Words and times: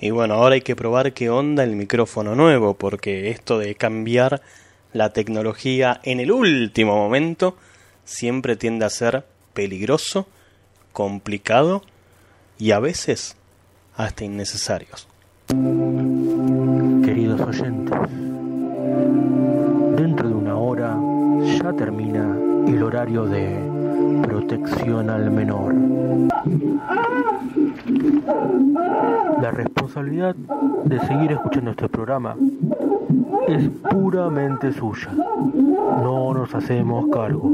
Y 0.00 0.10
bueno, 0.10 0.34
ahora 0.34 0.54
hay 0.54 0.62
que 0.62 0.74
probar 0.74 1.12
qué 1.12 1.28
onda 1.28 1.62
el 1.62 1.76
micrófono 1.76 2.34
nuevo, 2.34 2.74
porque 2.74 3.30
esto 3.30 3.58
de 3.58 3.74
cambiar 3.74 4.40
la 4.94 5.12
tecnología 5.12 6.00
en 6.02 6.20
el 6.20 6.32
último 6.32 6.96
momento 6.96 7.56
siempre 8.04 8.56
tiende 8.56 8.86
a 8.86 8.90
ser 8.90 9.24
peligroso, 9.52 10.26
complicado 10.92 11.82
y 12.58 12.70
a 12.70 12.80
veces 12.80 13.36
hasta 13.94 14.24
innecesarios. 14.24 15.06
Queridos 15.48 17.40
oyentes, 17.42 17.98
dentro 19.96 20.28
de 20.28 20.34
una 20.34 20.56
hora 20.56 20.96
ya 21.62 21.72
termina 21.74 22.38
el 22.66 22.82
horario 22.82 23.26
de 23.26 23.69
protección 24.50 25.10
al 25.10 25.30
menor. 25.30 25.72
La 29.40 29.52
responsabilidad 29.52 30.34
de 30.84 30.98
seguir 31.00 31.32
escuchando 31.32 31.70
este 31.70 31.88
programa 31.88 32.36
es 33.46 33.68
puramente 33.90 34.72
suya. 34.72 35.12
No 36.02 36.34
nos 36.34 36.52
hacemos 36.52 37.06
cargo. 37.12 37.48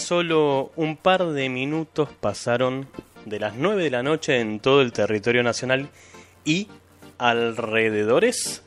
Solo 0.00 0.72
un 0.76 0.96
par 0.96 1.26
de 1.26 1.48
minutos 1.48 2.08
pasaron 2.20 2.88
de 3.26 3.38
las 3.38 3.54
9 3.54 3.84
de 3.84 3.90
la 3.90 4.02
noche 4.02 4.40
en 4.40 4.58
todo 4.58 4.80
el 4.80 4.92
territorio 4.92 5.42
nacional 5.42 5.88
y 6.44 6.68
alrededores. 7.18 8.62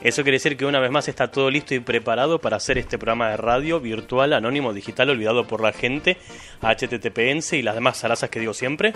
Eso 0.00 0.22
quiere 0.22 0.36
decir 0.36 0.56
que 0.56 0.64
una 0.64 0.78
vez 0.78 0.90
más 0.90 1.08
está 1.08 1.30
todo 1.30 1.50
listo 1.50 1.74
y 1.74 1.80
preparado 1.80 2.40
para 2.40 2.56
hacer 2.56 2.78
este 2.78 2.98
programa 2.98 3.30
de 3.30 3.36
radio 3.36 3.80
virtual, 3.80 4.32
anónimo, 4.32 4.72
digital, 4.72 5.10
olvidado 5.10 5.46
por 5.46 5.60
la 5.60 5.72
gente, 5.72 6.16
HTTPS 6.62 7.54
y 7.54 7.62
las 7.62 7.74
demás 7.74 7.98
zarazas 7.98 8.30
que 8.30 8.40
digo 8.40 8.54
siempre. 8.54 8.92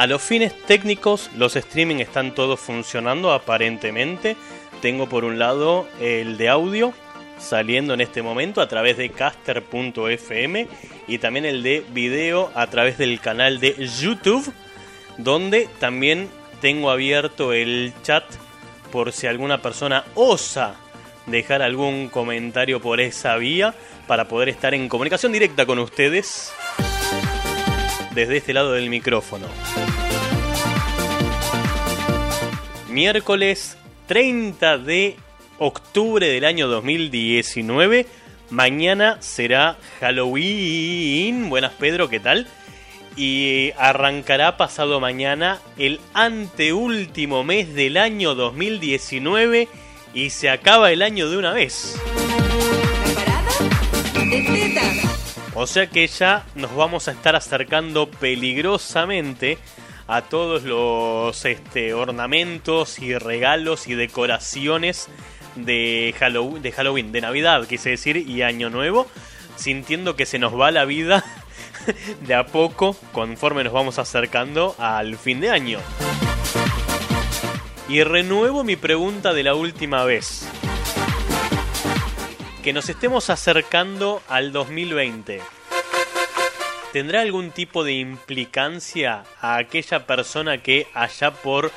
A 0.00 0.06
los 0.06 0.22
fines 0.22 0.54
técnicos, 0.62 1.28
los 1.36 1.56
streaming 1.56 1.96
están 1.96 2.34
todos 2.34 2.58
funcionando 2.58 3.34
aparentemente. 3.34 4.34
Tengo 4.80 5.10
por 5.10 5.26
un 5.26 5.38
lado 5.38 5.86
el 6.00 6.38
de 6.38 6.48
audio 6.48 6.94
saliendo 7.38 7.92
en 7.92 8.00
este 8.00 8.22
momento 8.22 8.62
a 8.62 8.66
través 8.66 8.96
de 8.96 9.10
caster.fm 9.10 10.68
y 11.06 11.18
también 11.18 11.44
el 11.44 11.62
de 11.62 11.84
video 11.92 12.50
a 12.54 12.68
través 12.68 12.96
del 12.96 13.20
canal 13.20 13.60
de 13.60 13.74
YouTube, 14.00 14.50
donde 15.18 15.68
también 15.78 16.30
tengo 16.62 16.90
abierto 16.90 17.52
el 17.52 17.92
chat 18.02 18.24
por 18.90 19.12
si 19.12 19.26
alguna 19.26 19.60
persona 19.60 20.06
osa 20.14 20.76
dejar 21.26 21.60
algún 21.60 22.08
comentario 22.08 22.80
por 22.80 23.02
esa 23.02 23.36
vía 23.36 23.74
para 24.06 24.28
poder 24.28 24.48
estar 24.48 24.72
en 24.72 24.88
comunicación 24.88 25.30
directa 25.30 25.66
con 25.66 25.78
ustedes 25.78 26.54
desde 28.14 28.38
este 28.38 28.52
lado 28.52 28.72
del 28.72 28.90
micrófono. 28.90 29.46
Miércoles 32.88 33.76
30 34.06 34.78
de 34.78 35.16
octubre 35.58 36.26
del 36.26 36.44
año 36.44 36.66
2019. 36.66 38.06
Mañana 38.50 39.18
será 39.20 39.76
Halloween. 40.00 41.48
Buenas 41.48 41.72
Pedro, 41.74 42.08
¿qué 42.08 42.18
tal? 42.18 42.48
Y 43.16 43.72
arrancará 43.78 44.56
pasado 44.56 44.98
mañana 44.98 45.60
el 45.78 46.00
anteúltimo 46.14 47.44
mes 47.44 47.74
del 47.74 47.96
año 47.96 48.34
2019 48.34 49.68
y 50.14 50.30
se 50.30 50.50
acaba 50.50 50.90
el 50.90 51.02
año 51.02 51.30
de 51.30 51.36
una 51.36 51.52
vez. 51.52 51.96
La 53.06 53.14
parada 53.14 53.42
de 54.14 54.42
tetas. 54.42 55.09
O 55.60 55.66
sea 55.66 55.88
que 55.88 56.06
ya 56.06 56.46
nos 56.54 56.74
vamos 56.74 57.06
a 57.06 57.10
estar 57.10 57.36
acercando 57.36 58.10
peligrosamente 58.10 59.58
a 60.08 60.22
todos 60.22 60.62
los 60.62 61.44
este, 61.44 61.92
ornamentos 61.92 62.98
y 62.98 63.18
regalos 63.18 63.86
y 63.86 63.92
decoraciones 63.92 65.08
de 65.56 66.14
Halloween, 66.18 66.62
de 66.62 66.72
Halloween, 66.72 67.12
de 67.12 67.20
Navidad, 67.20 67.66
quise 67.66 67.90
decir, 67.90 68.16
y 68.16 68.40
Año 68.40 68.70
Nuevo, 68.70 69.06
sintiendo 69.56 70.16
que 70.16 70.24
se 70.24 70.38
nos 70.38 70.58
va 70.58 70.70
la 70.70 70.86
vida 70.86 71.22
de 72.26 72.34
a 72.34 72.46
poco 72.46 72.96
conforme 73.12 73.62
nos 73.62 73.74
vamos 73.74 73.98
acercando 73.98 74.74
al 74.78 75.18
fin 75.18 75.40
de 75.40 75.50
año. 75.50 75.78
Y 77.86 78.02
renuevo 78.02 78.64
mi 78.64 78.76
pregunta 78.76 79.34
de 79.34 79.42
la 79.42 79.54
última 79.54 80.04
vez. 80.04 80.48
Que 82.62 82.74
nos 82.74 82.90
estemos 82.90 83.30
acercando 83.30 84.22
al 84.28 84.52
2020. 84.52 85.40
¿Tendrá 86.92 87.22
algún 87.22 87.52
tipo 87.52 87.84
de 87.84 87.94
implicancia 87.94 89.24
a 89.40 89.56
aquella 89.56 90.06
persona 90.06 90.58
que 90.58 90.86
allá 90.92 91.30
por 91.30 91.72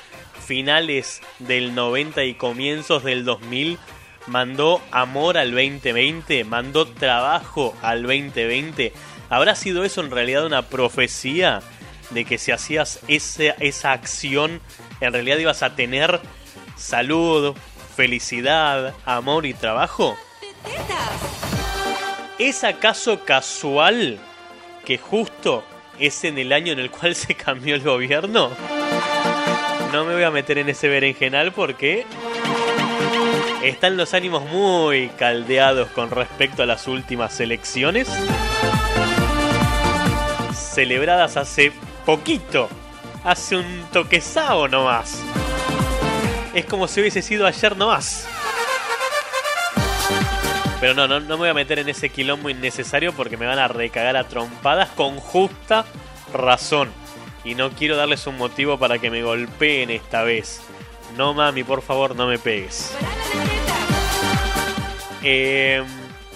finales 0.45 1.21
del 1.39 1.73
90 1.73 2.25
y 2.25 2.33
comienzos 2.33 3.05
del 3.05 3.23
2000 3.23 3.79
mandó 4.27 4.81
amor 4.91 5.37
al 5.37 5.51
2020, 5.51 6.43
mandó 6.43 6.85
trabajo 6.85 7.73
al 7.81 8.01
2020? 8.01 8.91
¿Habrá 9.29 9.55
sido 9.55 9.85
eso 9.85 10.01
en 10.01 10.11
realidad 10.11 10.45
una 10.45 10.63
profecía 10.63 11.61
de 12.09 12.25
que 12.25 12.37
si 12.37 12.51
hacías 12.51 12.99
esa, 13.07 13.51
esa 13.61 13.93
acción 13.93 14.59
en 14.99 15.13
realidad 15.13 15.37
ibas 15.37 15.63
a 15.63 15.77
tener 15.77 16.19
salud, 16.75 17.55
felicidad, 17.95 18.93
amor 19.05 19.45
y 19.45 19.53
trabajo? 19.53 20.17
¿Es 22.39 22.63
acaso 22.63 23.23
casual 23.25 24.19
que 24.85 24.97
justo 24.97 25.63
es 25.99 26.23
en 26.23 26.37
el 26.37 26.51
año 26.51 26.73
en 26.73 26.79
el 26.79 26.91
cual 26.91 27.15
se 27.15 27.35
cambió 27.35 27.75
el 27.75 27.81
gobierno? 27.81 28.51
No 29.91 30.05
me 30.05 30.13
voy 30.13 30.23
a 30.23 30.31
meter 30.31 30.57
en 30.57 30.69
ese 30.69 30.87
berenjenal 30.87 31.51
porque 31.51 32.05
están 33.63 33.95
los 33.95 34.13
ánimos 34.13 34.43
muy 34.45 35.09
caldeados 35.09 35.89
con 35.89 36.09
respecto 36.09 36.63
a 36.63 36.65
las 36.65 36.87
últimas 36.87 37.39
elecciones 37.39 38.09
celebradas 40.73 41.37
hace 41.37 41.71
poquito, 42.03 42.67
hace 43.23 43.57
un 43.57 43.85
toquezao 43.91 44.67
nomás. 44.67 45.21
Es 46.55 46.65
como 46.65 46.87
si 46.87 47.01
hubiese 47.01 47.21
sido 47.21 47.45
ayer 47.45 47.77
nomás. 47.77 48.27
Pero 50.83 50.95
no, 50.95 51.07
no, 51.07 51.21
no 51.21 51.35
me 51.35 51.43
voy 51.43 51.47
a 51.47 51.53
meter 51.53 51.79
en 51.79 51.87
ese 51.87 52.09
quilombo 52.09 52.49
innecesario 52.49 53.13
porque 53.13 53.37
me 53.37 53.45
van 53.45 53.57
a 53.57 53.69
recagar 53.69 54.17
a 54.17 54.25
trompadas 54.27 54.89
con 54.89 55.15
justa 55.15 55.85
razón. 56.33 56.91
Y 57.45 57.55
no 57.55 57.69
quiero 57.69 57.95
darles 57.95 58.27
un 58.27 58.37
motivo 58.37 58.77
para 58.77 58.99
que 58.99 59.09
me 59.09 59.23
golpeen 59.23 59.91
esta 59.91 60.23
vez. 60.23 60.59
No 61.15 61.33
mami, 61.33 61.63
por 61.63 61.83
favor, 61.83 62.17
no 62.17 62.27
me 62.27 62.37
pegues. 62.37 62.93
Eh, 65.21 65.81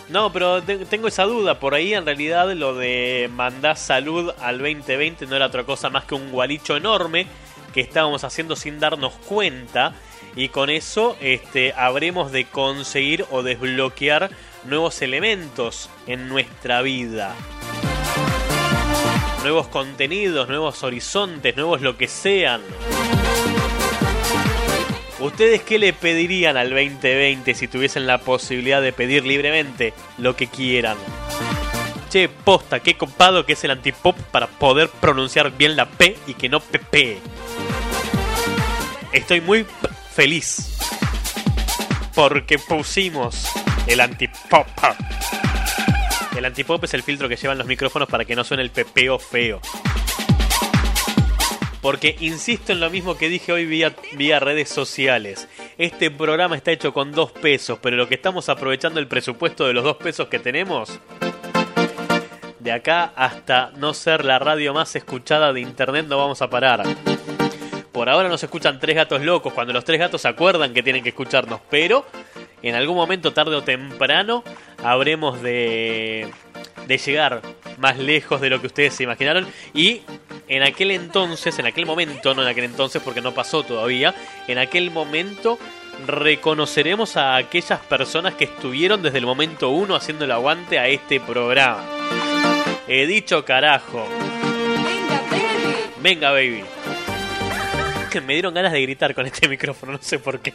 no, 0.08 0.32
pero 0.32 0.64
te- 0.64 0.86
tengo 0.86 1.10
esa 1.10 1.24
duda. 1.26 1.60
Por 1.60 1.74
ahí 1.74 1.94
en 1.94 2.06
realidad 2.06 2.50
lo 2.54 2.74
de 2.74 3.30
mandar 3.34 3.76
salud 3.76 4.32
al 4.40 4.60
2020 4.60 5.26
no 5.26 5.36
era 5.36 5.48
otra 5.48 5.66
cosa 5.66 5.90
más 5.90 6.06
que 6.06 6.16
un 6.16 6.32
gualicho 6.32 6.78
enorme 6.78 7.28
que 7.74 7.82
estábamos 7.82 8.24
haciendo 8.24 8.56
sin 8.56 8.80
darnos 8.80 9.12
cuenta. 9.28 9.94
Y 10.38 10.50
con 10.50 10.70
eso 10.70 11.18
este, 11.20 11.74
habremos 11.74 12.32
de 12.32 12.46
conseguir 12.46 13.26
o 13.32 13.42
desbloquear 13.42 14.30
nuevos 14.66 15.02
elementos 15.02 15.90
en 16.06 16.30
nuestra 16.30 16.84
vida. 16.84 17.36
Nuevos 19.42 19.68
contenidos, 19.68 20.48
nuevos 20.48 20.84
horizontes, 20.84 21.56
nuevos 21.56 21.82
lo 21.82 21.98
que 21.98 22.08
sean. 22.08 22.62
¿Ustedes 25.20 25.64
qué 25.64 25.80
le 25.80 25.92
pedirían 25.94 26.56
al 26.56 26.70
2020 26.70 27.56
si 27.56 27.68
tuviesen 27.68 28.06
la 28.06 28.20
posibilidad 28.20 28.80
de 28.80 28.94
pedir 28.94 29.26
libremente 29.26 29.96
lo 30.20 30.36
que 30.36 30.46
quieran? 30.46 30.98
Che, 32.12 32.30
posta, 32.30 32.80
qué 32.80 32.96
copado 32.96 33.44
que 33.44 33.54
es 33.54 33.64
el 33.64 33.72
antipop 33.72 34.16
para 34.30 34.46
poder 34.46 34.90
pronunciar 34.90 35.58
bien 35.58 35.76
la 35.76 35.88
P 35.88 36.16
y 36.28 36.36
que 36.36 36.48
no 36.48 36.60
PP. 36.60 37.18
Estoy 39.12 39.42
muy 39.42 39.66
feliz 40.18 40.76
porque 42.16 42.58
pusimos 42.58 43.52
el 43.86 44.00
antipop. 44.00 44.66
El 46.36 46.44
antipop 46.44 46.84
es 46.86 46.96
el 46.96 47.04
filtro 47.04 47.30
que 47.30 47.36
llevan 47.36 47.60
los 47.60 47.68
micrófonos 47.68 48.10
para 48.10 48.26
que 48.26 48.36
no 48.36 48.44
suene 48.44 48.64
el 48.64 48.72
pepeo 48.72 49.20
feo. 49.20 49.62
Porque 51.84 52.16
insisto 52.20 52.72
en 52.72 52.80
lo 52.80 52.90
mismo 52.90 53.16
que 53.16 53.30
dije 53.30 53.52
hoy 53.52 53.68
vía, 53.68 53.94
vía 54.14 54.40
redes 54.40 54.70
sociales. 54.70 55.48
Este 55.78 56.10
programa 56.10 56.56
está 56.56 56.72
hecho 56.72 56.94
con 56.94 57.12
dos 57.12 57.32
pesos, 57.32 57.78
pero 57.80 57.96
lo 57.96 58.10
que 58.10 58.16
estamos 58.16 58.50
aprovechando 58.50 59.00
el 59.00 59.08
presupuesto 59.08 59.68
de 59.68 59.74
los 59.74 59.84
dos 59.84 59.98
pesos 59.98 60.30
que 60.30 60.40
tenemos, 60.40 61.00
de 62.58 62.72
acá 62.72 63.14
hasta 63.16 63.70
no 63.78 63.94
ser 63.94 64.26
la 64.26 64.40
radio 64.40 64.74
más 64.74 64.96
escuchada 64.96 65.54
de 65.54 65.62
internet 65.62 66.08
no 66.08 66.18
vamos 66.18 66.42
a 66.42 66.50
parar. 66.50 66.86
Por 67.98 68.10
ahora 68.10 68.30
nos 68.30 68.44
escuchan 68.44 68.80
tres 68.80 68.96
gatos 68.96 69.24
locos, 69.24 69.54
cuando 69.54 69.74
los 69.74 69.84
tres 69.84 70.00
gatos 70.00 70.22
se 70.22 70.28
acuerdan 70.28 70.72
que 70.72 70.84
tienen 70.84 71.02
que 71.02 71.10
escucharnos, 71.10 71.62
pero 71.68 72.06
en 72.62 72.76
algún 72.76 72.96
momento, 72.96 73.34
tarde 73.34 73.56
o 73.56 73.64
temprano, 73.64 74.44
habremos 74.84 75.42
de, 75.42 76.30
de 76.86 76.98
llegar 77.00 77.42
más 77.80 77.98
lejos 77.98 78.40
de 78.40 78.52
lo 78.52 78.62
que 78.62 78.68
ustedes 78.68 78.94
se 78.94 79.02
imaginaron 79.02 79.48
y 79.74 80.04
en 80.48 80.62
aquel 80.62 80.92
entonces, 80.92 81.58
en 81.58 81.66
aquel 81.66 81.88
momento, 81.88 82.36
no 82.36 82.44
en 82.44 82.50
aquel 82.50 82.66
entonces 82.66 83.02
porque 83.02 83.20
no 83.20 83.34
pasó 83.34 83.64
todavía, 83.64 84.14
en 84.48 84.60
aquel 84.60 84.92
momento 84.92 85.58
reconoceremos 86.06 87.18
a 87.18 87.36
aquellas 87.36 87.80
personas 87.80 88.36
que 88.36 88.44
estuvieron 88.44 89.02
desde 89.02 89.18
el 89.18 89.26
momento 89.26 89.72
uno 89.72 89.96
haciendo 89.96 90.26
el 90.26 90.32
aguante 90.34 90.78
a 90.78 90.88
este 90.88 91.20
programa. 91.20 91.84
He 92.88 93.08
dicho 93.08 93.44
carajo. 93.44 94.08
Venga, 96.00 96.30
baby. 96.30 96.62
Venga, 96.62 96.62
baby. 96.62 96.77
Que 98.12 98.22
me 98.22 98.34
dieron 98.34 98.54
ganas 98.54 98.72
de 98.72 98.82
gritar 98.82 99.14
con 99.14 99.26
este 99.26 99.48
micrófono, 99.50 99.92
no 99.94 100.00
sé 100.02 100.18
por 100.20 100.40
qué. 100.40 100.54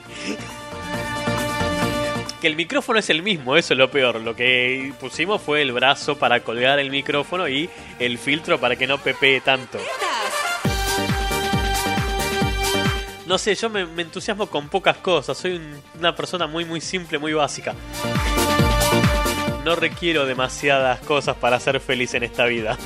Que 2.41 2.47
el 2.49 2.57
micrófono 2.57 2.99
es 2.99 3.09
el 3.11 3.23
mismo, 3.23 3.57
eso 3.57 3.75
es 3.75 3.79
lo 3.79 3.91
peor. 3.91 4.21
Lo 4.21 4.35
que 4.35 4.93
pusimos 4.99 5.41
fue 5.41 5.63
el 5.63 5.71
brazo 5.73 6.19
para 6.19 6.41
colgar 6.41 6.79
el 6.81 6.91
micrófono 6.91 7.49
y 7.49 7.71
el 8.01 8.19
filtro 8.19 8.59
para 8.59 8.75
que 8.77 8.87
no 8.87 8.99
pepee 8.99 9.41
tanto. 9.41 9.79
No 13.27 13.39
sé, 13.39 13.55
yo 13.55 13.71
me, 13.71 13.83
entusiasmo 14.03 14.47
con 14.49 14.69
pocas 14.69 14.97
cosas. 14.97 15.39
Soy 15.39 15.53
un- 15.57 15.81
una 15.99 16.15
persona 16.17 16.47
muy, 16.47 16.65
muy 16.65 16.81
simple, 16.81 17.19
muy 17.19 17.33
básica. 17.33 17.75
No 19.65 19.77
requiero 19.77 20.27
demasiadas 20.27 20.99
cosas 21.01 21.37
para 21.37 21.61
ser 21.61 21.79
feliz 21.81 22.13
en 22.15 22.25
esta 22.25 22.45
vida. 22.47 22.77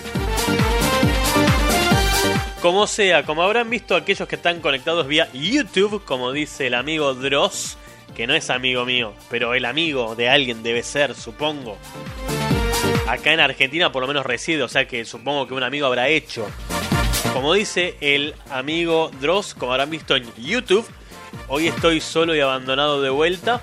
Como 2.60 2.86
sea, 2.86 3.22
como 3.24 3.42
habrán 3.42 3.68
visto 3.68 3.94
aquellos 3.94 4.26
que 4.26 4.36
están 4.36 4.60
conectados 4.60 5.06
vía 5.06 5.28
YouTube, 5.32 6.02
como 6.04 6.32
dice 6.32 6.66
el 6.66 6.74
amigo 6.74 7.14
Dross, 7.14 7.76
que 8.14 8.26
no 8.26 8.34
es 8.34 8.48
amigo 8.48 8.86
mío, 8.86 9.12
pero 9.30 9.54
el 9.54 9.66
amigo 9.66 10.16
de 10.16 10.30
alguien 10.30 10.62
debe 10.62 10.82
ser, 10.82 11.14
supongo. 11.14 11.76
Acá 13.06 13.34
en 13.34 13.40
Argentina 13.40 13.92
por 13.92 14.02
lo 14.02 14.08
menos 14.08 14.24
reside, 14.24 14.62
o 14.62 14.68
sea 14.68 14.88
que 14.88 15.04
supongo 15.04 15.46
que 15.46 15.54
un 15.54 15.62
amigo 15.62 15.86
habrá 15.86 16.08
hecho. 16.08 16.48
Como 17.34 17.52
dice 17.52 17.98
el 18.00 18.34
amigo 18.50 19.10
Dross, 19.20 19.54
como 19.54 19.72
habrán 19.72 19.90
visto 19.90 20.16
en 20.16 20.24
YouTube, 20.36 20.88
hoy 21.48 21.68
estoy 21.68 22.00
solo 22.00 22.34
y 22.34 22.40
abandonado 22.40 23.02
de 23.02 23.10
vuelta. 23.10 23.60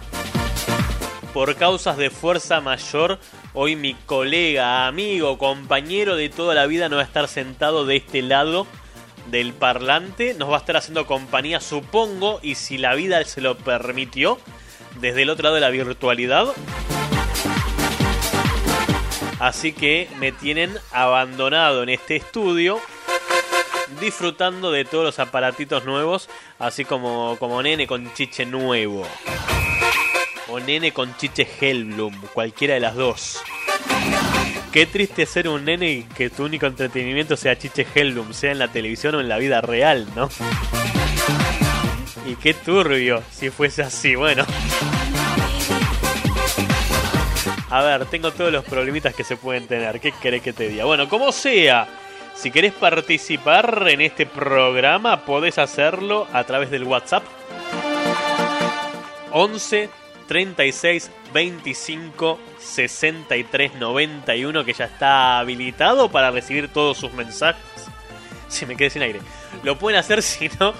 Por 1.33 1.55
causas 1.55 1.97
de 1.97 2.11
fuerza 2.11 2.61
mayor, 2.61 3.19
hoy 3.55 3.75
mi 3.75 3.95
colega, 4.05 4.85
amigo, 4.85 5.39
compañero 5.39 6.15
de 6.15 6.29
toda 6.29 6.53
la 6.53 6.67
vida 6.67 6.89
no 6.89 6.97
va 6.97 7.01
a 7.01 7.05
estar 7.05 7.27
sentado 7.27 7.87
de 7.87 7.95
este 7.95 8.21
lado 8.21 8.67
del 9.27 9.53
parlante. 9.53 10.33
Nos 10.33 10.49
va 10.49 10.55
a 10.55 10.59
estar 10.59 10.77
haciendo 10.77 11.05
compañía, 11.05 11.59
supongo, 11.59 12.39
y 12.41 12.55
si 12.55 12.77
la 12.77 12.95
vida 12.95 13.23
se 13.25 13.41
lo 13.41 13.57
permitió, 13.57 14.39
desde 14.99 15.23
el 15.23 15.29
otro 15.29 15.43
lado 15.43 15.55
de 15.55 15.61
la 15.61 15.69
virtualidad. 15.69 16.47
Así 19.39 19.73
que 19.73 20.07
me 20.19 20.31
tienen 20.31 20.77
abandonado 20.91 21.83
en 21.83 21.89
este 21.89 22.15
estudio 22.15 22.79
disfrutando 23.99 24.71
de 24.71 24.85
todos 24.85 25.03
los 25.03 25.19
aparatitos 25.19 25.85
nuevos, 25.85 26.29
así 26.59 26.85
como, 26.85 27.37
como 27.39 27.61
nene 27.61 27.87
con 27.87 28.13
chiche 28.13 28.45
nuevo. 28.45 29.05
O 30.49 30.59
nene 30.59 30.91
con 30.91 31.15
chiche 31.17 31.47
Hellblum, 31.59 32.21
cualquiera 32.33 32.75
de 32.75 32.79
las 32.79 32.95
dos. 32.95 33.43
Qué 34.73 34.87
triste 34.87 35.27
ser 35.27 35.47
un 35.49 35.65
nene 35.65 35.91
y 35.91 36.03
que 36.03 36.31
tu 36.31 36.45
único 36.45 36.65
entretenimiento 36.65 37.37
sea 37.37 37.55
chiche 37.55 37.85
Hellblum, 37.93 38.33
sea 38.33 38.51
en 38.51 38.57
la 38.57 38.69
televisión 38.69 39.13
o 39.13 39.21
en 39.21 39.29
la 39.29 39.37
vida 39.37 39.61
real, 39.61 40.07
¿no? 40.15 40.29
Y 42.25 42.35
qué 42.37 42.55
turbio 42.55 43.21
si 43.31 43.51
fuese 43.51 43.83
así, 43.83 44.15
bueno. 44.15 44.43
A 47.69 47.83
ver, 47.83 48.07
tengo 48.07 48.31
todos 48.31 48.51
los 48.51 48.65
problemitas 48.65 49.13
que 49.13 49.23
se 49.23 49.37
pueden 49.37 49.67
tener. 49.67 49.99
¿Qué 49.99 50.11
querés 50.19 50.41
que 50.41 50.53
te 50.53 50.67
diga? 50.67 50.85
Bueno, 50.85 51.07
como 51.07 51.31
sea, 51.31 51.87
si 52.33 52.49
querés 52.49 52.73
participar 52.73 53.85
en 53.87 54.01
este 54.01 54.25
programa, 54.25 55.23
podés 55.23 55.59
hacerlo 55.59 56.27
a 56.33 56.43
través 56.45 56.71
del 56.71 56.85
WhatsApp 56.85 57.23
11 59.29 59.89
36 60.33 61.11
25 61.31 62.39
63 62.57 63.75
91 63.75 64.65
que 64.65 64.73
ya 64.73 64.85
está 64.85 65.37
habilitado 65.37 66.09
para 66.09 66.31
recibir 66.31 66.69
todos 66.69 66.97
sus 66.97 67.13
mensajes. 67.13 67.61
Si 68.49 68.65
me 68.67 68.75
quedé 68.75 68.89
sin 68.91 69.03
aire. 69.03 69.19
Lo 69.63 69.77
pueden 69.79 69.99
hacer 69.99 70.21
si 70.23 70.49
no 70.59 70.73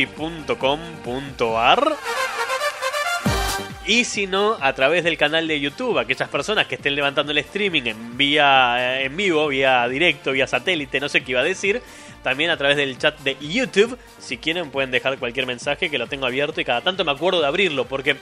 y 3.89 4.05
si 4.05 4.27
no, 4.27 4.59
a 4.61 4.75
través 4.75 5.03
del 5.03 5.17
canal 5.17 5.49
de 5.49 5.59
YouTube, 5.61 5.99
aquellas 5.99 6.29
personas 6.29 6.67
que 6.67 6.75
estén 6.75 6.95
levantando 6.95 7.33
el 7.33 7.39
streaming 7.39 7.85
en 7.87 8.19
vía 8.19 8.99
eh, 8.99 9.07
en 9.07 9.17
vivo, 9.17 9.49
vía 9.49 9.89
directo, 9.89 10.33
vía 10.33 10.47
satélite, 10.47 11.01
no 11.01 11.09
sé 11.09 11.23
qué 11.23 11.33
iba 11.33 11.41
a 11.41 11.45
decir, 11.45 11.81
también 12.23 12.51
a 12.51 12.57
través 12.57 12.77
del 12.77 12.99
chat 12.99 13.19
de 13.21 13.37
YouTube, 13.41 13.99
si 14.19 14.39
quieren 14.39 14.71
pueden 14.71 14.91
dejar 14.91 15.19
cualquier 15.19 15.47
mensaje 15.47 15.89
que 15.91 15.99
lo 15.99 16.07
tengo 16.07 16.27
abierto 16.27 16.61
y 16.61 16.65
cada 16.65 16.81
tanto 16.81 17.05
me 17.05 17.13
acuerdo 17.13 17.41
de 17.41 17.47
abrirlo, 17.47 17.87
porque 17.87 18.17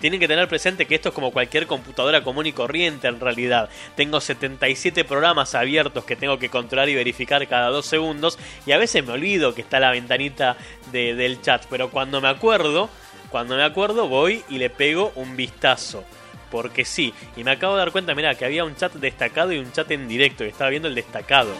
tienen 0.00 0.20
que 0.20 0.28
tener 0.28 0.46
presente 0.48 0.86
que 0.86 0.94
esto 0.94 1.08
es 1.10 1.14
como 1.14 1.30
cualquier 1.32 1.66
computadora 1.66 2.22
común 2.22 2.46
y 2.46 2.52
corriente 2.52 3.08
en 3.08 3.20
realidad. 3.20 3.68
Tengo 3.96 4.20
77 4.20 5.04
programas 5.04 5.54
abiertos 5.54 6.04
que 6.04 6.16
tengo 6.16 6.38
que 6.38 6.48
controlar 6.48 6.88
y 6.88 6.94
verificar 6.94 7.46
cada 7.48 7.68
dos 7.70 7.86
segundos 7.86 8.38
y 8.66 8.72
a 8.72 8.78
veces 8.78 9.04
me 9.04 9.12
olvido 9.12 9.54
que 9.54 9.62
está 9.62 9.80
la 9.80 9.90
ventanita 9.90 10.56
de- 10.92 11.14
del 11.14 11.40
chat, 11.42 11.64
pero 11.70 11.90
cuando 11.90 12.20
me 12.20 12.28
acuerdo 12.28 12.88
cuando 13.30 13.56
me 13.56 13.62
acuerdo 13.64 14.08
voy 14.08 14.42
y 14.48 14.56
le 14.56 14.70
pego 14.70 15.12
un 15.14 15.36
vistazo. 15.36 16.02
Porque 16.50 16.86
sí, 16.86 17.12
y 17.36 17.44
me 17.44 17.50
acabo 17.50 17.74
de 17.74 17.80
dar 17.80 17.92
cuenta, 17.92 18.14
mira, 18.14 18.34
que 18.34 18.46
había 18.46 18.64
un 18.64 18.74
chat 18.74 18.90
destacado 18.94 19.52
y 19.52 19.58
un 19.58 19.70
chat 19.70 19.90
en 19.90 20.08
directo, 20.08 20.46
y 20.46 20.48
estaba 20.48 20.70
viendo 20.70 20.88
el 20.88 20.94
destacado. 20.94 21.50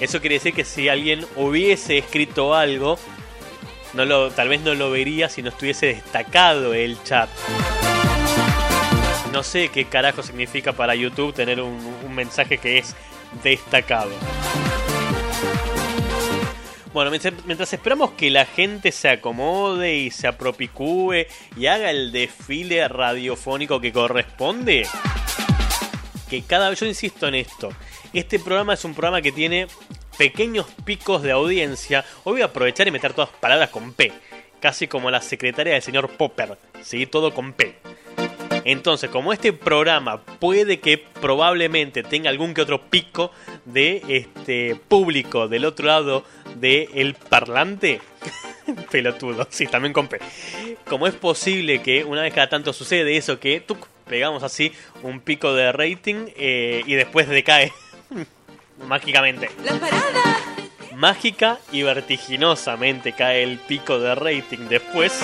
Eso 0.00 0.20
quiere 0.20 0.34
decir 0.36 0.52
que 0.52 0.64
si 0.64 0.88
alguien 0.88 1.24
hubiese 1.36 1.98
escrito 1.98 2.54
algo, 2.54 2.98
no 3.94 4.04
lo, 4.04 4.30
tal 4.30 4.48
vez 4.48 4.60
no 4.60 4.74
lo 4.74 4.90
vería 4.90 5.28
si 5.28 5.42
no 5.42 5.48
estuviese 5.48 5.86
destacado 5.86 6.74
el 6.74 7.02
chat. 7.02 7.30
No 9.32 9.42
sé 9.42 9.68
qué 9.68 9.86
carajo 9.86 10.22
significa 10.22 10.72
para 10.72 10.94
YouTube 10.94 11.34
tener 11.34 11.60
un, 11.60 11.76
mensaje 12.14 12.56
que 12.58 12.78
es 12.78 12.94
destacado. 13.42 14.10
Bueno, 16.92 17.10
mientras- 17.10 17.44
mientras 17.44 17.70
esperamos 17.74 18.12
que 18.12 18.30
la 18.30 18.46
gente 18.46 18.90
se 18.92 19.10
acomode 19.10 19.94
y 19.96 20.10
se 20.10 20.26
apropicúe 20.26 21.26
y 21.56 21.66
haga 21.66 21.90
el 21.90 22.10
desfile 22.12 22.88
radiofónico 22.88 23.80
que 23.80 23.92
corresponde, 23.92 24.86
que 26.30 26.42
cada 26.42 26.70
vez 26.70 26.80
yo 26.80 26.86
insisto 26.86 27.28
en 27.28 27.34
esto, 27.34 27.68
este 28.18 28.38
programa 28.38 28.72
es 28.72 28.84
un 28.86 28.94
programa 28.94 29.20
que 29.20 29.30
tiene 29.30 29.66
pequeños 30.16 30.66
picos 30.86 31.22
de 31.22 31.32
audiencia. 31.32 32.02
Hoy 32.24 32.34
voy 32.34 32.42
a 32.42 32.46
aprovechar 32.46 32.88
y 32.88 32.90
meter 32.90 33.12
todas 33.12 33.28
palabras 33.28 33.68
con 33.68 33.92
P, 33.92 34.10
casi 34.58 34.88
como 34.88 35.10
la 35.10 35.20
secretaria 35.20 35.74
del 35.74 35.82
señor 35.82 36.08
Popper, 36.08 36.56
¿sí? 36.80 37.06
Todo 37.06 37.34
con 37.34 37.52
P. 37.52 37.76
Entonces, 38.64 39.10
como 39.10 39.34
este 39.34 39.52
programa 39.52 40.22
puede 40.22 40.80
que 40.80 40.96
probablemente 40.98 42.02
tenga 42.02 42.30
algún 42.30 42.54
que 42.54 42.62
otro 42.62 42.88
pico 42.88 43.32
de 43.66 44.02
este 44.08 44.76
público 44.76 45.46
del 45.46 45.66
otro 45.66 45.86
lado 45.86 46.24
del 46.56 47.14
parlante, 47.14 48.00
pelotudo, 48.90 49.46
sí, 49.50 49.66
también 49.66 49.92
con 49.92 50.08
P. 50.08 50.18
Como 50.88 51.06
es 51.06 51.14
posible 51.14 51.82
que 51.82 52.02
una 52.02 52.22
vez 52.22 52.32
cada 52.32 52.48
tanto 52.48 52.72
sucede 52.72 53.16
eso 53.16 53.38
que 53.38 53.60
tuc, 53.60 53.86
pegamos 54.08 54.42
así 54.42 54.72
un 55.02 55.20
pico 55.20 55.52
de 55.52 55.70
rating 55.70 56.28
eh, 56.36 56.82
y 56.86 56.94
después 56.94 57.28
decae 57.28 57.72
mágicamente. 58.86 59.50
La 59.64 59.78
parada. 59.78 60.36
Mágica 60.94 61.58
y 61.72 61.82
vertiginosamente 61.82 63.12
cae 63.12 63.42
el 63.42 63.58
pico 63.58 63.98
de 63.98 64.14
rating 64.14 64.68
después. 64.68 65.20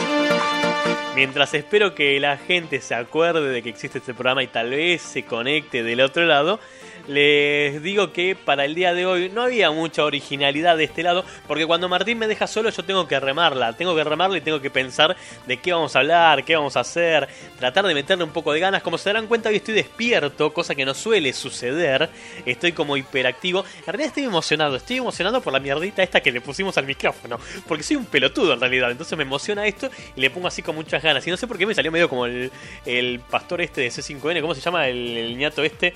Mientras 1.14 1.52
espero 1.52 1.94
que 1.94 2.18
la 2.20 2.38
gente 2.38 2.80
se 2.80 2.94
acuerde 2.94 3.50
de 3.50 3.62
que 3.62 3.68
existe 3.68 3.98
este 3.98 4.14
programa 4.14 4.42
y 4.42 4.46
tal 4.46 4.70
vez 4.70 5.02
se 5.02 5.24
conecte 5.24 5.82
del 5.82 6.00
otro 6.00 6.24
lado, 6.24 6.58
les 7.06 7.82
digo 7.82 8.12
que 8.12 8.36
para 8.36 8.64
el 8.64 8.74
día 8.74 8.94
de 8.94 9.06
hoy 9.06 9.28
no 9.28 9.42
había 9.42 9.70
mucha 9.70 10.04
originalidad 10.04 10.76
de 10.76 10.84
este 10.84 11.02
lado, 11.02 11.24
porque 11.46 11.66
cuando 11.66 11.88
Martín 11.88 12.18
me 12.18 12.26
deja 12.26 12.46
solo 12.46 12.70
yo 12.70 12.82
tengo 12.84 13.06
que 13.08 13.18
remarla, 13.18 13.72
tengo 13.74 13.94
que 13.94 14.04
remarla 14.04 14.38
y 14.38 14.40
tengo 14.40 14.60
que 14.60 14.70
pensar 14.70 15.16
de 15.46 15.56
qué 15.58 15.72
vamos 15.72 15.94
a 15.96 15.98
hablar, 15.98 16.44
qué 16.44 16.56
vamos 16.56 16.76
a 16.76 16.80
hacer, 16.80 17.28
tratar 17.58 17.86
de 17.86 17.94
meterle 17.94 18.24
un 18.24 18.30
poco 18.30 18.52
de 18.52 18.60
ganas. 18.60 18.82
Como 18.82 18.98
se 18.98 19.10
darán 19.10 19.26
cuenta, 19.26 19.48
hoy 19.48 19.56
estoy 19.56 19.74
despierto, 19.74 20.52
cosa 20.52 20.74
que 20.74 20.84
no 20.84 20.94
suele 20.94 21.32
suceder, 21.32 22.08
estoy 22.46 22.72
como 22.72 22.96
hiperactivo. 22.96 23.64
En 23.80 23.86
realidad 23.86 24.08
estoy 24.08 24.24
emocionado, 24.24 24.76
estoy 24.76 24.98
emocionado 24.98 25.40
por 25.40 25.52
la 25.52 25.60
mierdita 25.60 26.02
esta 26.02 26.20
que 26.20 26.32
le 26.32 26.40
pusimos 26.40 26.78
al 26.78 26.86
micrófono, 26.86 27.38
porque 27.66 27.82
soy 27.82 27.96
un 27.96 28.06
pelotudo 28.06 28.54
en 28.54 28.60
realidad, 28.60 28.90
entonces 28.90 29.16
me 29.18 29.24
emociona 29.24 29.66
esto 29.66 29.90
y 30.16 30.20
le 30.20 30.30
pongo 30.30 30.48
así 30.48 30.62
con 30.62 30.76
ganas. 31.02 31.26
Y 31.26 31.30
no 31.30 31.36
sé 31.36 31.46
por 31.46 31.58
qué 31.58 31.66
me 31.66 31.74
salió 31.74 31.90
medio 31.92 32.08
como 32.08 32.26
el, 32.26 32.50
el 32.86 33.20
pastor 33.20 33.60
este 33.60 33.80
de 33.82 33.88
C5N, 33.88 34.40
¿cómo 34.40 34.54
se 34.54 34.60
llama? 34.60 34.88
El, 34.88 35.16
el 35.16 35.42
este. 35.64 35.94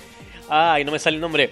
Ay, 0.49 0.85
no 0.85 0.93
me 0.93 0.99
sale 0.99 1.17
el 1.17 1.21
nombre. 1.21 1.51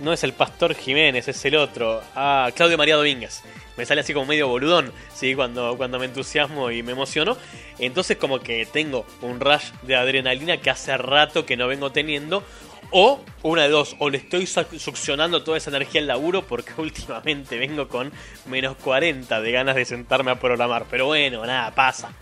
No 0.00 0.12
es 0.12 0.22
el 0.22 0.32
Pastor 0.32 0.76
Jiménez, 0.76 1.26
es 1.26 1.44
el 1.44 1.56
otro. 1.56 2.00
Ah, 2.14 2.50
Claudio 2.54 2.78
María 2.78 2.94
Domínguez. 2.94 3.42
Me 3.76 3.84
sale 3.84 4.00
así 4.02 4.12
como 4.14 4.26
medio 4.26 4.46
boludón, 4.46 4.92
¿sí? 5.12 5.34
Cuando, 5.34 5.76
cuando 5.76 5.98
me 5.98 6.04
entusiasmo 6.06 6.70
y 6.70 6.84
me 6.84 6.92
emociono. 6.92 7.36
Entonces 7.80 8.16
como 8.16 8.38
que 8.38 8.64
tengo 8.66 9.04
un 9.22 9.40
rush 9.40 9.70
de 9.82 9.96
adrenalina 9.96 10.56
que 10.58 10.70
hace 10.70 10.96
rato 10.96 11.44
que 11.44 11.56
no 11.56 11.66
vengo 11.66 11.90
teniendo. 11.90 12.44
O 12.92 13.20
una 13.42 13.64
de 13.64 13.68
dos, 13.70 13.96
o 13.98 14.08
le 14.08 14.18
estoy 14.18 14.44
suc- 14.44 14.78
succionando 14.78 15.42
toda 15.42 15.58
esa 15.58 15.70
energía 15.70 16.00
al 16.00 16.06
laburo 16.06 16.46
porque 16.46 16.72
últimamente 16.80 17.58
vengo 17.58 17.88
con 17.88 18.12
menos 18.46 18.76
40 18.76 19.40
de 19.40 19.50
ganas 19.52 19.74
de 19.74 19.84
sentarme 19.84 20.30
a 20.30 20.38
programar. 20.38 20.84
Pero 20.88 21.06
bueno, 21.06 21.44
nada, 21.44 21.74
pasa. 21.74 22.12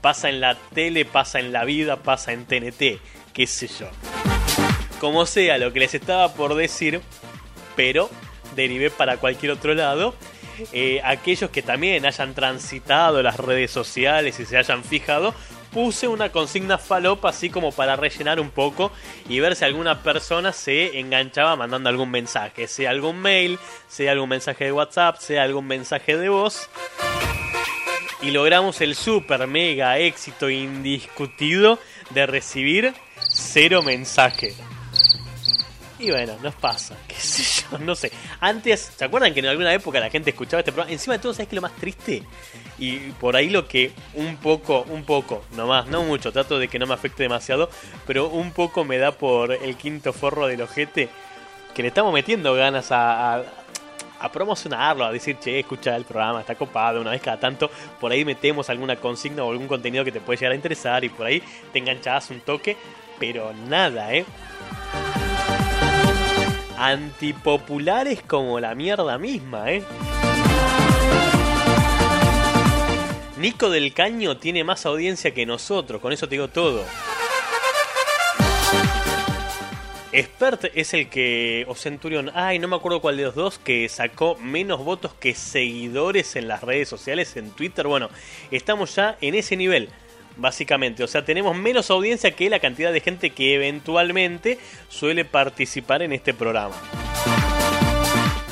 Pasa 0.00 0.28
en 0.28 0.40
la 0.40 0.56
tele, 0.74 1.04
pasa 1.04 1.40
en 1.40 1.52
la 1.52 1.64
vida, 1.64 1.96
pasa 1.96 2.32
en 2.32 2.46
TNT, 2.46 3.00
qué 3.32 3.46
sé 3.46 3.68
yo 3.68 3.88
como 4.98 5.26
sea 5.26 5.58
lo 5.58 5.72
que 5.72 5.80
les 5.80 5.94
estaba 5.94 6.32
por 6.34 6.54
decir, 6.54 7.00
pero 7.76 8.10
derivé 8.56 8.90
para 8.90 9.16
cualquier 9.18 9.52
otro 9.52 9.74
lado. 9.74 10.14
Eh, 10.72 11.00
aquellos 11.04 11.50
que 11.50 11.62
también 11.62 12.04
hayan 12.04 12.34
transitado 12.34 13.22
las 13.22 13.36
redes 13.36 13.70
sociales 13.70 14.40
y 14.40 14.44
se 14.44 14.56
hayan 14.56 14.82
fijado, 14.82 15.32
puse 15.72 16.08
una 16.08 16.32
consigna 16.32 16.78
falopa 16.78 17.28
así 17.28 17.48
como 17.48 17.70
para 17.70 17.94
rellenar 17.94 18.40
un 18.40 18.50
poco 18.50 18.90
y 19.28 19.38
ver 19.38 19.54
si 19.54 19.64
alguna 19.64 20.02
persona 20.02 20.52
se 20.52 20.98
enganchaba 20.98 21.54
mandando 21.54 21.88
algún 21.88 22.10
mensaje, 22.10 22.66
sea 22.66 22.90
algún 22.90 23.20
mail, 23.20 23.56
sea 23.86 24.10
algún 24.12 24.30
mensaje 24.30 24.64
de 24.64 24.72
WhatsApp, 24.72 25.18
sea 25.18 25.44
algún 25.44 25.68
mensaje 25.68 26.16
de 26.16 26.28
voz. 26.28 26.68
Y 28.20 28.30
logramos 28.30 28.80
el 28.80 28.94
super 28.96 29.46
mega 29.46 29.98
éxito 29.98 30.50
indiscutido 30.50 31.78
de 32.10 32.26
recibir 32.26 32.94
cero 33.28 33.82
mensaje. 33.82 34.54
Y 36.00 36.10
bueno, 36.10 36.36
nos 36.42 36.54
pasa, 36.54 36.96
qué 37.08 37.14
sé 37.14 37.64
yo, 37.70 37.78
no 37.78 37.94
sé. 37.94 38.12
Antes, 38.40 38.92
¿se 38.96 39.04
acuerdan 39.04 39.34
que 39.34 39.40
en 39.40 39.46
alguna 39.46 39.72
época 39.72 39.98
la 39.98 40.10
gente 40.10 40.30
escuchaba 40.30 40.60
este 40.60 40.72
programa? 40.72 40.92
Encima 40.92 41.14
de 41.14 41.18
todo, 41.20 41.32
¿sabes 41.32 41.48
qué 41.48 41.56
lo 41.56 41.62
más 41.62 41.74
triste? 41.74 42.22
Y 42.78 42.98
por 43.12 43.34
ahí 43.34 43.50
lo 43.50 43.66
que 43.66 43.92
un 44.14 44.36
poco, 44.36 44.82
un 44.88 45.04
poco, 45.04 45.44
nomás, 45.56 45.88
no 45.88 46.04
mucho, 46.04 46.32
trato 46.32 46.58
de 46.58 46.68
que 46.68 46.78
no 46.78 46.86
me 46.86 46.94
afecte 46.94 47.24
demasiado, 47.24 47.68
pero 48.06 48.28
un 48.28 48.52
poco 48.52 48.84
me 48.84 48.98
da 48.98 49.12
por 49.12 49.52
el 49.52 49.76
quinto 49.76 50.12
forro 50.12 50.46
del 50.46 50.62
ojete, 50.62 51.08
que 51.74 51.82
le 51.82 51.88
estamos 51.88 52.12
metiendo 52.12 52.54
ganas 52.54 52.92
a, 52.92 53.42
a 54.20 54.30
promocionarlo, 54.30 55.04
a 55.04 55.12
decir, 55.12 55.38
che, 55.38 55.60
escucha 55.60 55.96
el 55.96 56.04
programa, 56.04 56.40
está 56.40 56.54
copado, 56.54 57.00
una 57.00 57.10
vez 57.10 57.22
cada 57.22 57.38
tanto, 57.38 57.70
por 58.00 58.12
ahí 58.12 58.24
metemos 58.24 58.68
alguna 58.70 58.96
consigna 58.96 59.44
o 59.44 59.50
algún 59.50 59.68
contenido 59.68 60.04
que 60.04 60.12
te 60.12 60.20
puede 60.20 60.38
llegar 60.38 60.52
a 60.52 60.56
interesar 60.56 61.04
y 61.04 61.08
por 61.08 61.26
ahí 61.26 61.42
te 61.72 61.78
enganchás 61.78 62.30
un 62.30 62.40
toque, 62.40 62.76
pero 63.18 63.52
nada, 63.68 64.12
¿eh? 64.12 64.24
Antipopulares 66.76 68.22
como 68.22 68.60
la 68.60 68.74
mierda 68.74 69.18
misma, 69.18 69.70
¿eh? 69.72 69.84
Nico 73.38 73.70
del 73.70 73.94
Caño 73.94 74.36
tiene 74.36 74.64
más 74.64 74.84
audiencia 74.84 75.32
que 75.32 75.46
nosotros, 75.46 76.00
con 76.00 76.12
eso 76.12 76.28
te 76.28 76.34
digo 76.34 76.48
todo. 76.48 76.84
Expert 80.10 80.64
es 80.74 80.94
el 80.94 81.10
que, 81.10 81.66
o 81.68 81.74
Centurion, 81.74 82.30
ay, 82.34 82.58
no 82.58 82.66
me 82.66 82.76
acuerdo 82.76 83.00
cuál 83.00 83.18
de 83.18 83.24
los 83.24 83.34
dos, 83.34 83.58
que 83.58 83.86
sacó 83.90 84.36
menos 84.36 84.82
votos 84.82 85.12
que 85.12 85.34
seguidores 85.34 86.34
en 86.36 86.48
las 86.48 86.62
redes 86.62 86.88
sociales, 86.88 87.36
en 87.36 87.50
Twitter. 87.50 87.86
Bueno, 87.86 88.08
estamos 88.50 88.94
ya 88.94 89.18
en 89.20 89.34
ese 89.34 89.54
nivel, 89.56 89.90
básicamente. 90.36 91.04
O 91.04 91.06
sea, 91.06 91.26
tenemos 91.26 91.54
menos 91.54 91.90
audiencia 91.90 92.30
que 92.30 92.48
la 92.48 92.58
cantidad 92.58 92.90
de 92.90 93.00
gente 93.00 93.30
que 93.30 93.54
eventualmente 93.54 94.58
suele 94.88 95.26
participar 95.26 96.00
en 96.00 96.14
este 96.14 96.32
programa. 96.32 96.74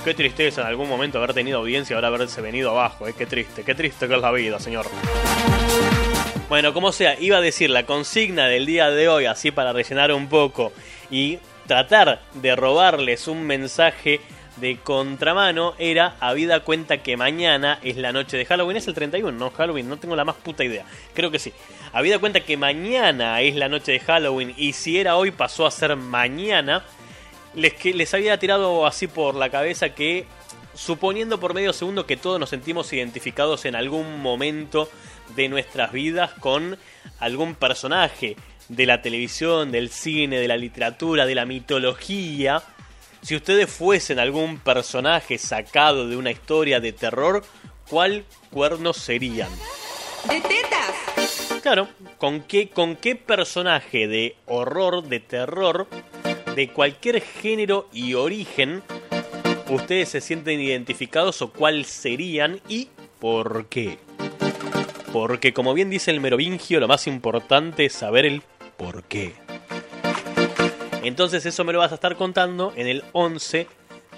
Qué 0.05 0.13
tristeza 0.13 0.61
en 0.61 0.67
algún 0.67 0.91
momento 0.91 1.19
haber 1.19 1.33
tenido 1.33 1.59
audiencia 1.59 1.95
y 1.95 1.97
ahora 1.97 2.09
haberse 2.09 2.43
venido 2.43 2.71
abajo, 2.71 3.09
¿eh? 3.09 3.15
Qué 3.17 3.25
triste, 3.25 3.65
qué 3.65 3.75
triste 3.75 4.07
que 4.07 4.15
es 4.15 4.21
la 4.21 4.31
vida, 4.31 4.61
señor. 4.61 4.87
Bueno, 6.49 6.73
como 6.73 6.93
sea, 6.93 7.19
iba 7.19 7.39
a 7.39 7.41
decir 7.41 7.71
la 7.71 7.87
consigna 7.87 8.47
del 8.47 8.67
día 8.67 8.91
de 8.91 9.09
hoy, 9.09 9.25
así 9.25 9.51
para 9.51 9.73
rellenar 9.73 10.13
un 10.13 10.29
poco 10.29 10.73
y 11.11 11.39
tratar 11.67 12.21
de 12.35 12.57
robarles 12.57 13.29
un 13.29 13.45
mensaje 13.45 14.21
de 14.57 14.79
contramano, 14.79 15.75
era 15.79 16.17
habida 16.21 16.61
cuenta 16.61 17.03
que 17.03 17.17
mañana 17.17 17.79
es 17.83 17.97
la 17.97 18.13
noche 18.13 18.37
de 18.37 18.47
Halloween, 18.47 18.79
es 18.79 18.89
el 18.89 18.95
31, 18.95 19.37
no 19.37 19.51
Halloween, 19.51 19.89
no 19.89 19.99
tengo 19.99 20.17
la 20.17 20.25
más 20.25 20.37
puta 20.37 20.65
idea, 20.65 20.85
creo 21.15 21.31
que 21.31 21.39
sí. 21.39 21.53
Habida 21.93 22.19
cuenta 22.19 22.41
que 22.41 22.57
mañana 22.57 23.41
es 23.43 23.55
la 23.55 23.69
noche 23.69 23.93
de 23.93 24.01
Halloween 24.01 24.55
y 24.57 24.73
si 24.73 24.99
era 24.99 25.17
hoy 25.17 25.31
pasó 25.31 25.67
a 25.67 25.71
ser 25.71 25.95
mañana, 25.97 26.85
les, 27.55 27.75
que, 27.75 27.93
les 27.93 28.13
había 28.15 28.39
tirado 28.39 28.87
así 28.87 29.07
por 29.07 29.35
la 29.35 29.51
cabeza 29.51 29.91
que 29.91 30.27
suponiendo 30.75 31.41
por 31.41 31.55
medio 31.55 31.73
segundo 31.73 32.07
que 32.07 32.17
todos 32.17 32.39
nos 32.39 32.51
sentimos 32.51 32.93
identificados 32.93 33.65
en 33.65 33.77
algún 33.77 34.21
momento 34.21 34.91
de 35.35 35.49
nuestras 35.49 35.91
vidas 35.93 36.33
con 36.33 36.79
algún 37.19 37.55
personaje 37.55 38.37
de 38.69 38.87
la 38.87 39.03
televisión, 39.03 39.71
del 39.71 39.91
cine, 39.91 40.39
de 40.39 40.49
la 40.49 40.57
literatura, 40.57 41.27
de 41.27 41.35
la 41.35 41.47
mitología. 41.47 42.63
Si 43.23 43.37
ustedes 43.37 43.71
fuesen 43.71 44.19
algún 44.19 44.59
personaje 44.59 45.39
sacado 45.39 46.09
de 46.09 46.17
una 46.17 46.31
historia 46.31 46.81
de 46.81 46.93
terror, 46.93 47.45
¿cuál 47.89 48.25
cuerno 48.51 48.93
serían? 48.93 49.51
¡De 50.29 50.41
tetas! 50.41 51.61
Claro, 51.63 51.89
¿con 52.19 52.43
qué, 52.43 52.69
¿con 52.69 52.97
qué 52.97 53.17
personaje 53.17 54.07
de 54.07 54.37
horror, 54.47 55.03
de 55.05 55.21
terror, 55.21 55.89
de 56.55 56.69
cualquier 56.69 57.21
género 57.21 57.89
y 57.93 58.15
origen 58.15 58.83
ustedes 59.69 60.11
se 60.11 60.21
sienten 60.21 60.61
identificados 60.61 61.43
o 61.43 61.51
cuál 61.51 61.85
serían 61.85 62.61
y 62.69 62.89
por 63.19 63.67
qué? 63.67 63.99
Porque 65.13 65.53
como 65.53 65.75
bien 65.75 65.91
dice 65.91 66.11
el 66.11 66.21
merovingio, 66.21 66.79
lo 66.79 66.89
más 66.89 67.07
importante 67.07 67.87
es 67.87 67.95
saber 67.95 68.27
el 68.27 68.43
Entonces 71.03 71.47
eso 71.47 71.65
me 71.65 71.73
lo 71.73 71.79
vas 71.79 71.93
a 71.93 71.97
estar 71.97 72.17
contando 72.17 72.73
en 72.77 72.87
el 72.87 73.05
11 73.13 73.69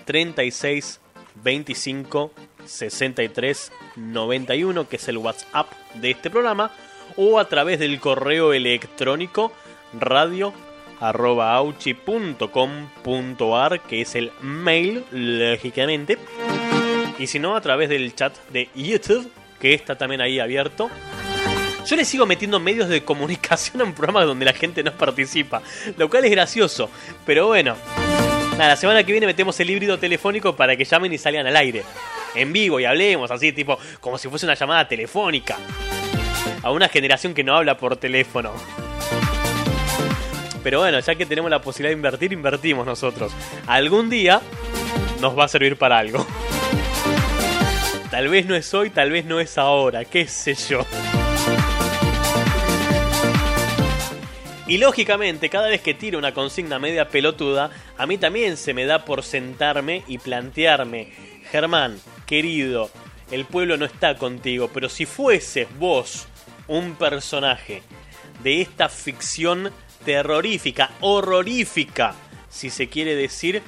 36 0.04 1.00
25 1.42 2.33
63 2.64 3.73
91, 3.97 4.88
que 4.88 4.97
es 4.97 5.09
el 5.09 5.18
WhatsApp 5.18 5.71
de 5.95 6.11
este 6.12 6.30
programa, 6.30 6.71
o 7.16 7.38
a 7.38 7.49
través 7.49 7.78
del 7.78 8.00
correo 8.00 8.52
electrónico 8.52 9.52
radio 9.99 10.52
arroba 11.00 11.54
auchi.com.ar, 11.54 12.50
que 13.80 14.00
es 14.00 14.14
el 14.14 14.33
mail, 14.40 15.04
lógicamente. 15.11 16.18
Y 17.18 17.26
si 17.26 17.38
no, 17.38 17.57
a 17.57 17.61
través 17.61 17.88
del 17.88 18.14
chat 18.14 18.37
de 18.50 18.68
YouTube, 18.75 19.30
que 19.61 19.75
está 19.75 19.97
también 19.97 20.21
ahí 20.21 20.38
abierto. 20.40 20.90
Yo 21.88 21.97
le 21.97 22.04
sigo 22.04 22.26
metiendo 22.26 22.61
medios 22.61 22.90
de 22.90 23.02
comunicación 23.02 23.80
a 23.80 23.85
un 23.85 23.95
programa 23.95 24.23
donde 24.23 24.45
la 24.45 24.52
gente 24.52 24.83
no 24.83 24.92
participa, 24.92 25.62
lo 25.97 26.11
cual 26.11 26.26
es 26.26 26.30
gracioso, 26.30 26.90
pero 27.25 27.47
bueno. 27.47 27.76
Nada, 28.59 28.68
la 28.68 28.76
semana 28.76 29.04
que 29.04 29.12
viene 29.12 29.26
metemos 29.26 29.59
el 29.61 29.71
híbrido 29.71 29.99
telefónico 29.99 30.54
para 30.54 30.76
que 30.76 30.85
llamen 30.85 31.14
y 31.14 31.16
salgan 31.16 31.47
al 31.47 31.57
aire. 31.57 31.85
En 32.35 32.52
vivo 32.52 32.78
y 32.78 32.85
hablemos 32.85 33.30
así, 33.30 33.52
tipo, 33.52 33.78
como 34.00 34.18
si 34.18 34.28
fuese 34.28 34.45
una 34.45 34.54
llamada 34.54 34.87
telefónica. 34.87 35.57
A 36.62 36.71
una 36.73 36.90
generación 36.90 37.33
que 37.33 37.42
no 37.42 37.57
habla 37.57 37.78
por 37.78 37.97
teléfono. 37.97 38.52
Pero 40.62 40.80
bueno, 40.80 41.00
ya 41.00 41.14
que 41.14 41.25
tenemos 41.25 41.50
la 41.50 41.62
posibilidad 41.62 41.90
de 41.92 41.97
invertir, 41.97 42.35
invertimos 42.35 42.85
nosotros. 42.85 43.33
Algún 43.66 44.11
día 44.11 44.42
nos 45.23 45.38
va 45.38 45.45
a 45.45 45.49
servir 45.49 45.78
para 45.78 45.99
algo. 45.99 46.26
Tal 48.11 48.28
vez 48.28 48.45
no 48.45 48.54
es 48.54 48.75
hoy, 48.75 48.90
tal 48.90 49.11
vez 49.11 49.25
no 49.25 49.40
es 49.40 49.57
ahora, 49.57 50.04
qué 50.04 50.26
sé 50.26 50.54
yo. 50.54 50.85
Y 54.69 54.77
lógicamente, 54.77 55.49
cada 55.49 55.69
vez 55.69 55.81
que 55.81 55.95
tiro 55.95 56.19
una 56.19 56.35
consigna 56.35 56.79
media 56.79 57.09
pelotuda, 57.09 57.71
a 57.97 58.07
mí 58.07 58.19
también 58.19 58.59
se 58.59 58.75
me 58.75 58.85
da 58.85 59.07
por 59.07 59.23
sentarme 59.23 60.05
y 60.07 60.19
plantearme, 60.19 61.11
Germán, 61.51 61.99
querido, 62.27 62.91
el 63.31 63.47
pueblo 63.47 63.79
no 63.79 63.87
está 63.87 64.19
contigo, 64.19 64.69
pero 64.73 64.91
si 64.91 65.07
fueses 65.07 65.67
vos 65.79 66.27
un 66.67 66.97
personaje 66.97 67.83
de 68.43 68.61
esta 68.61 68.91
ficción 68.91 69.73
terrorífica, 70.05 70.91
horrorífica, 71.01 72.15
si 72.51 72.69
se 72.69 72.91
quiere 72.91 73.17
decir, 73.17 73.63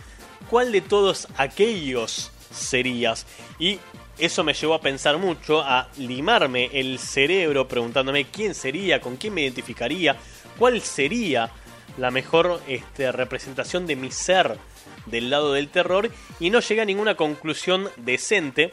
¿cuál 0.50 0.70
de 0.70 0.82
todos 0.82 1.28
aquellos 1.38 2.30
serías? 2.52 3.26
Y 3.58 3.78
eso 4.18 4.44
me 4.44 4.52
llevó 4.52 4.74
a 4.74 4.82
pensar 4.82 5.16
mucho, 5.16 5.62
a 5.62 5.88
limarme 5.96 6.68
el 6.74 6.98
cerebro 6.98 7.66
preguntándome 7.66 8.26
quién 8.26 8.54
sería, 8.54 9.00
con 9.00 9.16
quién 9.16 9.32
me 9.32 9.40
identificaría, 9.40 10.16
cuál 10.60 10.82
sería 10.82 11.50
la 11.96 12.10
mejor 12.10 12.60
este, 12.68 13.10
representación 13.12 13.86
de 13.86 13.96
mi 13.96 14.10
ser 14.10 14.58
del 15.06 15.30
lado 15.30 15.54
del 15.54 15.70
terror 15.70 16.10
y 16.38 16.50
no 16.50 16.60
llegué 16.60 16.82
a 16.82 16.84
ninguna 16.84 17.14
conclusión 17.14 17.88
decente, 17.96 18.70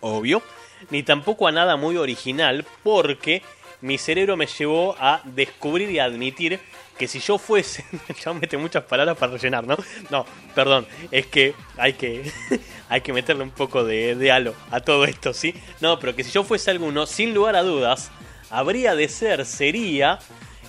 obvio, 0.00 0.42
ni 0.90 1.02
tampoco 1.02 1.48
a 1.48 1.52
nada 1.52 1.76
muy 1.76 1.96
original 1.96 2.66
porque 2.82 3.42
mi 3.80 3.96
cerebro 3.96 4.36
me 4.36 4.46
llevó 4.46 4.94
a 4.98 5.22
descubrir 5.24 5.90
y 5.90 6.00
admitir 6.00 6.60
que 6.98 7.08
si 7.08 7.18
yo 7.18 7.38
fuese, 7.38 7.82
ya 8.22 8.34
mete 8.34 8.58
muchas 8.58 8.84
palabras 8.84 9.16
para 9.16 9.32
rellenar, 9.32 9.66
¿no? 9.66 9.78
No, 10.10 10.26
perdón, 10.54 10.86
es 11.10 11.28
que 11.28 11.54
hay 11.78 11.94
que, 11.94 12.30
hay 12.90 13.00
que 13.00 13.14
meterle 13.14 13.42
un 13.42 13.52
poco 13.52 13.84
de, 13.84 14.16
de 14.16 14.30
halo 14.30 14.54
a 14.70 14.80
todo 14.80 15.06
esto, 15.06 15.32
¿sí? 15.32 15.54
No, 15.80 15.98
pero 15.98 16.14
que 16.14 16.24
si 16.24 16.30
yo 16.30 16.44
fuese 16.44 16.70
alguno, 16.70 17.06
sin 17.06 17.32
lugar 17.32 17.56
a 17.56 17.62
dudas, 17.62 18.10
habría 18.50 18.94
de 18.94 19.08
ser, 19.08 19.46
sería 19.46 20.18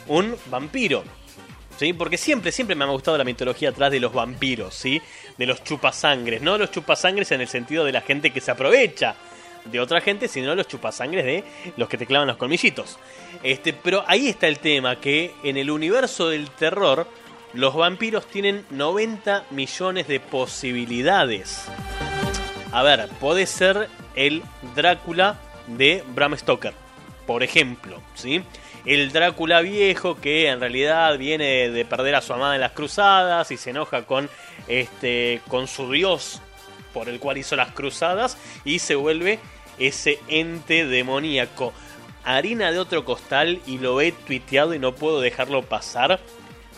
un 0.08 0.36
vampiro. 0.48 1.04
¿Sí? 1.78 1.92
Porque 1.92 2.18
siempre, 2.18 2.52
siempre 2.52 2.76
me 2.76 2.84
ha 2.84 2.88
gustado 2.88 3.18
la 3.18 3.24
mitología 3.24 3.70
atrás 3.70 3.92
de 3.92 4.00
los 4.00 4.14
vampiros, 4.14 4.76
¿sí? 4.76 5.02
De 5.38 5.48
los 5.48 5.64
chupasangres, 5.64 6.42
no 6.42 6.58
los 6.58 6.70
chupasangres 6.70 7.32
en 7.32 7.42
el 7.42 7.48
sentido 7.48 7.84
de 7.84 7.92
la 7.92 8.02
gente 8.02 8.30
que 8.30 8.42
se 8.42 8.52
aprovecha 8.52 9.16
de 9.66 9.80
otra 9.80 10.02
gente, 10.02 10.28
sino 10.28 10.54
los 10.56 10.68
chupasangres 10.68 11.26
de 11.26 11.44
los 11.78 11.90
que 11.90 11.98
te 11.98 12.06
clavan 12.06 12.28
los 12.28 12.38
colmillitos. 12.38 13.00
Este, 13.42 13.74
pero 13.74 14.04
ahí 14.08 14.28
está 14.28 14.48
el 14.48 14.60
tema, 14.60 15.00
que 15.00 15.34
en 15.44 15.58
el 15.58 15.72
universo 15.72 16.30
del 16.30 16.50
terror, 16.52 17.08
los 17.54 17.76
vampiros 17.76 18.28
tienen 18.28 18.66
90 18.70 19.46
millones 19.52 20.08
de 20.08 20.20
posibilidades. 20.20 21.66
A 22.72 22.84
ver, 22.84 23.08
puede 23.20 23.46
ser 23.46 23.90
el 24.16 24.44
Drácula 24.76 25.40
de 25.68 26.04
Bram 26.14 26.38
Stoker, 26.38 26.74
por 27.26 27.44
ejemplo, 27.44 28.02
¿sí? 28.16 28.44
El 28.86 29.12
Drácula 29.14 29.62
viejo 29.62 30.20
que 30.20 30.50
en 30.50 30.60
realidad 30.60 31.18
viene 31.18 31.70
de 31.70 31.86
perder 31.86 32.16
a 32.16 32.22
su 32.22 32.34
amada 32.34 32.56
en 32.56 32.62
las 32.62 32.74
cruzadas 32.74 33.50
y 33.52 33.58
se 33.58 33.70
enoja 33.70 34.04
con 34.04 34.30
este 34.68 35.42
con 35.48 35.68
su 35.68 35.92
dios 35.92 36.42
por 36.94 37.08
el 37.08 37.20
cual 37.20 37.38
hizo 37.38 37.56
las 37.56 37.72
cruzadas 37.72 38.38
y 38.66 38.80
se 38.80 38.96
vuelve 38.96 39.40
ese 39.80 40.20
ente 40.28 40.86
demoníaco. 40.86 41.74
Harina 42.26 42.72
de 42.72 42.80
otro 42.80 43.04
costal 43.06 43.62
y 43.66 43.80
lo 43.80 44.00
he 44.02 44.12
tuiteado 44.12 44.74
y 44.74 44.80
no 44.80 44.94
puedo 44.94 45.22
dejarlo 45.22 45.64
pasar. 45.64 46.20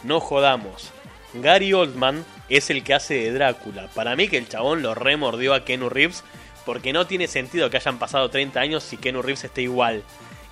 No 0.04 0.20
jodamos. 0.20 0.92
Gary 1.34 1.74
Oldman 1.74 2.24
es 2.50 2.70
el 2.70 2.84
que 2.84 2.94
hace 2.94 3.16
de 3.16 3.32
Drácula. 3.32 3.88
Para 3.94 4.16
mí 4.16 4.28
que 4.28 4.38
el 4.38 4.48
chabón 4.48 4.82
lo 4.82 4.96
remordió 4.96 5.54
a 5.54 5.66
Kenu 5.66 5.90
Reeves 5.90 6.24
porque 6.66 6.94
no 6.94 7.06
tiene 7.06 7.28
sentido 7.28 7.70
que 7.70 7.78
hayan 7.78 8.00
pasado 8.00 8.30
30 8.30 8.60
años 8.60 8.94
y 8.94 8.98
Kenu 8.98 9.22
Reeves 9.22 9.44
esté 9.44 9.64
igual. 9.64 10.04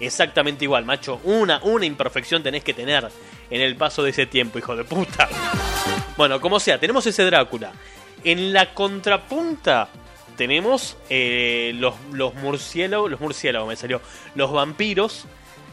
Exactamente 0.06 0.66
igual, 0.66 0.86
macho. 0.86 1.22
Una, 1.24 1.60
una 1.64 1.86
imperfección 1.86 2.44
tenés 2.44 2.64
que 2.64 2.74
tener 2.74 3.08
en 3.50 3.62
el 3.62 3.76
paso 3.76 4.04
de 4.04 4.10
ese 4.10 4.26
tiempo, 4.26 4.60
hijo 4.60 4.76
de 4.76 4.84
puta. 4.84 5.30
Bueno, 6.18 6.42
como 6.42 6.60
sea, 6.60 6.80
tenemos 6.80 7.06
ese 7.06 7.24
Drácula. 7.24 7.72
En 8.24 8.54
la 8.54 8.74
contrapunta 8.74 9.90
tenemos 10.36 10.98
eh, 11.10 11.72
los, 11.76 11.96
los 12.12 12.34
murciélagos, 12.36 13.10
los 13.12 13.20
murciélagos 13.20 13.68
me 13.68 13.76
salió, 13.76 14.02
los 14.36 14.52
vampiros, 14.52 15.26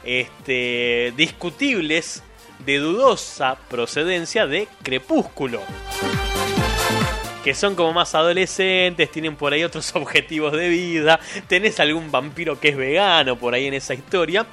este, 0.04 1.12
discutibles, 1.16 2.22
de 2.64 2.78
dudosa 2.78 3.56
procedencia 3.68 4.46
de 4.46 4.68
Crepúsculo. 4.82 5.60
Que 7.44 7.54
son 7.54 7.74
como 7.74 7.92
más 7.92 8.14
adolescentes, 8.14 9.10
tienen 9.10 9.36
por 9.36 9.52
ahí 9.52 9.64
otros 9.64 9.92
objetivos 9.96 10.52
de 10.52 10.68
vida. 10.68 11.20
Tenés 11.48 11.80
algún 11.80 12.10
vampiro 12.10 12.60
que 12.60 12.68
es 12.68 12.76
vegano 12.76 13.36
por 13.36 13.54
ahí 13.54 13.66
en 13.66 13.74
esa 13.74 13.94
historia 13.94 14.46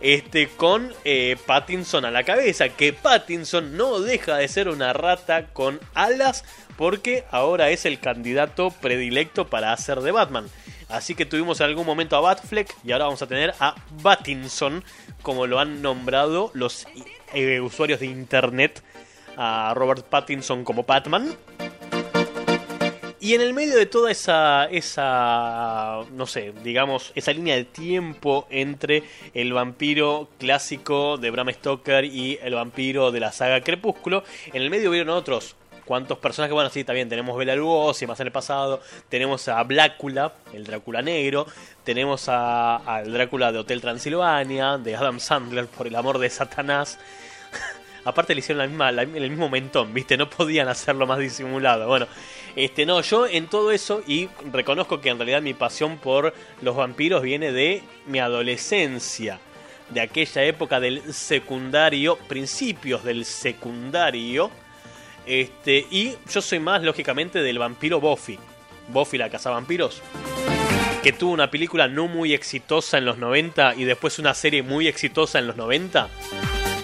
este, 0.00 0.48
con 0.48 0.92
eh, 1.04 1.36
Pattinson 1.46 2.04
a 2.04 2.10
la 2.10 2.24
cabeza. 2.24 2.68
Que 2.68 2.92
Pattinson 2.92 3.76
no 3.76 4.00
deja 4.00 4.36
de 4.36 4.48
ser 4.48 4.68
una 4.68 4.92
rata 4.92 5.46
con 5.52 5.80
alas 5.94 6.44
porque 6.76 7.24
ahora 7.30 7.70
es 7.70 7.86
el 7.86 7.98
candidato 8.00 8.70
predilecto 8.70 9.46
para 9.46 9.72
hacer 9.72 10.00
de 10.00 10.12
Batman. 10.12 10.46
Así 10.88 11.14
que 11.14 11.26
tuvimos 11.26 11.60
en 11.60 11.66
algún 11.66 11.86
momento 11.86 12.16
a 12.16 12.20
Batfleck 12.20 12.72
y 12.84 12.92
ahora 12.92 13.06
vamos 13.06 13.22
a 13.22 13.26
tener 13.26 13.54
a 13.58 13.74
Pattinson, 14.02 14.84
como 15.22 15.46
lo 15.46 15.58
han 15.58 15.82
nombrado 15.82 16.50
los 16.54 16.86
eh, 17.34 17.60
usuarios 17.60 17.98
de 17.98 18.06
internet, 18.06 18.82
a 19.36 19.72
Robert 19.74 20.06
Pattinson 20.06 20.64
como 20.64 20.84
Batman. 20.84 21.36
Y 23.26 23.34
en 23.34 23.40
el 23.40 23.54
medio 23.54 23.76
de 23.76 23.86
toda 23.86 24.12
esa, 24.12 24.66
esa, 24.66 26.02
no 26.12 26.26
sé, 26.28 26.52
digamos, 26.62 27.10
esa 27.16 27.32
línea 27.32 27.56
de 27.56 27.64
tiempo 27.64 28.46
entre 28.50 29.02
el 29.34 29.52
vampiro 29.52 30.28
clásico 30.38 31.16
de 31.16 31.32
Bram 31.32 31.50
Stoker 31.50 32.04
y 32.04 32.38
el 32.40 32.54
vampiro 32.54 33.10
de 33.10 33.18
la 33.18 33.32
saga 33.32 33.62
Crepúsculo, 33.62 34.22
en 34.52 34.62
el 34.62 34.70
medio 34.70 34.92
vieron 34.92 35.08
otros 35.08 35.56
cuantos 35.84 36.18
personajes, 36.18 36.54
bueno, 36.54 36.70
sí, 36.70 36.84
también 36.84 37.08
tenemos 37.08 37.36
Bela 37.36 37.56
Lugosi, 37.56 38.06
más 38.06 38.20
en 38.20 38.28
el 38.28 38.32
pasado, 38.32 38.80
tenemos 39.08 39.48
a 39.48 39.60
Blácula, 39.64 40.34
el 40.52 40.62
Drácula 40.62 41.02
negro, 41.02 41.48
tenemos 41.82 42.28
al 42.28 43.12
Drácula 43.12 43.50
de 43.50 43.58
Hotel 43.58 43.80
Transilvania, 43.80 44.78
de 44.78 44.94
Adam 44.94 45.18
Sandler, 45.18 45.66
por 45.66 45.88
el 45.88 45.96
amor 45.96 46.20
de 46.20 46.30
Satanás. 46.30 46.96
Aparte 48.06 48.36
le 48.36 48.38
hicieron 48.38 48.58
la 48.58 48.68
misma, 48.68 48.90
el 48.90 49.30
mismo 49.30 49.48
mentón, 49.48 49.92
¿viste? 49.92 50.16
No 50.16 50.30
podían 50.30 50.68
hacerlo 50.68 51.08
más 51.08 51.18
disimulado. 51.18 51.88
Bueno, 51.88 52.06
este 52.54 52.86
no, 52.86 53.00
yo 53.00 53.26
en 53.26 53.48
todo 53.48 53.72
eso 53.72 54.00
y 54.06 54.28
reconozco 54.52 55.00
que 55.00 55.08
en 55.08 55.18
realidad 55.18 55.42
mi 55.42 55.54
pasión 55.54 55.98
por 55.98 56.32
los 56.62 56.76
vampiros 56.76 57.20
viene 57.20 57.50
de 57.50 57.82
mi 58.06 58.20
adolescencia, 58.20 59.40
de 59.90 60.00
aquella 60.00 60.44
época 60.44 60.78
del 60.78 61.12
secundario, 61.12 62.16
principios 62.28 63.02
del 63.02 63.24
secundario. 63.24 64.52
Este, 65.26 65.84
y 65.90 66.14
yo 66.32 66.40
soy 66.40 66.60
más 66.60 66.84
lógicamente 66.84 67.42
del 67.42 67.58
vampiro 67.58 68.00
Buffy. 68.00 68.38
Buffy 68.86 69.18
la 69.18 69.30
casa 69.30 69.50
vampiros 69.50 70.00
que 71.02 71.12
tuvo 71.12 71.32
una 71.32 71.50
película 71.50 71.86
no 71.86 72.08
muy 72.08 72.34
exitosa 72.34 72.98
en 72.98 73.04
los 73.04 73.18
90 73.18 73.76
y 73.76 73.84
después 73.84 74.18
una 74.18 74.34
serie 74.34 74.64
muy 74.64 74.88
exitosa 74.88 75.38
en 75.38 75.46
los 75.46 75.56
90 75.56 76.08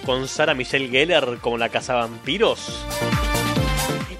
con 0.04 0.28
Sarah 0.28 0.54
Michelle 0.54 0.88
Gellar 0.88 1.38
como 1.40 1.58
la 1.58 1.68
cazavampiros. 1.68 2.84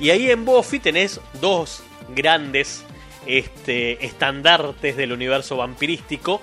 Y 0.00 0.10
ahí 0.10 0.30
en 0.30 0.44
Buffy 0.44 0.80
tenés 0.80 1.20
dos 1.40 1.82
grandes 2.14 2.84
este, 3.26 4.04
estandartes 4.04 4.96
del 4.96 5.12
universo 5.12 5.56
vampirístico. 5.56 6.40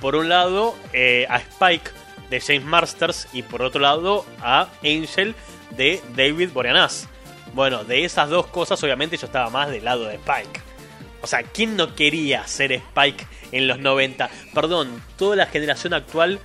Por 0.00 0.16
un 0.16 0.28
lado 0.28 0.74
eh, 0.92 1.26
a 1.28 1.36
Spike 1.36 1.90
de 2.30 2.40
James 2.40 2.64
Masters 2.64 3.28
y 3.32 3.42
por 3.42 3.62
otro 3.62 3.80
lado 3.80 4.24
a 4.40 4.68
Angel 4.82 5.34
de 5.76 6.02
David 6.16 6.50
Boreanaz. 6.52 7.06
Bueno, 7.54 7.84
de 7.84 8.04
esas 8.04 8.30
dos 8.30 8.46
cosas 8.46 8.82
obviamente 8.82 9.16
yo 9.16 9.26
estaba 9.26 9.50
más 9.50 9.70
del 9.70 9.84
lado 9.84 10.06
de 10.06 10.14
Spike. 10.14 10.60
O 11.20 11.26
sea, 11.26 11.42
¿quién 11.42 11.76
no 11.76 11.94
quería 11.94 12.46
ser 12.46 12.72
Spike 12.72 13.26
en 13.52 13.68
los 13.68 13.78
90? 13.78 14.28
Perdón, 14.54 15.02
toda 15.16 15.36
la 15.36 15.46
generación 15.46 15.94
actual 15.94 16.40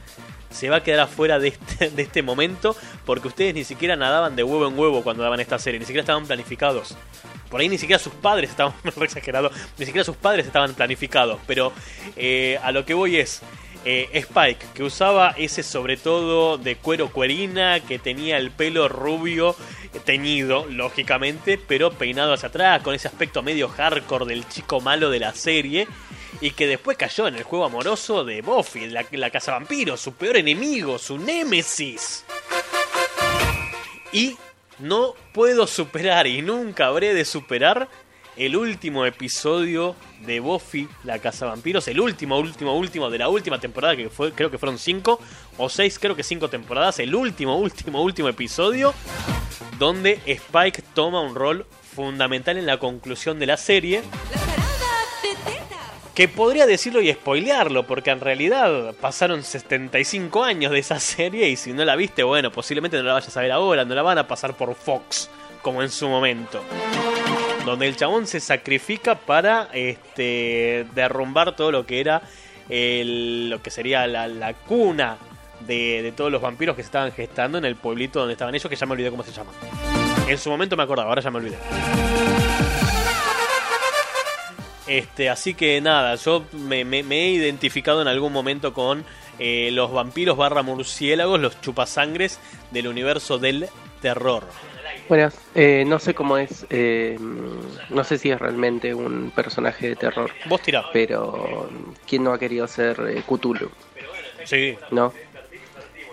se 0.50 0.70
va 0.70 0.78
a 0.78 0.84
quedar 0.84 1.02
afuera 1.02 1.40
de 1.40 1.50
este, 1.50 1.90
de 1.96 2.02
este 2.02 2.22
momento 2.22 2.76
porque 3.06 3.28
ustedes 3.28 3.54
ni 3.54 3.64
siquiera 3.64 3.96
nadaban 3.96 4.36
de 4.36 4.44
huevo 4.44 4.68
en 4.68 4.78
huevo 4.78 5.04
cuando 5.04 5.24
daban 5.24 5.40
esta 5.40 5.60
serie, 5.60 5.80
ni 5.80 5.86
siquiera 5.86 6.02
estaban 6.02 6.26
planificados. 6.26 6.98
Por 7.50 7.62
ahí 7.62 7.70
ni 7.70 7.78
siquiera 7.78 8.00
sus 8.00 8.14
padres 8.14 8.50
estaban, 8.50 8.74
exagerado, 9.02 9.52
ni 9.78 9.86
siquiera 9.86 10.04
sus 10.04 10.18
padres 10.18 10.46
estaban 10.46 10.74
planificados, 10.74 11.40
pero 11.48 11.72
eh, 12.16 12.60
a 12.64 12.72
lo 12.72 12.86
que 12.86 12.94
voy 12.94 13.18
es... 13.18 13.42
Eh, 13.86 14.10
Spike, 14.12 14.66
que 14.74 14.84
usaba 14.84 15.34
ese 15.38 15.64
sobre 15.64 15.96
todo 15.96 16.58
de 16.58 16.76
cuero 16.76 17.10
cuerina, 17.10 17.80
que 17.80 18.00
tenía 18.00 18.38
el 18.38 18.52
pelo 18.52 18.90
rubio 18.90 19.56
teñido, 20.04 20.66
lógicamente, 20.70 21.58
pero 21.58 21.92
peinado 21.92 22.34
hacia 22.34 22.50
atrás, 22.50 22.82
con 22.82 22.94
ese 22.96 23.08
aspecto 23.08 23.42
medio 23.44 23.70
hardcore 23.70 24.26
del 24.26 24.48
chico 24.48 24.82
malo 24.82 25.10
de 25.10 25.20
la 25.20 25.34
serie 25.34 25.88
y 26.42 26.52
que 26.52 26.68
después 26.68 26.98
cayó 26.98 27.28
en 27.28 27.36
el 27.36 27.44
juego 27.44 27.66
amoroso 27.66 28.24
de 28.24 28.42
Buffy, 28.42 28.88
la, 28.88 29.06
la 29.12 29.30
casa 29.30 29.52
vampiro, 29.52 29.98
su 29.98 30.14
peor 30.14 30.38
enemigo, 30.38 30.98
su 30.98 31.18
némesis. 31.18 32.24
Y 34.12 34.38
no 34.80 35.16
puedo 35.34 35.68
superar 35.68 36.28
y 36.28 36.42
nunca 36.42 36.88
habré 36.88 37.14
de 37.14 37.26
superar 37.26 37.90
el 38.38 38.56
último 38.56 39.06
episodio 39.06 39.96
de 40.26 40.40
Buffy, 40.40 40.88
la 41.04 41.20
casa 41.20 41.48
vampiros, 41.48 41.88
el 41.88 42.00
último, 42.00 42.38
último, 42.38 42.78
último 42.78 43.10
de 43.10 43.18
la 43.18 43.30
última 43.30 43.60
temporada, 43.60 43.96
que 43.96 44.10
fue, 44.10 44.32
creo 44.32 44.52
que 44.52 44.60
fueron 44.60 44.78
cinco 44.78 45.20
o 45.58 45.70
seis, 45.70 45.98
creo 45.98 46.16
que 46.16 46.24
cinco 46.24 46.48
temporadas, 46.48 47.00
el 47.00 47.16
último, 47.16 47.58
último, 47.58 48.02
último 48.04 48.30
episodio, 48.30 48.94
donde 49.80 50.22
Spike 50.26 50.84
toma 50.94 51.22
un 51.22 51.34
rol 51.34 51.66
fundamental 51.96 52.58
en 52.58 52.68
la 52.68 52.78
conclusión 52.78 53.40
de 53.40 53.48
la 53.48 53.58
serie 53.58 54.04
que 56.18 56.28
podría 56.28 56.66
decirlo 56.66 57.00
y 57.00 57.14
spoilearlo, 57.14 57.84
porque 57.84 58.10
en 58.10 58.20
realidad 58.20 58.96
pasaron 59.00 59.44
75 59.44 60.44
años 60.44 60.72
de 60.72 60.80
esa 60.80 61.00
serie 61.00 61.48
y 61.48 61.56
si 61.56 61.74
no 61.74 61.86
la 61.86 61.96
viste, 61.96 62.24
bueno, 62.24 62.52
posiblemente 62.52 62.98
no 62.98 63.04
la 63.04 63.14
vayas 63.14 63.38
a 63.38 63.42
ver 63.42 63.52
ahora, 63.52 63.86
no 63.86 63.94
la 63.94 64.02
van 64.02 64.18
a 64.18 64.28
pasar 64.28 64.58
por 64.58 64.74
Fox, 64.74 65.30
como 65.62 65.84
en 65.84 65.92
su 65.92 66.10
momento. 66.10 66.64
Donde 67.66 67.88
el 67.88 67.96
chabón 67.96 68.26
se 68.26 68.40
sacrifica 68.40 69.14
para 69.14 69.70
este, 69.74 70.88
derrumbar 70.96 71.56
todo 71.56 71.72
lo 71.72 71.86
que 71.86 72.00
era 72.00 72.24
lo 72.68 73.62
que 73.62 73.70
sería 73.70 74.08
la, 74.08 74.28
la 74.28 74.56
cuna 74.56 75.18
de, 75.68 76.02
de 76.02 76.12
todos 76.14 76.32
los 76.32 76.42
vampiros 76.42 76.76
que 76.76 76.82
se 76.82 76.88
estaban 76.88 77.12
gestando 77.12 77.60
en 77.60 77.66
el 77.66 77.76
pueblito 77.76 78.18
donde 78.18 78.34
estaban 78.34 78.56
ellos, 78.56 78.68
que 78.68 78.76
ya 78.76 78.88
me 78.88 78.94
olvidé 78.94 79.12
cómo 79.12 79.22
se 79.22 79.32
llama. 79.32 79.52
En 80.28 80.40
su 80.40 80.50
momento 80.50 80.76
me 80.76 80.82
acordaba, 80.82 81.10
ahora 81.10 81.22
ya 81.22 81.30
me 81.30 81.38
olvidé. 81.38 81.58
Este, 84.88 85.30
así 85.30 85.54
que 85.54 85.82
nada, 85.82 86.16
yo 86.16 86.46
me, 86.54 86.86
me- 86.86 87.04
me 87.04 87.26
he 87.26 87.30
identificado 87.32 88.02
en 88.02 88.08
algún 88.08 88.32
momento 88.32 88.74
con 88.74 89.04
eh, 89.38 89.70
los 89.74 89.92
vampiros 89.92 90.38
barra 90.38 90.62
murciélagos, 90.64 91.40
los 91.40 91.60
chupasangres 91.62 92.40
del 92.72 92.88
universo 92.88 93.38
del 93.38 93.68
terror. 94.02 94.44
Buenas, 95.10 95.38
eh, 95.56 95.84
no 95.88 96.00
sé 96.00 96.14
cómo 96.14 96.38
es, 96.38 96.66
eh, 96.70 97.18
no 97.20 98.04
sé 98.04 98.18
si 98.18 98.30
es 98.32 98.40
realmente 98.40 98.94
un 98.94 99.32
personaje 99.32 99.90
de 99.90 99.96
terror, 99.96 100.32
Vos 100.46 100.62
tirá. 100.62 100.86
pero 100.92 101.70
¿quién 102.08 102.24
no 102.24 102.34
ha 102.34 102.40
querido 102.40 102.68
ser 102.68 102.98
eh, 103.10 103.22
Cthulhu? 103.28 103.70
Sí, 104.44 104.78
¿No? 104.92 105.14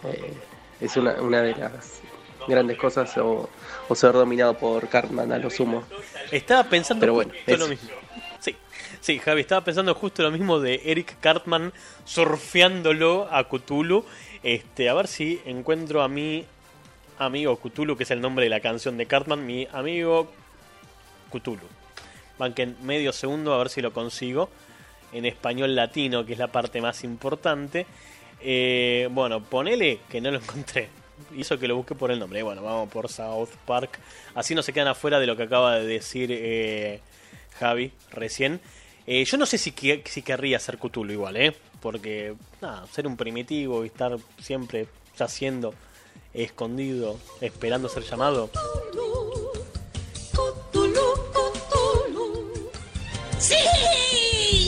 Eh, 0.04 0.34
es 0.80 0.96
una, 0.96 1.12
una 1.22 1.42
de 1.42 1.54
las 1.54 2.00
grandes 2.46 2.76
cosas 2.76 3.16
o, 3.18 3.48
o 3.88 3.94
ser 3.94 4.12
dominado 4.12 4.54
por 4.54 4.88
Cartman 4.88 5.32
a 5.32 5.38
lo 5.38 5.48
sumo. 5.50 5.84
estaba 6.30 6.64
pensando 6.64 7.00
Pero 7.00 7.14
bueno, 7.14 7.32
lo 7.46 7.68
mismo. 7.68 7.88
Sí, 9.04 9.18
Javi, 9.18 9.42
estaba 9.42 9.62
pensando 9.62 9.94
justo 9.94 10.22
lo 10.22 10.30
mismo 10.30 10.60
de 10.60 10.80
Eric 10.82 11.20
Cartman 11.20 11.74
surfeándolo 12.06 13.28
a 13.30 13.44
Cthulhu. 13.44 14.02
Este, 14.42 14.88
a 14.88 14.94
ver 14.94 15.08
si 15.08 15.42
encuentro 15.44 16.00
a 16.00 16.08
mi 16.08 16.46
amigo 17.18 17.58
Cthulhu, 17.58 17.98
que 17.98 18.04
es 18.04 18.10
el 18.12 18.22
nombre 18.22 18.44
de 18.44 18.48
la 18.48 18.60
canción 18.60 18.96
de 18.96 19.04
Cartman, 19.04 19.44
mi 19.44 19.68
amigo 19.72 20.32
Cthulhu. 21.30 21.68
Banquen 22.38 22.78
medio 22.80 23.12
segundo 23.12 23.52
a 23.52 23.58
ver 23.58 23.68
si 23.68 23.82
lo 23.82 23.92
consigo. 23.92 24.48
En 25.12 25.26
español 25.26 25.76
latino, 25.76 26.24
que 26.24 26.32
es 26.32 26.38
la 26.38 26.48
parte 26.48 26.80
más 26.80 27.04
importante. 27.04 27.84
Eh, 28.40 29.06
bueno, 29.10 29.44
ponele 29.44 29.98
que 30.08 30.22
no 30.22 30.30
lo 30.30 30.38
encontré. 30.38 30.88
Hizo 31.36 31.58
que 31.58 31.68
lo 31.68 31.76
busque 31.76 31.94
por 31.94 32.10
el 32.10 32.18
nombre. 32.18 32.42
Bueno, 32.42 32.62
vamos 32.62 32.88
por 32.88 33.10
South 33.10 33.50
Park. 33.66 33.98
Así 34.34 34.54
no 34.54 34.62
se 34.62 34.72
quedan 34.72 34.88
afuera 34.88 35.20
de 35.20 35.26
lo 35.26 35.36
que 35.36 35.42
acaba 35.42 35.74
de 35.74 35.84
decir 35.84 36.30
eh, 36.32 37.02
Javi 37.58 37.92
recién. 38.10 38.62
Eh, 39.06 39.24
yo 39.24 39.36
no 39.36 39.44
sé 39.46 39.58
si, 39.58 39.72
que- 39.72 40.02
si 40.06 40.22
querría 40.22 40.58
ser 40.58 40.78
Cthulhu 40.78 41.12
igual, 41.12 41.36
¿eh? 41.36 41.54
Porque, 41.80 42.34
nada, 42.62 42.86
ser 42.92 43.06
un 43.06 43.16
primitivo 43.16 43.84
y 43.84 43.88
estar 43.88 44.16
siempre 44.40 44.86
yaciendo, 45.18 45.74
escondido, 46.32 47.18
esperando 47.42 47.88
ser 47.88 48.02
llamado. 48.04 48.50
Cthulhu, 50.32 51.14
Cthulhu. 51.32 52.70
¡Sí! 53.38 53.54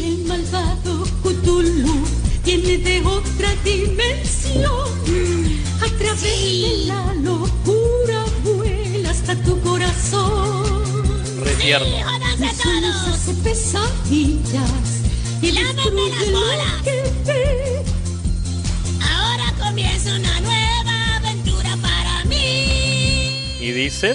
El 0.05 0.19
malvado 0.27 1.05
Cthulhu 1.23 2.05
viene 2.45 2.79
de 2.79 3.01
otra 3.07 3.55
dimensión. 3.65 4.67
A 5.81 5.89
través 5.99 6.23
de 6.61 6.85
la 6.87 7.15
locura 7.15 8.25
vuela 8.45 9.11
hasta 9.11 9.35
tu 9.43 9.59
corazón. 9.63 10.46
Sueños 11.67 12.97
hace 13.09 13.35
pesadillas 13.43 14.71
y 15.43 15.51
Lámeme 15.51 15.73
destruye 15.75 16.11
las 16.11 16.29
lo 16.29 16.39
bolas. 16.41 16.83
que 16.85 17.13
ve. 17.25 17.83
Ahora 19.03 19.53
comienza 19.59 20.15
una 20.15 20.41
nueva 20.43 21.17
aventura 21.17 21.77
para 21.83 22.25
mí. 22.27 23.57
Y 23.61 23.73
dice, 23.73 24.15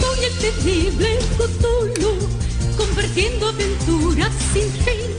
Soy 0.00 0.24
el 0.24 0.32
terrible 0.38 1.18
Cthulhu, 1.38 2.14
convertiendo 2.76 3.48
aventuras 3.48 4.30
sin 4.52 4.70
fin. 4.84 5.10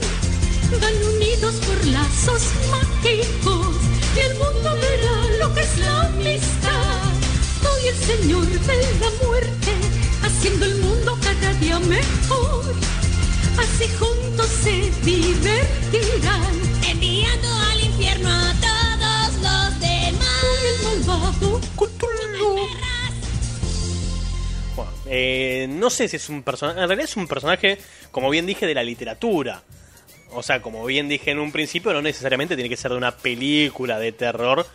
Van 0.80 0.94
unidos 1.16 1.56
por 1.66 1.86
lazos 1.86 2.44
mágicos 2.70 3.76
y 4.16 4.20
el 4.20 4.34
mundo 4.38 4.74
verá 4.80 5.36
lo 5.38 5.52
que 5.54 5.60
es 5.60 5.78
la 5.80 6.06
amistad. 6.06 7.12
Soy 7.62 7.88
el 7.88 7.96
señor 7.96 8.46
de 8.46 8.76
la 9.00 9.26
muerte, 9.26 9.72
haciendo 10.22 10.64
el 10.64 10.74
mundo 10.76 10.83
mejor. 11.84 12.74
Así 13.58 13.88
juntos 13.98 14.46
se 14.46 14.90
divertirán. 15.02 16.54
Enviando 16.88 17.48
al 17.70 17.80
infierno 17.80 18.28
a 18.28 18.54
todos 18.60 19.34
los 19.42 19.80
demás. 19.80 20.40
Soy 20.40 20.66
el 20.68 21.06
malvado 21.06 21.60
bueno, 24.76 24.90
eh, 25.06 25.66
no 25.68 25.90
sé 25.90 26.08
si 26.08 26.16
es 26.16 26.28
un 26.28 26.42
personaje, 26.42 26.80
en 26.80 26.88
realidad 26.88 27.08
es 27.08 27.16
un 27.16 27.28
personaje, 27.28 27.78
como 28.10 28.30
bien 28.30 28.46
dije, 28.46 28.66
de 28.66 28.74
la 28.74 28.82
literatura. 28.82 29.62
O 30.32 30.42
sea, 30.42 30.60
como 30.60 30.84
bien 30.84 31.08
dije 31.08 31.30
en 31.30 31.38
un 31.38 31.52
principio, 31.52 31.92
no 31.92 32.02
necesariamente 32.02 32.56
tiene 32.56 32.68
que 32.68 32.76
ser 32.76 32.90
de 32.90 32.96
una 32.96 33.16
película 33.16 33.98
de 34.00 34.10
terror 34.12 34.66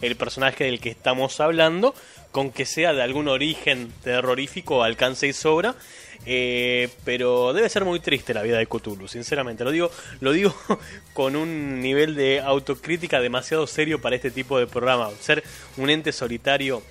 el 0.00 0.16
personaje 0.16 0.64
del 0.64 0.78
que 0.78 0.90
estamos 0.90 1.40
hablando, 1.40 1.94
con 2.30 2.52
que 2.52 2.66
sea 2.66 2.92
de 2.92 3.02
algún 3.02 3.26
origen 3.26 3.92
terrorífico, 4.04 4.84
alcance 4.84 5.26
y 5.26 5.32
sobra. 5.32 5.74
Eh, 6.26 6.88
pero 7.04 7.52
debe 7.52 7.68
ser 7.68 7.84
muy 7.84 8.00
triste 8.00 8.34
la 8.34 8.42
vida 8.42 8.58
de 8.58 8.66
Cthulhu, 8.66 9.08
sinceramente. 9.08 9.64
Lo 9.64 9.70
digo, 9.70 9.90
lo 10.20 10.32
digo 10.32 10.54
con 11.14 11.36
un 11.36 11.80
nivel 11.80 12.14
de 12.14 12.40
autocrítica 12.40 13.20
demasiado 13.20 13.66
serio 13.66 14.00
para 14.00 14.16
este 14.16 14.30
tipo 14.30 14.58
de 14.58 14.66
programa. 14.66 15.10
Ser 15.20 15.42
un 15.76 15.90
ente 15.90 16.12
solitario, 16.12 16.82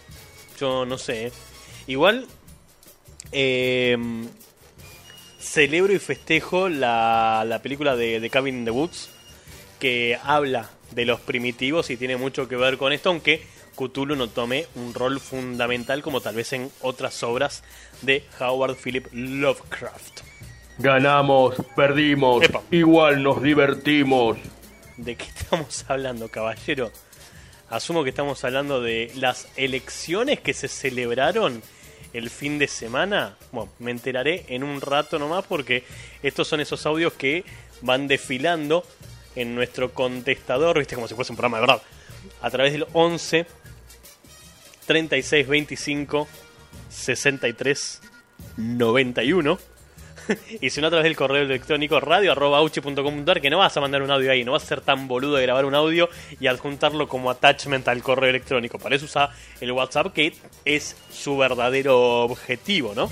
yo 0.59 0.85
no 0.85 0.97
sé. 0.97 1.27
¿eh? 1.27 1.31
Igual, 1.87 2.27
eh, 3.31 3.97
celebro 5.39 5.93
y 5.93 5.99
festejo 5.99 6.69
la, 6.69 7.45
la 7.47 7.61
película 7.61 7.95
de, 7.95 8.19
de 8.19 8.29
Cabin 8.29 8.59
in 8.59 8.65
the 8.65 8.71
Woods 8.71 9.09
que 9.79 10.17
habla 10.23 10.69
de 10.91 11.05
los 11.05 11.19
primitivos 11.19 11.89
y 11.89 11.97
tiene 11.97 12.17
mucho 12.17 12.47
que 12.47 12.55
ver 12.55 12.77
con 12.77 12.93
esto, 12.93 13.09
aunque 13.09 13.45
Cthulhu 13.77 14.15
no 14.15 14.27
tome 14.27 14.65
un 14.75 14.93
rol 14.93 15.19
fundamental 15.19 16.01
como 16.01 16.19
tal 16.19 16.35
vez 16.35 16.51
en 16.53 16.71
otras 16.81 17.21
obras 17.23 17.63
de 18.01 18.23
Howard 18.39 18.75
Philip 18.75 19.07
Lovecraft. 19.13 20.21
Ganamos, 20.79 21.55
perdimos, 21.75 22.43
Epa. 22.43 22.61
igual 22.71 23.21
nos 23.23 23.41
divertimos. 23.41 24.37
¿De 24.97 25.15
qué 25.15 25.25
estamos 25.37 25.85
hablando, 25.87 26.29
caballero? 26.29 26.91
Asumo 27.69 28.03
que 28.03 28.09
estamos 28.09 28.43
hablando 28.43 28.81
de 28.81 29.11
las 29.15 29.47
elecciones 29.57 30.39
que 30.39 30.53
se 30.53 30.67
celebraron 30.67 31.61
el 32.13 32.29
fin 32.29 32.57
de 32.59 32.67
semana. 32.67 33.37
Bueno, 33.51 33.71
me 33.79 33.91
enteraré 33.91 34.45
en 34.47 34.63
un 34.63 34.81
rato 34.81 35.19
nomás 35.19 35.45
porque 35.45 35.83
estos 36.23 36.47
son 36.47 36.61
esos 36.61 36.85
audios 36.85 37.13
que 37.13 37.43
van 37.81 38.07
desfilando 38.07 38.83
en 39.35 39.53
nuestro 39.53 39.93
contestador, 39.93 40.79
viste, 40.79 40.95
como 40.95 41.07
si 41.07 41.13
fuese 41.13 41.31
un 41.31 41.37
programa 41.37 41.57
de 41.57 41.61
verdad. 41.67 41.81
A 42.41 42.49
través 42.49 42.73
del 42.73 42.87
11 42.93 43.45
36 44.87 45.47
25 45.47 46.27
63 46.89 48.01
91. 48.57 49.59
Y 50.59 50.69
si 50.69 50.81
no, 50.81 50.87
a 50.87 50.89
través 50.89 51.05
del 51.05 51.15
correo 51.15 51.43
electrónico 51.43 51.99
radio.auchi.com.ar, 51.99 53.39
que 53.39 53.49
no 53.49 53.59
vas 53.59 53.77
a 53.77 53.81
mandar 53.81 54.01
un 54.01 54.11
audio 54.11 54.31
ahí, 54.31 54.43
no 54.43 54.51
vas 54.51 54.63
a 54.63 54.65
ser 54.65 54.81
tan 54.81 55.07
boludo 55.07 55.35
de 55.35 55.43
grabar 55.43 55.65
un 55.65 55.75
audio 55.75 56.09
y 56.39 56.47
adjuntarlo 56.47 57.07
como 57.07 57.29
attachment 57.29 57.87
al 57.87 58.03
correo 58.03 58.29
electrónico. 58.29 58.77
Para 58.77 58.95
eso 58.95 59.05
usa 59.05 59.29
el 59.61 59.71
WhatsApp, 59.71 60.13
que 60.13 60.33
es 60.65 60.97
su 61.11 61.37
verdadero 61.37 62.23
objetivo, 62.23 62.93
¿no? 62.93 63.09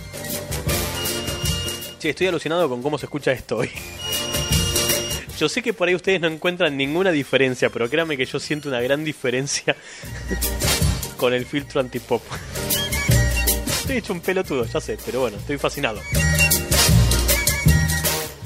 Che, 2.00 2.10
estoy 2.10 2.28
alucinado 2.28 2.68
con 2.68 2.82
cómo 2.82 2.98
se 2.98 3.06
escucha 3.06 3.32
esto 3.32 3.58
hoy. 3.58 3.70
Yo 5.38 5.48
sé 5.50 5.62
que 5.62 5.74
por 5.74 5.88
ahí 5.88 5.96
ustedes 5.96 6.20
no 6.20 6.28
encuentran 6.28 6.76
ninguna 6.76 7.12
diferencia, 7.12 7.70
pero 7.70 7.90
créanme 7.90 8.16
que 8.16 8.26
yo 8.26 8.40
siento 8.40 8.70
una 8.70 8.80
gran 8.80 9.04
diferencia 9.04 9.76
con 11.18 11.34
el 11.34 11.46
filtro 11.46 11.82
antipop. 11.82 12.22
Estoy 13.68 13.98
hecho 13.98 14.14
un 14.14 14.22
pelotudo, 14.22 14.66
ya 14.66 14.82
sé, 14.82 14.98
pero 15.06 15.22
bueno, 15.22 15.38
estoy 15.38 15.58
fascinado. 15.58 16.02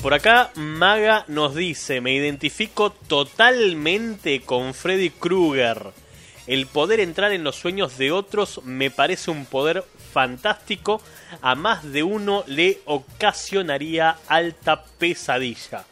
Por 0.02 0.14
acá 0.14 0.52
Maga 0.56 1.26
nos 1.28 1.56
dice, 1.56 2.00
me 2.00 2.14
identifico 2.14 2.92
totalmente 2.92 4.42
con 4.42 4.74
Freddy 4.74 5.10
Krueger. 5.10 5.92
El 6.48 6.68
poder 6.68 7.00
entrar 7.00 7.34
en 7.34 7.44
los 7.44 7.58
sueños 7.58 7.98
de 7.98 8.12
otros 8.12 8.62
me 8.64 8.92
parece 8.92 9.30
un 9.30 9.46
poder 9.46 9.84
fantástico. 10.14 11.02
A 11.42 11.56
más 11.56 11.84
de 11.92 12.04
uno 12.04 12.44
le 12.48 12.80
ocasionaría 12.86 14.18
alta 14.28 14.86
pesadilla. 14.98 15.86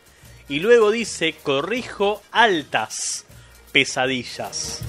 Y 0.50 0.60
luego 0.60 0.90
dice, 0.90 1.36
corrijo, 1.44 2.24
altas 2.32 3.26
pesadillas. 3.72 4.82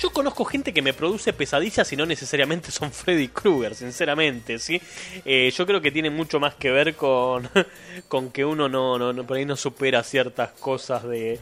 Yo 0.00 0.10
conozco 0.10 0.44
gente 0.44 0.72
que 0.72 0.80
me 0.82 0.92
produce 0.92 1.32
pesadillas 1.32 1.92
y 1.92 1.96
no 1.96 2.06
necesariamente 2.06 2.70
son 2.70 2.92
Freddy 2.92 3.28
Krueger, 3.28 3.74
sinceramente, 3.74 4.58
¿sí? 4.58 4.80
Eh, 5.24 5.52
yo 5.56 5.66
creo 5.66 5.80
que 5.80 5.90
tiene 5.90 6.08
mucho 6.10 6.38
más 6.38 6.54
que 6.54 6.70
ver 6.70 6.94
con, 6.94 7.48
con 8.08 8.30
que 8.30 8.44
uno 8.44 8.68
no, 8.68 8.98
no, 8.98 9.12
no- 9.12 9.24
por 9.26 9.36
ahí 9.36 9.44
no 9.44 9.56
supera 9.56 10.02
ciertas 10.04 10.50
cosas 10.52 11.02
de, 11.04 11.40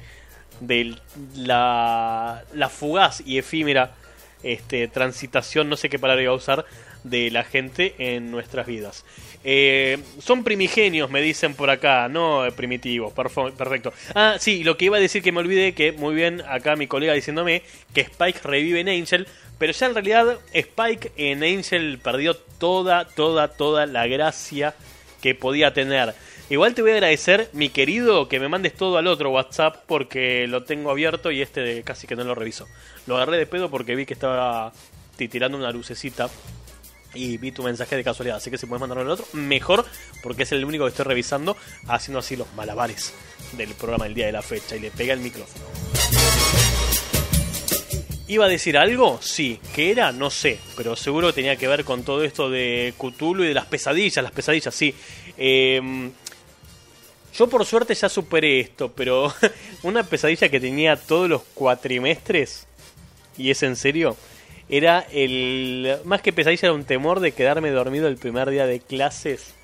de 0.60 0.96
la, 1.34 2.44
la 2.54 2.68
fugaz 2.68 3.22
y 3.26 3.38
efímera 3.38 3.94
este, 4.42 4.88
transitación, 4.88 5.68
no 5.68 5.76
sé 5.76 5.88
qué 5.90 5.98
palabra 5.98 6.22
iba 6.22 6.32
a 6.32 6.36
usar, 6.36 6.64
de 7.10 7.30
la 7.30 7.44
gente 7.44 7.94
en 7.98 8.30
nuestras 8.30 8.66
vidas. 8.66 9.04
Eh, 9.44 9.98
son 10.18 10.42
primigenios, 10.42 11.10
me 11.10 11.22
dicen 11.22 11.54
por 11.54 11.70
acá, 11.70 12.08
no 12.08 12.44
eh, 12.44 12.52
primitivos, 12.52 13.12
perfecto. 13.12 13.92
Ah, 14.14 14.36
sí, 14.38 14.64
lo 14.64 14.76
que 14.76 14.86
iba 14.86 14.96
a 14.96 15.00
decir 15.00 15.22
que 15.22 15.32
me 15.32 15.38
olvidé, 15.38 15.72
que 15.72 15.92
muy 15.92 16.14
bien 16.14 16.42
acá 16.48 16.74
mi 16.74 16.86
colega 16.86 17.12
diciéndome 17.12 17.62
que 17.94 18.00
Spike 18.00 18.40
revive 18.42 18.80
en 18.80 18.88
Angel, 18.88 19.26
pero 19.58 19.72
ya 19.72 19.86
en 19.86 19.94
realidad 19.94 20.38
Spike 20.52 21.12
en 21.16 21.44
Angel 21.44 21.98
perdió 22.02 22.34
toda, 22.34 23.06
toda, 23.06 23.48
toda 23.48 23.86
la 23.86 24.06
gracia 24.06 24.74
que 25.22 25.34
podía 25.34 25.72
tener. 25.72 26.14
Igual 26.48 26.74
te 26.74 26.82
voy 26.82 26.92
a 26.92 26.94
agradecer, 26.94 27.50
mi 27.52 27.70
querido, 27.70 28.28
que 28.28 28.38
me 28.38 28.48
mandes 28.48 28.74
todo 28.74 28.98
al 28.98 29.08
otro 29.08 29.30
WhatsApp 29.30 29.82
porque 29.86 30.46
lo 30.46 30.62
tengo 30.62 30.90
abierto 30.90 31.32
y 31.32 31.42
este 31.42 31.82
casi 31.82 32.06
que 32.06 32.14
no 32.14 32.22
lo 32.22 32.34
reviso. 32.34 32.68
Lo 33.06 33.16
agarré 33.16 33.36
de 33.36 33.46
pedo 33.46 33.68
porque 33.68 33.96
vi 33.96 34.06
que 34.06 34.14
estaba 34.14 34.72
titirando 35.16 35.58
una 35.58 35.72
lucecita 35.72 36.28
y 37.14 37.38
vi 37.38 37.52
tu 37.52 37.62
mensaje 37.62 37.96
de 37.96 38.04
casualidad. 38.04 38.36
Así 38.36 38.50
que 38.50 38.58
si 38.58 38.66
puedes 38.66 38.80
mandarlo 38.80 39.02
al 39.02 39.10
otro, 39.10 39.26
mejor 39.32 39.84
porque 40.22 40.44
es 40.44 40.52
el 40.52 40.64
único 40.64 40.84
que 40.84 40.90
estoy 40.90 41.04
revisando 41.04 41.56
haciendo 41.88 42.18
así 42.18 42.36
los 42.36 42.52
malabares 42.54 43.14
del 43.56 43.70
programa 43.74 44.04
del 44.04 44.14
día 44.14 44.26
de 44.26 44.32
la 44.32 44.42
fecha 44.42 44.76
y 44.76 44.80
le 44.80 44.90
pega 44.90 45.14
el 45.14 45.20
micrófono. 45.20 45.64
¿Iba 48.28 48.46
a 48.46 48.48
decir 48.48 48.76
algo? 48.76 49.20
Sí. 49.22 49.60
¿Qué 49.74 49.92
era? 49.92 50.10
No 50.10 50.30
sé. 50.30 50.58
Pero 50.76 50.96
seguro 50.96 51.28
que 51.28 51.34
tenía 51.34 51.56
que 51.56 51.68
ver 51.68 51.84
con 51.84 52.02
todo 52.02 52.24
esto 52.24 52.50
de 52.50 52.92
Cthulhu 52.98 53.44
y 53.44 53.48
de 53.48 53.54
las 53.54 53.66
pesadillas. 53.66 54.22
Las 54.22 54.32
pesadillas, 54.32 54.74
sí. 54.74 54.92
Eh, 55.38 56.10
yo 57.36 57.48
por 57.48 57.66
suerte 57.66 57.94
ya 57.94 58.08
superé 58.08 58.60
esto, 58.60 58.92
pero 58.92 59.32
una 59.82 60.02
pesadilla 60.04 60.48
que 60.48 60.58
tenía 60.58 60.96
todos 60.96 61.28
los 61.28 61.42
cuatrimestres, 61.54 62.66
y 63.36 63.50
es 63.50 63.62
en 63.62 63.76
serio, 63.76 64.16
era 64.68 65.06
el... 65.12 65.98
Más 66.04 66.22
que 66.22 66.32
pesadilla 66.32 66.68
era 66.68 66.74
un 66.74 66.84
temor 66.84 67.20
de 67.20 67.32
quedarme 67.32 67.70
dormido 67.70 68.08
el 68.08 68.16
primer 68.16 68.50
día 68.50 68.66
de 68.66 68.80
clases 68.80 69.54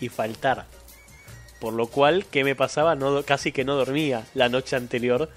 y 0.00 0.08
faltar. 0.08 0.66
Por 1.60 1.74
lo 1.74 1.86
cual, 1.86 2.26
¿qué 2.30 2.44
me 2.44 2.54
pasaba? 2.56 2.94
No, 2.96 3.22
casi 3.22 3.52
que 3.52 3.64
no 3.64 3.76
dormía 3.76 4.24
la 4.34 4.48
noche 4.48 4.76
anterior 4.76 5.28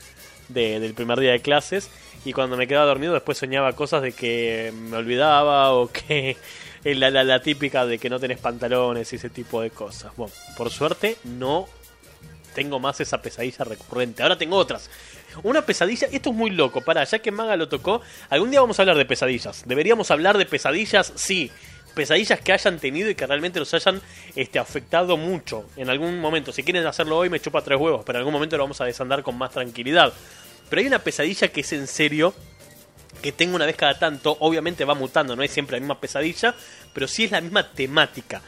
de- 0.49 0.79
del 0.79 0.93
primer 0.93 1.19
día 1.19 1.31
de 1.31 1.39
clases. 1.41 1.89
Y 2.25 2.33
cuando 2.33 2.57
me 2.57 2.67
quedaba 2.67 2.85
dormido 2.87 3.13
después 3.13 3.37
soñaba 3.37 3.73
cosas 3.73 4.01
de 4.01 4.11
que 4.11 4.73
me 4.75 4.97
olvidaba 4.97 5.71
o 5.73 5.87
que 5.91 6.35
la, 6.83 7.09
la, 7.11 7.23
la 7.23 7.41
típica 7.41 7.85
de 7.85 7.99
que 7.99 8.09
no 8.09 8.19
tenés 8.19 8.39
pantalones 8.39 9.11
y 9.13 9.17
ese 9.17 9.29
tipo 9.29 9.61
de 9.61 9.69
cosas. 9.69 10.11
Bueno, 10.17 10.33
por 10.57 10.71
suerte 10.71 11.17
no 11.23 11.67
tengo 12.55 12.79
más 12.79 12.99
esa 13.01 13.21
pesadilla 13.21 13.65
recurrente. 13.65 14.23
Ahora 14.23 14.37
tengo 14.37 14.55
otras. 14.55 14.89
Una 15.43 15.63
pesadilla, 15.63 16.07
esto 16.11 16.29
es 16.31 16.35
muy 16.35 16.49
loco, 16.49 16.81
para, 16.81 17.03
ya 17.03 17.19
que 17.19 17.29
Maga 17.29 17.55
lo 17.57 17.67
tocó, 17.67 18.01
algún 18.29 18.49
día 18.49 18.61
vamos 18.61 18.79
a 18.79 18.81
hablar 18.81 18.97
de 18.97 19.05
pesadillas. 19.05 19.63
Deberíamos 19.67 20.09
hablar 20.09 20.37
de 20.37 20.45
pesadillas, 20.45 21.11
sí. 21.15 21.51
Pesadillas 21.93 22.39
que 22.41 22.51
hayan 22.51 22.79
tenido 22.79 23.09
y 23.09 23.15
que 23.15 23.27
realmente 23.27 23.59
los 23.59 23.73
hayan 23.73 24.01
este, 24.35 24.59
afectado 24.59 25.15
mucho 25.17 25.65
en 25.77 25.89
algún 25.89 26.19
momento. 26.19 26.51
Si 26.51 26.63
quieren 26.63 26.85
hacerlo 26.87 27.17
hoy 27.17 27.29
me 27.29 27.39
chupa 27.39 27.61
tres 27.61 27.79
huevos, 27.79 28.03
pero 28.05 28.17
en 28.17 28.21
algún 28.21 28.33
momento 28.33 28.57
lo 28.57 28.63
vamos 28.63 28.81
a 28.81 28.85
desandar 28.85 29.21
con 29.23 29.37
más 29.37 29.51
tranquilidad. 29.51 30.11
Pero 30.69 30.79
hay 30.79 30.87
una 30.87 30.99
pesadilla 30.99 31.49
que 31.49 31.61
es 31.61 31.73
en 31.73 31.87
serio, 31.87 32.33
que 33.21 33.31
tengo 33.31 33.55
una 33.55 33.65
vez 33.65 33.75
cada 33.75 33.97
tanto, 33.97 34.35
obviamente 34.39 34.83
va 34.83 34.93
mutando, 34.93 35.35
no 35.35 35.43
es 35.43 35.51
siempre 35.51 35.77
la 35.77 35.81
misma 35.81 35.99
pesadilla, 35.99 36.55
pero 36.93 37.07
sí 37.07 37.25
es 37.25 37.31
la 37.31 37.39
misma 37.39 37.71
temática. 37.71 38.41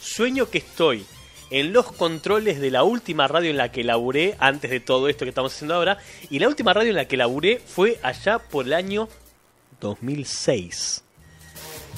Sueño 0.00 0.50
que 0.50 0.58
estoy 0.58 1.06
en 1.50 1.72
los 1.72 1.92
controles 1.92 2.60
de 2.60 2.70
la 2.70 2.84
última 2.84 3.28
radio 3.28 3.50
en 3.50 3.56
la 3.56 3.72
que 3.72 3.84
laburé, 3.84 4.36
antes 4.38 4.70
de 4.70 4.80
todo 4.80 5.08
esto 5.08 5.24
que 5.24 5.30
estamos 5.30 5.54
haciendo 5.54 5.74
ahora, 5.74 5.98
y 6.30 6.38
la 6.38 6.48
última 6.48 6.72
radio 6.72 6.90
en 6.90 6.96
la 6.96 7.06
que 7.06 7.16
laburé 7.16 7.60
fue 7.64 7.98
allá 8.02 8.38
por 8.38 8.66
el 8.66 8.72
año 8.72 9.08
2006. 9.80 11.04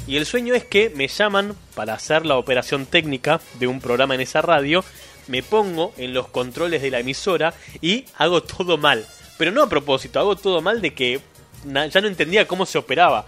Y 0.06 0.16
el 0.16 0.26
sueño 0.26 0.54
es 0.54 0.64
que 0.64 0.90
me 0.90 1.06
llaman 1.06 1.54
para 1.74 1.94
hacer 1.94 2.26
la 2.26 2.36
operación 2.36 2.86
técnica 2.86 3.40
de 3.60 3.66
un 3.66 3.80
programa 3.80 4.14
en 4.14 4.22
esa 4.22 4.42
radio, 4.42 4.84
me 5.28 5.42
pongo 5.42 5.92
en 5.96 6.12
los 6.14 6.28
controles 6.28 6.82
de 6.82 6.90
la 6.90 7.00
emisora 7.00 7.54
y 7.80 8.06
hago 8.16 8.42
todo 8.42 8.78
mal. 8.78 9.06
Pero 9.38 9.52
no 9.52 9.62
a 9.62 9.68
propósito, 9.68 10.18
hago 10.18 10.36
todo 10.36 10.60
mal 10.60 10.80
de 10.80 10.94
que 10.94 11.20
ya 11.64 12.00
no 12.00 12.08
entendía 12.08 12.48
cómo 12.48 12.66
se 12.66 12.78
operaba. 12.78 13.26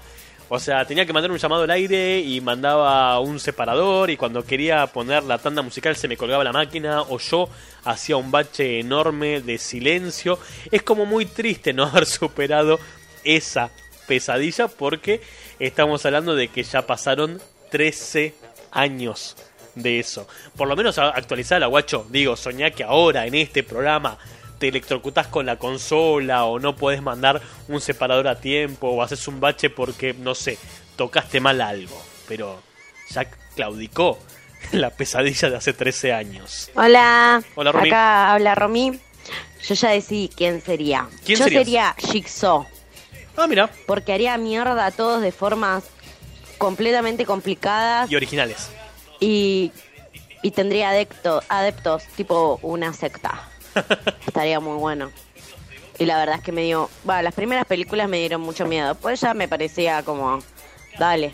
O 0.55 0.61
sea, 0.61 0.85
tenía 0.85 1.05
que 1.05 1.13
mandar 1.13 1.33
un 1.33 1.39
llamado 1.39 1.65
al 1.65 1.71
aire 1.73 2.21
y 2.21 2.41
mandaba 2.41 3.19
un 3.19 3.41
separador 3.41 4.09
y 4.11 4.17
cuando 4.17 4.45
quería 4.45 4.87
poner 4.87 5.25
la 5.25 5.39
tanda 5.39 5.63
musical 5.63 5.97
se 5.97 6.07
me 6.07 6.17
colgaba 6.17 6.45
la 6.45 6.53
máquina 6.53 7.03
o 7.03 7.19
yo 7.19 7.49
hacía 7.83 8.17
un 8.17 8.31
bache 8.31 8.79
enorme 8.79 9.41
de 9.41 9.59
silencio. 9.59 10.39
Es 10.71 10.85
como 10.85 11.07
muy 11.07 11.27
triste 11.27 11.73
no 11.73 11.83
haber 11.87 12.07
superado 12.07 12.79
esa 13.25 13.73
pesadilla 14.07 14.69
porque 14.69 15.23
estamos 15.59 16.07
hablando 16.07 16.37
de 16.37 16.47
que 16.47 16.63
ya 16.63 16.87
pasaron 16.87 17.41
13 17.73 18.37
años 18.71 19.37
de 19.75 19.99
eso. 19.99 20.29
Por 20.57 20.69
lo 20.69 20.77
menos 20.77 20.99
actualizala, 20.99 21.67
guacho. 21.67 22.07
Digo, 22.11 22.37
soñá 22.37 22.71
que 22.71 22.85
ahora 22.85 23.27
en 23.27 23.35
este 23.35 23.65
programa 23.65 24.19
te 24.65 24.69
electrocutás 24.69 25.27
con 25.27 25.45
la 25.45 25.57
consola 25.59 26.47
o 26.47 26.59
no 26.59 26.75
podés 26.75 27.03
mandar 27.03 27.43
un 27.69 27.83
separador 27.83 28.29
a 28.29 28.41
tiempo 28.41 28.89
o 28.89 29.03
haces 29.03 29.29
un 29.29 29.39
bache 29.39 29.69
porque, 29.69 30.15
no 30.15 30.35
sé, 30.35 30.57
tocaste 30.97 31.39
mal 31.39 31.61
algo. 31.61 32.01
Pero 32.27 32.63
ya 33.11 33.27
claudicó 33.55 34.19
la 34.73 34.89
pesadilla 34.89 35.51
de 35.51 35.57
hace 35.57 35.75
13 35.75 36.15
años. 36.15 36.71
Hola. 36.77 37.43
Hola, 37.57 37.73
Romy. 37.73 37.89
Acá 37.91 38.33
habla 38.33 38.55
Romy. 38.55 38.99
Yo 39.69 39.75
ya 39.75 39.91
decidí 39.91 40.31
quién 40.35 40.63
sería. 40.63 41.09
¿Quién 41.27 41.39
Yo 41.39 41.45
serías? 41.45 41.65
sería 41.65 41.95
Jigsaw. 41.99 42.67
Ah, 43.37 43.47
mira. 43.47 43.69
Porque 43.87 44.15
haría 44.15 44.39
mierda 44.39 44.87
a 44.87 44.91
todos 44.93 45.21
de 45.21 45.31
formas 45.33 45.85
completamente 46.57 47.27
complicadas 47.27 48.11
Y 48.11 48.17
originales. 48.17 48.71
y, 49.21 49.73
y 50.43 50.51
tendría 50.53 50.91
adepto- 50.93 51.43
adeptos, 51.51 52.05
tipo 52.17 52.59
una 52.63 52.95
secta. 52.95 53.51
Estaría 54.27 54.61
muy 54.61 54.77
bueno. 54.79 55.11
Y 55.99 56.07
la 56.07 56.19
verdad 56.19 56.37
es 56.37 56.43
que 56.43 56.53
me 56.53 56.63
dio... 56.63 56.91
Va, 57.09 57.23
las 57.23 57.35
primeras 57.35 57.67
películas 57.67 58.09
me 58.09 58.19
dieron 58.19 58.41
mucho 58.41 58.67
miedo. 58.67 58.95
Pues 58.97 59.21
ya 59.21 59.35
me 59.35 59.49
parecía 59.49 60.03
como... 60.03 60.41
Dale. 60.99 61.33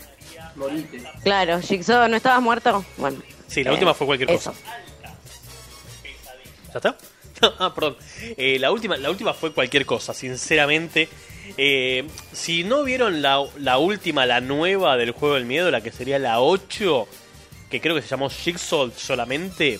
Morite. 0.55 1.03
Claro, 1.23 1.61
Jigsaw, 1.61 2.07
¿no 2.07 2.17
estabas 2.17 2.41
muerto? 2.41 2.83
Bueno. 2.97 3.21
Sí, 3.47 3.63
la 3.63 3.71
eh, 3.71 3.73
última 3.73 3.93
fue 3.93 4.07
cualquier 4.07 4.31
eso. 4.31 4.51
cosa. 4.51 4.61
¿Ya 6.67 6.77
está? 6.77 6.97
ah, 7.59 7.73
perdón. 7.73 7.97
Eh, 8.37 8.57
la, 8.59 8.71
última, 8.71 8.97
la 8.97 9.09
última 9.09 9.33
fue 9.33 9.53
cualquier 9.53 9.85
cosa, 9.85 10.13
sinceramente. 10.13 11.09
Eh, 11.57 12.07
si 12.31 12.63
no 12.63 12.83
vieron 12.83 13.21
la, 13.21 13.43
la 13.57 13.77
última, 13.77 14.25
la 14.25 14.41
nueva 14.41 14.97
del 14.97 15.11
juego 15.11 15.35
del 15.35 15.45
miedo, 15.45 15.71
la 15.71 15.81
que 15.81 15.91
sería 15.91 16.19
la 16.19 16.39
8, 16.39 17.07
que 17.69 17.81
creo 17.81 17.95
que 17.95 18.01
se 18.01 18.09
llamó 18.09 18.29
Jigsaw 18.29 18.91
solamente. 18.95 19.79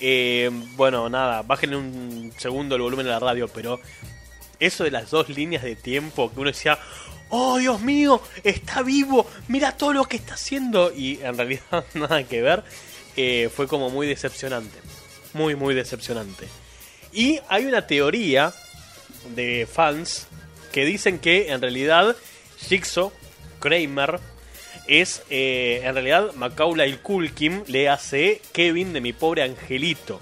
Eh, 0.00 0.50
bueno, 0.76 1.08
nada, 1.08 1.42
bájenle 1.42 1.76
un 1.76 2.32
segundo 2.36 2.76
el 2.76 2.82
volumen 2.82 3.06
de 3.06 3.12
la 3.12 3.18
radio, 3.18 3.48
pero 3.48 3.80
eso 4.60 4.84
de 4.84 4.90
las 4.90 5.10
dos 5.10 5.28
líneas 5.28 5.62
de 5.62 5.76
tiempo 5.76 6.32
que 6.32 6.40
uno 6.40 6.50
decía, 6.50 6.78
oh 7.30 7.58
Dios 7.58 7.80
mío, 7.80 8.20
está 8.44 8.82
vivo, 8.82 9.26
mira 9.48 9.76
todo 9.76 9.92
lo 9.92 10.04
que 10.04 10.16
está 10.16 10.34
haciendo, 10.34 10.92
y 10.92 11.20
en 11.22 11.36
realidad 11.36 11.84
nada 11.94 12.22
que 12.24 12.42
ver, 12.42 12.64
eh, 13.16 13.50
fue 13.54 13.66
como 13.66 13.90
muy 13.90 14.06
decepcionante, 14.06 14.78
muy, 15.32 15.54
muy 15.54 15.74
decepcionante. 15.74 16.46
Y 17.12 17.40
hay 17.48 17.66
una 17.66 17.86
teoría 17.86 18.52
de 19.34 19.66
fans 19.70 20.26
que 20.72 20.84
dicen 20.84 21.18
que 21.18 21.50
en 21.50 21.60
realidad 21.60 22.14
Jigsaw, 22.58 23.12
Kramer, 23.60 24.20
es 24.88 25.22
eh, 25.30 25.82
en 25.84 25.94
realidad 25.94 26.32
Macaulay 26.34 26.98
Culkin 26.98 27.64
le 27.66 27.88
hace 27.88 28.40
Kevin 28.52 28.92
de 28.92 29.00
mi 29.00 29.12
pobre 29.12 29.42
angelito. 29.42 30.20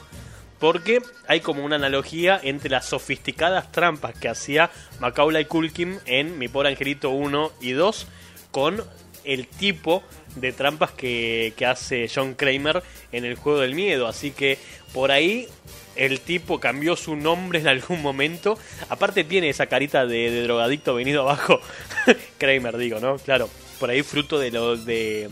Porque 0.58 1.02
hay 1.26 1.40
como 1.40 1.64
una 1.64 1.76
analogía 1.76 2.40
entre 2.42 2.70
las 2.70 2.86
sofisticadas 2.86 3.70
trampas 3.70 4.14
que 4.18 4.28
hacía 4.28 4.70
Macaulay 5.00 5.44
Culkin 5.44 5.98
en 6.06 6.38
Mi 6.38 6.48
Pobre 6.48 6.70
Angelito 6.70 7.10
1 7.10 7.52
y 7.60 7.72
2 7.72 8.06
con 8.50 8.82
el 9.24 9.46
tipo 9.46 10.02
de 10.36 10.52
trampas 10.52 10.92
que, 10.92 11.52
que 11.56 11.66
hace 11.66 12.08
John 12.12 12.34
Kramer 12.34 12.82
en 13.12 13.24
el 13.24 13.34
juego 13.34 13.60
del 13.60 13.74
miedo. 13.74 14.06
Así 14.06 14.30
que 14.30 14.58
por 14.94 15.10
ahí 15.10 15.48
el 15.96 16.20
tipo 16.20 16.60
cambió 16.60 16.96
su 16.96 17.16
nombre 17.16 17.58
en 17.58 17.68
algún 17.68 18.00
momento. 18.00 18.58
Aparte 18.88 19.24
tiene 19.24 19.50
esa 19.50 19.66
carita 19.66 20.06
de, 20.06 20.30
de 20.30 20.42
drogadicto 20.44 20.94
venido 20.94 21.22
abajo. 21.22 21.60
Kramer 22.38 22.76
digo, 22.78 23.00
¿no? 23.00 23.16
Claro, 23.18 23.50
por 23.78 23.90
ahí 23.90 24.02
fruto 24.02 24.38
de, 24.38 24.50
lo, 24.50 24.76
de 24.76 25.30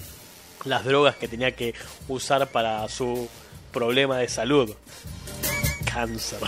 las 0.65 0.85
drogas 0.85 1.17
que 1.17 1.29
tenía 1.29 1.53
que 1.53 1.75
usar 2.09 2.49
para 2.51 2.89
su 2.89 3.29
problema 3.73 4.19
de 4.19 4.29
salud. 4.29 4.75
Cáncer. 5.85 6.41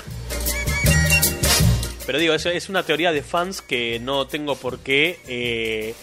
Pero 2.06 2.18
digo, 2.18 2.34
eso 2.34 2.50
es 2.50 2.68
una 2.68 2.82
teoría 2.82 3.12
de 3.12 3.22
fans 3.22 3.62
que 3.62 3.98
no 3.98 4.26
tengo 4.26 4.56
por 4.56 4.80
qué 4.80 5.20
eh, 5.26 5.94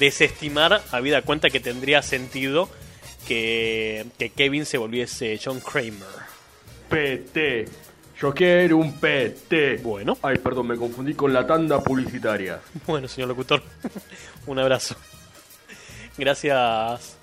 desestimar, 0.00 0.82
habida 0.90 1.22
cuenta 1.22 1.48
que 1.50 1.60
tendría 1.60 2.02
sentido 2.02 2.68
que, 3.26 4.06
que 4.18 4.30
Kevin 4.30 4.66
se 4.66 4.78
volviese 4.78 5.40
John 5.42 5.60
Kramer. 5.60 6.24
PT. 6.88 7.66
Yo 8.20 8.32
quiero 8.34 8.78
un 8.78 8.94
PT. 8.94 9.78
Bueno. 9.82 10.18
Ay, 10.22 10.38
perdón, 10.38 10.68
me 10.68 10.76
confundí 10.76 11.14
con 11.14 11.32
la 11.32 11.46
tanda 11.46 11.80
publicitaria. 11.82 12.60
Bueno, 12.86 13.08
señor 13.08 13.28
locutor, 13.28 13.62
un 14.46 14.58
abrazo. 14.58 14.96
Gracias 16.16 17.16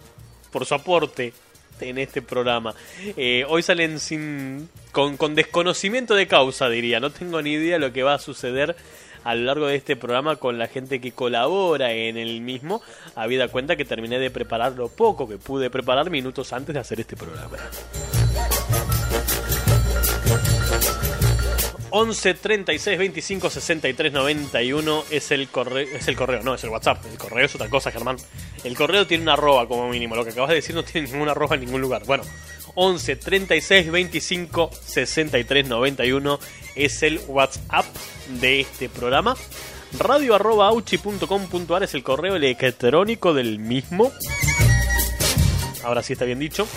por 0.52 0.66
su 0.66 0.76
aporte 0.76 1.34
en 1.80 1.98
este 1.98 2.22
programa. 2.22 2.76
Eh, 3.18 3.46
hoy 3.48 3.64
salen 3.64 4.00
sin 4.00 4.70
con, 4.92 5.18
con 5.18 5.36
desconocimiento 5.36 6.16
de 6.16 6.28
causa, 6.28 6.70
diría. 6.70 7.00
No 7.00 7.10
tengo 7.10 7.42
ni 7.42 7.54
idea 7.54 7.74
de 7.74 7.80
lo 7.80 7.94
que 7.94 8.04
va 8.04 8.16
a 8.16 8.20
suceder 8.20 8.76
a 9.24 9.36
lo 9.36 9.44
largo 9.44 9.68
de 9.68 9.76
este 9.76 9.96
programa 9.96 10.36
con 10.36 10.58
la 10.58 10.68
gente 10.68 11.00
que 11.00 11.12
colabora 11.12 11.92
en 11.92 12.18
el 12.18 12.42
mismo, 12.42 12.82
habida 13.16 13.48
cuenta 13.50 13.76
que 13.76 13.86
terminé 13.86 14.20
de 14.20 14.32
preparar 14.32 14.74
lo 14.74 14.90
poco 14.90 15.28
que 15.28 15.38
pude 15.38 15.70
preparar 15.70 16.10
minutos 16.10 16.54
antes 16.54 16.74
de 16.74 16.80
hacer 16.80 17.00
este 17.00 17.16
programa. 17.16 17.58
11 21.92 22.34
36 22.36 22.98
25 22.98 23.50
63 23.50 24.14
91 24.14 25.04
es 25.12 25.32
el 25.32 25.50
correo, 25.50 25.88
es 25.94 26.08
el 26.08 26.16
correo, 26.16 26.42
no, 26.42 26.56
es 26.56 26.64
el 26.64 26.70
WhatsApp. 26.70 27.06
El 27.06 27.18
correo 27.18 27.46
es 27.46 27.56
otra 27.56 27.70
cosa, 27.70 27.92
Germán. 27.92 28.18
El 28.64 28.76
correo 28.76 29.06
tiene 29.06 29.24
una 29.24 29.34
arroba 29.34 29.68
como 29.68 29.90
mínimo. 29.90 30.16
Lo 30.16 30.24
que 30.24 30.32
acabas 30.32 30.50
de 30.50 30.56
decir 30.56 30.76
no 30.76 30.84
tiene 30.84 31.08
ninguna 31.08 31.32
arroba 31.32 31.56
en 31.56 31.66
ningún 31.66 31.82
lugar. 31.82 32.04
Bueno, 32.06 32.24
11 32.76 33.16
36 33.18 33.92
25 33.92 34.72
63 34.84 35.68
91 35.68 36.40
es 36.76 37.04
el 37.04 37.20
WhatsApp 37.28 37.86
de 38.40 38.62
este 38.62 38.90
programa. 38.90 39.36
Radio 40.00 40.36
arroba 40.36 40.68
auchi.com.ar 40.68 41.84
es 41.84 41.94
el 41.94 42.04
correo 42.04 42.38
electrónico 42.38 43.34
del 43.34 43.60
mismo. 43.60 44.12
Ahora 45.84 46.02
sí 46.02 46.14
está 46.14 46.26
bien 46.26 46.40
dicho. 46.40 46.68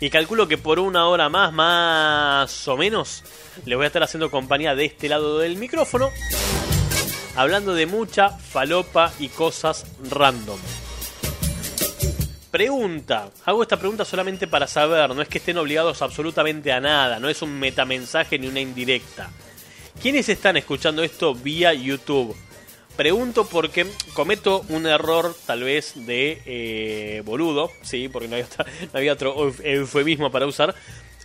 Y 0.00 0.10
calculo 0.10 0.46
que 0.46 0.58
por 0.58 0.78
una 0.78 1.06
hora 1.08 1.28
más, 1.28 1.52
más 1.52 2.68
o 2.68 2.76
menos, 2.76 3.24
les 3.64 3.76
voy 3.76 3.84
a 3.84 3.86
estar 3.86 4.02
haciendo 4.02 4.30
compañía 4.30 4.74
de 4.74 4.84
este 4.84 5.08
lado 5.08 5.38
del 5.38 5.56
micrófono. 5.56 6.10
Hablando 7.34 7.74
de 7.74 7.86
mucha 7.86 8.30
falopa 8.30 9.12
y 9.18 9.28
cosas 9.28 9.86
random. 10.10 10.58
Pregunta. 12.50 13.30
Hago 13.44 13.62
esta 13.62 13.78
pregunta 13.78 14.04
solamente 14.04 14.46
para 14.46 14.66
saber. 14.66 15.14
No 15.14 15.20
es 15.20 15.28
que 15.28 15.38
estén 15.38 15.58
obligados 15.58 16.00
absolutamente 16.00 16.72
a 16.72 16.80
nada. 16.80 17.18
No 17.18 17.28
es 17.28 17.42
un 17.42 17.58
metamensaje 17.58 18.38
ni 18.38 18.46
una 18.46 18.60
indirecta. 18.60 19.30
¿Quiénes 20.00 20.28
están 20.28 20.56
escuchando 20.56 21.02
esto 21.02 21.34
vía 21.34 21.74
YouTube? 21.74 22.36
Pregunto 22.96 23.46
porque 23.46 23.86
cometo 24.14 24.64
un 24.70 24.86
error 24.86 25.34
tal 25.46 25.62
vez 25.62 25.92
de 26.06 26.40
eh, 26.46 27.22
boludo, 27.26 27.70
sí, 27.82 28.08
porque 28.08 28.26
no 28.28 28.36
había, 28.36 28.46
otra- 28.46 28.64
no 28.92 28.98
había 28.98 29.12
otro 29.12 29.36
euf- 29.36 29.60
eufemismo 29.64 30.30
para 30.30 30.46
usar, 30.46 30.74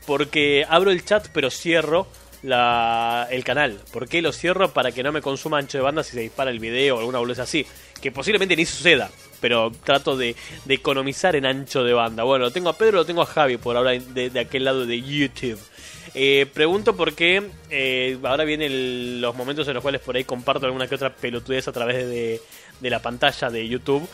porque 0.06 0.66
abro 0.68 0.92
el 0.92 1.06
chat 1.06 1.28
pero 1.34 1.50
cierro 1.50 2.08
la, 2.44 3.28
el 3.32 3.44
canal. 3.46 3.80
¿Por 3.94 4.10
qué 4.10 4.22
lo 4.22 4.34
cierro? 4.34 4.74
Para 4.74 4.92
que 4.92 5.02
no 5.04 5.12
me 5.14 5.22
consuma 5.22 5.60
ancho 5.60 5.78
de 5.78 5.84
banda 5.84 6.04
si 6.04 6.12
se 6.12 6.20
dispara 6.22 6.52
el 6.52 6.60
video 6.60 6.96
o 6.98 7.00
alguna 7.00 7.20
boludez 7.20 7.40
así, 7.40 7.66
que 8.02 8.12
posiblemente 8.12 8.56
ni 8.58 8.66
suceda, 8.66 9.10
pero 9.40 9.72
trato 9.84 10.18
de, 10.18 10.36
de 10.66 10.74
economizar 10.74 11.36
en 11.38 11.46
ancho 11.46 11.84
de 11.86 11.94
banda. 11.94 12.24
Bueno, 12.24 12.46
lo 12.46 12.52
tengo 12.52 12.68
a 12.70 12.78
Pedro, 12.78 12.98
lo 12.98 13.06
tengo 13.06 13.22
a 13.22 13.26
Javi 13.28 13.56
por 13.58 13.78
ahora 13.78 13.92
de, 13.92 14.30
de 14.30 14.40
aquel 14.42 14.66
lado 14.66 14.86
de 14.86 15.02
YouTube. 15.02 15.60
Eh, 16.14 16.46
pregunto 16.54 16.96
por 16.96 17.14
qué 17.14 17.42
eh, 17.70 18.18
ahora 18.24 18.44
vienen 18.44 19.22
los 19.22 19.36
momentos 19.36 19.68
en 19.68 19.76
los 19.76 19.82
cuales 19.82 20.02
por 20.02 20.16
ahí 20.16 20.26
comparto 20.26 20.66
alguna 20.66 20.88
que 20.88 20.96
otra 20.96 21.16
pelotudez 21.16 21.68
a 21.70 21.72
través 21.72 22.06
de, 22.08 22.42
de 22.82 22.90
la 22.90 23.02
pantalla 23.02 23.50
de 23.50 23.68
YouTube. 23.68 24.08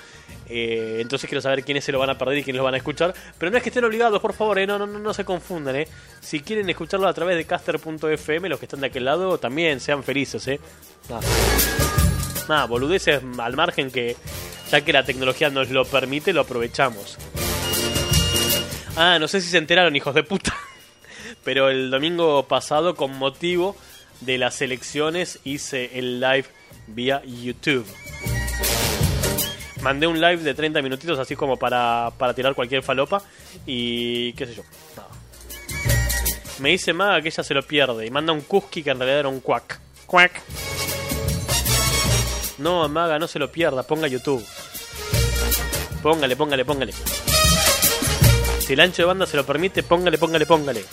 Eh, 0.49 0.97
entonces 0.99 1.27
quiero 1.27 1.41
saber 1.41 1.63
quiénes 1.63 1.83
se 1.83 1.91
lo 1.91 1.99
van 1.99 2.09
a 2.09 2.17
perder 2.17 2.37
y 2.37 2.43
quiénes 2.43 2.57
lo 2.57 2.63
van 2.63 2.75
a 2.75 2.77
escuchar. 2.77 3.13
Pero 3.37 3.51
no 3.51 3.57
es 3.57 3.63
que 3.63 3.69
estén 3.69 3.83
obligados, 3.83 4.21
por 4.21 4.33
favor, 4.33 4.59
eh, 4.59 4.67
no, 4.67 4.77
no, 4.77 4.85
no, 4.85 4.99
no 4.99 5.13
se 5.13 5.25
confundan. 5.25 5.75
Eh. 5.75 5.87
Si 6.21 6.41
quieren 6.41 6.69
escucharlo 6.69 7.07
a 7.07 7.13
través 7.13 7.37
de 7.37 7.45
caster.fm, 7.45 8.49
los 8.49 8.59
que 8.59 8.65
están 8.65 8.81
de 8.81 8.87
aquel 8.87 9.05
lado, 9.05 9.37
también 9.37 9.79
sean 9.79 10.03
felices. 10.03 10.47
Eh. 10.47 10.59
Nada. 11.09 11.21
Nada, 12.47 12.65
boludeces 12.65 13.21
al 13.39 13.55
margen 13.55 13.91
que 13.91 14.15
ya 14.71 14.81
que 14.81 14.93
la 14.93 15.03
tecnología 15.03 15.49
nos 15.49 15.69
lo 15.69 15.85
permite, 15.85 16.33
lo 16.33 16.41
aprovechamos. 16.41 17.17
Ah, 18.95 19.17
no 19.19 19.27
sé 19.27 19.41
si 19.41 19.49
se 19.49 19.57
enteraron, 19.57 19.95
hijos 19.95 20.13
de 20.15 20.23
puta. 20.23 20.55
Pero 21.47 21.69
el 21.69 21.89
domingo 21.89 22.43
pasado, 22.43 22.93
con 22.95 23.17
motivo 23.17 23.77
de 24.19 24.37
las 24.37 24.61
elecciones, 24.61 25.39
hice 25.45 25.97
el 25.97 26.19
live 26.19 26.43
vía 26.87 27.21
YouTube. 27.23 27.87
Mandé 29.81 30.07
un 30.07 30.19
live 30.19 30.43
de 30.43 30.53
30 30.53 30.81
minutitos, 30.81 31.17
así 31.17 31.37
como 31.37 31.55
para, 31.55 32.11
para 32.17 32.33
tirar 32.33 32.53
cualquier 32.53 32.83
falopa. 32.83 33.23
Y 33.65 34.33
qué 34.33 34.45
sé 34.45 34.55
yo. 34.55 34.63
nada. 34.97 35.07
Me 36.59 36.71
dice 36.71 36.91
Maga 36.91 37.21
que 37.21 37.29
ella 37.29 37.43
se 37.43 37.53
lo 37.53 37.63
pierde. 37.63 38.05
Y 38.05 38.11
manda 38.11 38.33
un 38.33 38.41
Kuski 38.41 38.83
que 38.83 38.89
en 38.89 38.97
realidad 38.99 39.21
era 39.21 39.29
un 39.29 39.39
Quack. 39.39 39.79
Quack. 40.05 40.41
No, 42.57 42.89
Maga, 42.89 43.19
no 43.19 43.27
se 43.29 43.39
lo 43.39 43.49
pierda. 43.49 43.83
Ponga 43.83 44.09
YouTube. 44.09 44.45
Póngale, 46.03 46.35
póngale, 46.35 46.65
póngale. 46.65 46.91
Si 48.59 48.73
el 48.73 48.81
ancho 48.81 49.03
de 49.03 49.05
banda 49.05 49.25
se 49.25 49.37
lo 49.37 49.45
permite, 49.45 49.81
póngale, 49.81 50.17
póngale, 50.17 50.45
póngale. 50.45 50.83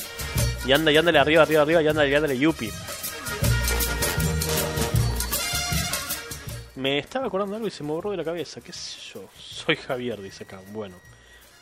Y 0.66 0.72
anda, 0.72 0.90
y 0.90 0.96
ándale 0.96 1.18
arriba, 1.18 1.42
arriba, 1.42 1.62
arriba, 1.62 1.82
y 1.82 1.88
ándale, 1.88 2.10
y 2.10 2.14
ándale, 2.14 2.38
yupi. 2.38 2.70
Me 6.76 6.98
estaba 6.98 7.26
acordando 7.26 7.56
algo 7.56 7.68
y 7.68 7.70
se 7.70 7.82
me 7.82 7.90
borró 7.90 8.10
de 8.12 8.16
la 8.16 8.24
cabeza. 8.24 8.60
¿Qué 8.60 8.72
sé 8.72 8.98
yo? 9.12 9.28
Soy 9.38 9.76
Javier, 9.76 10.20
dice 10.22 10.44
acá. 10.44 10.62
Bueno. 10.72 10.96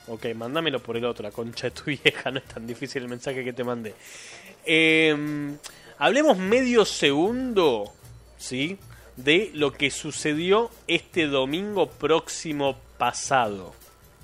Ok, 0.09 0.27
mándamelo 0.35 0.81
por 0.81 0.97
el 0.97 1.05
otro, 1.05 1.23
la 1.23 1.31
concha 1.31 1.69
de 1.69 1.71
tu 1.73 1.85
vieja. 1.87 2.31
No 2.31 2.39
es 2.39 2.45
tan 2.45 2.67
difícil 2.67 3.03
el 3.03 3.09
mensaje 3.09 3.45
que 3.45 3.53
te 3.53 3.65
mandé. 3.65 3.95
Eh, 4.65 5.57
hablemos 5.99 6.39
medio 6.39 6.85
segundo, 6.85 7.93
¿sí? 8.39 8.79
De 9.17 9.51
lo 9.55 9.73
que 9.73 9.91
sucedió 9.91 10.71
este 10.87 11.27
domingo 11.27 11.89
próximo 11.89 12.77
pasado. 12.99 13.75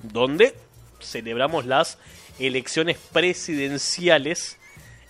Donde 0.02 0.54
celebramos 1.00 1.66
las 1.66 1.98
elecciones 2.38 2.96
presidenciales 3.12 4.56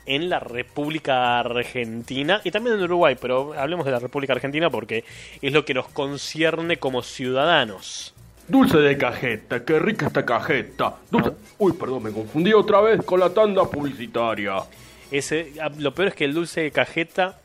en 0.09 0.31
la 0.31 0.41
República 0.41 1.39
Argentina 1.39 2.41
y 2.43 2.51
también 2.51 2.77
en 2.77 2.83
Uruguay, 2.83 3.17
pero 3.21 3.53
hablemos 3.53 3.85
de 3.85 3.93
la 3.93 3.99
República 3.99 4.33
Argentina 4.33 4.71
porque 4.71 5.05
es 5.43 5.53
lo 5.53 5.65
que 5.65 5.75
nos 5.75 5.89
concierne 5.89 6.79
como 6.79 7.03
ciudadanos. 7.03 8.15
Dulce 8.49 8.79
de 8.79 8.97
cajeta, 8.97 9.63
qué 9.65 9.79
rica 9.79 10.07
esta 10.07 10.25
cajeta. 10.25 10.97
Dulce... 11.11 11.33
Uy, 11.59 11.75
perdón, 11.75 12.05
me 12.05 12.11
confundí 12.11 12.55
otra 12.55 12.81
vez 12.81 13.05
con 13.05 13.21
la 13.21 13.29
tanda 13.29 13.65
publicitaria. 13.71 14.63
Ese, 15.11 15.53
ah, 15.61 15.71
lo 15.79 15.95
peor 15.95 16.09
es 16.09 16.15
que 16.15 16.25
el 16.25 16.33
dulce 16.33 16.63
de 16.63 16.71
cajeta. 16.71 17.39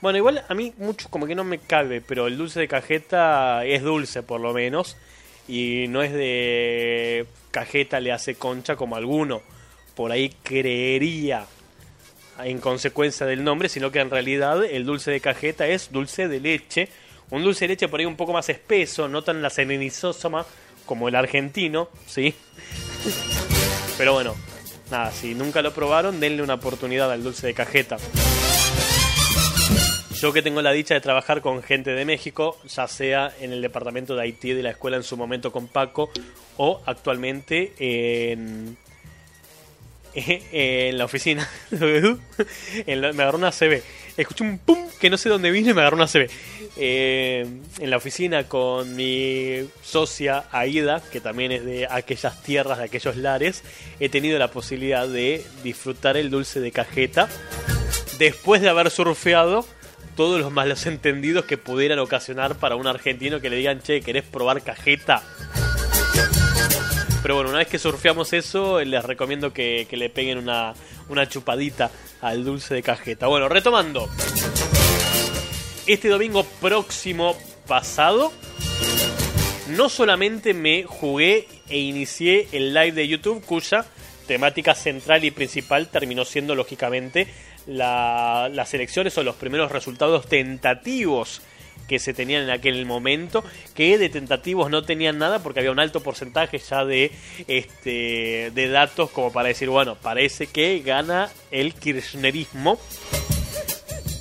Bueno, 0.00 0.18
igual 0.18 0.44
a 0.48 0.54
mí 0.54 0.72
mucho 0.78 1.08
como 1.10 1.26
que 1.26 1.34
no 1.34 1.42
me 1.42 1.58
cabe, 1.58 2.00
pero 2.00 2.28
el 2.28 2.38
dulce 2.38 2.60
de 2.60 2.68
cajeta 2.68 3.64
es 3.64 3.82
dulce 3.82 4.22
por 4.22 4.40
lo 4.40 4.52
menos. 4.52 4.96
Y 5.48 5.86
no 5.88 6.02
es 6.02 6.12
de 6.12 7.26
cajeta 7.50 7.98
le 7.98 8.12
hace 8.12 8.36
concha 8.36 8.76
como 8.76 8.94
alguno. 8.94 9.42
Por 9.96 10.12
ahí 10.12 10.30
creería 10.44 11.46
en 12.44 12.58
consecuencia 12.58 13.26
del 13.26 13.44
nombre, 13.44 13.68
sino 13.68 13.90
que 13.90 14.00
en 14.00 14.10
realidad 14.10 14.64
el 14.64 14.84
dulce 14.84 15.10
de 15.10 15.20
cajeta 15.20 15.66
es 15.66 15.90
dulce 15.92 16.28
de 16.28 16.40
leche. 16.40 16.88
Un 17.30 17.42
dulce 17.42 17.64
de 17.64 17.68
leche 17.68 17.88
por 17.88 18.00
ahí 18.00 18.06
un 18.06 18.16
poco 18.16 18.32
más 18.32 18.48
espeso, 18.48 19.08
no 19.08 19.22
tan 19.22 19.42
la 19.42 19.50
serenizósoma 19.50 20.46
como 20.84 21.08
el 21.08 21.16
argentino, 21.16 21.88
¿sí? 22.06 22.34
Pero 23.98 24.12
bueno, 24.12 24.34
nada, 24.90 25.10
si 25.10 25.34
nunca 25.34 25.62
lo 25.62 25.72
probaron, 25.72 26.20
denle 26.20 26.42
una 26.42 26.54
oportunidad 26.54 27.10
al 27.10 27.22
dulce 27.22 27.48
de 27.48 27.54
cajeta. 27.54 27.96
Yo 30.20 30.32
que 30.32 30.40
tengo 30.40 30.62
la 30.62 30.72
dicha 30.72 30.94
de 30.94 31.00
trabajar 31.00 31.42
con 31.42 31.62
gente 31.62 31.90
de 31.90 32.06
México, 32.06 32.58
ya 32.66 32.88
sea 32.88 33.34
en 33.38 33.52
el 33.52 33.60
departamento 33.60 34.16
de 34.16 34.22
Haití 34.22 34.52
de 34.54 34.62
la 34.62 34.70
escuela 34.70 34.96
en 34.96 35.02
su 35.02 35.16
momento 35.16 35.52
con 35.52 35.66
Paco, 35.66 36.10
o 36.56 36.80
actualmente 36.86 37.74
en, 37.78 38.78
en 40.52 40.96
la 40.98 41.04
oficina. 41.04 41.48
En 42.86 43.00
la- 43.00 43.12
me 43.12 43.22
agarró 43.22 43.38
una 43.38 43.50
CB. 43.52 43.82
Escuché 44.16 44.44
un 44.44 44.58
pum 44.58 44.78
que 44.98 45.10
no 45.10 45.18
sé 45.18 45.28
dónde 45.28 45.50
vine 45.50 45.70
y 45.70 45.74
me 45.74 45.80
agarró 45.82 45.96
una 45.96 46.06
CB. 46.06 46.30
Eh, 46.78 47.46
en 47.78 47.90
la 47.90 47.96
oficina 47.96 48.44
con 48.44 48.96
mi 48.96 49.68
socia 49.82 50.44
Aida, 50.52 51.02
que 51.12 51.20
también 51.20 51.52
es 51.52 51.64
de 51.64 51.86
aquellas 51.90 52.42
tierras, 52.42 52.78
de 52.78 52.84
aquellos 52.84 53.16
lares, 53.16 53.62
he 54.00 54.08
tenido 54.08 54.38
la 54.38 54.48
posibilidad 54.50 55.06
de 55.08 55.44
disfrutar 55.62 56.16
el 56.16 56.30
dulce 56.30 56.60
de 56.60 56.72
cajeta 56.72 57.28
después 58.18 58.62
de 58.62 58.68
haber 58.70 58.90
surfeado 58.90 59.66
todos 60.16 60.40
los 60.40 60.50
malos 60.50 60.86
entendidos 60.86 61.44
que 61.44 61.58
pudieran 61.58 61.98
ocasionar 61.98 62.56
para 62.56 62.76
un 62.76 62.86
argentino 62.86 63.40
que 63.40 63.50
le 63.50 63.56
digan, 63.56 63.82
che, 63.82 64.00
¿querés 64.00 64.24
probar 64.24 64.62
cajeta? 64.62 65.22
Pero 67.26 67.34
bueno, 67.34 67.50
una 67.50 67.58
vez 67.58 67.66
que 67.66 67.80
surfeamos 67.80 68.32
eso, 68.34 68.78
les 68.84 69.04
recomiendo 69.04 69.52
que, 69.52 69.88
que 69.90 69.96
le 69.96 70.10
peguen 70.10 70.38
una, 70.38 70.74
una 71.08 71.28
chupadita 71.28 71.90
al 72.20 72.44
dulce 72.44 72.72
de 72.72 72.84
cajeta. 72.84 73.26
Bueno, 73.26 73.48
retomando. 73.48 74.08
Este 75.88 76.06
domingo 76.08 76.44
próximo 76.60 77.36
pasado, 77.66 78.32
no 79.70 79.88
solamente 79.88 80.54
me 80.54 80.84
jugué 80.84 81.48
e 81.68 81.78
inicié 81.80 82.46
el 82.52 82.72
live 82.72 82.92
de 82.92 83.08
YouTube, 83.08 83.44
cuya 83.44 83.84
temática 84.28 84.76
central 84.76 85.24
y 85.24 85.32
principal 85.32 85.88
terminó 85.88 86.24
siendo 86.24 86.54
lógicamente 86.54 87.26
la- 87.66 88.48
las 88.52 88.72
elecciones 88.72 89.18
o 89.18 89.24
los 89.24 89.34
primeros 89.34 89.72
resultados 89.72 90.28
tentativos 90.28 91.42
que 91.88 91.98
se 91.98 92.14
tenían 92.14 92.42
en 92.42 92.50
aquel 92.50 92.84
momento, 92.86 93.44
que 93.74 93.98
de 93.98 94.08
tentativos 94.08 94.70
no 94.70 94.82
tenían 94.82 95.18
nada 95.18 95.40
porque 95.40 95.60
había 95.60 95.72
un 95.72 95.80
alto 95.80 96.00
porcentaje 96.00 96.58
ya 96.58 96.84
de 96.84 97.12
este 97.46 98.50
de 98.54 98.68
datos 98.68 99.10
como 99.10 99.32
para 99.32 99.48
decir, 99.48 99.68
bueno, 99.68 99.96
parece 99.96 100.46
que 100.46 100.80
gana 100.80 101.30
el 101.50 101.74
kirchnerismo. 101.74 102.78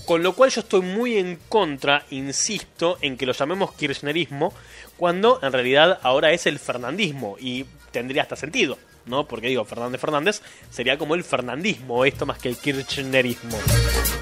Con 0.06 0.22
lo 0.22 0.34
cual 0.34 0.52
yo 0.52 0.62
estoy 0.62 0.82
muy 0.82 1.18
en 1.18 1.40
contra, 1.50 2.06
insisto, 2.12 3.00
en 3.02 3.18
que 3.18 3.26
lo 3.26 3.34
llamemos 3.34 3.74
kirchnerismo, 3.74 4.54
cuando 4.98 5.40
en 5.42 5.52
realidad 5.52 6.00
ahora 6.04 6.32
es 6.32 6.46
el 6.46 6.60
fernandismo 6.60 7.38
y 7.40 7.66
tendría 7.92 8.22
hasta 8.22 8.36
sentido, 8.36 8.78
¿no? 9.06 9.28
Porque 9.28 9.48
digo, 9.48 9.66
Fernández 9.66 10.02
Fernández 10.02 10.42
sería 10.70 10.98
como 10.98 11.16
el 11.16 11.24
fernandismo, 11.24 12.06
esto 12.06 12.26
más 12.26 12.40
que 12.40 12.50
el 12.50 12.58
kirchnerismo. 12.58 13.58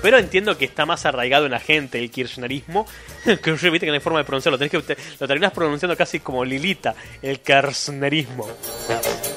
Pero 0.01 0.17
entiendo 0.17 0.57
que 0.57 0.65
está 0.65 0.86
más 0.86 1.05
arraigado 1.05 1.45
en 1.45 1.51
la 1.51 1.59
gente 1.59 1.99
el 1.99 2.11
kirchnerismo, 2.11 2.86
que 3.23 3.51
viste 3.51 3.79
que 3.79 3.88
no 3.88 3.93
hay 3.93 3.99
forma 3.99 4.19
de 4.19 4.25
pronunciarlo, 4.25 4.59
que, 4.59 4.95
lo 5.19 5.27
terminás 5.27 5.51
pronunciando 5.51 5.95
casi 5.95 6.19
como 6.19 6.43
Lilita, 6.43 6.95
el 7.21 7.39
kirchnerismo. 7.39 8.47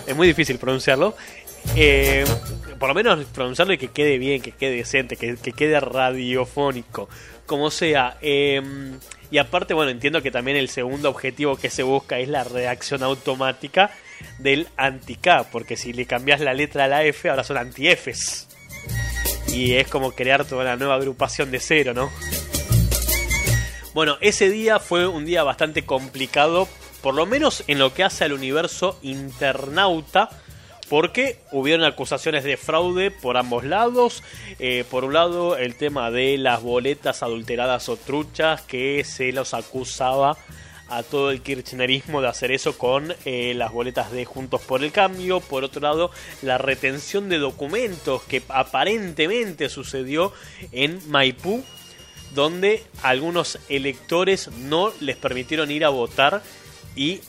Es 0.06 0.16
muy 0.16 0.26
difícil 0.26 0.58
pronunciarlo. 0.58 1.16
Eh, 1.74 2.24
por 2.78 2.88
lo 2.88 2.94
menos 2.94 3.24
pronunciarlo 3.26 3.72
y 3.72 3.78
que 3.78 3.88
quede 3.88 4.18
bien, 4.18 4.40
que 4.40 4.52
quede 4.52 4.76
decente, 4.76 5.16
que, 5.16 5.36
que 5.36 5.52
quede 5.52 5.80
radiofónico, 5.80 7.08
como 7.46 7.70
sea. 7.70 8.16
eh, 8.20 8.62
y 9.30 9.38
aparte, 9.38 9.74
bueno, 9.74 9.90
entiendo 9.90 10.22
que 10.22 10.30
también 10.30 10.56
el 10.56 10.68
segundo 10.68 11.10
objetivo 11.10 11.56
que 11.56 11.70
se 11.70 11.82
busca 11.82 12.18
es 12.18 12.28
la 12.28 12.44
reacción 12.44 13.02
automática 13.02 13.90
del 14.38 14.68
anti-K, 14.76 15.50
porque 15.50 15.76
si 15.76 15.92
le 15.92 16.06
cambias 16.06 16.40
la 16.40 16.54
letra 16.54 16.84
a 16.84 16.88
la 16.88 17.04
F, 17.04 17.28
ahora 17.28 17.44
son 17.44 17.56
anti-Fs. 17.56 18.48
Y 19.48 19.74
es 19.74 19.88
como 19.88 20.12
crear 20.12 20.44
toda 20.44 20.62
una 20.62 20.76
nueva 20.76 20.96
agrupación 20.96 21.50
de 21.50 21.60
cero, 21.60 21.94
¿no? 21.94 22.10
Bueno, 23.94 24.18
ese 24.20 24.50
día 24.50 24.78
fue 24.78 25.06
un 25.06 25.24
día 25.24 25.42
bastante 25.42 25.86
complicado, 25.86 26.68
por 27.02 27.14
lo 27.14 27.24
menos 27.24 27.64
en 27.66 27.78
lo 27.78 27.94
que 27.94 28.04
hace 28.04 28.24
al 28.24 28.34
universo 28.34 28.98
internauta, 29.02 30.28
porque 30.88 31.40
hubieron 31.50 31.84
acusaciones 31.84 32.44
de 32.44 32.56
fraude 32.56 33.10
por 33.10 33.36
ambos 33.36 33.64
lados. 33.64 34.22
Eh, 34.58 34.84
por 34.90 35.04
un 35.04 35.14
lado, 35.14 35.56
el 35.56 35.76
tema 35.76 36.10
de 36.10 36.36
las 36.38 36.62
boletas 36.62 37.22
adulteradas 37.22 37.88
o 37.88 37.96
truchas, 37.96 38.62
que 38.62 39.02
se 39.04 39.32
los 39.32 39.54
acusaba 39.54 40.36
a 40.88 41.02
todo 41.02 41.30
el 41.30 41.42
kirchnerismo 41.42 42.20
de 42.20 42.28
hacer 42.28 42.52
eso 42.52 42.78
con 42.78 43.14
eh, 43.24 43.54
las 43.54 43.72
boletas 43.72 44.12
de 44.12 44.24
Juntos 44.24 44.60
por 44.62 44.84
el 44.84 44.92
Cambio. 44.92 45.40
Por 45.40 45.64
otro 45.64 45.80
lado, 45.80 46.10
la 46.42 46.58
retención 46.58 47.28
de 47.28 47.38
documentos 47.38 48.22
que 48.22 48.42
aparentemente 48.48 49.68
sucedió 49.68 50.32
en 50.72 51.00
Maipú 51.10 51.64
donde 52.34 52.84
algunos 53.02 53.58
electores 53.68 54.50
no 54.52 54.92
les 55.00 55.16
permitieron 55.16 55.70
ir 55.70 55.84
a 55.84 55.88
votar 55.88 56.42
y 56.94 57.20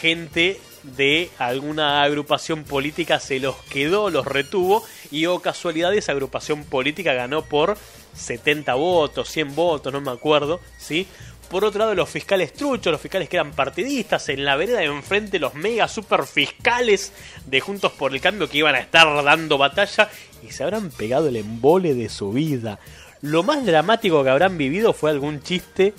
gente 0.00 0.60
de 0.82 1.30
alguna 1.38 2.02
agrupación 2.02 2.64
política 2.64 3.20
se 3.20 3.38
los 3.38 3.56
quedó, 3.70 4.08
los 4.08 4.24
retuvo 4.24 4.82
y 5.10 5.26
o 5.26 5.40
casualidad 5.40 5.94
esa 5.94 6.12
agrupación 6.12 6.64
política 6.64 7.12
ganó 7.12 7.42
por 7.44 7.76
70 8.14 8.74
votos, 8.74 9.28
100 9.28 9.54
votos, 9.54 9.92
no 9.92 10.00
me 10.00 10.10
acuerdo, 10.10 10.60
¿sí? 10.78 11.06
Por 11.50 11.64
otro 11.64 11.80
lado, 11.80 11.96
los 11.96 12.08
fiscales 12.08 12.52
truchos, 12.52 12.92
los 12.92 13.00
fiscales 13.00 13.28
que 13.28 13.36
eran 13.36 13.50
partidistas, 13.50 14.28
en 14.28 14.44
la 14.44 14.54
vereda 14.54 14.78
de 14.78 14.84
enfrente, 14.84 15.40
los 15.40 15.54
mega 15.54 15.88
super 15.88 16.24
fiscales 16.24 17.12
de 17.44 17.60
Juntos 17.60 17.90
por 17.90 18.14
el 18.14 18.20
Cambio 18.20 18.48
que 18.48 18.58
iban 18.58 18.76
a 18.76 18.78
estar 18.78 19.24
dando 19.24 19.58
batalla 19.58 20.08
y 20.46 20.52
se 20.52 20.62
habrán 20.62 20.90
pegado 20.90 21.26
el 21.26 21.34
embole 21.34 21.94
de 21.94 22.08
su 22.08 22.30
vida. 22.30 22.78
Lo 23.20 23.42
más 23.42 23.66
dramático 23.66 24.22
que 24.22 24.30
habrán 24.30 24.58
vivido 24.58 24.92
fue 24.92 25.10
algún 25.10 25.42
chiste 25.42 25.92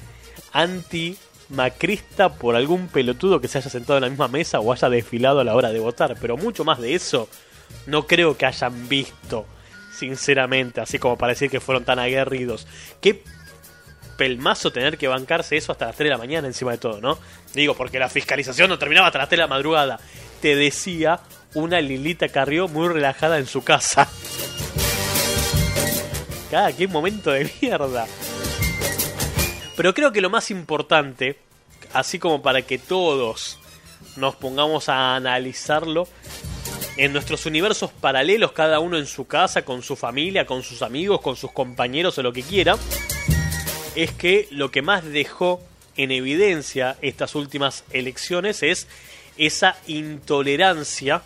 anti 0.53 1.17
macrista 1.49 2.29
por 2.29 2.55
algún 2.55 2.87
pelotudo 2.87 3.41
que 3.41 3.49
se 3.49 3.57
haya 3.57 3.69
sentado 3.69 3.97
en 3.97 4.03
la 4.03 4.09
misma 4.09 4.29
mesa 4.29 4.61
o 4.61 4.71
haya 4.71 4.89
desfilado 4.89 5.41
a 5.41 5.43
la 5.43 5.53
hora 5.53 5.73
de 5.73 5.79
votar, 5.79 6.15
pero 6.21 6.37
mucho 6.37 6.63
más 6.63 6.79
de 6.79 6.95
eso 6.95 7.27
no 7.87 8.07
creo 8.07 8.37
que 8.37 8.45
hayan 8.45 8.87
visto, 8.87 9.45
sinceramente, 9.93 10.79
así 10.79 10.97
como 10.97 11.17
para 11.17 11.33
decir 11.33 11.49
que 11.49 11.59
fueron 11.59 11.83
tan 11.83 11.99
aguerridos. 11.99 12.67
Qué 13.01 13.21
pelmazo 14.21 14.71
tener 14.71 14.99
que 14.99 15.07
bancarse 15.07 15.57
eso 15.57 15.71
hasta 15.71 15.87
las 15.87 15.95
3 15.95 16.05
de 16.05 16.11
la 16.11 16.19
mañana 16.19 16.45
encima 16.45 16.69
de 16.69 16.77
todo, 16.77 17.01
¿no? 17.01 17.17
Digo, 17.55 17.73
porque 17.73 17.97
la 17.97 18.07
fiscalización 18.07 18.69
no 18.69 18.77
terminaba 18.77 19.07
hasta 19.07 19.17
las 19.17 19.29
3 19.29 19.39
de 19.39 19.41
la 19.41 19.47
madrugada. 19.47 19.99
Te 20.43 20.55
decía 20.55 21.21
una 21.55 21.81
Lilita 21.81 22.29
Carrió 22.29 22.67
muy 22.67 22.87
relajada 22.87 23.39
en 23.39 23.47
su 23.47 23.63
casa. 23.63 24.07
Cada 26.51 26.71
qué 26.71 26.87
momento 26.87 27.31
de 27.31 27.49
mierda. 27.59 28.05
Pero 29.75 29.91
creo 29.95 30.11
que 30.11 30.21
lo 30.21 30.29
más 30.29 30.51
importante, 30.51 31.39
así 31.91 32.19
como 32.19 32.43
para 32.43 32.61
que 32.61 32.77
todos 32.77 33.57
nos 34.17 34.35
pongamos 34.35 34.87
a 34.87 35.15
analizarlo, 35.15 36.07
en 36.95 37.11
nuestros 37.11 37.47
universos 37.47 37.89
paralelos, 37.89 38.51
cada 38.51 38.79
uno 38.79 38.99
en 38.99 39.07
su 39.07 39.25
casa, 39.25 39.63
con 39.63 39.81
su 39.81 39.95
familia, 39.95 40.45
con 40.45 40.61
sus 40.61 40.83
amigos, 40.83 41.21
con 41.21 41.35
sus 41.35 41.51
compañeros 41.51 42.19
o 42.19 42.21
lo 42.21 42.31
que 42.31 42.43
quiera, 42.43 42.77
es 43.95 44.11
que 44.11 44.47
lo 44.51 44.71
que 44.71 44.81
más 44.81 45.03
dejó 45.05 45.61
en 45.97 46.11
evidencia 46.11 46.97
estas 47.01 47.35
últimas 47.35 47.83
elecciones 47.91 48.63
es 48.63 48.87
esa 49.37 49.77
intolerancia 49.87 51.21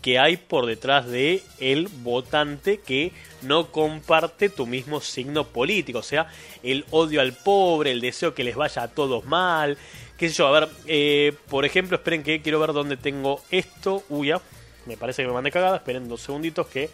que 0.00 0.18
hay 0.18 0.36
por 0.36 0.66
detrás 0.66 1.06
de 1.06 1.42
el 1.58 1.88
votante 1.88 2.78
que 2.78 3.12
no 3.42 3.72
comparte 3.72 4.48
tu 4.48 4.66
mismo 4.66 5.00
signo 5.00 5.44
político, 5.44 5.98
o 5.98 6.04
sea, 6.04 6.32
el 6.62 6.84
odio 6.90 7.20
al 7.20 7.32
pobre, 7.32 7.90
el 7.90 8.00
deseo 8.00 8.34
que 8.34 8.44
les 8.44 8.56
vaya 8.56 8.82
a 8.82 8.88
todos 8.88 9.24
mal, 9.24 9.76
qué 10.16 10.28
sé 10.28 10.36
yo, 10.36 10.46
a 10.46 10.60
ver, 10.60 10.68
eh, 10.86 11.34
por 11.48 11.64
ejemplo, 11.64 11.96
esperen 11.96 12.22
que 12.22 12.40
quiero 12.40 12.60
ver 12.60 12.72
dónde 12.72 12.96
tengo 12.96 13.42
esto, 13.50 14.04
uy, 14.08 14.28
ya, 14.28 14.40
me 14.86 14.96
parece 14.96 15.22
que 15.22 15.28
me 15.28 15.34
mandé 15.34 15.50
cagada, 15.50 15.76
esperen 15.76 16.08
dos 16.08 16.22
segunditos 16.22 16.68
que 16.68 16.90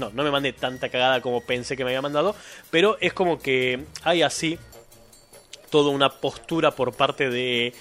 no, 0.00 0.10
no 0.10 0.24
me 0.24 0.30
mandé 0.30 0.52
tanta 0.52 0.88
cagada 0.88 1.20
como 1.20 1.42
pensé 1.42 1.76
que 1.76 1.84
me 1.84 1.90
había 1.90 2.02
mandado, 2.02 2.34
pero 2.70 2.96
es 3.00 3.12
como 3.12 3.38
que 3.38 3.84
hay 4.02 4.22
así 4.22 4.58
toda 5.70 5.90
una 5.90 6.10
postura 6.10 6.72
por 6.72 6.92
parte 6.92 7.30
de 7.30 7.72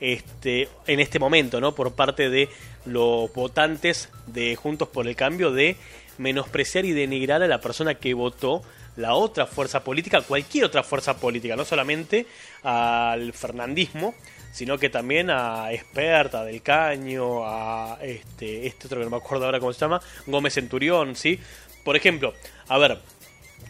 este 0.00 0.68
en 0.86 1.00
este 1.00 1.18
momento, 1.18 1.60
¿no? 1.60 1.74
Por 1.74 1.94
parte 1.94 2.28
de 2.28 2.48
los 2.84 3.32
votantes 3.32 4.10
de 4.26 4.56
Juntos 4.56 4.88
por 4.88 5.06
el 5.06 5.16
Cambio 5.16 5.52
de 5.52 5.76
menospreciar 6.18 6.84
y 6.84 6.92
denigrar 6.92 7.42
a 7.42 7.46
la 7.46 7.60
persona 7.60 7.94
que 7.94 8.14
votó 8.14 8.62
la 8.96 9.14
otra 9.14 9.46
fuerza 9.46 9.84
política, 9.84 10.22
cualquier 10.22 10.64
otra 10.64 10.82
fuerza 10.82 11.18
política, 11.18 11.54
no 11.56 11.64
solamente 11.64 12.26
al 12.62 13.32
fernandismo, 13.32 14.14
sino 14.52 14.78
que 14.78 14.88
también 14.88 15.28
a 15.28 15.70
Experta, 15.70 16.42
Del 16.42 16.62
Caño, 16.62 17.44
a 17.44 17.98
este, 18.00 18.66
este 18.66 18.86
otro 18.86 18.98
que 18.98 19.04
no 19.04 19.10
me 19.10 19.18
acuerdo 19.18 19.44
ahora 19.44 19.60
cómo 19.60 19.72
se 19.74 19.80
llama, 19.80 20.00
Gómez 20.26 20.54
Centurión, 20.54 21.14
¿sí? 21.14 21.38
Por 21.86 21.94
ejemplo, 21.94 22.34
a 22.66 22.78
ver, 22.78 22.98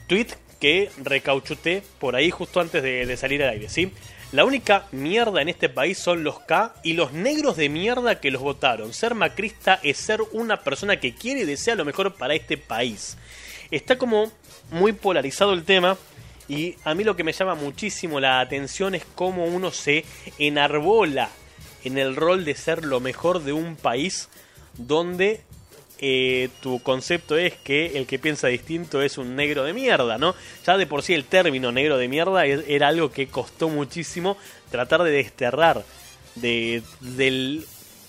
tweet 0.07 0.29
que 0.59 0.91
recauchuté 0.97 1.83
por 1.99 2.17
ahí 2.17 2.31
justo 2.31 2.61
antes 2.61 2.83
de, 2.83 3.05
de 3.05 3.17
salir 3.19 3.43
al 3.43 3.51
aire, 3.51 3.69
¿sí? 3.69 3.93
La 4.33 4.47
única 4.47 4.87
mierda 4.91 5.43
en 5.43 5.51
este 5.51 5.69
país 5.69 5.99
son 5.99 6.25
los 6.25 6.41
K 6.41 6.77
y 6.83 6.95
los 6.95 7.13
negros 7.13 7.59
de 7.59 7.69
mierda 7.69 8.19
que 8.19 8.31
los 8.31 8.41
votaron. 8.41 8.95
Ser 8.95 9.15
macrista 9.15 9.81
es 9.83 9.99
ser 9.99 10.23
una 10.33 10.63
persona 10.63 10.99
que 10.99 11.15
quiere 11.15 11.43
y 11.43 11.45
desea 11.45 11.75
lo 11.75 11.85
mejor 11.85 12.15
para 12.15 12.35
este 12.35 12.57
país. 12.57 13.19
Está 13.71 13.99
como 13.99 14.33
muy 14.71 14.95
polarizado 14.95 15.53
el 15.53 15.65
tema 15.65 15.99
y 16.49 16.75
a 16.85 16.95
mí 16.95 17.05
lo 17.05 17.17
que 17.17 17.25
me 17.25 17.35
llama 17.35 17.55
muchísimo 17.55 18.19
la 18.19 18.41
atención 18.41 18.95
es 18.95 19.05
cómo 19.15 19.45
uno 19.45 19.71
se 19.73 20.07
enarbola 20.39 21.29
en 21.85 21.99
el 21.99 22.17
rol 22.17 22.47
de 22.47 22.55
ser 22.55 22.83
lo 22.83 22.99
mejor 22.99 23.43
de 23.43 23.53
un 23.53 23.77
país 23.77 24.31
donde 24.79 25.43
eh, 25.99 26.49
tu 26.61 26.81
concepto 26.83 27.37
es 27.37 27.55
que 27.55 27.97
el 27.99 28.07
que 28.07 28.19
piensa 28.19 28.49
distinto 28.49 29.01
es 29.03 29.17
un 29.19 29.35
negro 29.37 29.65
de 29.65 29.73
mierda, 29.73 30.19
¿no? 30.19 30.35
Ya 30.67 30.77
de 30.77 30.87
por 30.87 31.03
sí 31.03 31.15
el 31.15 31.25
término 31.25 31.73
negro 31.73 31.97
de 31.99 32.09
mierda 32.09 32.45
era 32.47 32.89
algo 32.89 33.11
que 33.11 33.29
costó 33.29 33.69
muchísimo 33.69 34.37
tratar 34.71 35.03
de 35.03 35.11
desterrar 35.11 35.85
de, 36.35 36.83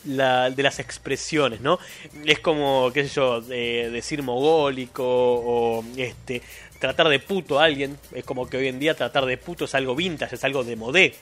la- 0.06 0.50
de 0.50 0.64
las 0.64 0.80
expresiones, 0.80 1.62
¿no? 1.62 1.80
Es 2.26 2.40
como, 2.40 2.92
qué 2.94 3.08
sé 3.08 3.16
yo, 3.16 3.42
de- 3.42 3.90
decir 3.92 4.24
mogólico 4.24 5.04
o 5.06 5.84
este 5.98 6.42
tratar 6.80 7.10
de 7.10 7.20
puto 7.20 7.60
a 7.60 7.66
alguien. 7.66 7.98
Es 8.14 8.24
como 8.24 8.50
que 8.50 8.58
hoy 8.58 8.68
en 8.68 8.80
día 8.80 8.94
tratar 8.96 9.26
de 9.26 9.38
puto 9.38 9.66
es 9.66 9.76
algo 9.76 9.96
vintage, 9.96 10.36
es 10.36 10.44
algo 10.44 10.64
de 10.64 10.76
modé. 10.76 11.16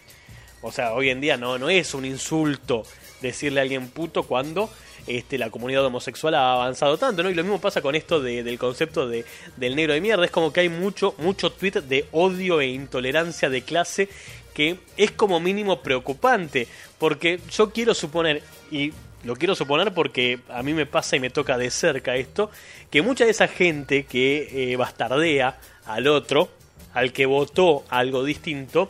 O 0.62 0.72
sea, 0.72 0.94
hoy 0.94 1.10
en 1.10 1.22
día 1.22 1.38
no, 1.38 1.58
no 1.58 1.70
es 1.70 1.94
un 1.94 2.06
insulto 2.06 2.84
decirle 3.22 3.60
a 3.60 3.64
alguien 3.64 3.88
puto 3.90 4.24
cuando 4.24 4.70
este, 5.08 5.38
la 5.38 5.50
comunidad 5.50 5.86
homosexual 5.86 6.36
ha 6.36 6.54
avanzado 6.54 6.98
tanto, 6.98 7.24
¿no? 7.24 7.30
Y 7.30 7.34
lo 7.36 7.44
mismo 7.44 7.60
pasa 7.62 7.82
con 7.82 7.96
esto 7.96 8.20
de- 8.22 8.44
del 8.44 8.58
concepto 8.58 9.08
de, 9.08 9.26
del 9.58 9.76
negro 9.76 9.94
de 9.94 10.02
mierda. 10.02 10.26
Es 10.26 10.32
como 10.32 10.52
que 10.54 10.62
hay 10.62 10.70
mucho, 10.70 11.14
mucho 11.18 11.52
tweet 11.52 11.82
de 11.82 12.06
odio 12.12 12.62
e 12.62 12.68
intolerancia 12.68 13.50
de 13.50 13.62
clase 13.62 14.10
que 14.54 14.78
es 14.98 15.12
como 15.12 15.40
mínimo 15.40 15.82
preocupante. 15.82 16.68
Porque 16.98 17.40
yo 17.52 17.72
quiero 17.72 17.94
suponer, 17.94 18.42
y 18.72 18.94
lo 19.24 19.36
quiero 19.36 19.54
suponer 19.56 19.94
porque 19.94 20.40
a 20.50 20.64
mí 20.64 20.74
me 20.74 20.86
pasa 20.86 21.16
y 21.16 21.20
me 21.20 21.30
toca 21.30 21.58
de 21.58 21.70
cerca 21.70 22.16
esto, 22.16 22.50
que 22.90 23.02
mucha 23.02 23.26
de 23.26 23.32
esa 23.32 23.48
gente 23.48 24.06
que 24.06 24.72
eh, 24.72 24.76
bastardea 24.76 25.58
al 25.86 26.08
otro, 26.08 26.50
al 26.94 27.12
que 27.12 27.26
votó 27.26 27.84
algo 27.90 28.24
distinto, 28.24 28.90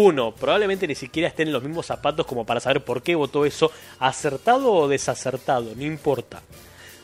uno, 0.00 0.32
probablemente 0.32 0.86
ni 0.86 0.94
siquiera 0.94 1.26
esté 1.26 1.42
en 1.42 1.52
los 1.52 1.64
mismos 1.64 1.86
zapatos 1.86 2.24
como 2.24 2.46
para 2.46 2.60
saber 2.60 2.84
por 2.84 3.02
qué 3.02 3.16
votó 3.16 3.44
eso, 3.44 3.72
acertado 3.98 4.72
o 4.72 4.86
desacertado, 4.86 5.74
no 5.74 5.82
importa. 5.84 6.40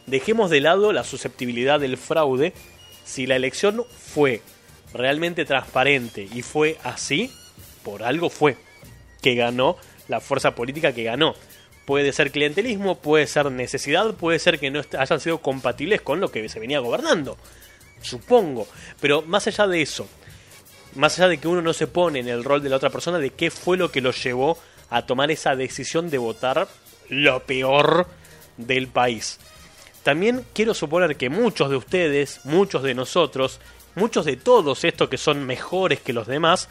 Dejemos 0.06 0.48
de 0.48 0.60
lado 0.60 0.92
la 0.92 1.02
susceptibilidad 1.02 1.80
del 1.80 1.96
fraude. 1.96 2.52
Si 3.04 3.26
la 3.26 3.34
elección 3.34 3.84
fue 3.90 4.42
realmente 4.92 5.44
transparente 5.44 6.28
y 6.32 6.42
fue 6.42 6.78
así, 6.84 7.32
por 7.82 8.04
algo 8.04 8.30
fue 8.30 8.56
que 9.20 9.34
ganó 9.34 9.76
la 10.06 10.20
fuerza 10.20 10.54
política 10.54 10.92
que 10.92 11.02
ganó. 11.02 11.34
Puede 11.86 12.12
ser 12.12 12.30
clientelismo, 12.30 13.00
puede 13.00 13.26
ser 13.26 13.50
necesidad, 13.50 14.14
puede 14.14 14.38
ser 14.38 14.60
que 14.60 14.70
no 14.70 14.82
hayan 14.96 15.20
sido 15.20 15.38
compatibles 15.38 16.00
con 16.00 16.20
lo 16.20 16.30
que 16.30 16.48
se 16.48 16.60
venía 16.60 16.78
gobernando. 16.78 17.36
Supongo. 18.02 18.68
Pero 19.00 19.22
más 19.22 19.48
allá 19.48 19.66
de 19.66 19.82
eso, 19.82 20.06
más 20.94 21.18
allá 21.18 21.28
de 21.28 21.38
que 21.38 21.48
uno 21.48 21.62
no 21.62 21.72
se 21.72 21.86
pone 21.86 22.20
en 22.20 22.28
el 22.28 22.44
rol 22.44 22.62
de 22.62 22.68
la 22.68 22.76
otra 22.76 22.90
persona, 22.90 23.18
de 23.18 23.30
qué 23.30 23.50
fue 23.50 23.76
lo 23.76 23.90
que 23.90 24.00
lo 24.00 24.12
llevó 24.12 24.58
a 24.90 25.02
tomar 25.02 25.30
esa 25.30 25.56
decisión 25.56 26.10
de 26.10 26.18
votar 26.18 26.68
lo 27.08 27.42
peor 27.44 28.06
del 28.56 28.88
país. 28.88 29.38
También 30.02 30.44
quiero 30.52 30.74
suponer 30.74 31.16
que 31.16 31.30
muchos 31.30 31.70
de 31.70 31.76
ustedes, 31.76 32.40
muchos 32.44 32.82
de 32.82 32.94
nosotros, 32.94 33.60
muchos 33.94 34.24
de 34.24 34.36
todos 34.36 34.84
estos 34.84 35.08
que 35.08 35.18
son 35.18 35.44
mejores 35.46 36.00
que 36.00 36.12
los 36.12 36.26
demás, 36.26 36.68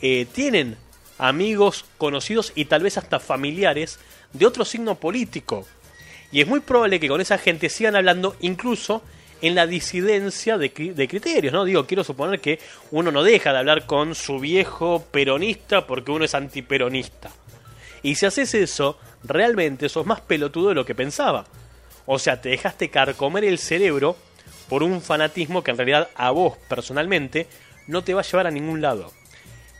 eh, 0.00 0.26
tienen 0.32 0.76
amigos, 1.18 1.84
conocidos 1.98 2.52
y 2.54 2.64
tal 2.64 2.82
vez 2.82 2.98
hasta 2.98 3.20
familiares 3.20 4.00
de 4.32 4.46
otro 4.46 4.64
signo 4.64 4.96
político. 4.96 5.66
Y 6.32 6.40
es 6.40 6.48
muy 6.48 6.60
probable 6.60 6.98
que 6.98 7.08
con 7.08 7.20
esa 7.20 7.38
gente 7.38 7.68
sigan 7.68 7.94
hablando 7.94 8.36
incluso 8.40 9.02
en 9.42 9.54
la 9.54 9.66
disidencia 9.66 10.56
de, 10.56 10.72
cri- 10.72 10.94
de 10.94 11.08
criterios, 11.08 11.52
¿no? 11.52 11.64
Digo, 11.64 11.84
quiero 11.86 12.04
suponer 12.04 12.40
que 12.40 12.58
uno 12.90 13.10
no 13.10 13.22
deja 13.22 13.52
de 13.52 13.58
hablar 13.58 13.84
con 13.86 14.14
su 14.14 14.38
viejo 14.38 15.04
peronista 15.10 15.86
porque 15.86 16.12
uno 16.12 16.24
es 16.24 16.34
antiperonista. 16.34 17.30
Y 18.02 18.14
si 18.14 18.24
haces 18.26 18.54
eso, 18.54 18.98
realmente 19.24 19.88
sos 19.88 20.06
más 20.06 20.20
pelotudo 20.20 20.70
de 20.70 20.74
lo 20.76 20.86
que 20.86 20.94
pensaba. 20.94 21.44
O 22.06 22.18
sea, 22.18 22.40
te 22.40 22.48
dejaste 22.48 22.88
carcomer 22.88 23.44
el 23.44 23.58
cerebro 23.58 24.16
por 24.68 24.82
un 24.82 25.02
fanatismo 25.02 25.62
que 25.62 25.72
en 25.72 25.76
realidad 25.76 26.08
a 26.14 26.30
vos 26.30 26.56
personalmente 26.68 27.46
no 27.86 28.02
te 28.02 28.14
va 28.14 28.20
a 28.20 28.24
llevar 28.24 28.46
a 28.46 28.50
ningún 28.50 28.80
lado. 28.80 29.12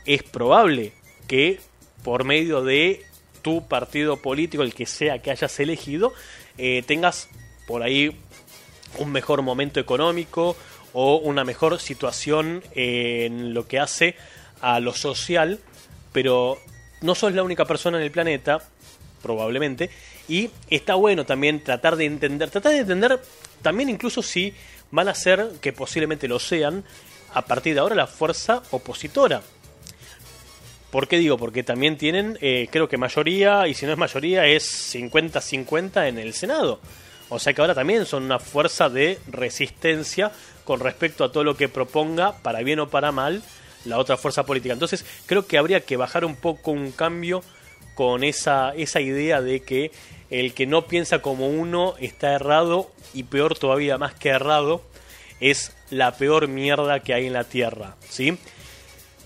Es 0.05 0.23
probable 0.23 0.93
que 1.27 1.59
por 2.03 2.25
medio 2.25 2.63
de 2.63 3.01
tu 3.41 3.67
partido 3.67 4.17
político, 4.17 4.63
el 4.63 4.73
que 4.73 4.85
sea 4.85 5.19
que 5.21 5.31
hayas 5.31 5.59
elegido, 5.59 6.13
eh, 6.57 6.83
tengas 6.85 7.29
por 7.67 7.81
ahí 7.81 8.17
un 8.99 9.11
mejor 9.11 9.41
momento 9.41 9.79
económico 9.79 10.55
o 10.93 11.17
una 11.17 11.43
mejor 11.43 11.79
situación 11.79 12.63
en 12.75 13.53
lo 13.53 13.67
que 13.67 13.79
hace 13.79 14.15
a 14.61 14.79
lo 14.79 14.93
social, 14.93 15.59
pero 16.11 16.57
no 17.01 17.15
sos 17.15 17.33
la 17.33 17.43
única 17.43 17.65
persona 17.65 17.97
en 17.97 18.03
el 18.03 18.11
planeta, 18.11 18.61
probablemente, 19.21 19.89
y 20.27 20.49
está 20.69 20.95
bueno 20.95 21.25
también 21.25 21.63
tratar 21.63 21.95
de 21.95 22.05
entender, 22.05 22.49
tratar 22.49 22.73
de 22.73 22.79
entender 22.79 23.19
también 23.61 23.89
incluso 23.89 24.21
si 24.21 24.53
van 24.91 25.07
a 25.07 25.15
ser, 25.15 25.49
que 25.59 25.73
posiblemente 25.73 26.27
lo 26.27 26.39
sean, 26.39 26.83
a 27.33 27.45
partir 27.45 27.73
de 27.73 27.79
ahora 27.79 27.95
la 27.95 28.07
fuerza 28.07 28.61
opositora. 28.71 29.41
¿Por 30.91 31.07
qué 31.07 31.17
digo? 31.17 31.37
Porque 31.37 31.63
también 31.63 31.97
tienen, 31.97 32.37
eh, 32.39 32.67
creo 32.71 32.87
que 32.87 32.97
mayoría, 32.97 33.67
y 33.67 33.73
si 33.73 33.87
no 33.87 33.93
es 33.93 33.97
mayoría, 33.97 34.45
es 34.45 34.93
50-50 34.93 36.07
en 36.07 36.19
el 36.19 36.33
Senado. 36.35 36.79
O 37.33 37.39
sea 37.39 37.53
que 37.53 37.61
ahora 37.61 37.73
también 37.73 38.05
son 38.05 38.23
una 38.23 38.37
fuerza 38.37 38.89
de 38.89 39.17
resistencia 39.27 40.31
con 40.65 40.79
respecto 40.79 41.23
a 41.23 41.31
todo 41.31 41.43
lo 41.43 41.57
que 41.57 41.67
proponga, 41.67 42.37
para 42.43 42.61
bien 42.61 42.79
o 42.79 42.89
para 42.89 43.11
mal, 43.11 43.41
la 43.85 43.97
otra 43.97 44.17
fuerza 44.17 44.45
política. 44.45 44.73
Entonces 44.73 45.03
creo 45.25 45.47
que 45.47 45.57
habría 45.57 45.81
que 45.81 45.97
bajar 45.97 46.25
un 46.25 46.35
poco 46.35 46.69
un 46.69 46.91
cambio 46.91 47.43
con 47.95 48.23
esa, 48.23 48.73
esa 48.75 49.01
idea 49.01 49.41
de 49.41 49.61
que 49.61 49.91
el 50.29 50.53
que 50.53 50.67
no 50.67 50.85
piensa 50.85 51.23
como 51.23 51.49
uno 51.49 51.95
está 51.99 52.33
errado 52.33 52.91
y 53.15 53.23
peor 53.23 53.57
todavía 53.57 53.97
más 53.97 54.13
que 54.13 54.29
errado 54.29 54.83
es 55.39 55.75
la 55.89 56.15
peor 56.15 56.47
mierda 56.47 56.99
que 56.99 57.15
hay 57.15 57.25
en 57.25 57.33
la 57.33 57.43
tierra, 57.45 57.95
¿sí? 58.09 58.37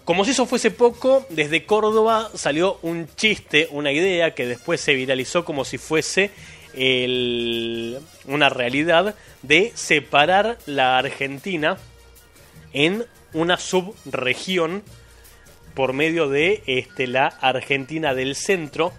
Como 0.05 0.23
si 0.23 0.31
eso 0.31 0.45
fuese 0.45 0.71
poco, 0.71 1.25
desde 1.29 1.65
Córdoba 1.65 2.31
salió 2.33 2.79
un 2.81 3.09
chiste, 3.17 3.67
una 3.71 3.91
idea 3.91 4.33
que 4.33 4.47
después 4.47 4.79
se 4.79 4.93
viralizó 4.93 5.43
como 5.43 5.65
si 5.65 5.77
fuese 5.77 6.31
el- 6.77 7.99
una 8.25 8.49
realidad 8.49 9.15
de 9.41 9.71
separar 9.75 10.57
la 10.65 10.97
Argentina 10.97 11.77
en 12.73 13.05
una 13.33 13.57
subregión 13.57 14.83
por 15.73 15.93
medio 15.93 16.29
de 16.29 16.63
este, 16.65 17.07
la 17.07 17.27
Argentina 17.27 18.13
del 18.13 18.35
centro, 18.35 18.93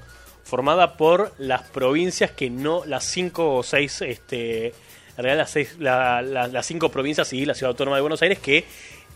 formada 0.45 0.97
por 0.97 1.33
las 1.39 1.63
provincias 1.63 2.31
que 2.31 2.51
no, 2.51 2.85
las 2.85 3.05
cinco 3.05 3.55
o 3.57 3.63
seis, 3.63 4.01
este, 4.03 4.69
en 4.69 4.75
realidad 5.17 5.39
las, 5.39 5.51
seis- 5.51 5.77
la- 5.79 6.23
la- 6.23 6.47
las 6.49 6.67
cinco 6.67 6.91
provincias 6.91 7.33
y 7.33 7.45
la 7.45 7.55
ciudad 7.55 7.71
autónoma 7.71 7.97
de 7.97 8.03
Buenos 8.03 8.23
Aires 8.23 8.39
que 8.39 8.65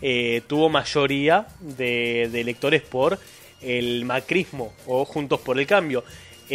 eh, 0.01 0.41
tuvo 0.47 0.67
mayoría 0.69 1.47
de, 1.61 2.27
de 2.31 2.41
electores 2.41 2.81
por 2.81 3.17
el 3.61 4.03
macrismo 4.03 4.73
o 4.85 5.05
Juntos 5.05 5.39
por 5.39 5.57
el 5.57 5.65
Cambio. 5.65 6.03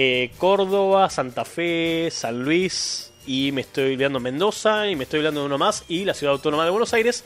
Eh, 0.01 0.31
Córdoba, 0.39 1.11
Santa 1.11 1.45
Fe, 1.45 2.09
San 2.13 2.45
Luis 2.45 3.11
y 3.27 3.51
me 3.51 3.63
estoy 3.63 3.95
olvidando 3.95 4.21
Mendoza 4.21 4.87
y 4.89 4.95
me 4.95 5.03
estoy 5.03 5.19
olvidando 5.19 5.41
de 5.41 5.47
uno 5.47 5.59
más 5.59 5.85
y 5.89 6.05
la 6.05 6.15
ciudad 6.15 6.35
autónoma 6.35 6.65
de 6.65 6.71
Buenos 6.71 6.93
Aires 6.95 7.25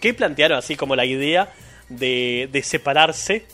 que 0.00 0.14
plantearon 0.14 0.56
así 0.56 0.76
como 0.76 0.94
la 0.94 1.04
idea 1.04 1.52
de, 1.88 2.48
de 2.52 2.62
separarse 2.62 3.44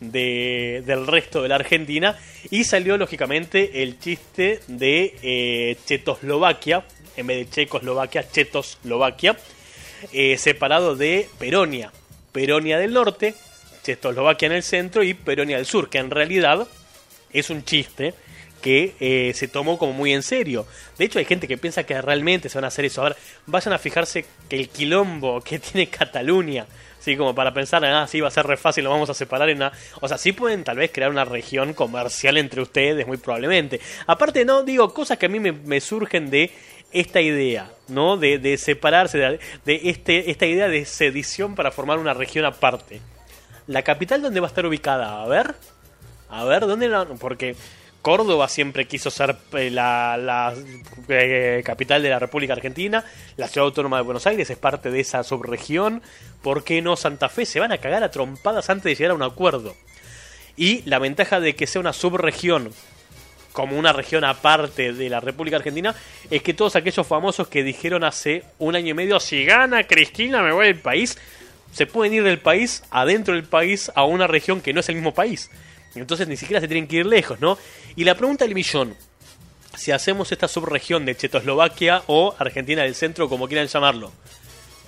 de- 0.00 0.82
del 0.86 1.06
resto 1.06 1.42
de 1.42 1.50
la 1.50 1.56
Argentina 1.56 2.18
y 2.50 2.64
salió 2.64 2.96
lógicamente 2.96 3.82
el 3.82 3.98
chiste 4.00 4.60
de 4.66 5.18
eh, 5.22 5.76
Chetoslovaquia, 5.84 6.84
en 7.18 7.26
vez 7.26 7.36
de 7.36 7.50
Checoslovaquia, 7.50 8.26
Chetoslovaquia, 8.30 9.36
eh, 10.14 10.38
separado 10.38 10.96
de 10.96 11.28
Peronia, 11.38 11.92
Peronia 12.32 12.78
del 12.78 12.94
norte, 12.94 13.34
Checoslovaquia 13.82 14.46
en 14.46 14.52
el 14.52 14.62
centro 14.62 15.02
y 15.02 15.12
Peronia 15.12 15.58
del 15.58 15.66
sur, 15.66 15.90
que 15.90 15.98
en 15.98 16.10
realidad 16.10 16.66
es 17.34 17.50
un 17.50 17.64
chiste 17.64 18.14
que 18.64 18.94
eh, 18.98 19.32
se 19.34 19.46
tomó 19.46 19.76
como 19.76 19.92
muy 19.92 20.14
en 20.14 20.22
serio. 20.22 20.66
De 20.96 21.04
hecho, 21.04 21.18
hay 21.18 21.26
gente 21.26 21.46
que 21.46 21.58
piensa 21.58 21.84
que 21.84 22.00
realmente 22.00 22.48
se 22.48 22.56
van 22.56 22.64
a 22.64 22.68
hacer 22.68 22.86
eso. 22.86 23.02
A 23.02 23.10
ver, 23.10 23.16
vayan 23.44 23.74
a 23.74 23.78
fijarse 23.78 24.24
que 24.48 24.56
el 24.56 24.70
quilombo 24.70 25.40
que 25.44 25.58
tiene 25.58 25.88
Cataluña, 25.88 26.64
así 26.98 27.14
como 27.14 27.34
para 27.34 27.52
pensar, 27.52 27.84
ah, 27.84 28.06
sí, 28.06 28.22
va 28.22 28.28
a 28.28 28.30
ser 28.30 28.46
re 28.46 28.56
fácil, 28.56 28.84
lo 28.84 28.90
vamos 28.90 29.10
a 29.10 29.14
separar 29.14 29.50
en 29.50 29.58
una... 29.58 29.72
O 30.00 30.08
sea, 30.08 30.16
sí 30.16 30.32
pueden 30.32 30.64
tal 30.64 30.78
vez 30.78 30.90
crear 30.90 31.10
una 31.10 31.26
región 31.26 31.74
comercial 31.74 32.38
entre 32.38 32.62
ustedes, 32.62 33.06
muy 33.06 33.18
probablemente. 33.18 33.82
Aparte, 34.06 34.46
no, 34.46 34.62
digo, 34.62 34.94
cosas 34.94 35.18
que 35.18 35.26
a 35.26 35.28
mí 35.28 35.40
me, 35.40 35.52
me 35.52 35.82
surgen 35.82 36.30
de 36.30 36.50
esta 36.90 37.20
idea, 37.20 37.70
¿no? 37.88 38.16
De, 38.16 38.38
de 38.38 38.56
separarse, 38.56 39.18
de, 39.18 39.40
de 39.66 39.80
este, 39.90 40.30
esta 40.30 40.46
idea 40.46 40.68
de 40.68 40.86
sedición 40.86 41.54
para 41.54 41.70
formar 41.70 41.98
una 41.98 42.14
región 42.14 42.46
aparte. 42.46 43.02
¿La 43.66 43.82
capital 43.82 44.22
dónde 44.22 44.40
va 44.40 44.46
a 44.46 44.48
estar 44.48 44.64
ubicada? 44.64 45.22
A 45.22 45.26
ver. 45.26 45.54
A 46.34 46.42
ver, 46.42 46.66
¿dónde 46.66 46.88
la.? 46.88 47.04
Porque 47.04 47.54
Córdoba 48.02 48.48
siempre 48.48 48.88
quiso 48.88 49.08
ser 49.08 49.36
eh, 49.52 49.70
la, 49.70 50.16
la, 50.16 50.52
eh, 51.08 51.62
capital 51.64 52.02
de 52.02 52.08
la 52.08 52.18
República 52.18 52.54
Argentina. 52.54 53.04
La 53.36 53.46
ciudad 53.46 53.66
autónoma 53.66 53.98
de 53.98 54.02
Buenos 54.02 54.26
Aires 54.26 54.50
es 54.50 54.58
parte 54.58 54.90
de 54.90 54.98
esa 54.98 55.22
subregión. 55.22 56.02
¿Por 56.42 56.64
qué 56.64 56.82
no 56.82 56.96
Santa 56.96 57.28
Fe? 57.28 57.46
Se 57.46 57.60
van 57.60 57.70
a 57.70 57.78
cagar 57.78 58.02
a 58.02 58.10
trompadas 58.10 58.68
antes 58.68 58.82
de 58.82 58.94
llegar 58.96 59.12
a 59.12 59.14
un 59.14 59.22
acuerdo. 59.22 59.76
Y 60.56 60.82
la 60.86 60.98
ventaja 60.98 61.38
de 61.38 61.54
que 61.54 61.68
sea 61.68 61.80
una 61.80 61.92
subregión 61.92 62.70
como 63.52 63.78
una 63.78 63.92
región 63.92 64.24
aparte 64.24 64.92
de 64.92 65.08
la 65.08 65.20
República 65.20 65.58
Argentina, 65.58 65.94
es 66.28 66.42
que 66.42 66.52
todos 66.52 66.74
aquellos 66.74 67.06
famosos 67.06 67.46
que 67.46 67.62
dijeron 67.62 68.02
hace 68.02 68.42
un 68.58 68.74
año 68.74 68.88
y 68.88 68.94
medio, 68.94 69.20
si 69.20 69.44
gana 69.44 69.84
Cristina 69.84 70.42
me 70.42 70.50
voy 70.50 70.66
del 70.66 70.80
país, 70.80 71.16
se 71.70 71.86
pueden 71.86 72.14
ir 72.14 72.24
del 72.24 72.40
país, 72.40 72.82
adentro 72.90 73.34
del 73.34 73.44
país, 73.44 73.92
a 73.94 74.04
una 74.04 74.26
región 74.26 74.60
que 74.60 74.72
no 74.72 74.80
es 74.80 74.88
el 74.88 74.96
mismo 74.96 75.14
país. 75.14 75.50
Entonces 75.94 76.28
ni 76.28 76.36
siquiera 76.36 76.60
se 76.60 76.68
tienen 76.68 76.86
que 76.86 76.96
ir 76.96 77.06
lejos, 77.06 77.40
¿no? 77.40 77.58
Y 77.96 78.04
la 78.04 78.14
pregunta 78.14 78.44
del 78.44 78.54
millón, 78.54 78.96
si 79.76 79.92
hacemos 79.92 80.32
esta 80.32 80.48
subregión 80.48 81.04
de 81.04 81.16
Checoslovaquia 81.16 82.02
o 82.06 82.34
Argentina 82.38 82.82
del 82.82 82.94
Centro, 82.94 83.28
como 83.28 83.48
quieran 83.48 83.66
llamarlo, 83.66 84.12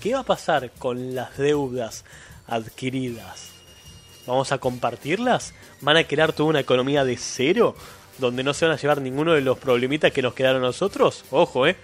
¿qué 0.00 0.14
va 0.14 0.20
a 0.20 0.24
pasar 0.24 0.70
con 0.78 1.14
las 1.14 1.36
deudas 1.38 2.04
adquiridas? 2.46 3.50
¿Vamos 4.26 4.50
a 4.50 4.58
compartirlas? 4.58 5.54
¿Van 5.80 5.96
a 5.96 6.04
crear 6.04 6.32
toda 6.32 6.48
una 6.48 6.60
economía 6.60 7.04
de 7.04 7.16
cero? 7.16 7.76
¿Donde 8.18 8.42
no 8.42 8.54
se 8.54 8.64
van 8.64 8.74
a 8.74 8.80
llevar 8.80 9.00
ninguno 9.00 9.34
de 9.34 9.40
los 9.40 9.58
problemitas 9.58 10.12
que 10.12 10.22
nos 10.22 10.34
quedaron 10.34 10.62
a 10.62 10.66
nosotros? 10.66 11.24
Ojo, 11.30 11.66
¿eh? 11.66 11.76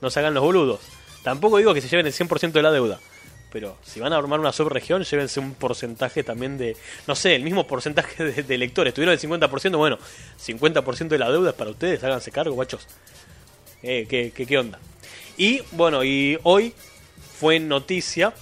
No 0.00 0.10
se 0.10 0.20
hagan 0.20 0.34
los 0.34 0.42
boludos. 0.42 0.80
Tampoco 1.22 1.58
digo 1.58 1.74
que 1.74 1.80
se 1.80 1.88
lleven 1.88 2.06
el 2.06 2.12
100% 2.12 2.52
de 2.52 2.62
la 2.62 2.70
deuda. 2.70 3.00
Pero 3.52 3.76
si 3.84 4.00
van 4.00 4.12
a 4.12 4.16
armar 4.16 4.40
una 4.40 4.52
subregión, 4.52 5.04
llévense 5.04 5.38
un 5.38 5.54
porcentaje 5.54 6.24
también 6.24 6.56
de... 6.56 6.76
No 7.06 7.14
sé, 7.14 7.34
el 7.34 7.42
mismo 7.42 7.66
porcentaje 7.66 8.24
de, 8.24 8.42
de 8.42 8.54
electores. 8.54 8.94
Tuvieron 8.94 9.12
el 9.12 9.20
50%, 9.20 9.76
bueno, 9.76 9.98
50% 10.44 11.08
de 11.08 11.18
la 11.18 11.30
deuda 11.30 11.50
es 11.50 11.56
para 11.56 11.70
ustedes. 11.70 12.02
Háganse 12.02 12.32
cargo, 12.32 12.54
guachos. 12.54 12.86
Eh, 13.82 14.06
¿qué, 14.08 14.32
qué, 14.34 14.46
qué 14.46 14.58
onda? 14.58 14.78
Y 15.36 15.60
bueno, 15.72 16.04
y 16.04 16.38
hoy 16.44 16.72
fue 17.38 17.58
noticia, 17.58 18.32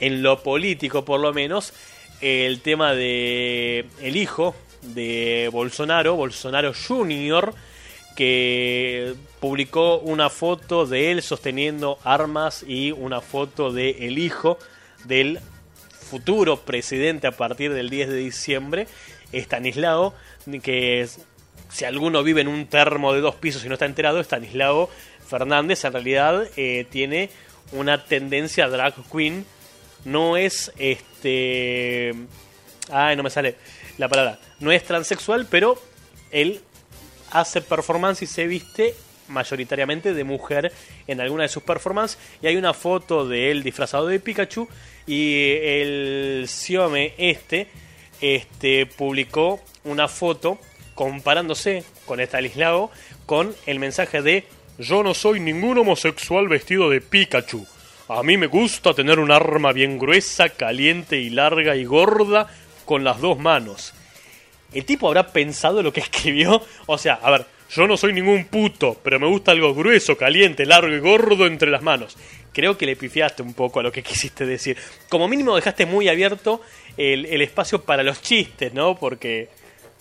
en 0.00 0.22
lo 0.22 0.42
político 0.42 1.04
por 1.04 1.20
lo 1.20 1.32
menos, 1.32 1.72
el 2.20 2.60
tema 2.60 2.92
de 2.94 3.86
el 4.00 4.16
hijo 4.16 4.54
de 4.82 5.48
Bolsonaro, 5.52 6.16
Bolsonaro 6.16 6.72
Jr., 6.74 7.54
que 8.14 9.14
publicó 9.40 9.98
una 9.98 10.30
foto 10.30 10.86
de 10.86 11.10
él 11.10 11.22
sosteniendo 11.22 11.98
armas 12.04 12.64
y 12.66 12.92
una 12.92 13.20
foto 13.20 13.72
de 13.72 14.06
el 14.06 14.18
hijo 14.18 14.58
del 15.04 15.40
futuro 16.04 16.60
presidente 16.60 17.26
a 17.26 17.32
partir 17.32 17.72
del 17.72 17.90
10 17.90 18.08
de 18.08 18.16
diciembre, 18.16 18.86
Estanislao, 19.32 20.14
que 20.62 21.08
si 21.70 21.84
alguno 21.84 22.22
vive 22.22 22.42
en 22.42 22.48
un 22.48 22.66
termo 22.66 23.12
de 23.12 23.20
dos 23.20 23.34
pisos 23.34 23.64
y 23.64 23.68
no 23.68 23.74
está 23.74 23.86
enterado, 23.86 24.20
Estanislao 24.20 24.88
Fernández 25.26 25.84
en 25.84 25.92
realidad 25.92 26.48
eh, 26.56 26.86
tiene 26.90 27.30
una 27.72 28.04
tendencia 28.04 28.68
drag 28.68 28.94
queen, 29.10 29.44
no 30.04 30.36
es 30.36 30.72
este... 30.78 32.14
Ay, 32.90 33.16
no 33.16 33.22
me 33.22 33.30
sale 33.30 33.56
la 33.96 34.08
palabra. 34.08 34.38
No 34.60 34.70
es 34.70 34.84
transexual, 34.84 35.46
pero 35.50 35.80
él 36.30 36.60
hace 37.34 37.60
performance 37.60 38.22
y 38.22 38.26
se 38.26 38.46
viste 38.46 38.94
mayoritariamente 39.28 40.14
de 40.14 40.24
mujer 40.24 40.72
en 41.06 41.20
alguna 41.20 41.42
de 41.42 41.48
sus 41.48 41.62
performances. 41.62 42.18
Y 42.40 42.46
hay 42.46 42.56
una 42.56 42.72
foto 42.72 43.26
de 43.26 43.50
él 43.50 43.62
disfrazado 43.62 44.06
de 44.06 44.20
Pikachu. 44.20 44.68
Y 45.06 45.52
el 45.62 46.46
Xiome 46.48 47.12
este, 47.18 47.68
este 48.20 48.86
publicó 48.86 49.60
una 49.84 50.08
foto 50.08 50.58
comparándose 50.94 51.84
con 52.06 52.20
Estanislao 52.20 52.90
con 53.26 53.54
el 53.66 53.78
mensaje 53.78 54.22
de 54.22 54.44
Yo 54.78 55.02
no 55.02 55.12
soy 55.12 55.40
ningún 55.40 55.78
homosexual 55.78 56.48
vestido 56.48 56.88
de 56.88 57.00
Pikachu. 57.00 57.66
A 58.08 58.22
mí 58.22 58.36
me 58.36 58.46
gusta 58.46 58.94
tener 58.94 59.18
un 59.18 59.30
arma 59.30 59.72
bien 59.72 59.98
gruesa, 59.98 60.50
caliente 60.50 61.18
y 61.18 61.30
larga 61.30 61.74
y 61.74 61.84
gorda 61.84 62.48
con 62.84 63.02
las 63.02 63.20
dos 63.20 63.38
manos. 63.38 63.94
¿El 64.74 64.84
tipo 64.84 65.06
habrá 65.06 65.28
pensado 65.28 65.82
lo 65.82 65.92
que 65.92 66.00
escribió? 66.00 66.62
O 66.86 66.98
sea, 66.98 67.14
a 67.14 67.30
ver, 67.30 67.46
yo 67.70 67.86
no 67.86 67.96
soy 67.96 68.12
ningún 68.12 68.44
puto, 68.46 68.96
pero 69.02 69.18
me 69.18 69.26
gusta 69.26 69.52
algo 69.52 69.74
grueso, 69.74 70.16
caliente, 70.16 70.66
largo 70.66 70.94
y 70.94 71.00
gordo 71.00 71.46
entre 71.46 71.70
las 71.70 71.82
manos. 71.82 72.16
Creo 72.52 72.76
que 72.76 72.86
le 72.86 72.94
pifiaste 72.94 73.42
un 73.42 73.54
poco 73.54 73.80
a 73.80 73.82
lo 73.82 73.90
que 73.90 74.02
quisiste 74.04 74.46
decir. 74.46 74.76
Como 75.08 75.28
mínimo 75.28 75.56
dejaste 75.56 75.86
muy 75.86 76.08
abierto 76.08 76.60
el, 76.96 77.40
espacio 77.40 77.82
para 77.82 78.02
los 78.02 78.20
chistes, 78.20 78.72
¿no? 78.74 78.96
Porque 78.96 79.48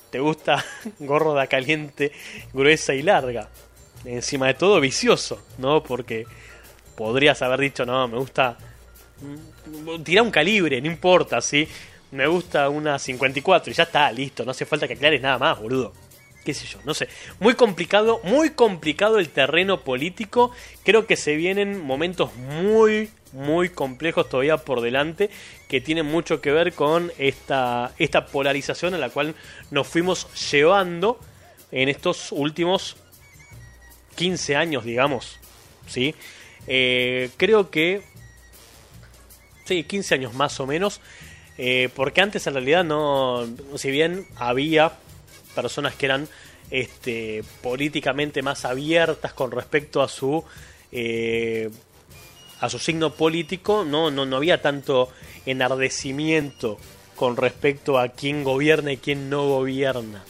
te 0.10 0.20
gusta 0.20 0.64
gorda, 1.00 1.48
caliente, 1.48 2.12
gruesa 2.54 2.94
y 2.94 3.02
larga. 3.02 3.50
Encima 4.06 4.48
de 4.48 4.56
todo 4.56 4.80
vicioso, 4.82 5.46
¿no? 5.58 5.82
Porque 5.84 6.26
podrías 6.96 7.42
haber 7.42 7.62
dicho, 7.62 7.86
no, 7.86 8.08
me 8.08 8.18
gusta... 8.18 8.58
mm, 9.22 10.04
Tira 10.04 10.22
un 10.22 10.30
calibre, 10.30 10.82
no 10.82 10.88
importa, 10.88 11.40
¿sí? 11.40 11.68
Me 12.14 12.28
gusta 12.28 12.70
una 12.70 13.00
54 13.00 13.72
y 13.72 13.74
ya 13.74 13.84
está, 13.84 14.12
listo, 14.12 14.46
no 14.46 14.52
hace 14.52 14.68
falta 14.68 14.88
que 14.88 14.94
aclares 14.94 15.20
nada 15.20 15.40
más, 15.40 15.60
boludo. 15.60 15.94
Qué 16.46 16.54
sé 16.54 16.68
yo, 16.68 16.78
no 16.86 16.94
sé. 16.94 17.08
Muy 17.40 17.56
complicado, 17.56 18.22
muy 18.24 18.52
complicado 18.52 19.18
el 19.18 19.30
terreno 19.30 19.82
político. 19.82 20.52
Creo 20.84 21.08
que 21.08 21.16
se 21.16 21.36
vienen 21.36 21.84
momentos 21.84 22.36
muy, 22.36 23.10
muy 23.32 23.70
complejos 23.70 24.30
todavía 24.30 24.58
por 24.58 24.82
delante 24.82 25.32
que 25.68 25.82
tienen 25.82 26.06
mucho 26.06 26.40
que 26.40 26.52
ver 26.52 26.74
con 26.74 27.12
esta, 27.18 27.94
esta 27.98 28.28
polarización 28.28 28.94
a 28.94 29.00
la 29.00 29.10
cual 29.10 29.34
nos 29.72 29.88
fuimos 29.88 30.28
llevando 30.52 31.18
en 31.72 31.90
estos 31.90 32.32
últimos 32.32 32.96
15 34.18 34.56
años, 34.56 34.86
digamos. 34.86 35.40
¿sí? 35.88 36.14
Eh, 36.68 37.32
creo 37.38 37.72
que... 37.72 38.04
Sí, 39.66 39.84
15 39.84 40.14
años 40.14 40.34
más 40.36 40.60
o 40.60 40.68
menos. 40.68 41.02
Eh, 41.58 41.90
porque 41.96 42.22
antes 42.22 42.46
en 42.48 42.54
realidad 42.54 42.84
no... 42.84 43.48
Si 43.76 43.92
bien 43.92 44.26
había 44.36 44.94
personas 45.56 45.96
que 45.96 46.06
eran 46.08 46.28
este, 46.72 47.44
políticamente 47.62 48.42
más 48.42 48.66
abiertas 48.66 49.34
con 49.34 49.52
respecto 49.52 50.02
a 50.02 50.08
su... 50.08 50.44
eh, 50.92 51.70
a 52.60 52.70
su 52.70 52.80
signo 52.80 53.14
político, 53.14 53.84
no, 53.84 54.10
no, 54.10 54.26
no 54.26 54.38
había 54.38 54.62
tanto 54.62 55.10
enardecimiento 55.46 56.78
con 57.18 57.36
respecto 57.36 58.00
a 58.00 58.08
quién 58.08 58.46
gobierna 58.46 58.94
y 58.94 58.98
quién 58.98 59.30
no 59.30 59.46
gobierna. 59.50 60.24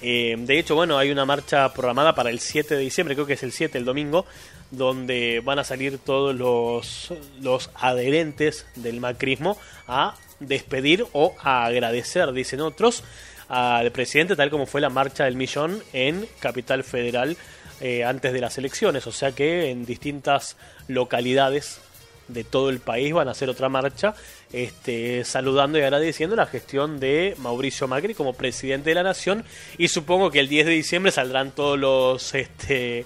Eh, 0.00 0.36
de 0.38 0.58
hecho, 0.58 0.76
bueno, 0.76 0.98
hay 0.98 1.10
una 1.10 1.24
marcha 1.24 1.72
programada 1.74 2.14
para 2.14 2.30
el 2.30 2.38
7 2.38 2.76
de 2.76 2.80
diciembre, 2.80 3.16
creo 3.16 3.26
que 3.26 3.32
es 3.32 3.42
el 3.42 3.50
7, 3.50 3.76
el 3.76 3.84
domingo, 3.84 4.24
donde 4.70 5.40
van 5.44 5.58
a 5.58 5.64
salir 5.64 5.98
todos 5.98 6.32
los, 6.34 7.12
los 7.40 7.70
adherentes 7.74 8.66
del 8.76 9.00
macrismo 9.00 9.58
a 9.88 10.14
despedir 10.40 11.06
o 11.12 11.34
agradecer, 11.40 12.32
dicen 12.32 12.60
otros, 12.60 13.04
al 13.48 13.92
presidente, 13.92 14.36
tal 14.36 14.50
como 14.50 14.66
fue 14.66 14.80
la 14.80 14.90
marcha 14.90 15.24
del 15.24 15.36
millón 15.36 15.82
en 15.92 16.26
Capital 16.40 16.82
Federal 16.82 17.36
eh, 17.80 18.04
antes 18.04 18.32
de 18.32 18.40
las 18.40 18.56
elecciones. 18.58 19.06
O 19.06 19.12
sea 19.12 19.32
que 19.32 19.70
en 19.70 19.84
distintas 19.84 20.56
localidades 20.88 21.80
de 22.28 22.42
todo 22.42 22.70
el 22.70 22.80
país 22.80 23.12
van 23.12 23.28
a 23.28 23.32
hacer 23.32 23.50
otra 23.50 23.68
marcha 23.68 24.14
este, 24.52 25.24
saludando 25.24 25.78
y 25.78 25.82
agradeciendo 25.82 26.36
la 26.36 26.46
gestión 26.46 26.98
de 26.98 27.34
Mauricio 27.38 27.86
Macri 27.86 28.14
como 28.14 28.32
presidente 28.32 28.90
de 28.90 28.94
la 28.94 29.02
nación 29.02 29.44
y 29.76 29.88
supongo 29.88 30.30
que 30.30 30.40
el 30.40 30.48
10 30.48 30.66
de 30.66 30.72
diciembre 30.72 31.12
saldrán 31.12 31.50
todos 31.50 31.78
los 31.78 32.34
este, 32.34 33.04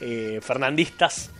eh, 0.00 0.40
fernandistas 0.42 1.30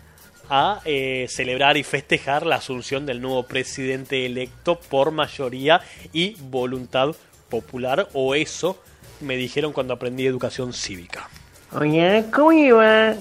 a 0.51 0.81
eh, 0.85 1.27
celebrar 1.29 1.77
y 1.77 1.85
festejar 1.85 2.45
la 2.45 2.57
asunción 2.57 3.07
del 3.07 3.23
nuevo 3.23 3.45
presidente 3.45 4.27
electo 4.27 4.79
por 4.79 5.13
mayoría 5.13 5.81
y 6.13 6.37
voluntad 6.41 7.15
popular 7.49 8.09
o 8.13 8.35
eso 8.35 8.83
me 9.21 9.37
dijeron 9.37 9.73
cuando 9.73 9.95
aprendí 9.95 10.27
educación 10.27 10.73
cívica. 10.73 11.29
Hola, 11.73 12.25
¿cómo 12.33 12.53
le 12.53 12.73
va? 12.73 13.15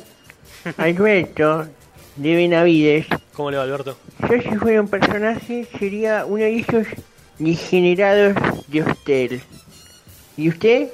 Alberto, 0.77 1.67
de 2.15 2.35
Benavides. 2.35 3.05
¿Cómo 3.33 3.51
le 3.51 3.57
va 3.57 3.63
Alberto? 3.63 3.97
Yo 4.27 4.41
si 4.41 4.49
fuera 4.57 4.81
un 4.81 4.87
personaje 4.87 5.67
sería 5.77 6.25
uno 6.25 6.43
de 6.43 6.59
esos 6.59 6.87
degenerados 7.37 8.35
de 8.67 8.81
usted. 8.81 9.39
¿Y 10.35 10.49
usted? 10.49 10.89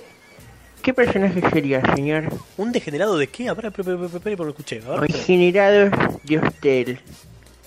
¿Qué 0.86 0.94
personaje 0.94 1.42
sería, 1.52 1.82
señor? 1.96 2.32
¿Un 2.58 2.72
degenerado 2.72 3.18
de 3.18 3.26
qué? 3.26 3.50
A 3.50 3.56
ver, 3.56 3.74
espere, 3.76 3.98
porque 3.98 4.36
lo 4.36 4.50
escuché. 4.50 4.82
Degenerados 5.08 5.92
de 6.24 6.38
usted. 6.38 7.00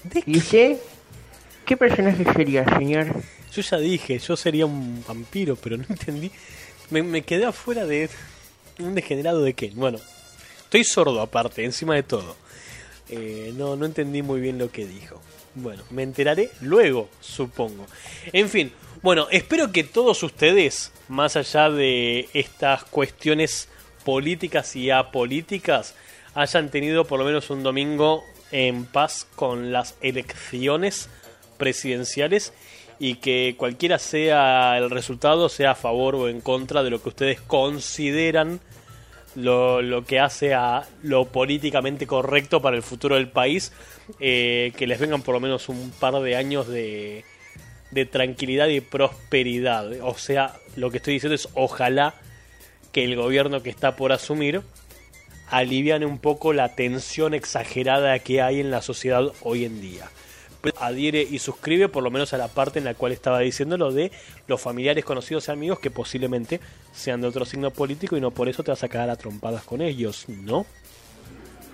¿De 0.04 0.22
¿Y 0.24 0.38
usted? 0.38 0.76
¿Qué 1.66 1.76
personaje 1.76 2.24
sería, 2.32 2.64
señor? 2.78 3.08
Yo 3.52 3.62
ya 3.62 3.78
dije, 3.78 4.20
yo 4.20 4.36
sería 4.36 4.66
un 4.66 5.02
vampiro, 5.04 5.56
pero 5.56 5.76
no 5.76 5.84
entendí. 5.88 6.30
Me, 6.90 7.02
me 7.02 7.22
quedé 7.22 7.44
afuera 7.44 7.86
de 7.86 8.08
un 8.78 8.94
degenerado 8.94 9.42
de 9.42 9.52
qué. 9.52 9.72
Bueno, 9.74 9.98
estoy 10.62 10.84
sordo 10.84 11.20
aparte, 11.20 11.64
encima 11.64 11.96
de 11.96 12.04
todo. 12.04 12.36
Eh, 13.08 13.52
no, 13.56 13.74
no 13.74 13.84
entendí 13.84 14.22
muy 14.22 14.40
bien 14.40 14.58
lo 14.58 14.70
que 14.70 14.86
dijo. 14.86 15.20
Bueno, 15.56 15.82
me 15.90 16.04
enteraré 16.04 16.50
luego, 16.60 17.08
supongo. 17.20 17.84
En 18.32 18.48
fin, 18.48 18.70
bueno, 19.03 19.28
espero 19.30 19.72
que 19.72 19.84
todos 19.84 20.22
ustedes, 20.22 20.92
más 21.09 21.36
allá 21.36 21.70
de 21.70 22.28
estas 22.32 22.84
cuestiones 22.84 23.68
políticas 24.05 24.74
y 24.76 24.90
apolíticas, 24.90 25.94
hayan 26.34 26.70
tenido 26.70 27.05
por 27.05 27.18
lo 27.18 27.24
menos 27.24 27.51
un 27.51 27.62
domingo 27.62 28.24
en 28.51 28.84
paz 28.86 29.26
con 29.36 29.72
las 29.72 29.96
elecciones 30.01 31.11
presidenciales 31.59 32.53
y 32.99 33.16
que 33.16 33.55
cualquiera 33.57 33.99
sea 33.99 34.76
el 34.78 34.90
resultado, 34.90 35.49
sea 35.49 35.72
a 35.72 35.74
favor 35.74 36.14
o 36.14 36.28
en 36.28 36.40
contra 36.40 36.82
de 36.82 36.90
lo 36.90 37.03
que 37.03 37.11
ustedes 37.11 37.40
consideran 37.40 38.61
lo, 39.34 39.82
lo 39.82 40.05
que 40.05 40.18
hace 40.18 40.55
a 40.55 40.86
lo 41.03 41.26
políticamente 41.26 42.07
correcto 42.07 42.61
para 42.61 42.76
el 42.76 42.82
futuro 42.82 43.14
del 43.14 43.28
país, 43.28 43.72
eh, 44.18 44.72
que 44.76 44.86
les 44.86 44.99
vengan 44.99 45.22
por 45.22 45.34
lo 45.34 45.40
menos 45.40 45.68
un 45.68 45.92
par 46.01 46.14
de 46.20 46.34
años 46.34 46.66
de, 46.66 47.24
de 47.91 48.07
tranquilidad 48.07 48.68
y 48.68 48.80
prosperidad. 48.80 49.91
O 50.03 50.16
sea, 50.16 50.55
lo 50.76 50.91
que 50.91 50.99
estoy 50.99 51.14
diciendo 51.14 51.34
es 51.34 51.49
ojalá 51.55 52.14
que 52.93 53.05
el 53.05 53.16
gobierno 53.16 53.62
que 53.62 53.70
está 53.70 53.97
por 53.97 54.12
asumir 54.12 54.62
aliviane 55.51 56.07
un 56.07 56.18
poco 56.18 56.53
la 56.53 56.74
tensión 56.74 57.34
exagerada 57.34 58.18
que 58.18 58.43
hay 58.43 58.61
en 58.61 58.70
la 58.70 58.82
sociedad 58.82 59.32
hoy 59.43 59.64
en 59.64 59.80
día. 59.80 60.11
adhiere 60.78 61.22
y 61.22 61.39
suscribe 61.39 61.89
por 61.89 62.03
lo 62.03 62.11
menos 62.11 62.34
a 62.34 62.39
la 62.39 62.49
parte 62.49 62.78
en 62.78 62.84
la 62.84 62.95
cual 62.95 63.12
estaba 63.12 63.39
diciendo 63.41 63.78
lo 63.78 63.93
de 63.93 64.11
los 64.47 64.61
familiares 64.61 65.05
conocidos 65.05 65.49
y 65.49 65.53
amigos 65.53 65.78
que 65.78 65.91
posiblemente 65.91 66.61
sean 66.93 67.20
de 67.20 67.28
otro 67.28 67.45
signo 67.45 67.70
político 67.70 68.16
y 68.16 68.20
no 68.20 68.30
por 68.30 68.49
eso 68.49 68.62
te 68.62 68.70
vas 68.70 68.82
a 68.82 68.89
cagar 68.89 69.11
a 69.11 69.16
trompadas 69.16 69.62
con 69.62 69.80
ellos, 69.80 70.28
¿no? 70.28 70.66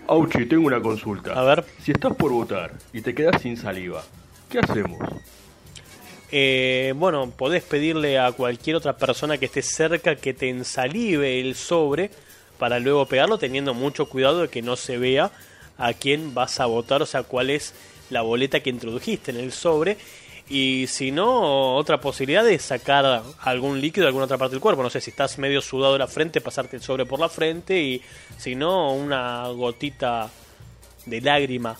Auchi, 0.07 0.47
tengo 0.47 0.67
una 0.67 0.81
consulta. 0.81 1.33
A 1.33 1.43
ver. 1.45 1.65
Si 1.83 1.93
estás 1.93 2.15
por 2.15 2.31
votar 2.31 2.75
y 2.93 3.01
te 3.01 3.15
quedas 3.15 3.41
sin 3.41 3.57
saliva, 3.57 4.05
¿qué 4.51 4.59
hacemos? 4.59 5.01
Eh, 6.37 6.95
bueno, 6.97 7.31
podés 7.31 7.63
pedirle 7.63 8.19
a 8.19 8.33
cualquier 8.33 8.75
otra 8.75 8.97
persona 8.97 9.39
que 9.39 9.45
esté 9.47 9.63
cerca 9.63 10.17
que 10.17 10.35
te 10.35 10.49
ensalive 10.49 11.39
el 11.39 11.55
sobre 11.55 12.11
para 12.59 12.81
luego 12.81 13.07
pegarlo, 13.07 13.39
teniendo 13.39 13.73
mucho 13.73 14.09
cuidado 14.09 14.41
de 14.41 14.49
que 14.49 14.61
no 14.61 14.75
se 14.75 14.99
vea 14.99 15.31
a 15.79 15.93
quién 15.93 16.35
vas 16.35 16.59
a 16.59 16.67
votar, 16.67 17.03
o 17.03 17.07
sea, 17.07 17.23
cuál 17.23 17.51
es 17.51 17.73
la 18.11 18.23
boleta 18.23 18.59
que 18.59 18.71
introdujiste 18.71 19.31
en 19.31 19.37
el 19.37 19.53
sobre. 19.53 19.97
Y 20.49 20.87
si 20.89 21.13
no, 21.13 21.77
otra 21.77 22.01
posibilidad 22.01 22.49
es 22.49 22.63
sacar 22.63 23.23
algún 23.41 23.81
líquido 23.81 24.03
de 24.03 24.09
alguna 24.09 24.25
otra 24.25 24.37
parte 24.37 24.57
del 24.57 24.61
cuerpo. 24.61 24.83
No 24.83 24.91
sé, 24.91 25.01
si 25.01 25.11
estás 25.11 25.39
medio 25.39 25.61
sudado 25.61 25.93
de 25.93 26.01
la 26.01 26.09
frente, 26.09 26.41
pasarte 26.41 26.75
el 26.75 26.83
sobre 26.83 27.07
por 27.07 27.21
la 27.21 27.29
frente. 27.29 27.81
Y 27.81 28.03
si 28.39 28.57
no, 28.57 28.93
una 28.93 29.47
gotita 29.51 30.29
de 31.07 31.21
lágrima 31.21 31.79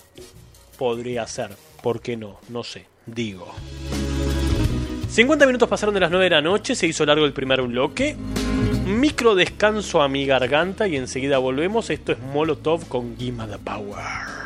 podría 0.77 1.27
ser. 1.27 1.49
¿Por 1.83 1.99
qué 1.99 2.15
no? 2.15 2.39
No 2.47 2.63
sé, 2.63 2.85
digo. 3.05 3.53
50 5.15 5.45
minutos 5.45 5.69
pasaron 5.69 5.93
de 5.93 6.01
las 6.01 6.11
9 6.11 6.25
de 6.25 6.29
la 6.29 6.41
noche, 6.41 6.75
se 6.75 6.87
hizo 6.87 7.05
largo 7.05 7.23
el 7.23 7.31
primer 7.31 7.61
bloque. 7.61 8.17
Micro 8.85 9.33
descanso 9.33 10.01
a 10.01 10.09
mi 10.09 10.25
garganta 10.25 10.89
y 10.89 10.97
enseguida 10.97 11.37
volvemos. 11.37 11.89
Esto 11.89 12.11
es 12.11 12.19
Molotov 12.19 12.85
con 12.89 13.15
Gima 13.17 13.47
the 13.47 13.57
Power. 13.57 13.95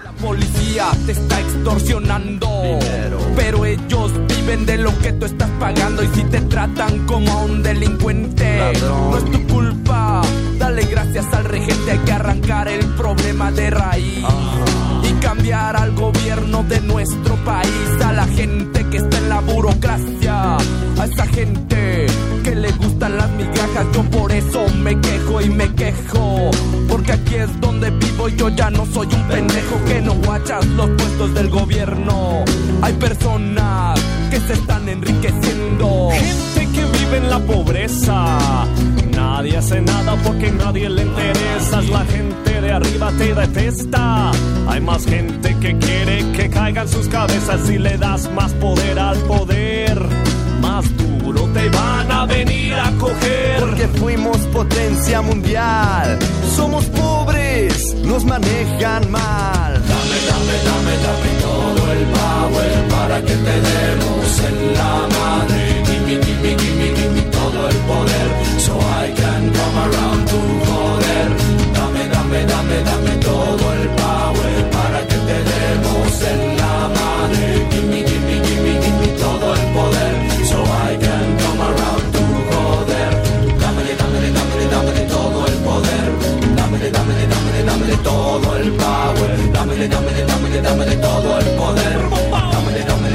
La 0.03 0.11
policía 0.21 0.91
te 1.07 1.13
está 1.13 1.39
extorsionando, 1.39 2.47
pero 3.35 3.65
ellos 3.65 4.11
viven 4.27 4.67
de 4.67 4.77
lo 4.77 4.95
que 4.99 5.11
tú 5.13 5.25
estás 5.25 5.49
pagando 5.59 6.03
y 6.03 6.07
si 6.09 6.23
te 6.25 6.39
tratan 6.41 7.03
como 7.07 7.31
a 7.31 7.45
un 7.45 7.63
delincuente, 7.63 8.73
no 8.81 9.17
es 9.17 9.25
tu 9.25 9.47
culpa. 9.47 10.21
Dale 10.59 10.83
gracias 10.83 11.33
al 11.33 11.45
regente, 11.45 11.93
hay 11.93 11.99
que 12.05 12.11
arrancar 12.11 12.67
el 12.67 12.85
problema 12.93 13.51
de 13.51 13.71
raíz 13.71 14.68
cambiar 15.29 15.75
al 15.75 15.91
gobierno 15.91 16.63
de 16.63 16.81
nuestro 16.81 17.35
país, 17.45 18.03
a 18.03 18.11
la 18.13 18.25
gente 18.25 18.83
que 18.89 18.97
está 18.97 19.19
en 19.19 19.29
la 19.29 19.41
burocracia, 19.41 20.57
a 20.57 21.05
esa 21.05 21.27
gente 21.27 22.07
que 22.43 22.55
le 22.55 22.71
gustan 22.71 23.15
las 23.15 23.29
migajas, 23.33 23.85
yo 23.93 24.01
por 24.05 24.31
eso 24.31 24.65
me 24.81 24.99
quejo 24.99 25.39
y 25.41 25.49
me 25.51 25.71
quejo, 25.75 26.49
porque 26.87 27.11
aquí 27.11 27.35
es 27.35 27.61
donde 27.61 27.91
vivo 27.91 28.27
y 28.27 28.37
yo 28.37 28.49
ya 28.49 28.71
no 28.71 28.87
soy 28.87 29.05
un 29.05 29.27
pendejo 29.27 29.85
que 29.85 30.01
no 30.01 30.15
guachas 30.15 30.65
los 30.65 30.89
puestos 30.89 31.31
del 31.35 31.49
gobierno. 31.51 32.43
Hay 32.81 32.93
personas 32.93 33.99
que 34.31 34.39
se 34.39 34.53
están 34.53 34.89
enriqueciendo. 34.89 36.09
Gente 36.09 36.58
que 36.73 36.83
vive 36.85 37.17
en 37.17 37.29
la 37.29 37.39
pobreza. 37.39 38.65
Nadie 39.11 39.57
hace 39.57 39.81
nada 39.81 40.15
porque 40.23 40.51
nadie 40.51 40.89
le 40.89 41.03
interesa. 41.03 41.81
La 41.81 42.05
gente 42.05 42.61
de 42.61 42.71
arriba 42.71 43.11
te 43.17 43.33
detesta. 43.33 44.31
Hay 44.67 44.81
más 44.81 45.05
gente 45.05 45.55
que 45.59 45.77
quiere 45.77 46.31
que 46.31 46.49
caigan 46.49 46.87
sus 46.87 47.07
cabezas 47.07 47.69
y 47.69 47.77
le 47.77 47.97
das 47.97 48.29
más 48.31 48.53
poder 48.53 48.99
al 48.99 49.17
poder. 49.19 49.99
Más 50.61 50.85
duro 50.97 51.47
te 51.53 51.69
van 51.69 52.11
a 52.11 52.25
venir 52.25 52.73
a 52.73 52.91
coger. 52.99 53.59
Porque 53.59 53.87
fuimos 53.99 54.37
potencia 54.53 55.21
mundial. 55.21 56.19
Somos 56.55 56.85
pobres, 56.85 57.95
nos 58.03 58.25
manejan 58.25 59.09
mal. 59.11 59.73
Dame, 59.73 60.17
dame, 60.29 60.55
dame, 60.67 60.93
dame 61.05 61.31
todo 61.41 61.91
el 61.93 62.05
power 62.17 62.89
para 62.89 63.21
que 63.21 63.33
te 63.33 63.61
demos 63.61 64.39
en 64.49 64.73
la 64.73 65.07
madre. 65.19 65.78
Gimme, 66.09 66.25
gimme, 66.25 66.55
gimme, 66.57 66.87
gimme 66.97 67.21
todo 67.29 67.69
el 67.69 67.77
poder. 67.85 68.27
So 68.57 68.73
I 68.79 69.13
can 69.13 69.43
come 69.53 69.77
around 69.77 70.21
to 70.31 70.39
joder. 70.65 71.27
Dame, 71.75 72.03
dame, 72.09 72.39
dame, 72.49 72.77
dame 72.89 73.13
todo 73.21 73.65
el 73.77 73.87
power 74.01 74.55
para 74.73 74.99
que 75.05 75.17
te 75.27 75.37
demos 75.49 76.13
en 76.31 76.57
la 76.57 76.75
madre. 76.97 77.45
Gimme, 77.69 77.99
gimme, 78.09 78.35
gimme, 78.41 78.73
gimme 78.81 79.07
todo 79.21 79.53
el 79.53 79.65
poder. 79.77 80.13
So 80.49 80.57
I 80.89 80.97
can 80.97 81.27
come 81.41 81.61
around 81.69 82.05
to 82.15 82.23
joder. 82.49 83.11
Dámele, 83.61 83.93
dámele, 84.01 84.29
dámele, 84.37 84.65
dámele 84.73 85.01
todo 85.13 85.45
el 85.45 85.57
poder. 85.67 86.07
Dámele, 86.57 86.89
dámele, 86.89 87.25
dámele, 87.33 87.61
dámele 87.69 87.97
todo 87.97 88.57
el 88.57 88.71
power. 88.81 89.31
Dámele, 89.53 89.87
dámele, 89.87 90.25
dámele, 90.25 90.61
dámele 90.61 90.95
todo 91.05 91.37
el 91.37 91.47
poder. 91.59 91.99
Dámele, 92.33 92.81
dámele, 92.89 93.08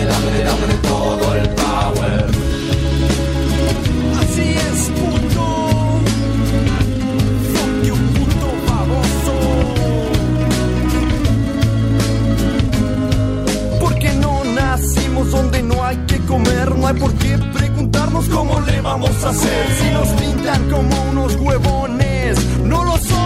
donde 15.35 15.63
no 15.63 15.85
hay 15.85 15.97
que 16.07 16.19
comer, 16.21 16.77
no 16.77 16.87
hay 16.87 16.95
por 16.95 17.13
qué 17.15 17.37
preguntarnos 17.53 18.29
cómo 18.29 18.61
le 18.61 18.81
vamos 18.81 19.25
a 19.25 19.31
hacer. 19.31 19.67
Si 19.79 19.91
nos 19.91 20.09
pintan 20.21 20.71
como 20.71 21.03
unos 21.11 21.35
huevones, 21.37 22.39
no 22.61 22.85
lo 22.85 22.97
somos. 22.99 23.24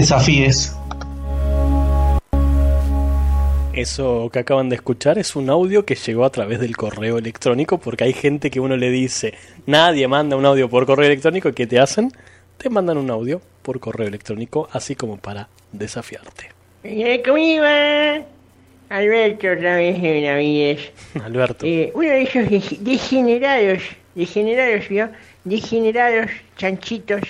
Desafíes. 0.00 0.74
Eso 3.74 4.28
que 4.32 4.40
acaban 4.40 4.68
de 4.68 4.76
escuchar 4.76 5.18
es 5.18 5.36
un 5.36 5.50
audio 5.50 5.84
que 5.84 5.94
llegó 5.94 6.24
a 6.24 6.30
través 6.30 6.58
del 6.58 6.76
correo 6.76 7.18
electrónico 7.18 7.78
porque 7.78 8.04
hay 8.04 8.12
gente 8.12 8.50
que 8.50 8.58
uno 8.60 8.76
le 8.76 8.90
dice, 8.90 9.34
nadie 9.66 10.08
manda 10.08 10.36
un 10.36 10.44
audio 10.46 10.68
por 10.68 10.84
correo 10.84 11.06
electrónico, 11.06 11.52
¿qué 11.52 11.66
te 11.66 11.78
hacen? 11.78 12.10
Te 12.56 12.70
mandan 12.70 12.98
un 12.98 13.08
audio 13.10 13.40
por 13.62 13.78
correo 13.78 14.08
electrónico, 14.08 14.68
así 14.72 14.96
como 14.96 15.16
para 15.16 15.48
desafiarte. 15.70 16.48
¿Cómo 17.24 17.38
iba? 17.38 18.22
Alberto 18.88 19.46
otra 19.52 19.76
vez 19.76 20.00
de 20.02 20.12
Benavides. 20.12 20.80
Alberto. 21.22 21.64
Eh, 21.66 21.92
uno 21.94 22.08
de 22.08 22.22
esos 22.22 22.44
dege- 22.46 22.78
degenerados, 22.78 23.82
degenerados, 24.14 24.88
¿vio? 24.88 25.08
Degenerados 25.44 26.30
chanchitos 26.56 27.20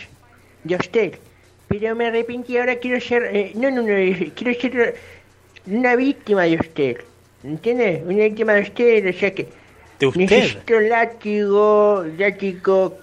de 0.65 0.77
usted. 0.77 1.15
Pero 1.69 1.95
me 1.95 2.07
arrepentí, 2.07 2.57
ahora 2.57 2.77
quiero 2.77 3.01
ser, 3.01 3.25
eh, 3.33 3.53
no, 3.55 3.71
no, 3.71 3.83
no, 3.83 3.89
quiero 4.35 4.61
ser 4.61 4.95
una 5.67 5.97
víctima 5.97 6.45
de 6.45 6.57
usted. 6.57 6.97
¿Entiende? 7.45 8.03
Una 8.07 8.25
víctima 8.25 8.55
de 8.55 8.63
usted, 8.63 9.09
o 9.09 9.13
sea 9.13 9.33
que... 9.33 9.47
¿De 10.01 10.07
usted? 10.07 10.21
Necesito 10.21 10.81
látigo, 10.81 12.05
látigo, 12.17 12.99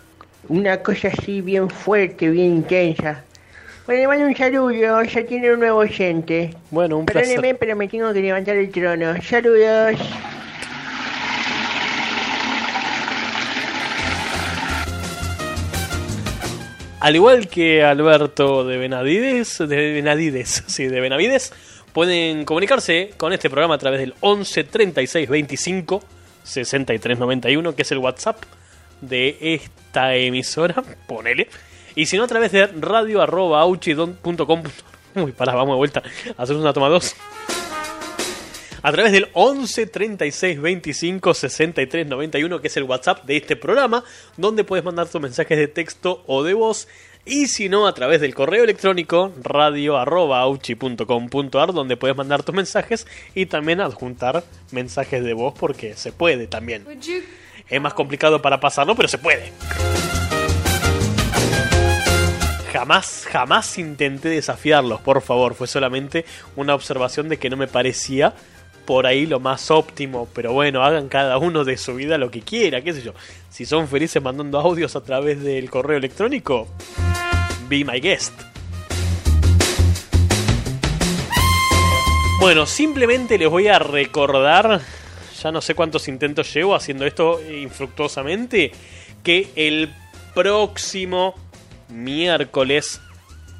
una 0.49 0.77
cosa 0.81 1.09
así 1.09 1.41
bien 1.41 1.69
fuerte, 1.69 2.29
bien 2.29 2.55
intensa. 2.57 3.23
Bueno, 3.85 4.01
le 4.01 4.07
mando 4.07 4.25
un 4.25 4.35
saludo, 4.35 5.03
ya 5.03 5.25
tiene 5.25 5.53
un 5.53 5.59
nuevo 5.59 5.79
oyente. 5.79 6.51
Bueno, 6.71 6.97
un 6.97 7.05
Perdóneme, 7.05 7.35
placer. 7.35 7.57
pero 7.59 7.75
me 7.75 7.87
tengo 7.87 8.11
que 8.13 8.21
levantar 8.21 8.55
el 8.55 8.71
trono. 8.71 9.21
Saludos. 9.21 9.99
Al 17.05 17.15
igual 17.15 17.47
que 17.47 17.83
Alberto 17.83 18.65
de 18.65 18.79
Benavides, 18.79 19.59
de 19.59 19.93
Benavides, 19.93 20.63
sí, 20.65 20.87
de 20.87 20.99
Benavides, 20.99 21.53
pueden 21.93 22.45
comunicarse 22.45 23.11
con 23.15 23.31
este 23.31 23.47
programa 23.47 23.75
a 23.75 23.77
través 23.77 23.99
del 23.99 24.15
11 24.21 24.63
36 24.63 25.29
25 25.29 26.03
63 26.41 27.19
91, 27.19 27.75
que 27.75 27.83
es 27.83 27.91
el 27.91 27.99
WhatsApp 27.99 28.41
de 29.01 29.37
esta 29.39 30.15
emisora, 30.15 30.83
ponele. 31.07 31.47
Y 31.93 32.07
si 32.07 32.17
no, 32.17 32.23
a 32.23 32.27
través 32.27 32.51
de 32.51 32.65
radio 32.65 33.21
arroba 33.21 33.61
auchi.com. 33.61 34.63
Uy, 35.15 35.31
pará, 35.31 35.53
vamos 35.53 35.75
de 35.75 35.77
vuelta. 35.77 36.01
Hacemos 36.37 36.63
una 36.63 36.73
toma 36.73 36.89
dos. 36.89 37.15
A 38.85 38.91
través 38.91 39.11
del 39.13 39.29
11 39.33 39.87
36 39.87 40.61
25 40.61 41.33
63 41.33 42.05
91, 42.05 42.61
que 42.61 42.67
es 42.67 42.77
el 42.77 42.83
WhatsApp 42.83 43.25
de 43.25 43.37
este 43.37 43.55
programa, 43.55 44.03
donde 44.37 44.63
puedes 44.63 44.85
mandar 44.85 45.09
tus 45.09 45.19
mensajes 45.19 45.57
de 45.57 45.67
texto 45.67 46.23
o 46.27 46.43
de 46.43 46.53
voz. 46.53 46.87
Y 47.25 47.47
si 47.47 47.67
no, 47.67 47.87
a 47.87 47.95
través 47.95 48.21
del 48.21 48.35
correo 48.35 48.63
electrónico 48.63 49.33
radio.auchi.com.ar, 49.41 51.73
donde 51.73 51.97
puedes 51.97 52.15
mandar 52.15 52.43
tus 52.43 52.53
mensajes 52.53 53.07
y 53.33 53.47
también 53.47 53.81
adjuntar 53.81 54.43
mensajes 54.69 55.23
de 55.23 55.33
voz, 55.33 55.55
porque 55.59 55.95
se 55.95 56.11
puede 56.11 56.45
también. 56.45 56.85
Es 57.67 57.81
más 57.81 57.95
complicado 57.95 58.39
para 58.39 58.59
pasarlo, 58.59 58.95
pero 58.95 59.07
se 59.07 59.17
puede. 59.17 59.51
Jamás, 62.71 63.25
jamás 63.31 63.79
intenté 63.79 64.29
desafiarlos, 64.29 65.01
por 65.01 65.23
favor. 65.23 65.55
Fue 65.55 65.65
solamente 65.65 66.23
una 66.55 66.75
observación 66.75 67.29
de 67.29 67.39
que 67.39 67.49
no 67.49 67.57
me 67.57 67.67
parecía 67.67 68.35
por 68.85 69.07
ahí 69.07 69.25
lo 69.25 69.39
más 69.39 69.71
óptimo. 69.71 70.27
Pero 70.33 70.53
bueno, 70.53 70.83
hagan 70.83 71.09
cada 71.09 71.37
uno 71.37 71.63
de 71.63 71.77
su 71.77 71.95
vida 71.95 72.17
lo 72.17 72.31
que 72.31 72.41
quiera, 72.41 72.81
qué 72.81 72.93
sé 72.93 73.01
yo. 73.01 73.13
Si 73.49 73.65
son 73.65 73.87
felices 73.87 74.21
mandando 74.21 74.59
audios 74.59 74.95
a 74.95 75.01
través 75.03 75.41
del 75.41 75.69
correo 75.69 75.97
electrónico, 75.97 76.67
be 77.67 77.83
my 77.83 77.99
guest. 77.99 78.33
Bueno, 82.39 82.65
simplemente 82.65 83.37
les 83.37 83.49
voy 83.49 83.69
a 83.69 83.79
recordar, 83.79 84.81
ya 85.41 85.51
no 85.51 85.61
sé 85.61 85.73
cuántos 85.73 86.07
intentos 86.07 86.53
llevo 86.53 86.75
haciendo 86.75 87.05
esto 87.05 87.39
infructuosamente, 87.49 88.71
que 89.23 89.49
el 89.55 89.89
próximo 90.33 91.33
miércoles, 91.89 93.01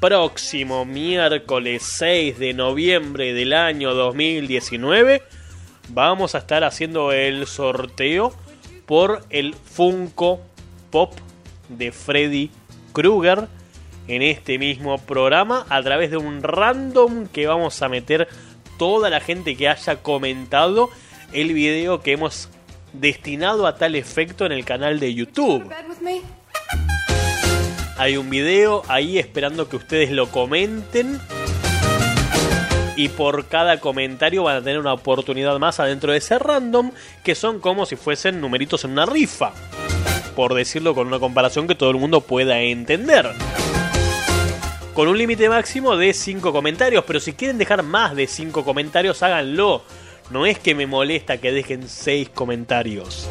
próximo 0.00 0.84
miércoles 0.84 1.82
6 1.82 2.38
de 2.38 2.52
noviembre 2.52 3.32
del 3.32 3.52
año 3.52 3.94
2019, 3.94 5.22
vamos 5.88 6.34
a 6.34 6.38
estar 6.38 6.64
haciendo 6.64 7.12
el 7.12 7.46
sorteo 7.46 8.34
por 8.84 9.24
el 9.30 9.54
Funko 9.54 10.40
Pop 10.90 11.14
de 11.68 11.92
Freddy 11.92 12.50
Krueger 12.92 13.48
en 14.06 14.22
este 14.22 14.58
mismo 14.58 14.98
programa 14.98 15.66
a 15.68 15.82
través 15.82 16.10
de 16.10 16.18
un 16.18 16.42
random 16.42 17.26
que 17.26 17.46
vamos 17.46 17.80
a 17.82 17.88
meter 17.88 18.28
toda 18.78 19.10
la 19.10 19.20
gente 19.20 19.56
que 19.56 19.68
haya 19.68 19.96
comentado 20.02 20.90
el 21.32 21.52
video 21.52 22.02
que 22.02 22.12
hemos 22.12 22.48
destinado 22.92 23.66
a 23.66 23.76
tal 23.76 23.94
efecto 23.94 24.46
en 24.46 24.52
el 24.52 24.64
canal 24.64 25.00
de 25.00 25.14
YouTube. 25.14 25.70
Hay 27.98 28.18
un 28.18 28.28
video 28.28 28.82
ahí 28.88 29.18
esperando 29.18 29.70
que 29.70 29.76
ustedes 29.76 30.10
lo 30.10 30.30
comenten. 30.30 31.18
Y 32.94 33.08
por 33.08 33.46
cada 33.46 33.80
comentario 33.80 34.42
van 34.42 34.56
a 34.56 34.62
tener 34.62 34.78
una 34.78 34.92
oportunidad 34.92 35.58
más 35.58 35.80
adentro 35.80 36.12
de 36.12 36.18
ese 36.18 36.38
random, 36.38 36.92
que 37.24 37.34
son 37.34 37.58
como 37.58 37.86
si 37.86 37.96
fuesen 37.96 38.40
numeritos 38.40 38.84
en 38.84 38.92
una 38.92 39.06
rifa. 39.06 39.52
Por 40.34 40.52
decirlo 40.52 40.94
con 40.94 41.06
una 41.06 41.18
comparación 41.18 41.66
que 41.66 41.74
todo 41.74 41.90
el 41.90 41.96
mundo 41.96 42.20
pueda 42.20 42.60
entender. 42.60 43.32
Con 44.92 45.08
un 45.08 45.16
límite 45.16 45.48
máximo 45.48 45.96
de 45.96 46.12
5 46.12 46.52
comentarios, 46.52 47.04
pero 47.06 47.18
si 47.20 47.32
quieren 47.32 47.56
dejar 47.56 47.82
más 47.82 48.14
de 48.14 48.26
5 48.26 48.62
comentarios, 48.62 49.22
háganlo. 49.22 49.82
No 50.30 50.44
es 50.44 50.58
que 50.58 50.74
me 50.74 50.86
molesta 50.86 51.38
que 51.38 51.52
dejen 51.52 51.88
6 51.88 52.28
comentarios. 52.30 53.26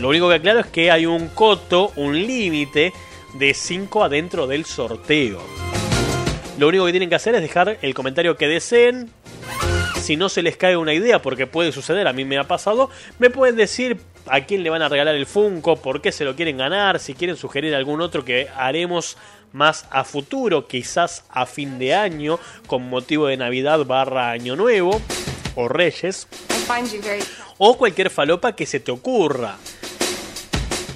Lo 0.00 0.08
único 0.08 0.28
que 0.28 0.36
aclaro 0.36 0.60
es 0.60 0.66
que 0.66 0.92
hay 0.92 1.06
un 1.06 1.28
coto, 1.28 1.92
un 1.96 2.14
límite 2.14 2.92
de 3.34 3.54
5 3.54 4.04
adentro 4.04 4.46
del 4.46 4.64
sorteo. 4.64 5.40
Lo 6.58 6.68
único 6.68 6.86
que 6.86 6.90
tienen 6.90 7.08
que 7.08 7.14
hacer 7.14 7.34
es 7.34 7.42
dejar 7.42 7.78
el 7.82 7.94
comentario 7.94 8.36
que 8.36 8.48
deseen. 8.48 9.10
Si 10.00 10.16
no 10.16 10.28
se 10.28 10.42
les 10.42 10.56
cae 10.56 10.76
una 10.76 10.94
idea, 10.94 11.20
porque 11.20 11.46
puede 11.46 11.70
suceder, 11.70 12.08
a 12.08 12.12
mí 12.12 12.24
me 12.24 12.38
ha 12.38 12.44
pasado, 12.44 12.90
me 13.18 13.30
pueden 13.30 13.56
decir 13.56 13.98
a 14.26 14.40
quién 14.42 14.62
le 14.62 14.70
van 14.70 14.82
a 14.82 14.88
regalar 14.88 15.14
el 15.14 15.26
Funko, 15.26 15.76
por 15.76 16.00
qué 16.00 16.12
se 16.12 16.24
lo 16.24 16.34
quieren 16.34 16.56
ganar, 16.56 16.98
si 16.98 17.14
quieren 17.14 17.36
sugerir 17.36 17.74
algún 17.74 18.00
otro 18.00 18.24
que 18.24 18.48
haremos 18.56 19.16
más 19.52 19.86
a 19.90 20.04
futuro, 20.04 20.66
quizás 20.66 21.24
a 21.30 21.46
fin 21.46 21.78
de 21.78 21.94
año, 21.94 22.38
con 22.66 22.88
motivo 22.88 23.26
de 23.26 23.36
Navidad 23.36 23.84
barra 23.84 24.30
Año 24.30 24.56
Nuevo, 24.56 25.00
o 25.54 25.68
Reyes, 25.68 26.26
o 27.58 27.76
cualquier 27.76 28.10
falopa 28.10 28.54
que 28.54 28.66
se 28.66 28.80
te 28.80 28.90
ocurra. 28.90 29.56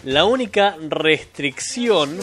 La 0.04 0.24
única 0.24 0.76
restricción 0.88 2.18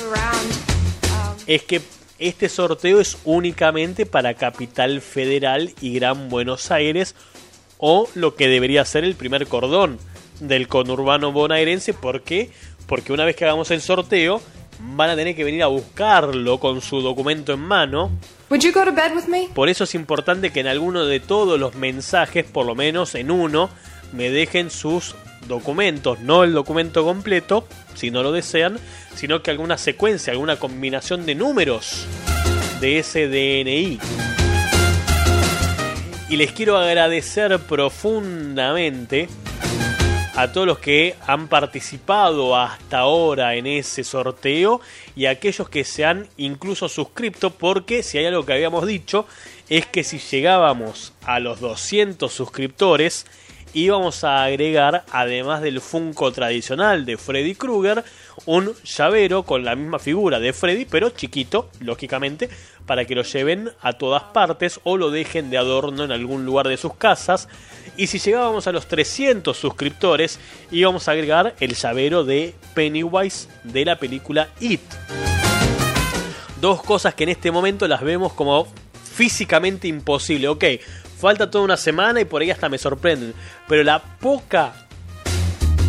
es 1.48 1.64
que 1.64 1.82
este 2.18 2.50
sorteo 2.50 3.00
es 3.00 3.18
únicamente 3.24 4.06
para 4.06 4.34
Capital 4.34 5.00
Federal 5.00 5.72
y 5.80 5.94
Gran 5.94 6.28
Buenos 6.28 6.72
Aires 6.72 7.16
o 7.78 8.10
lo 8.16 8.36
que 8.36 8.50
debería 8.50 8.84
ser 8.84 9.06
el 9.06 9.16
primer 9.16 9.48
cordón 9.48 9.98
del 10.42 10.68
conurbano 10.68 11.32
bonaerense. 11.32 11.94
¿Por 11.94 12.22
qué? 12.22 12.50
Porque 12.86 13.14
una 13.14 13.24
vez 13.24 13.38
que 13.38 13.46
hagamos 13.46 13.72
el 13.72 13.80
sorteo 13.80 14.42
van 14.82 15.12
a 15.12 15.16
tener 15.16 15.34
que 15.34 15.46
venir 15.46 15.64
a 15.64 15.68
buscarlo 15.68 16.60
con 16.60 16.82
su 16.82 17.00
documento 17.00 17.54
en 17.54 17.62
mano. 17.62 18.12
Por 19.56 19.70
eso 19.70 19.86
es 19.86 19.96
importante 19.96 20.52
que 20.52 20.60
en 20.60 20.68
alguno 20.68 21.06
de 21.06 21.22
todos 21.22 21.58
los 21.58 21.76
mensajes, 21.76 22.44
por 22.44 22.66
lo 22.66 22.76
menos 22.76 23.16
en 23.16 23.32
uno, 23.32 23.70
me 24.12 24.30
dejen 24.30 24.70
sus 24.70 25.16
documentos, 25.48 26.20
no 26.20 26.44
el 26.44 26.54
documento 26.54 27.04
completo, 27.04 27.68
si 27.96 28.12
no 28.12 28.24
lo 28.24 28.32
desean, 28.32 28.80
sino 29.16 29.42
que 29.42 29.52
alguna 29.52 29.78
secuencia, 29.78 30.34
alguna 30.34 30.58
combinación 30.58 31.26
de 31.26 31.36
números 31.36 32.06
de 32.80 33.00
ese 33.00 33.28
DNI. 33.28 34.00
Y 36.30 36.38
les 36.38 36.52
quiero 36.52 36.78
agradecer 36.78 37.58
profundamente 37.60 39.28
a 40.36 40.52
todos 40.54 40.68
los 40.68 40.80
que 40.80 41.16
han 41.28 41.50
participado 41.50 42.56
hasta 42.56 43.00
ahora 43.00 43.56
en 43.56 43.68
ese 43.68 44.06
sorteo 44.06 44.80
y 45.14 45.26
a 45.26 45.32
aquellos 45.32 45.68
que 45.70 45.84
se 45.84 46.06
han 46.06 46.30
incluso 46.38 46.88
suscrito 46.88 47.50
porque 47.50 48.04
si 48.04 48.20
hay 48.20 48.28
algo 48.28 48.46
que 48.46 48.54
habíamos 48.54 48.88
dicho 48.88 49.26
es 49.68 49.86
que 49.86 50.06
si 50.06 50.18
llegábamos 50.20 51.12
a 51.26 51.42
los 51.42 51.60
200 51.60 52.32
suscriptores 52.32 53.26
íbamos 53.74 54.24
a 54.24 54.44
agregar, 54.44 55.04
además 55.12 55.62
del 55.62 55.82
Funko 55.82 56.32
tradicional 56.32 57.06
de 57.06 57.18
Freddy 57.18 57.56
Krueger, 57.56 58.04
un 58.46 58.74
llavero 58.84 59.44
con 59.44 59.64
la 59.64 59.76
misma 59.76 60.00
figura 60.00 60.40
de 60.40 60.54
Freddy, 60.54 60.86
pero 60.86 61.10
chiquito, 61.10 61.70
lógicamente, 61.80 62.50
para 62.86 63.06
que 63.06 63.16
lo 63.16 63.24
lleven 63.24 63.72
a 63.82 63.94
todas 63.94 64.24
partes 64.24 64.80
o 64.84 64.98
lo 64.98 65.12
dejen 65.12 65.50
de 65.50 65.58
adorno 65.58 66.04
en 66.04 66.12
algún 66.12 66.46
lugar 66.46 66.68
de 66.68 66.78
sus 66.78 66.96
casas. 66.96 67.48
Y 67.98 68.08
si 68.08 68.20
llegábamos 68.20 68.68
a 68.68 68.72
los 68.72 68.88
300 68.88 69.56
suscriptores, 69.56 70.40
íbamos 70.72 71.08
a 71.08 71.12
agregar 71.12 71.56
el 71.60 71.76
llavero 71.76 72.24
de 72.24 72.56
Pennywise 72.74 73.48
de 73.64 73.86
la 73.86 73.98
película 73.98 74.50
It. 74.60 74.82
Dos 76.62 76.82
cosas 76.82 77.14
que 77.14 77.24
en 77.24 77.30
este 77.30 77.52
momento 77.52 77.88
las 77.88 78.02
vemos 78.02 78.34
como 78.34 78.68
físicamente 79.20 79.88
imposible. 79.88 80.48
Ok, 80.48 80.64
Falta 81.20 81.52
toda 81.52 81.66
una 81.66 81.76
semana 81.76 82.22
y 82.22 82.26
por 82.26 82.42
ahí 82.42 82.50
hasta 82.50 82.70
me 82.70 82.78
sorprenden. 82.78 83.34
Pero 83.68 83.84
la 83.84 84.02
poca 84.02 84.74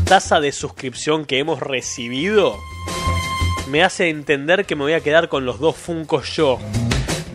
tasa 0.04 0.40
de 0.40 0.50
suscripción 0.50 1.24
que 1.24 1.38
hemos 1.38 1.60
recibido 1.60 2.56
me 3.68 3.84
hace 3.84 4.08
entender 4.08 4.66
que 4.66 4.74
me 4.74 4.82
voy 4.82 4.94
a 4.94 5.00
quedar 5.00 5.28
con 5.28 5.44
los 5.44 5.60
dos 5.60 5.76
Funcos 5.76 6.34
yo. 6.34 6.58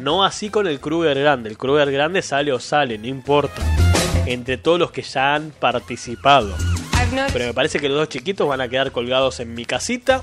No 0.02 0.26
así 0.26 0.50
con 0.50 0.68
el 0.68 0.82
Kruger 0.82 1.18
grande. 1.18 1.50
El 1.50 1.58
Kruger 1.58 1.90
grande 1.90 2.22
sale 2.22 2.52
o 2.52 2.60
sale, 2.60 2.98
no 2.98 3.08
importa. 3.08 3.62
Entre 4.26 4.58
todos 4.58 4.78
los 4.78 4.92
que 4.92 5.02
ya 5.02 5.34
han 5.34 5.52
participado. 5.52 6.54
Pero 7.32 7.46
me 7.46 7.54
parece 7.54 7.80
que 7.80 7.88
los 7.88 7.98
dos 7.98 8.10
chiquitos 8.10 8.46
van 8.46 8.60
a 8.60 8.68
quedar 8.68 8.92
colgados 8.92 9.40
en 9.40 9.54
mi 9.54 9.64
casita. 9.64 10.22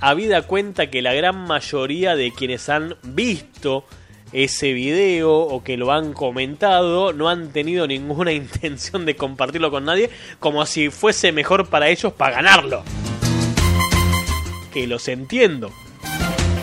Habida 0.00 0.42
cuenta 0.42 0.88
que 0.88 1.02
la 1.02 1.12
gran 1.12 1.36
mayoría 1.46 2.16
de 2.16 2.32
quienes 2.32 2.70
han 2.70 2.96
visto 3.02 3.84
ese 4.32 4.72
video 4.72 5.32
o 5.32 5.62
que 5.62 5.76
lo 5.76 5.92
han 5.92 6.12
comentado 6.12 7.12
no 7.12 7.28
han 7.28 7.50
tenido 7.52 7.86
ninguna 7.86 8.32
intención 8.32 9.06
de 9.06 9.16
compartirlo 9.16 9.70
con 9.70 9.84
nadie 9.84 10.10
como 10.40 10.64
si 10.66 10.90
fuese 10.90 11.32
mejor 11.32 11.68
para 11.68 11.88
ellos 11.88 12.12
para 12.12 12.36
ganarlo. 12.36 12.82
Que 14.72 14.86
los 14.86 15.08
entiendo. 15.08 15.72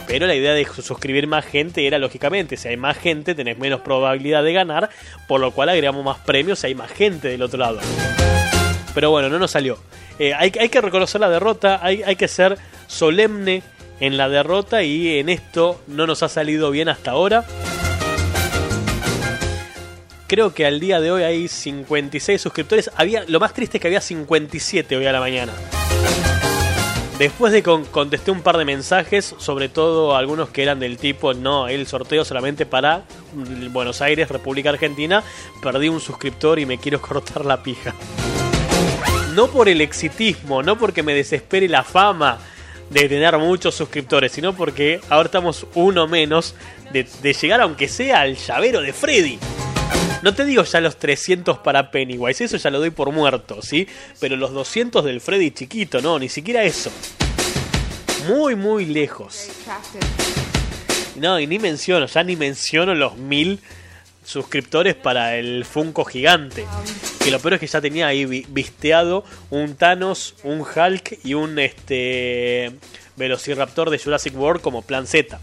Pero 0.05 0.27
la 0.27 0.35
idea 0.35 0.53
de 0.53 0.65
suscribir 0.65 1.27
más 1.27 1.45
gente 1.45 1.87
era 1.87 1.97
lógicamente, 1.97 2.57
si 2.57 2.67
hay 2.67 2.77
más 2.77 2.97
gente 2.97 3.33
tenés 3.33 3.57
menos 3.57 3.81
probabilidad 3.81 4.43
de 4.43 4.53
ganar, 4.53 4.89
por 5.27 5.39
lo 5.39 5.51
cual 5.51 5.69
agregamos 5.69 6.03
más 6.03 6.19
premios 6.19 6.59
si 6.59 6.67
hay 6.67 6.75
más 6.75 6.91
gente 6.91 7.29
del 7.29 7.41
otro 7.41 7.57
lado. 7.57 7.79
Pero 8.93 9.09
bueno, 9.09 9.29
no 9.29 9.39
nos 9.39 9.51
salió. 9.51 9.79
Eh, 10.19 10.33
hay, 10.33 10.51
hay, 10.59 10.69
que 10.69 10.81
reconocer 10.81 11.19
la 11.19 11.29
derrota, 11.29 11.79
hay, 11.81 12.03
hay 12.03 12.15
que 12.15 12.27
ser 12.27 12.57
solemne 12.85 13.63
en 13.99 14.17
la 14.17 14.29
derrota 14.29 14.83
y 14.83 15.19
en 15.19 15.29
esto 15.29 15.81
no 15.87 16.07
nos 16.07 16.23
ha 16.23 16.29
salido 16.29 16.71
bien 16.71 16.89
hasta 16.89 17.11
ahora. 17.11 17.45
Creo 20.27 20.53
que 20.53 20.65
al 20.65 20.79
día 20.79 20.99
de 20.99 21.11
hoy 21.11 21.23
hay 21.23 21.47
56 21.47 22.41
suscriptores. 22.41 22.89
Había, 22.95 23.23
lo 23.27 23.39
más 23.39 23.53
triste 23.53 23.77
es 23.77 23.81
que 23.81 23.87
había 23.87 24.01
57 24.01 24.97
hoy 24.97 25.05
a 25.05 25.11
la 25.11 25.19
mañana. 25.19 25.53
Después 27.19 27.53
de 27.53 27.61
contesté 27.61 28.31
un 28.31 28.41
par 28.41 28.57
de 28.57 28.65
mensajes, 28.65 29.35
sobre 29.37 29.69
todo 29.69 30.15
algunos 30.15 30.49
que 30.49 30.63
eran 30.63 30.79
del 30.79 30.97
tipo, 30.97 31.35
no, 31.35 31.67
el 31.67 31.85
sorteo 31.85 32.25
solamente 32.25 32.65
para 32.65 33.03
Buenos 33.71 34.01
Aires, 34.01 34.29
República 34.29 34.71
Argentina, 34.71 35.23
perdí 35.61 35.89
un 35.89 36.01
suscriptor 36.01 36.57
y 36.57 36.65
me 36.65 36.79
quiero 36.79 36.99
cortar 37.01 37.45
la 37.45 37.61
pija. 37.61 37.93
No 39.35 39.47
por 39.47 39.69
el 39.69 39.81
exitismo, 39.81 40.63
no 40.63 40.77
porque 40.77 41.03
me 41.03 41.13
desespere 41.13 41.69
la 41.69 41.83
fama 41.83 42.39
de 42.89 43.09
tener 43.09 43.37
muchos 43.37 43.75
suscriptores, 43.75 44.31
sino 44.31 44.55
porque 44.55 44.99
ahora 45.09 45.27
estamos 45.27 45.65
uno 45.73 46.07
menos 46.07 46.55
de, 46.91 47.07
de 47.21 47.33
llegar 47.33 47.61
aunque 47.61 47.87
sea 47.87 48.21
al 48.21 48.35
llavero 48.35 48.81
de 48.81 48.93
Freddy. 48.93 49.39
No 50.21 50.33
te 50.33 50.45
digo 50.45 50.63
ya 50.63 50.79
los 50.79 50.97
300 50.97 51.57
para 51.59 51.91
Pennywise, 51.91 52.45
eso 52.45 52.55
ya 52.55 52.69
lo 52.69 52.79
doy 52.79 52.91
por 52.91 53.11
muerto, 53.11 53.61
¿sí? 53.61 53.87
Pero 54.21 54.37
los 54.37 54.53
200 54.53 55.03
del 55.03 55.19
Freddy 55.19 55.51
chiquito, 55.51 56.01
no, 56.01 56.17
ni 56.17 56.29
siquiera 56.29 56.63
eso. 56.63 56.91
Muy, 58.27 58.55
muy 58.55 58.85
lejos. 58.85 59.49
No, 61.17 61.39
y 61.39 61.47
ni 61.47 61.59
menciono, 61.59 62.05
ya 62.05 62.23
ni 62.23 62.37
menciono 62.37 62.95
los 62.95 63.17
mil 63.17 63.59
suscriptores 64.23 64.95
para 64.95 65.37
el 65.37 65.65
Funko 65.65 66.05
gigante. 66.05 66.65
Que 67.23 67.31
lo 67.31 67.39
peor 67.39 67.55
es 67.55 67.59
que 67.59 67.67
ya 67.67 67.81
tenía 67.81 68.07
ahí 68.07 68.25
visteado 68.25 69.23
un 69.49 69.75
Thanos, 69.75 70.35
un 70.43 70.61
Hulk 70.61 71.19
y 71.23 71.33
un 71.33 71.57
este 71.59 72.71
Velociraptor 73.15 73.89
de 73.89 73.99
Jurassic 73.99 74.35
World 74.37 74.61
como 74.61 74.81
plan 74.81 75.07
Z. 75.07 75.39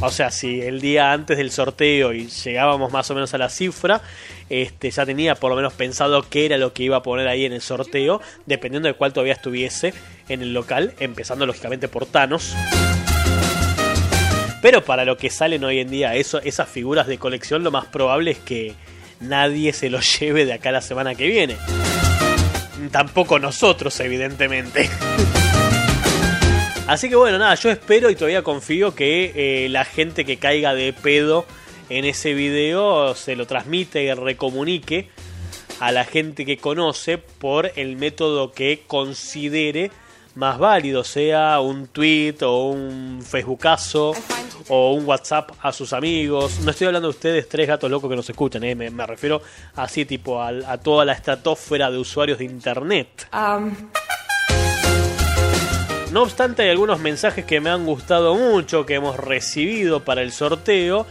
O 0.00 0.10
sea, 0.10 0.30
si 0.30 0.60
el 0.60 0.80
día 0.80 1.12
antes 1.12 1.38
del 1.38 1.50
sorteo 1.50 2.12
y 2.12 2.28
llegábamos 2.28 2.92
más 2.92 3.10
o 3.10 3.14
menos 3.14 3.34
a 3.34 3.38
la 3.38 3.48
cifra, 3.48 4.00
este, 4.48 4.90
ya 4.92 5.04
tenía 5.04 5.34
por 5.34 5.50
lo 5.50 5.56
menos 5.56 5.72
pensado 5.72 6.24
qué 6.28 6.46
era 6.46 6.56
lo 6.56 6.72
que 6.72 6.84
iba 6.84 6.98
a 6.98 7.02
poner 7.02 7.26
ahí 7.26 7.44
en 7.44 7.52
el 7.52 7.60
sorteo, 7.60 8.20
dependiendo 8.46 8.86
de 8.86 8.94
cuál 8.94 9.12
todavía 9.12 9.32
estuviese 9.32 9.92
en 10.28 10.42
el 10.42 10.54
local, 10.54 10.94
empezando 11.00 11.46
lógicamente 11.46 11.88
por 11.88 12.06
Thanos. 12.06 12.54
Pero 14.60 14.84
para 14.84 15.04
lo 15.04 15.16
que 15.16 15.30
salen 15.30 15.64
hoy 15.64 15.78
en 15.78 15.90
día 15.90 16.14
esas 16.14 16.68
figuras 16.68 17.06
de 17.06 17.18
colección, 17.18 17.62
lo 17.62 17.70
más 17.70 17.86
probable 17.86 18.32
es 18.32 18.38
que 18.38 18.74
nadie 19.20 19.72
se 19.72 19.90
lo 19.90 20.00
lleve 20.20 20.44
de 20.44 20.54
acá 20.54 20.72
la 20.72 20.80
semana 20.80 21.14
que 21.14 21.26
viene. 21.26 21.56
Tampoco 22.90 23.38
nosotros, 23.38 23.98
evidentemente. 24.00 24.88
Así 26.86 27.10
que 27.10 27.16
bueno, 27.16 27.38
nada, 27.38 27.54
yo 27.54 27.70
espero 27.70 28.08
y 28.08 28.14
todavía 28.14 28.42
confío 28.42 28.94
que 28.94 29.32
eh, 29.34 29.68
la 29.68 29.84
gente 29.84 30.24
que 30.24 30.38
caiga 30.38 30.74
de 30.74 30.94
pedo 30.94 31.44
en 31.90 32.06
ese 32.06 32.32
video 32.32 33.14
se 33.14 33.36
lo 33.36 33.46
transmite 33.46 34.04
y 34.04 34.12
recomunique 34.14 35.08
a 35.80 35.92
la 35.92 36.04
gente 36.04 36.46
que 36.46 36.56
conoce 36.56 37.18
por 37.18 37.72
el 37.76 37.96
método 37.96 38.52
que 38.52 38.84
considere 38.86 39.90
más 40.38 40.56
válido, 40.56 41.02
sea 41.02 41.58
un 41.58 41.88
tweet 41.88 42.36
o 42.42 42.68
un 42.68 43.20
facebookazo 43.26 44.12
o 44.68 44.92
un 44.92 45.04
WhatsApp 45.04 45.50
a 45.60 45.72
sus 45.72 45.92
amigos. 45.92 46.60
No 46.60 46.70
estoy 46.70 46.86
hablando 46.86 47.08
de 47.08 47.10
ustedes 47.10 47.48
tres 47.48 47.66
gatos 47.66 47.90
locos 47.90 48.08
que 48.08 48.14
nos 48.14 48.30
escuchan, 48.30 48.62
¿eh? 48.62 48.76
me, 48.76 48.88
refiero 49.04 49.42
así 49.74 50.04
tipo 50.04 50.40
a, 50.40 50.50
a, 50.50 50.78
toda 50.78 51.04
la 51.04 51.14
estratosfera 51.14 51.90
de 51.90 51.98
usuarios 51.98 52.38
de 52.38 52.44
internet. 52.44 53.28
Um, 53.32 53.74
no 56.12 56.22
obstante, 56.22 56.62
hay 56.62 56.70
algunos 56.70 57.00
mensajes 57.00 57.44
que 57.44 57.60
me 57.60 57.70
han 57.70 57.84
gustado 57.84 58.36
mucho, 58.36 58.86
que 58.86 58.94
hemos 58.94 59.16
recibido 59.16 60.04
para 60.04 60.22
el 60.22 60.30
sorteo. 60.30 61.04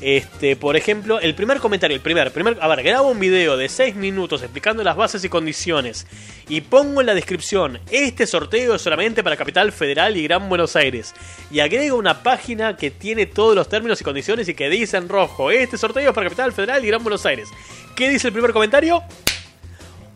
Este, 0.00 0.54
por 0.54 0.76
ejemplo, 0.76 1.18
el 1.18 1.34
primer 1.34 1.58
comentario, 1.58 1.96
el 1.96 2.00
primer, 2.00 2.30
primer, 2.30 2.56
a 2.60 2.68
ver, 2.68 2.84
grabo 2.84 3.08
un 3.08 3.18
video 3.18 3.56
de 3.56 3.68
6 3.68 3.96
minutos 3.96 4.42
explicando 4.42 4.84
las 4.84 4.96
bases 4.96 5.24
y 5.24 5.28
condiciones 5.28 6.06
y 6.48 6.60
pongo 6.60 7.00
en 7.00 7.08
la 7.08 7.14
descripción, 7.14 7.80
este 7.90 8.26
sorteo 8.28 8.76
es 8.76 8.82
solamente 8.82 9.24
para 9.24 9.36
Capital 9.36 9.72
Federal 9.72 10.16
y 10.16 10.22
Gran 10.22 10.48
Buenos 10.48 10.76
Aires. 10.76 11.14
Y 11.50 11.58
agrego 11.58 11.96
una 11.96 12.22
página 12.22 12.76
que 12.76 12.92
tiene 12.92 13.26
todos 13.26 13.56
los 13.56 13.68
términos 13.68 14.00
y 14.00 14.04
condiciones 14.04 14.48
y 14.48 14.54
que 14.54 14.70
dice 14.70 14.96
en 14.96 15.08
rojo, 15.08 15.50
este 15.50 15.76
sorteo 15.76 16.10
es 16.10 16.14
para 16.14 16.26
Capital 16.26 16.52
Federal 16.52 16.84
y 16.84 16.88
Gran 16.88 17.02
Buenos 17.02 17.26
Aires. 17.26 17.48
¿Qué 17.96 18.08
dice 18.08 18.28
el 18.28 18.32
primer 18.32 18.52
comentario? 18.52 19.02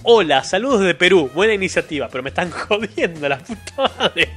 Hola, 0.04 0.44
saludos 0.44 0.80
de 0.82 0.94
Perú, 0.94 1.28
buena 1.34 1.54
iniciativa, 1.54 2.08
pero 2.08 2.22
me 2.22 2.28
están 2.30 2.50
jodiendo 2.68 3.28
la 3.28 3.38
puta 3.38 3.90
madre. 3.98 4.30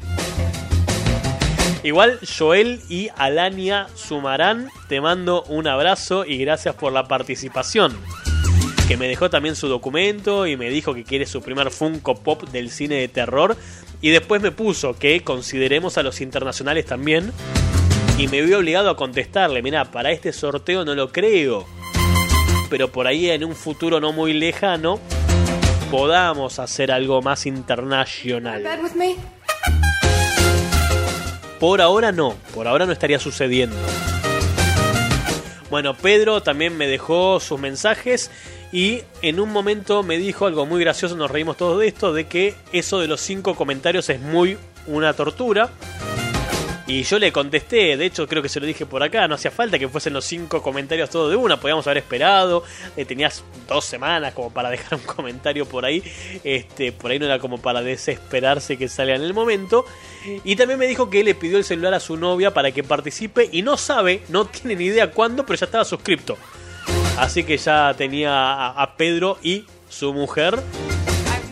Igual 1.86 2.19
Joel 2.25 2.81
y 2.89 3.09
Alania 3.15 3.86
Sumarán, 3.93 4.69
te 4.89 4.99
mando 5.01 5.43
un 5.43 5.67
abrazo 5.67 6.25
y 6.25 6.39
gracias 6.39 6.73
por 6.73 6.91
la 6.91 7.07
participación. 7.07 7.95
Que 8.88 8.97
me 8.97 9.07
dejó 9.07 9.29
también 9.29 9.55
su 9.55 9.67
documento 9.67 10.47
y 10.47 10.57
me 10.57 10.71
dijo 10.71 10.95
que 10.95 11.03
quiere 11.03 11.27
su 11.27 11.43
primer 11.43 11.69
Funko 11.69 12.15
Pop 12.15 12.49
del 12.49 12.71
cine 12.71 12.95
de 12.95 13.07
terror. 13.07 13.55
Y 14.01 14.09
después 14.09 14.41
me 14.41 14.49
puso 14.49 14.97
que 14.97 15.21
consideremos 15.21 15.99
a 15.99 16.03
los 16.03 16.21
internacionales 16.21 16.88
también. 16.88 17.31
Y 18.17 18.29
me 18.29 18.41
vi 18.41 18.53
obligado 18.53 18.89
a 18.89 18.97
contestarle, 18.97 19.61
mira, 19.61 19.86
para 19.91 20.09
este 20.09 20.33
sorteo 20.33 20.86
no 20.86 20.95
lo 20.95 21.11
creo. 21.11 21.67
Pero 22.71 22.91
por 22.91 23.05
ahí 23.05 23.29
en 23.29 23.43
un 23.43 23.55
futuro 23.55 23.99
no 23.99 24.11
muy 24.11 24.33
lejano 24.33 24.99
podamos 25.91 26.57
hacer 26.57 26.91
algo 26.91 27.21
más 27.21 27.45
internacional. 27.45 28.63
Por 31.60 31.82
ahora 31.82 32.12
no, 32.12 32.36
por 32.53 32.68
ahora 32.68 32.86
no 32.86 32.91
estaría 32.91 33.20
sucediendo. 33.20 33.76
Bueno, 35.70 35.95
Pedro 35.95 36.41
también 36.41 36.78
me 36.78 36.88
dejó 36.88 37.39
sus 37.39 37.60
mensajes 37.60 38.30
y 38.72 39.01
en 39.22 39.39
un 39.39 39.51
momento 39.51 40.03
me 40.03 40.18
dijo 40.18 40.45
algo 40.45 40.66
muy 40.66 40.80
gracioso, 40.82 41.16
nos 41.16 41.32
reímos 41.32 41.58
todos 41.58 41.80
de 41.80 41.88
esto, 41.88 42.14
de 42.14 42.28
que 42.28 42.56
eso 42.72 42.99
de 42.99 43.08
los 43.08 43.22
cinco 43.22 43.56
comentarios 43.56 44.10
es 44.10 44.20
muy 44.20 44.58
una 44.88 45.14
tortura 45.14 45.70
y 46.88 47.03
yo 47.03 47.17
le 47.17 47.31
contesté, 47.31 47.97
de 47.97 48.05
hecho 48.05 48.27
creo 48.27 48.43
que 48.43 48.49
se 48.49 48.59
lo 48.59 48.65
dije 48.67 48.86
por 48.86 49.01
acá, 49.01 49.27
no 49.27 49.36
hacía 49.36 49.49
falta 49.49 49.79
que 49.79 49.89
fuesen 49.89 50.13
los 50.13 50.25
cinco 50.25 50.61
comentarios 50.61 51.09
todos 51.09 51.31
de 51.31 51.36
una, 51.36 51.59
podíamos 51.59 51.88
haber 51.88 51.97
esperado, 51.97 52.63
eh, 52.95 53.05
tenías 53.05 53.43
dos 53.67 53.86
semanas 53.86 54.33
como 54.33 54.51
para 54.51 54.69
dejar 54.69 54.99
un 54.99 55.05
comentario 55.05 55.65
por 55.65 55.83
ahí, 55.83 56.03
este, 56.43 56.91
por 56.91 57.09
ahí 57.09 57.17
no 57.17 57.25
era 57.25 57.39
como 57.39 57.57
para 57.57 57.81
desesperarse 57.81 58.77
que 58.77 58.88
salga 58.88 59.15
en 59.15 59.23
el 59.23 59.33
momento. 59.33 59.86
Y 60.43 60.55
también 60.55 60.79
me 60.79 60.88
dijo 60.88 61.09
que 61.09 61.23
le 61.23 61.36
pidió 61.36 61.57
el 61.57 61.63
celular 61.63 61.93
a 61.93 61.99
su 61.99 62.17
novia 62.17 62.51
para 62.51 62.71
que 62.71 62.83
participe 62.83 63.49
y 63.51 63.61
no 63.61 63.77
sabe, 63.77 64.21
no 64.29 64.45
tiene 64.45 64.75
ni 64.75 64.86
idea 64.86 65.11
cuándo, 65.11 65.45
pero 65.45 65.59
ya 65.59 65.65
estaba 65.65 65.86
suscripto. 65.86 66.38
Así 67.17 67.43
que 67.43 67.57
ya 67.57 67.93
tenía 67.97 68.69
a 68.69 68.95
Pedro 68.97 69.38
y 69.41 69.65
su 69.89 70.13
mujer 70.13 70.59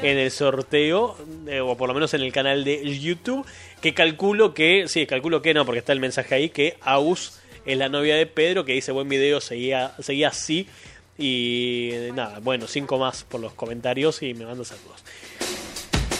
en 0.03 0.17
el 0.17 0.31
sorteo, 0.31 1.15
eh, 1.47 1.61
o 1.61 1.75
por 1.77 1.87
lo 1.87 1.93
menos 1.93 2.13
en 2.13 2.21
el 2.21 2.31
canal 2.31 2.63
de 2.63 2.99
YouTube, 2.99 3.45
que 3.83 3.93
calculo 3.93 4.53
que, 4.53 4.87
sí, 4.87 5.05
calculo 5.05 5.41
que 5.41 5.53
no, 5.53 5.65
porque 5.65 5.79
está 5.79 5.91
el 5.91 5.99
mensaje 5.99 6.33
ahí, 6.33 6.49
que 6.49 6.77
Aus 6.79 7.41
es 7.65 7.77
la 7.77 7.89
novia 7.89 8.15
de 8.15 8.25
Pedro, 8.25 8.63
que 8.63 8.71
dice 8.71 8.93
buen 8.93 9.09
video, 9.09 9.41
seguía, 9.41 9.93
seguía 9.99 10.29
así. 10.29 10.69
Y 11.17 11.91
nada, 12.13 12.39
bueno, 12.39 12.65
cinco 12.65 12.97
más 12.97 13.25
por 13.25 13.41
los 13.41 13.51
comentarios 13.51 14.23
y 14.23 14.35
me 14.35 14.45
mando 14.45 14.63
saludos. 14.63 15.03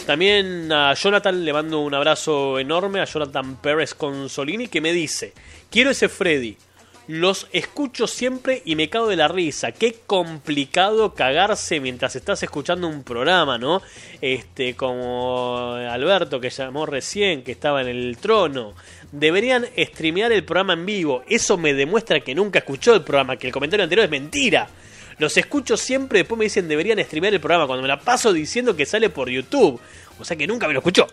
También 0.04 0.70
a 0.70 0.92
Jonathan 0.92 1.42
le 1.42 1.54
mando 1.54 1.80
un 1.80 1.94
abrazo 1.94 2.58
enorme, 2.58 3.00
a 3.00 3.06
Jonathan 3.06 3.56
Pérez 3.56 3.94
Consolini, 3.94 4.68
que 4.68 4.82
me 4.82 4.92
dice, 4.92 5.32
quiero 5.70 5.88
ese 5.88 6.10
Freddy. 6.10 6.58
Los 7.06 7.48
escucho 7.52 8.06
siempre 8.06 8.62
y 8.64 8.76
me 8.76 8.88
cago 8.88 9.08
de 9.08 9.16
la 9.16 9.28
risa. 9.28 9.72
Qué 9.72 9.96
complicado 10.06 11.14
cagarse 11.14 11.78
mientras 11.78 12.16
estás 12.16 12.42
escuchando 12.42 12.88
un 12.88 13.02
programa, 13.02 13.58
¿no? 13.58 13.82
Este, 14.22 14.74
como 14.74 15.74
Alberto 15.74 16.40
que 16.40 16.48
llamó 16.48 16.86
recién, 16.86 17.42
que 17.42 17.52
estaba 17.52 17.82
en 17.82 17.88
el 17.88 18.16
trono. 18.16 18.72
Deberían 19.12 19.66
streamear 19.76 20.32
el 20.32 20.44
programa 20.44 20.72
en 20.72 20.86
vivo. 20.86 21.22
Eso 21.28 21.58
me 21.58 21.74
demuestra 21.74 22.20
que 22.20 22.34
nunca 22.34 22.60
escuchó 22.60 22.94
el 22.94 23.02
programa, 23.02 23.36
que 23.36 23.48
el 23.48 23.52
comentario 23.52 23.84
anterior 23.84 24.06
es 24.06 24.10
mentira. 24.10 24.66
Los 25.18 25.36
escucho 25.36 25.76
siempre, 25.76 26.20
después 26.20 26.38
me 26.38 26.46
dicen 26.46 26.68
deberían 26.68 26.98
streamear 27.04 27.34
el 27.34 27.40
programa, 27.40 27.66
cuando 27.66 27.82
me 27.82 27.88
la 27.88 28.00
paso 28.00 28.32
diciendo 28.32 28.74
que 28.74 28.86
sale 28.86 29.10
por 29.10 29.28
YouTube. 29.28 29.78
O 30.18 30.24
sea 30.24 30.38
que 30.38 30.46
nunca 30.46 30.66
me 30.66 30.72
lo 30.72 30.80
escuchó. 30.80 31.06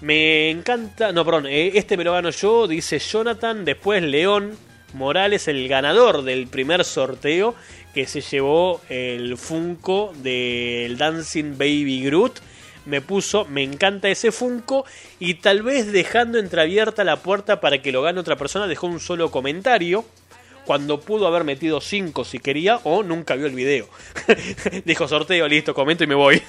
Me 0.00 0.50
encanta, 0.50 1.12
no, 1.12 1.24
perdón, 1.24 1.46
eh, 1.46 1.70
este 1.74 1.96
me 1.96 2.02
lo 2.02 2.12
gano 2.12 2.30
yo, 2.30 2.66
dice 2.66 2.98
Jonathan, 2.98 3.64
después 3.64 4.02
León 4.02 4.58
Morales, 4.94 5.48
el 5.48 5.68
ganador 5.68 6.22
del 6.22 6.46
primer 6.46 6.84
sorteo, 6.84 7.54
que 7.92 8.06
se 8.06 8.20
llevó 8.20 8.80
el 8.88 9.36
Funko 9.36 10.12
del 10.16 10.96
Dancing 10.96 11.58
Baby 11.58 12.04
Groot. 12.04 12.40
Me 12.86 13.00
puso, 13.00 13.44
me 13.46 13.62
encanta 13.62 14.08
ese 14.08 14.32
Funko 14.32 14.84
y 15.18 15.34
tal 15.34 15.62
vez 15.62 15.90
dejando 15.92 16.38
entreabierta 16.38 17.04
la 17.04 17.16
puerta 17.16 17.60
para 17.60 17.82
que 17.82 17.92
lo 17.92 18.02
gane 18.02 18.20
otra 18.20 18.36
persona, 18.36 18.66
dejó 18.66 18.86
un 18.86 19.00
solo 19.00 19.30
comentario 19.30 20.04
cuando 20.64 21.00
pudo 21.00 21.26
haber 21.26 21.44
metido 21.44 21.80
5 21.80 22.24
si 22.24 22.38
quería 22.38 22.80
o 22.84 23.02
nunca 23.02 23.36
vio 23.36 23.46
el 23.46 23.54
video. 23.54 23.88
Dijo 24.84 25.08
sorteo, 25.08 25.48
listo, 25.48 25.74
comento 25.74 26.04
y 26.04 26.06
me 26.06 26.14
voy. 26.14 26.42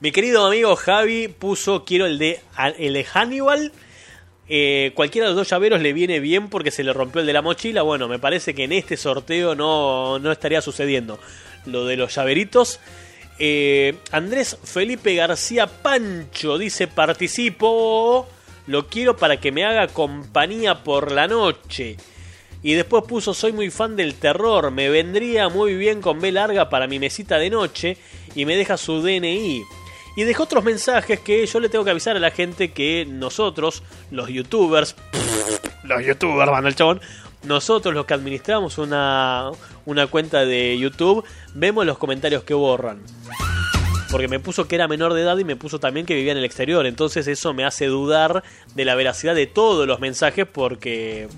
Mi 0.00 0.12
querido 0.12 0.46
amigo 0.46 0.76
Javi 0.76 1.26
puso 1.26 1.84
quiero 1.84 2.06
el 2.06 2.18
de 2.18 2.40
el 2.78 2.92
de 2.92 3.04
Hannibal. 3.04 3.72
Eh, 4.50 4.92
cualquiera 4.94 5.26
de 5.26 5.34
los 5.34 5.36
dos 5.36 5.50
llaveros 5.50 5.82
le 5.82 5.92
viene 5.92 6.20
bien 6.20 6.48
porque 6.48 6.70
se 6.70 6.82
le 6.82 6.92
rompió 6.92 7.20
el 7.20 7.26
de 7.26 7.32
la 7.32 7.42
mochila. 7.42 7.82
Bueno, 7.82 8.08
me 8.08 8.18
parece 8.18 8.54
que 8.54 8.64
en 8.64 8.72
este 8.72 8.96
sorteo 8.96 9.54
no, 9.54 10.18
no 10.18 10.32
estaría 10.32 10.60
sucediendo 10.60 11.18
lo 11.66 11.84
de 11.84 11.96
los 11.96 12.14
llaveritos. 12.14 12.80
Eh, 13.38 13.94
Andrés 14.10 14.58
Felipe 14.64 15.14
García 15.14 15.66
Pancho 15.66 16.58
dice 16.58 16.86
participo. 16.86 18.26
Lo 18.66 18.86
quiero 18.88 19.16
para 19.16 19.38
que 19.38 19.52
me 19.52 19.64
haga 19.64 19.88
compañía 19.88 20.82
por 20.82 21.12
la 21.12 21.26
noche. 21.26 21.96
Y 22.62 22.74
después 22.74 23.04
puso 23.06 23.34
soy 23.34 23.52
muy 23.52 23.70
fan 23.70 23.96
del 23.96 24.14
terror. 24.14 24.70
Me 24.70 24.88
vendría 24.90 25.48
muy 25.48 25.74
bien 25.74 26.00
con 26.02 26.20
B 26.20 26.32
larga 26.32 26.68
para 26.68 26.86
mi 26.86 26.98
mesita 26.98 27.38
de 27.38 27.50
noche. 27.50 27.96
Y 28.34 28.44
me 28.44 28.56
deja 28.56 28.76
su 28.76 29.00
DNI. 29.00 29.62
Y 30.18 30.24
dejó 30.24 30.42
otros 30.42 30.64
mensajes 30.64 31.20
que 31.20 31.46
yo 31.46 31.60
le 31.60 31.68
tengo 31.68 31.84
que 31.84 31.92
avisar 31.92 32.16
a 32.16 32.18
la 32.18 32.32
gente 32.32 32.72
que 32.72 33.06
nosotros, 33.08 33.84
los 34.10 34.28
youtubers, 34.28 34.96
los 35.84 36.04
youtubers, 36.04 36.50
van 36.50 36.66
el 36.66 36.74
chabón, 36.74 37.00
nosotros 37.44 37.94
los 37.94 38.04
que 38.04 38.14
administramos 38.14 38.78
una, 38.78 39.52
una 39.86 40.08
cuenta 40.08 40.44
de 40.44 40.76
YouTube, 40.76 41.24
vemos 41.54 41.86
los 41.86 41.98
comentarios 41.98 42.42
que 42.42 42.52
borran. 42.52 43.00
Porque 44.10 44.26
me 44.26 44.40
puso 44.40 44.66
que 44.66 44.74
era 44.74 44.88
menor 44.88 45.14
de 45.14 45.22
edad 45.22 45.38
y 45.38 45.44
me 45.44 45.54
puso 45.54 45.78
también 45.78 46.04
que 46.04 46.16
vivía 46.16 46.32
en 46.32 46.38
el 46.38 46.44
exterior. 46.44 46.84
Entonces 46.86 47.28
eso 47.28 47.54
me 47.54 47.64
hace 47.64 47.86
dudar 47.86 48.42
de 48.74 48.84
la 48.84 48.96
veracidad 48.96 49.36
de 49.36 49.46
todos 49.46 49.86
los 49.86 50.00
mensajes 50.00 50.48
porque... 50.52 51.28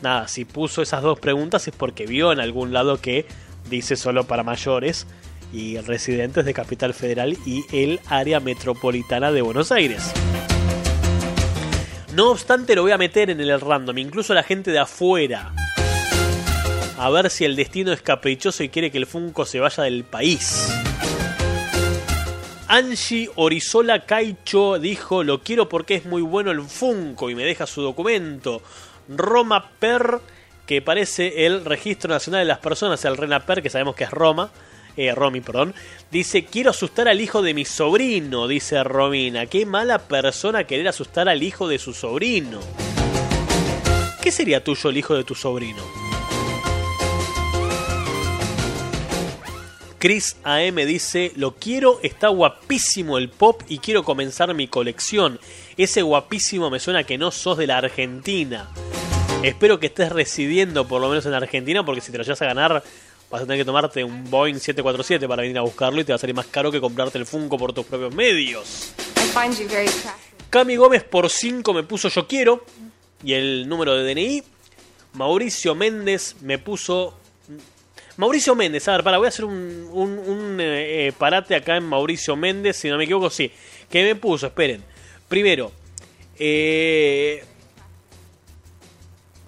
Nada, 0.00 0.28
si 0.28 0.46
puso 0.46 0.80
esas 0.80 1.02
dos 1.02 1.20
preguntas 1.20 1.68
es 1.68 1.74
porque 1.74 2.06
vio 2.06 2.32
en 2.32 2.40
algún 2.40 2.72
lado 2.72 3.02
que 3.02 3.26
dice 3.68 3.96
solo 3.96 4.24
para 4.24 4.44
mayores 4.44 5.06
y 5.52 5.78
residentes 5.78 6.44
de 6.44 6.54
Capital 6.54 6.94
Federal 6.94 7.36
y 7.46 7.64
el 7.72 8.00
área 8.08 8.40
metropolitana 8.40 9.32
de 9.32 9.42
Buenos 9.42 9.72
Aires. 9.72 10.12
No 12.14 12.30
obstante, 12.30 12.74
lo 12.74 12.82
voy 12.82 12.92
a 12.92 12.98
meter 12.98 13.30
en 13.30 13.40
el 13.40 13.60
random, 13.60 13.98
incluso 13.98 14.34
la 14.34 14.42
gente 14.42 14.70
de 14.70 14.78
afuera. 14.78 15.52
A 16.98 17.10
ver 17.10 17.30
si 17.30 17.44
el 17.44 17.54
destino 17.54 17.92
es 17.92 18.02
caprichoso 18.02 18.64
y 18.64 18.70
quiere 18.70 18.90
que 18.90 18.98
el 18.98 19.06
Funko 19.06 19.44
se 19.44 19.60
vaya 19.60 19.84
del 19.84 20.04
país. 20.04 20.68
Angie 22.66 23.30
Orizola 23.36 24.04
Caicho 24.04 24.78
dijo: 24.78 25.22
Lo 25.22 25.42
quiero 25.42 25.68
porque 25.68 25.94
es 25.94 26.06
muy 26.06 26.22
bueno 26.22 26.50
el 26.50 26.60
Funko 26.62 27.30
y 27.30 27.36
me 27.36 27.44
deja 27.44 27.66
su 27.66 27.82
documento. 27.82 28.62
Roma 29.08 29.70
Per, 29.78 30.18
que 30.66 30.82
parece 30.82 31.46
el 31.46 31.64
Registro 31.64 32.10
Nacional 32.10 32.40
de 32.40 32.46
las 32.46 32.58
Personas, 32.58 33.04
el 33.04 33.16
RENAPER, 33.16 33.62
que 33.62 33.70
sabemos 33.70 33.94
que 33.94 34.04
es 34.04 34.10
Roma 34.10 34.50
eh, 34.98 35.14
Romy, 35.14 35.40
perdón, 35.40 35.74
dice, 36.10 36.44
quiero 36.44 36.70
asustar 36.70 37.06
al 37.08 37.20
hijo 37.20 37.40
de 37.40 37.54
mi 37.54 37.64
sobrino, 37.64 38.48
dice 38.48 38.82
Romina. 38.82 39.46
Qué 39.46 39.64
mala 39.64 40.00
persona 40.00 40.64
querer 40.64 40.88
asustar 40.88 41.28
al 41.28 41.42
hijo 41.42 41.68
de 41.68 41.78
su 41.78 41.94
sobrino. 41.94 42.58
¿Qué 44.20 44.32
sería 44.32 44.64
tuyo 44.64 44.90
el 44.90 44.96
hijo 44.96 45.14
de 45.14 45.22
tu 45.22 45.36
sobrino? 45.36 45.82
Chris 50.00 50.36
AM 50.42 50.76
dice, 50.76 51.32
lo 51.36 51.54
quiero, 51.54 52.00
está 52.02 52.28
guapísimo 52.28 53.18
el 53.18 53.28
pop 53.28 53.62
y 53.68 53.78
quiero 53.78 54.02
comenzar 54.02 54.52
mi 54.54 54.66
colección. 54.66 55.38
Ese 55.76 56.02
guapísimo 56.02 56.70
me 56.70 56.80
suena 56.80 57.04
que 57.04 57.18
no 57.18 57.30
sos 57.30 57.56
de 57.58 57.68
la 57.68 57.78
Argentina. 57.78 58.68
Espero 59.44 59.78
que 59.78 59.86
estés 59.86 60.10
residiendo 60.10 60.88
por 60.88 61.00
lo 61.00 61.08
menos 61.08 61.24
en 61.26 61.34
Argentina 61.34 61.84
porque 61.84 62.00
si 62.00 62.10
te 62.10 62.18
lo 62.18 62.24
llevas 62.24 62.42
a 62.42 62.46
ganar 62.46 62.82
vas 63.30 63.42
a 63.42 63.44
tener 63.44 63.58
que 63.58 63.64
tomarte 63.64 64.02
un 64.04 64.30
Boeing 64.30 64.54
747 64.54 65.28
para 65.28 65.42
venir 65.42 65.58
a 65.58 65.62
buscarlo 65.62 66.00
y 66.00 66.04
te 66.04 66.12
va 66.12 66.16
a 66.16 66.18
salir 66.18 66.34
más 66.34 66.46
caro 66.46 66.70
que 66.72 66.80
comprarte 66.80 67.18
el 67.18 67.26
Funko 67.26 67.58
por 67.58 67.72
tus 67.72 67.84
propios 67.86 68.14
medios. 68.14 68.92
Cami 70.50 70.76
Gómez 70.76 71.04
por 71.04 71.28
5 71.28 71.74
me 71.74 71.82
puso 71.82 72.08
yo 72.08 72.26
quiero 72.26 72.64
y 73.22 73.34
el 73.34 73.68
número 73.68 73.94
de 73.94 74.14
DNI. 74.14 74.42
Mauricio 75.14 75.74
Méndez 75.74 76.36
me 76.40 76.58
puso... 76.58 77.14
Mauricio 78.16 78.54
Méndez, 78.56 78.88
a 78.88 78.92
ver, 78.92 79.04
para, 79.04 79.18
voy 79.18 79.26
a 79.26 79.28
hacer 79.28 79.44
un, 79.44 79.88
un, 79.92 80.60
eh, 80.60 81.06
eh, 81.06 81.12
parate 81.16 81.54
acá 81.54 81.76
en 81.76 81.84
Mauricio 81.84 82.34
Méndez, 82.34 82.76
si 82.76 82.88
no 82.88 82.96
me 82.96 83.04
equivoco, 83.04 83.30
sí. 83.30 83.52
Que 83.88 84.02
me 84.02 84.16
puso, 84.16 84.48
esperen. 84.48 84.82
Primero, 85.28 85.70
eh, 86.36 87.44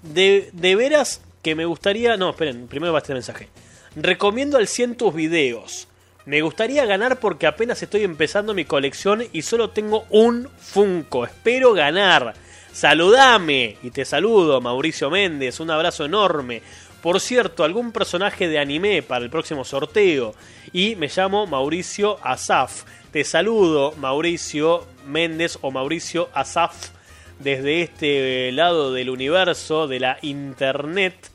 de, 0.03 0.49
de 0.53 0.75
veras 0.75 1.21
que 1.41 1.53
me 1.53 1.65
gustaría... 1.65 2.15
No, 2.15 2.29
esperen, 2.29 2.67
primero 2.67 2.93
va 2.93 2.99
este 2.99 3.13
mensaje. 3.13 3.49
Recomiendo 3.95 4.57
al 4.57 4.67
100 4.67 4.95
tus 4.95 5.13
videos. 5.13 5.87
Me 6.25 6.41
gustaría 6.41 6.85
ganar 6.85 7.19
porque 7.19 7.47
apenas 7.47 7.81
estoy 7.81 8.03
empezando 8.03 8.53
mi 8.53 8.63
colección 8.63 9.23
y 9.33 9.41
solo 9.41 9.71
tengo 9.71 10.05
un 10.09 10.47
Funko. 10.59 11.25
Espero 11.25 11.73
ganar. 11.73 12.33
Saludame. 12.71 13.77
Y 13.83 13.91
te 13.91 14.05
saludo, 14.05 14.61
Mauricio 14.61 15.09
Méndez. 15.09 15.59
Un 15.59 15.71
abrazo 15.71 16.05
enorme. 16.05 16.61
Por 17.01 17.19
cierto, 17.19 17.63
algún 17.63 17.91
personaje 17.91 18.47
de 18.47 18.59
anime 18.59 19.01
para 19.01 19.25
el 19.25 19.31
próximo 19.31 19.65
sorteo. 19.65 20.35
Y 20.71 20.95
me 20.95 21.09
llamo 21.13 21.47
Mauricio 21.47 22.17
Asaf. 22.23 22.83
Te 23.11 23.23
saludo, 23.23 23.93
Mauricio 23.97 24.87
Méndez 25.05 25.57
o 25.61 25.71
Mauricio 25.71 26.29
Asaf, 26.33 26.91
desde 27.39 27.81
este 27.81 28.51
lado 28.53 28.93
del 28.93 29.09
universo, 29.09 29.87
de 29.87 29.99
la 29.99 30.17
internet 30.21 31.30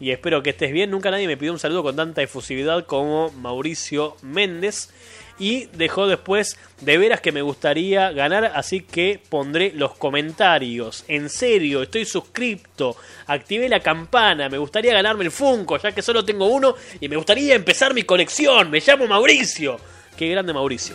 y 0.00 0.10
espero 0.10 0.42
que 0.42 0.50
estés 0.50 0.72
bien. 0.72 0.90
Nunca 0.90 1.10
nadie 1.10 1.26
me 1.26 1.36
pidió 1.36 1.52
un 1.52 1.58
saludo 1.58 1.82
con 1.82 1.96
tanta 1.96 2.22
efusividad 2.22 2.86
como 2.86 3.30
Mauricio 3.32 4.16
Méndez. 4.22 4.90
Y 5.36 5.66
dejó 5.72 6.06
después 6.06 6.56
de 6.80 6.96
veras 6.96 7.20
que 7.20 7.32
me 7.32 7.42
gustaría 7.42 8.12
ganar, 8.12 8.52
así 8.54 8.80
que 8.80 9.20
pondré 9.28 9.72
los 9.74 9.96
comentarios. 9.96 11.04
En 11.08 11.28
serio, 11.28 11.82
estoy 11.82 12.04
suscripto, 12.04 12.96
activé 13.26 13.68
la 13.68 13.80
campana, 13.80 14.48
me 14.48 14.58
gustaría 14.58 14.92
ganarme 14.92 15.24
el 15.24 15.32
Funko, 15.32 15.78
ya 15.78 15.90
que 15.90 16.02
solo 16.02 16.24
tengo 16.24 16.46
uno, 16.46 16.76
y 17.00 17.08
me 17.08 17.16
gustaría 17.16 17.56
empezar 17.56 17.94
mi 17.94 18.04
colección. 18.04 18.70
Me 18.70 18.80
llamo 18.80 19.08
Mauricio. 19.08 19.80
Qué 20.16 20.28
grande 20.28 20.52
Mauricio. 20.52 20.94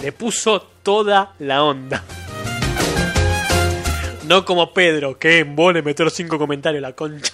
Le 0.00 0.12
puso 0.12 0.68
toda 0.84 1.34
la 1.40 1.64
onda. 1.64 2.04
No 4.28 4.44
como 4.44 4.72
Pedro, 4.72 5.18
que 5.18 5.40
embole 5.40 5.82
meter 5.82 6.08
cinco 6.12 6.38
comentarios 6.38 6.80
la 6.80 6.92
concha. 6.92 7.32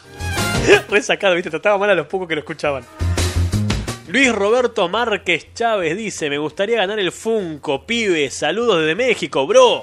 Resacado, 0.89 1.35
viste, 1.35 1.51
trataba 1.51 1.79
mal 1.79 1.91
a 1.91 1.95
los 1.95 2.07
pocos 2.07 2.29
que 2.29 2.35
lo 2.35 2.41
escuchaban. 2.41 2.85
Luis 4.09 4.33
Roberto 4.33 4.89
Márquez 4.89 5.53
Chávez 5.55 5.97
dice, 5.97 6.31
me 6.31 6.39
gustaría 6.39 6.77
ganar 6.77 6.99
el 6.99 7.11
Funko, 7.11 7.85
pibe, 7.85 8.31
saludos 8.31 8.81
desde 8.81 8.95
México, 8.95 9.47
bro. 9.47 9.83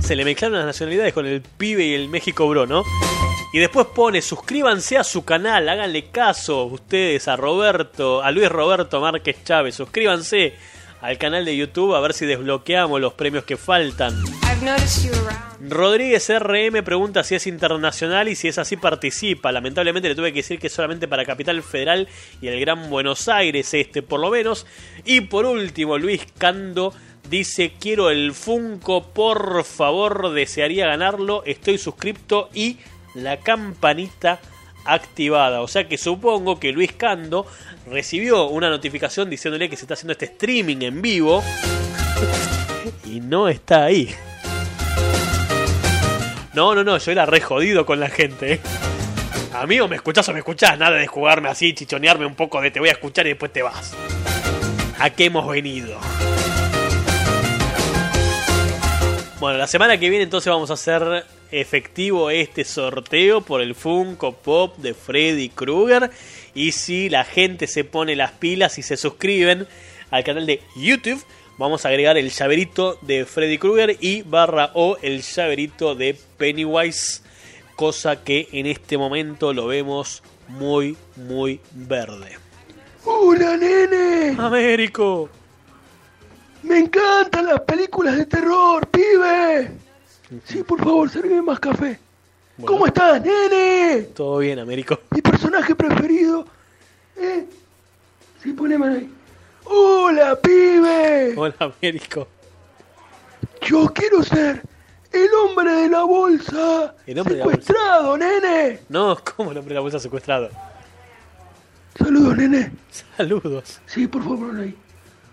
Se 0.00 0.16
le 0.16 0.24
mezclaron 0.24 0.58
las 0.58 0.66
nacionalidades 0.66 1.12
con 1.12 1.26
el 1.26 1.40
pibe 1.40 1.84
y 1.84 1.94
el 1.94 2.08
México, 2.08 2.48
bro, 2.48 2.66
¿no? 2.66 2.82
Y 3.52 3.58
después 3.58 3.86
pone, 3.94 4.20
suscríbanse 4.22 4.98
a 4.98 5.04
su 5.04 5.24
canal, 5.24 5.68
háganle 5.68 6.10
caso 6.10 6.64
ustedes 6.64 7.28
a 7.28 7.36
Roberto, 7.36 8.22
a 8.22 8.30
Luis 8.30 8.48
Roberto 8.48 9.00
Márquez 9.00 9.44
Chávez, 9.44 9.76
suscríbanse 9.76 10.54
al 11.00 11.18
canal 11.18 11.44
de 11.44 11.56
YouTube 11.56 11.94
a 11.94 12.00
ver 12.00 12.12
si 12.12 12.26
desbloqueamos 12.26 13.00
los 13.00 13.14
premios 13.14 13.44
que 13.44 13.56
faltan. 13.56 14.14
Rodríguez 15.60 16.28
RM 16.28 16.82
pregunta 16.84 17.22
si 17.22 17.34
es 17.34 17.46
internacional 17.46 18.28
y 18.28 18.34
si 18.34 18.48
es 18.48 18.58
así 18.58 18.76
participa. 18.76 19.52
Lamentablemente 19.52 20.08
le 20.08 20.14
tuve 20.14 20.32
que 20.32 20.40
decir 20.40 20.58
que 20.58 20.66
es 20.66 20.72
solamente 20.72 21.06
para 21.06 21.24
Capital 21.24 21.62
Federal 21.62 22.08
y 22.40 22.48
el 22.48 22.58
Gran 22.60 22.90
Buenos 22.90 23.28
Aires 23.28 23.72
este 23.74 24.02
por 24.02 24.20
lo 24.20 24.30
menos. 24.30 24.66
Y 25.04 25.22
por 25.22 25.46
último 25.46 25.98
Luis 25.98 26.26
Cando 26.38 26.92
Dice, 27.28 27.72
quiero 27.78 28.08
el 28.08 28.32
Funko, 28.32 29.02
por 29.12 29.62
favor, 29.64 30.32
desearía 30.32 30.86
ganarlo, 30.86 31.42
estoy 31.44 31.76
suscripto 31.76 32.48
y 32.54 32.78
la 33.14 33.36
campanita 33.36 34.40
activada. 34.88 35.60
O 35.60 35.68
sea 35.68 35.86
que 35.86 35.98
supongo 35.98 36.58
que 36.58 36.72
Luis 36.72 36.92
Cando 36.92 37.46
recibió 37.86 38.48
una 38.48 38.70
notificación 38.70 39.30
diciéndole 39.30 39.68
que 39.68 39.76
se 39.76 39.82
está 39.82 39.94
haciendo 39.94 40.12
este 40.12 40.26
streaming 40.26 40.78
en 40.82 41.02
vivo 41.02 41.42
y 43.04 43.20
no 43.20 43.48
está 43.48 43.84
ahí. 43.84 44.14
No, 46.54 46.74
no, 46.74 46.82
no, 46.82 46.98
yo 46.98 47.12
era 47.12 47.24
re 47.24 47.40
jodido 47.40 47.86
con 47.86 48.00
la 48.00 48.08
gente. 48.08 48.54
¿eh? 48.54 48.60
Amigo, 49.54 49.86
¿me 49.88 49.96
escuchás 49.96 50.28
o 50.28 50.32
me 50.32 50.40
escuchás? 50.40 50.78
Nada 50.78 50.96
de 50.96 51.06
jugarme 51.06 51.48
así, 51.48 51.72
chichonearme 51.74 52.26
un 52.26 52.34
poco 52.34 52.60
de 52.60 52.70
te 52.70 52.80
voy 52.80 52.88
a 52.88 52.92
escuchar 52.92 53.26
y 53.26 53.30
después 53.30 53.52
te 53.52 53.62
vas. 53.62 53.94
¿A 54.98 55.10
qué 55.10 55.26
hemos 55.26 55.46
venido? 55.48 55.98
Bueno, 59.40 59.56
la 59.58 59.68
semana 59.68 59.98
que 59.98 60.10
viene 60.10 60.24
entonces 60.24 60.52
vamos 60.52 60.70
a 60.70 60.74
hacer 60.74 61.24
efectivo 61.52 62.28
este 62.28 62.64
sorteo 62.64 63.40
por 63.40 63.60
el 63.60 63.76
Funko 63.76 64.32
Pop 64.32 64.76
de 64.78 64.94
Freddy 64.94 65.48
Krueger. 65.48 66.10
Y 66.54 66.72
si 66.72 67.08
la 67.08 67.22
gente 67.22 67.68
se 67.68 67.84
pone 67.84 68.16
las 68.16 68.32
pilas 68.32 68.78
y 68.78 68.82
se 68.82 68.96
suscriben 68.96 69.68
al 70.10 70.24
canal 70.24 70.44
de 70.44 70.60
YouTube, 70.74 71.24
vamos 71.56 71.84
a 71.84 71.90
agregar 71.90 72.18
el 72.18 72.30
llaverito 72.30 72.98
de 73.02 73.24
Freddy 73.26 73.58
Krueger 73.58 73.96
y 74.00 74.22
barra 74.22 74.72
o 74.74 74.96
el 75.02 75.22
llaverito 75.22 75.94
de 75.94 76.16
Pennywise. 76.36 77.22
Cosa 77.76 78.24
que 78.24 78.48
en 78.50 78.66
este 78.66 78.98
momento 78.98 79.52
lo 79.52 79.68
vemos 79.68 80.24
muy, 80.48 80.96
muy 81.14 81.60
verde. 81.70 82.36
¡Hola, 83.04 83.56
nene! 83.56 84.34
Américo. 84.36 85.30
Me 86.68 86.80
encantan 86.80 87.46
las 87.46 87.60
películas 87.62 88.16
de 88.16 88.26
terror, 88.26 88.86
pibe. 88.88 89.70
Sí, 90.44 90.62
por 90.62 90.78
favor, 90.78 91.08
servime 91.08 91.40
más 91.40 91.58
café. 91.58 91.98
¿Cómo 92.62 92.86
estás, 92.86 93.22
nene? 93.22 94.02
Todo 94.14 94.38
bien, 94.38 94.58
Américo. 94.58 94.98
Mi 95.10 95.22
personaje 95.22 95.74
preferido. 95.74 96.44
¿Eh? 97.16 97.46
Sí, 98.42 98.52
poneme 98.52 98.86
ahí. 98.86 99.14
¡Hola, 99.64 100.38
pibe! 100.40 101.34
Hola, 101.36 101.54
Américo. 101.58 102.28
Yo 103.62 103.86
quiero 103.94 104.22
ser 104.22 104.62
el 105.10 105.28
hombre 105.42 105.72
de 105.72 105.88
la 105.88 106.02
bolsa. 106.02 106.94
El 107.06 107.18
hombre 107.18 107.34
de 107.34 107.38
la 107.40 107.44
bolsa. 107.46 107.60
Secuestrado, 107.62 108.18
nene. 108.18 108.80
No, 108.90 109.16
¿cómo 109.36 109.52
el 109.52 109.58
hombre 109.58 109.70
de 109.70 109.74
la 109.76 109.80
bolsa 109.80 109.98
secuestrado? 109.98 110.50
Saludos, 111.96 112.36
nene. 112.36 112.72
Saludos. 113.16 113.80
Sí, 113.86 114.06
por 114.06 114.22
favor, 114.22 114.54
ahí. 114.60 114.76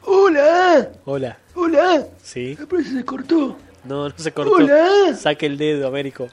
¡Hola! 0.06 0.90
Hola. 1.06 1.38
¡Hola! 1.56 2.06
Sí. 2.22 2.56
Que 2.70 2.84
se 2.84 3.04
cortó. 3.04 3.58
No, 3.84 4.10
no 4.10 4.14
se 4.18 4.32
cortó. 4.32 4.54
Hola. 4.54 5.16
Saque 5.16 5.48
el 5.48 5.58
dedo, 5.58 5.88
Américo. 5.88 6.28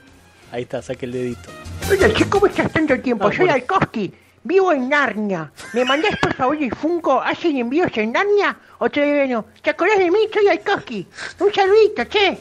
Ahí 0.50 0.62
está, 0.62 0.82
saque 0.82 1.06
el 1.06 1.12
dedito. 1.12 1.48
Hola, 1.90 2.12
che, 2.12 2.28
¿cómo 2.28 2.46
estás 2.46 2.70
tanto 2.70 2.98
tiempo? 3.00 3.26
Ah, 3.26 3.30
Soy 3.30 3.38
bueno. 3.38 3.54
Alkowski. 3.54 4.12
Vivo 4.44 4.72
en 4.72 4.88
Narnia. 4.88 5.50
¿Me 5.72 5.84
mandás 5.84 6.18
por 6.20 6.34
favor 6.34 6.56
el 6.60 6.74
Funko? 6.74 7.20
¿Hacen 7.22 7.56
envíos 7.56 7.90
en 7.96 8.12
Narnia? 8.12 8.58
¿O 8.78 8.90
todavía 8.90 9.26
no? 9.26 9.46
¿Te 9.62 9.70
acordás 9.70 9.98
de 9.98 10.10
mí? 10.10 10.18
Soy 10.32 10.48
Alkowski. 10.48 11.06
Un 11.38 11.54
saludito, 11.54 12.04
che. 12.04 12.38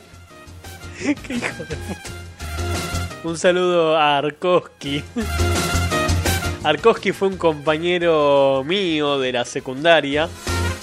Qué 1.27 1.33
hijo 1.33 1.63
de 1.63 1.75
puta. 1.75 2.09
Un 3.23 3.37
saludo 3.37 3.95
a 3.95 4.17
Arkoski. 4.17 5.03
Arkoski 6.63 7.11
fue 7.11 7.27
un 7.29 7.37
compañero 7.37 8.63
mío 8.65 9.19
de 9.19 9.31
la 9.31 9.45
secundaria. 9.45 10.27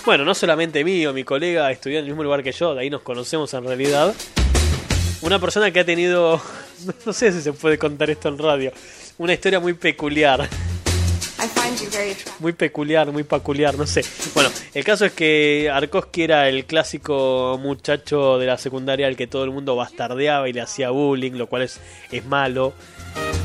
Bueno, 0.09 0.25
no 0.25 0.35
solamente 0.35 0.85
mío, 0.85 1.13
mi 1.13 1.23
colega 1.23 1.71
estudió 1.71 1.99
en 1.99 2.07
el 2.07 2.11
mismo 2.11 2.23
lugar 2.23 2.43
que 2.43 2.51
yo, 2.51 2.75
de 2.75 2.81
ahí 2.81 2.89
nos 2.89 3.03
conocemos 3.03 3.53
en 3.53 3.63
realidad. 3.63 4.15
Una 5.21 5.39
persona 5.39 5.71
que 5.71 5.81
ha 5.81 5.85
tenido, 5.85 6.41
no 7.05 7.13
sé 7.13 7.31
si 7.31 7.43
se 7.43 7.53
puede 7.53 7.77
contar 7.77 8.09
esto 8.09 8.31
en 8.31 8.39
radio, 8.39 8.73
una 9.19 9.35
historia 9.35 9.61
muy 9.61 9.75
peculiar. 9.75 10.49
Muy 12.39 12.55
peculiar, 12.55 13.13
muy 13.13 13.23
peculiar, 13.23 13.77
no 13.77 13.87
sé. 13.87 14.03
Bueno, 14.33 14.49
el 14.73 14.83
caso 14.83 15.05
es 15.05 15.13
que 15.13 15.71
Arkoski 15.71 16.23
era 16.23 16.49
el 16.49 16.65
clásico 16.65 17.61
muchacho 17.63 18.39
de 18.39 18.47
la 18.47 18.57
secundaria 18.57 19.09
al 19.09 19.15
que 19.17 19.27
todo 19.27 19.45
el 19.45 19.51
mundo 19.51 19.77
bastardeaba 19.77 20.49
y 20.49 20.55
le 20.55 20.63
hacía 20.63 20.89
bullying, 20.89 21.33
lo 21.33 21.49
cual 21.49 21.65
es, 21.65 21.81
es 22.11 22.25
malo. 22.25 22.73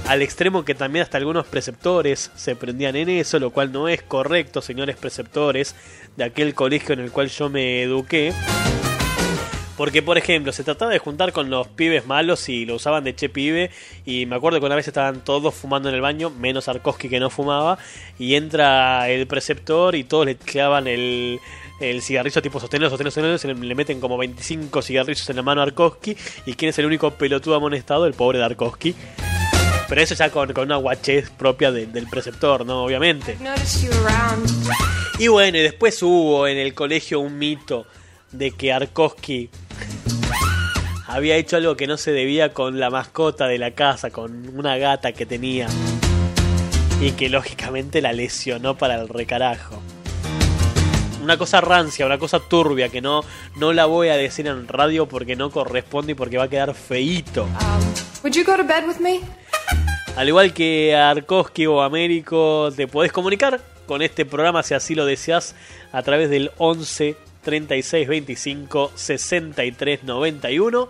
Al 0.08 0.22
extremo 0.22 0.66
que 0.66 0.76
también 0.76 1.04
hasta 1.04 1.18
algunos 1.18 1.46
preceptores 1.46 2.32
se 2.36 2.56
prendían 2.56 2.96
en 2.98 3.10
eso, 3.10 3.40
lo 3.40 3.52
cual 3.52 3.72
no 3.72 3.88
es 3.88 4.02
correcto, 4.02 4.62
señores 4.62 4.98
preceptores 4.98 5.76
de 6.18 6.24
aquel 6.24 6.54
colegio 6.54 6.94
en 6.94 7.00
el 7.00 7.12
cual 7.12 7.30
yo 7.30 7.50
me 7.50 7.84
eduqué. 7.84 8.34
Porque, 9.76 10.04
por 10.04 10.20
ejemplo, 10.20 10.52
se 10.52 10.64
trataba 10.64 10.92
de 10.92 11.00
juntar 11.00 11.34
con 11.34 11.50
los 11.50 11.68
pibes 11.68 12.06
malos 12.06 12.48
y 12.48 12.64
lo 12.64 12.76
usaban 12.76 13.04
de 13.04 13.16
che 13.16 13.28
pibe. 13.28 13.72
Y 14.06 14.28
me 14.28 14.36
acuerdo 14.36 14.60
que 14.60 14.68
una 14.68 14.76
vez 14.76 14.88
estaban 14.88 15.24
todos 15.24 15.56
fumando 15.56 15.90
en 15.90 15.96
el 15.96 16.02
baño, 16.02 16.30
menos 16.30 16.68
Arkoski 16.68 17.10
que 17.10 17.20
no 17.20 17.32
fumaba. 17.32 17.80
Y 18.20 18.36
entra 18.36 19.10
el 19.10 19.26
preceptor 19.26 19.96
y 19.96 20.04
todos 20.04 20.28
le 20.28 20.36
clavan 20.36 20.86
el, 20.88 21.40
el 21.80 22.04
cigarrillo 22.04 22.40
tipo 22.44 22.60
sostenido, 22.60 22.92
sostenido, 22.92 23.10
sostenido. 23.12 23.38
Se 23.40 23.48
le, 23.48 23.76
meten 23.76 24.00
como 24.00 24.16
25 24.20 24.80
cigarrillos 24.84 25.28
en 25.32 25.38
la 25.38 25.42
mano 25.42 25.62
a 25.62 25.64
Arkoski. 25.64 26.16
¿Y 26.46 26.54
quién 26.54 26.70
es 26.70 26.78
el 26.78 26.86
único 26.86 27.10
pelotudo 27.10 27.56
amonestado? 27.56 28.06
El 28.06 28.14
pobre 28.14 28.44
Arkoski. 28.44 28.94
Pero 29.90 30.02
eso 30.02 30.14
ya 30.14 30.30
con, 30.30 30.54
con 30.54 30.66
una 30.66 30.76
guachez 30.78 31.32
propia 31.32 31.72
de- 31.72 31.88
del 31.88 32.08
preceptor, 32.08 32.64
¿no? 32.64 32.84
Obviamente. 32.84 33.38
Y 35.24 35.30
bueno, 35.30 35.58
y 35.58 35.62
después 35.62 36.04
hubo 36.04 36.48
en 36.48 36.58
el 36.58 36.74
colegio 36.74 37.22
un 37.22 37.38
mito 37.38 37.88
de 38.34 38.52
que 38.52 38.74
Arkoski 38.74 39.50
había 41.08 41.38
hecho 41.38 41.56
algo 41.56 41.78
que 41.78 41.88
no 41.88 41.96
se 41.96 42.12
debía 42.12 42.54
con 42.54 42.78
la 42.78 42.90
mascota 42.90 43.48
de 43.48 43.58
la 43.58 43.72
casa, 43.72 44.10
con 44.10 44.50
una 44.50 44.76
gata 44.76 45.14
que 45.14 45.26
tenía. 45.26 45.70
Y 47.00 47.12
que 47.12 47.30
lógicamente 47.30 48.02
la 48.02 48.12
lesionó 48.12 48.78
para 48.78 48.96
el 48.96 49.08
recarajo. 49.08 49.82
Una 51.22 51.38
cosa 51.38 51.62
rancia, 51.62 52.06
una 52.06 52.18
cosa 52.18 52.42
turbia 52.42 52.90
que 52.90 53.00
no, 53.00 53.24
no 53.56 53.72
la 53.72 53.86
voy 53.86 54.10
a 54.10 54.18
decir 54.18 54.46
en 54.48 54.68
radio 54.68 55.08
porque 55.08 55.38
no 55.38 55.52
corresponde 55.52 56.12
y 56.12 56.16
porque 56.16 56.38
va 56.38 56.44
a 56.44 56.50
quedar 56.50 56.74
feíto. 56.74 57.48
Would 58.24 58.36
you 58.36 58.44
go 58.44 58.58
to 58.58 58.66
bed 58.66 58.86
with 58.86 59.00
me? 59.00 59.22
Al 60.18 60.28
igual 60.28 60.54
que 60.54 60.94
Arkoski 60.94 61.66
o 61.66 61.82
Américo, 61.82 62.74
te 62.76 62.90
podés 62.90 63.14
comunicar 63.14 63.62
con 63.86 64.02
este 64.02 64.26
programa 64.26 64.64
si 64.64 64.74
así 64.74 64.96
lo 64.96 65.06
deseas 65.06 65.56
a 65.92 66.02
través 66.04 66.30
del 66.30 66.52
11 66.58 67.16
36 67.44 68.08
25 68.08 68.92
63 68.96 70.04
91 70.04 70.90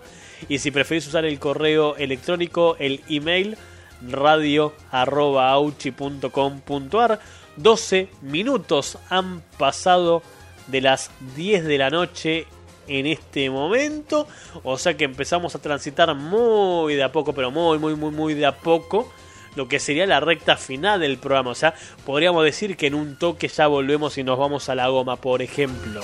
y 0.49 0.59
si 0.59 0.71
preferís 0.71 1.07
usar 1.07 1.25
el 1.25 1.39
correo 1.39 1.95
electrónico, 1.95 2.75
el 2.79 3.01
email 3.09 3.57
radio 4.01 4.73
arroba 4.91 5.51
auchi.com.ar 5.51 7.19
12 7.55 8.09
minutos 8.21 8.97
han 9.09 9.41
pasado 9.57 10.23
de 10.67 10.81
las 10.81 11.11
10 11.35 11.65
de 11.65 11.77
la 11.77 11.89
noche 11.89 12.47
en 12.87 13.05
este 13.05 13.49
momento. 13.49 14.27
O 14.63 14.77
sea 14.77 14.95
que 14.95 15.05
empezamos 15.05 15.55
a 15.55 15.59
transitar 15.59 16.13
muy 16.15 16.95
de 16.95 17.03
a 17.03 17.11
poco, 17.11 17.33
pero 17.33 17.51
muy, 17.51 17.77
muy, 17.79 17.95
muy, 17.95 18.11
muy 18.11 18.33
de 18.33 18.45
a 18.45 18.55
poco. 18.55 19.11
Lo 19.55 19.67
que 19.67 19.79
sería 19.79 20.05
la 20.05 20.19
recta 20.19 20.57
final 20.57 20.99
del 20.99 21.17
programa. 21.17 21.51
O 21.51 21.55
sea, 21.55 21.73
podríamos 22.05 22.43
decir 22.43 22.75
que 22.77 22.87
en 22.87 22.95
un 22.95 23.17
toque 23.17 23.47
ya 23.47 23.67
volvemos 23.67 24.17
y 24.17 24.23
nos 24.23 24.37
vamos 24.37 24.69
a 24.69 24.75
la 24.75 24.87
goma, 24.87 25.17
por 25.17 25.41
ejemplo. 25.41 26.01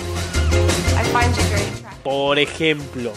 Por 2.02 2.38
ejemplo. 2.38 3.12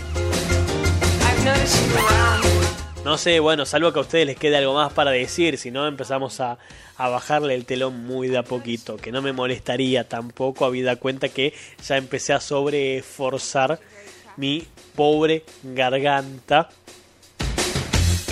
No 3.04 3.18
sé, 3.18 3.40
bueno, 3.42 3.66
salvo 3.66 3.92
que 3.92 4.00
a 4.00 4.02
ustedes 4.02 4.26
les 4.26 4.38
quede 4.38 4.58
algo 4.58 4.74
más 4.74 4.94
para 4.94 5.12
decir, 5.12 5.58
si 5.58 5.72
no 5.72 5.86
empezamos 5.88 6.40
a, 6.40 6.58
a 6.96 7.10
bajarle 7.10 7.54
el 7.54 7.66
telón 7.66 8.06
muy 8.06 8.30
de 8.30 8.38
a 8.38 8.44
poquito, 8.44 8.96
que 8.96 9.12
no 9.12 9.22
me 9.22 9.34
molestaría 9.34 10.08
tampoco, 10.08 10.66
habida 10.66 10.96
cuenta 10.96 11.28
que 11.28 11.54
ya 11.86 11.98
empecé 11.98 12.32
a 12.32 12.40
sobreforzar 12.40 13.80
mi 14.38 14.66
pobre 14.96 15.44
garganta 15.64 16.70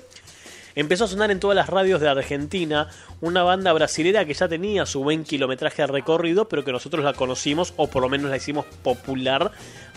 Empezó 0.76 1.06
a 1.06 1.08
sonar 1.08 1.32
en 1.32 1.40
todas 1.40 1.56
las 1.56 1.70
radios 1.70 2.02
de 2.02 2.10
Argentina 2.10 2.90
una 3.22 3.44
banda 3.44 3.72
brasilera 3.72 4.26
que 4.26 4.34
ya 4.34 4.50
tenía 4.50 4.86
su 4.86 5.02
buen 5.02 5.24
kilometraje 5.24 5.84
de 5.84 5.88
recorrido, 5.88 6.50
pero 6.50 6.66
que 6.66 6.74
nosotros 6.74 7.06
la 7.06 7.14
conocimos, 7.14 7.74
o 7.78 7.88
por 7.88 8.02
lo 8.02 8.10
menos 8.10 8.30
la 8.30 8.36
hicimos 8.36 8.66
popular, 8.84 9.52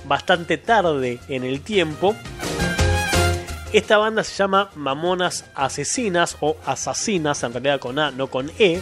bastante 0.05 0.57
tarde 0.57 1.19
en 1.29 1.43
el 1.43 1.63
tiempo. 1.63 2.15
Esta 3.73 3.99
banda 3.99 4.23
se 4.23 4.37
llama 4.37 4.71
Mamonas 4.77 5.47
Asesinas 5.57 6.37
o 6.41 6.57
Asesinas, 6.65 7.43
en 7.43 7.53
realidad 7.53 7.81
con 7.81 7.99
A, 7.99 8.13
no 8.13 8.29
con 8.29 8.49
E, 8.61 8.81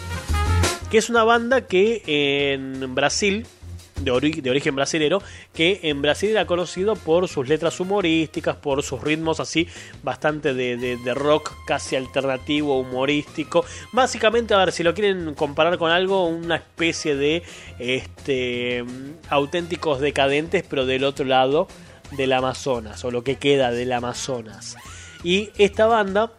que 0.91 0.99
es 0.99 1.09
una 1.09 1.23
banda 1.23 1.61
que 1.61 2.03
en 2.53 2.93
Brasil, 2.93 3.47
de, 3.99 4.41
de 4.41 4.49
origen 4.49 4.75
brasilero, 4.75 5.21
que 5.53 5.79
en 5.83 6.01
Brasil 6.01 6.29
era 6.29 6.45
conocido 6.45 6.95
por 6.95 7.27
sus 7.27 7.47
letras 7.47 7.79
humorísticas, 7.79 8.55
por 8.55 8.83
sus 8.83 9.01
ritmos 9.01 9.39
así 9.39 9.67
bastante 10.03 10.53
de, 10.53 10.77
de- 10.77 10.97
de 10.97 11.13
rock 11.13 11.53
casi 11.65 11.95
alternativo, 11.95 12.79
humorístico. 12.79 13.65
Básicamente, 13.91 14.53
a 14.53 14.57
ver, 14.57 14.71
si 14.71 14.83
lo 14.83 14.93
quieren 14.93 15.33
comparar 15.33 15.77
con 15.77 15.91
algo, 15.91 16.25
una 16.27 16.55
especie 16.55 17.15
de 17.15 17.43
este, 17.79 18.83
auténticos 19.29 19.99
decadentes, 19.99 20.63
pero 20.69 20.85
del 20.85 21.03
otro 21.03 21.25
lado 21.25 21.67
del 22.11 22.33
Amazonas, 22.33 23.03
o 23.03 23.11
lo 23.11 23.23
que 23.23 23.35
queda 23.35 23.71
del 23.71 23.91
Amazonas. 23.91 24.77
Y 25.23 25.49
esta 25.57 25.87
banda 25.87 26.31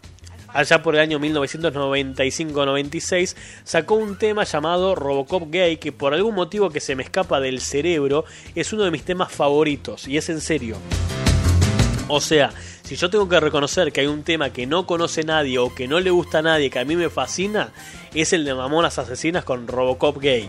allá 0.48 0.82
por 0.82 0.94
el 0.94 1.00
año 1.00 1.18
1995-96, 1.20 3.34
sacó 3.64 3.94
un 3.94 4.16
tema 4.16 4.44
llamado 4.44 4.94
Robocop 4.94 5.50
Gay, 5.50 5.78
que 5.78 5.92
por 5.92 6.12
algún 6.14 6.34
motivo 6.34 6.70
que 6.70 6.80
se 6.80 6.96
me 6.96 7.02
escapa 7.02 7.40
del 7.40 7.60
cerebro, 7.60 8.24
es 8.54 8.72
uno 8.72 8.84
de 8.84 8.90
mis 8.90 9.04
temas 9.04 9.30
favoritos, 9.32 10.08
y 10.08 10.16
es 10.16 10.28
en 10.28 10.40
serio. 10.40 10.76
O 12.08 12.20
sea, 12.22 12.50
si 12.82 12.96
yo 12.96 13.10
tengo 13.10 13.28
que 13.28 13.38
reconocer 13.38 13.92
que 13.92 14.00
hay 14.00 14.06
un 14.06 14.22
tema 14.22 14.48
que 14.50 14.66
no 14.66 14.86
conoce 14.86 15.22
nadie 15.22 15.58
o 15.58 15.74
que 15.74 15.86
no 15.86 16.00
le 16.00 16.10
gusta 16.10 16.38
a 16.38 16.42
nadie, 16.42 16.70
que 16.70 16.78
a 16.78 16.86
mí 16.86 16.96
me 16.96 17.10
fascina, 17.10 17.70
es 18.14 18.32
el 18.32 18.46
de 18.46 18.54
Mamonas 18.54 18.98
Asesinas 18.98 19.44
con 19.44 19.68
Robocop 19.68 20.18
Gay. 20.18 20.48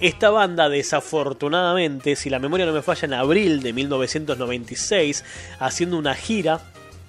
Esta 0.00 0.30
banda, 0.30 0.68
desafortunadamente, 0.68 2.16
si 2.16 2.30
la 2.30 2.38
memoria 2.38 2.64
no 2.64 2.72
me 2.72 2.82
falla, 2.82 3.04
en 3.04 3.14
abril 3.14 3.62
de 3.62 3.72
1996, 3.72 5.24
haciendo 5.58 5.98
una 5.98 6.14
gira 6.14 6.60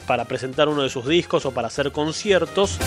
para 0.10 0.26
presentar 0.26 0.70
uno 0.70 0.82
de 0.82 0.90
sus 0.90 1.06
discos 1.06 1.46
o 1.46 1.52
para 1.52 1.68
hacer 1.68 1.92
conciertos, 1.92 2.80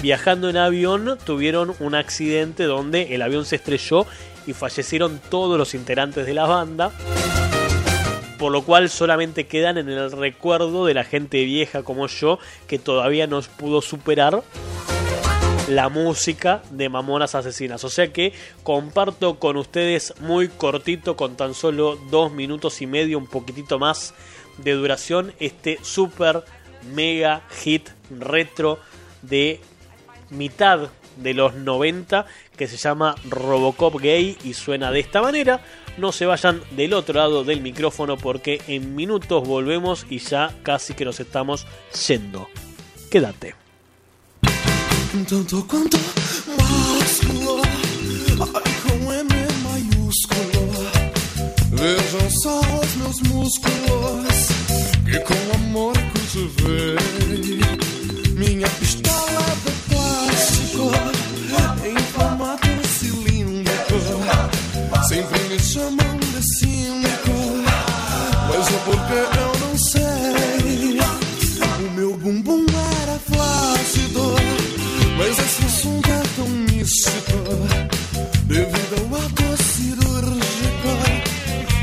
viajando 0.00 0.48
en 0.48 0.56
avión, 0.56 1.18
tuvieron 1.22 1.74
un 1.80 1.94
accidente 1.94 2.64
donde 2.64 3.14
el 3.14 3.20
avión 3.20 3.44
se 3.44 3.56
estrelló 3.56 4.06
y 4.46 4.54
fallecieron 4.54 5.20
todos 5.28 5.58
los 5.58 5.74
integrantes 5.74 6.24
de 6.24 6.32
la 6.32 6.46
banda. 6.46 6.90
Por 8.38 8.52
lo 8.52 8.62
cual 8.62 8.88
solamente 8.88 9.46
quedan 9.46 9.76
en 9.76 9.90
el 9.90 10.10
recuerdo 10.12 10.86
de 10.86 10.94
la 10.94 11.04
gente 11.04 11.44
vieja 11.44 11.82
como 11.82 12.06
yo 12.06 12.38
que 12.66 12.78
todavía 12.78 13.26
no 13.26 13.42
pudo 13.42 13.82
superar 13.82 14.42
la 15.68 15.90
música 15.90 16.62
de 16.70 16.88
Mamonas 16.88 17.34
Asesinas. 17.34 17.84
O 17.84 17.90
sea 17.90 18.14
que 18.14 18.32
comparto 18.62 19.38
con 19.38 19.58
ustedes 19.58 20.14
muy 20.20 20.48
cortito, 20.48 21.16
con 21.16 21.36
tan 21.36 21.52
solo 21.52 21.98
dos 22.10 22.32
minutos 22.32 22.80
y 22.80 22.86
medio, 22.86 23.18
un 23.18 23.26
poquitito 23.26 23.78
más 23.78 24.14
de 24.56 24.72
duración, 24.72 25.32
este 25.38 25.78
super 25.82 26.44
mega 26.94 27.42
hit 27.62 27.88
retro 28.10 28.78
de 29.22 29.60
mitad 30.30 30.90
de 31.16 31.34
los 31.34 31.54
90 31.54 32.26
que 32.56 32.68
se 32.68 32.76
llama 32.76 33.14
Robocop 33.28 34.00
Gay 34.00 34.38
y 34.44 34.54
suena 34.54 34.90
de 34.90 35.00
esta 35.00 35.22
manera. 35.22 35.60
No 35.98 36.12
se 36.12 36.26
vayan 36.26 36.62
del 36.70 36.94
otro 36.94 37.14
lado 37.14 37.44
del 37.44 37.60
micrófono 37.60 38.16
porque 38.16 38.62
en 38.66 38.94
minutos 38.94 39.46
volvemos 39.46 40.06
y 40.08 40.18
ya 40.18 40.54
casi 40.62 40.94
que 40.94 41.04
nos 41.04 41.20
estamos 41.20 41.66
yendo. 42.06 42.48
Quédate. 43.10 43.54
Tanto 45.12 45.66
cultivei. 56.32 56.96
Minha 58.36 58.68
pistola 58.68 59.44
de 59.64 59.72
plástico, 59.88 60.90
em 61.86 61.96
formato 62.12 62.88
cilíndrico. 62.88 63.98
Sempre 65.08 65.40
me 65.48 65.58
chamam 65.58 66.18
de 66.18 66.42
cínico, 66.58 67.36
mas 68.48 68.68
é 68.68 68.78
porque 68.84 69.18
eu 69.38 69.52
não 69.60 69.78
sei. 69.78 71.00
O 71.78 71.90
meu 71.94 72.16
bumbum 72.16 72.64
era 73.02 73.18
flácido. 73.18 74.36
Mas 75.18 75.38
esse 75.38 75.64
assunto 75.64 76.10
é 76.10 76.22
tão 76.36 76.48
místico 76.48 77.38
Devido 78.46 78.94
ao 78.98 79.20
ato 79.20 79.62
cirúrgico 79.62 80.90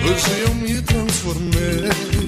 Hoje 0.04 0.42
eu 0.42 0.56
me 0.56 0.82
transformei 0.82 2.19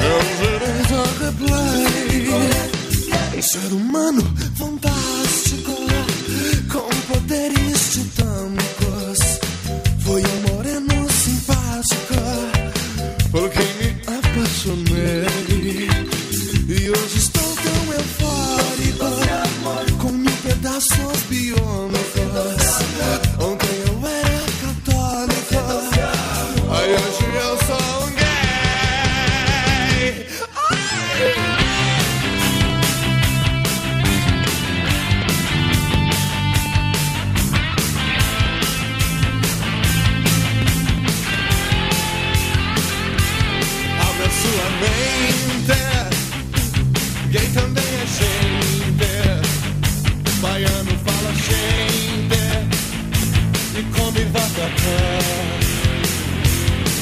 Meu 0.00 0.18
direito 0.40 0.94
a 0.94 1.04
replay 1.24 2.24
Um 3.36 3.42
ser 3.42 3.72
humano 3.72 4.22
fantástico 4.56 5.74
Com 6.72 6.88
poderes 7.12 7.92
titânicos 7.92 9.18
foi 10.00 10.22
um 10.22 10.54
moreno 10.54 11.10
simpático 11.12 12.68
por 13.30 13.50
quem 13.50 13.66
me 13.74 13.90
apaixonei. 14.06 15.26
E 16.66 16.90
hoje 16.90 17.18
estou 17.18 17.54
tão 17.56 17.92
eufórico 17.92 19.04
com 19.98 20.12
mil 20.12 20.36
pedaços 20.42 21.22
biônicos. 21.28 22.17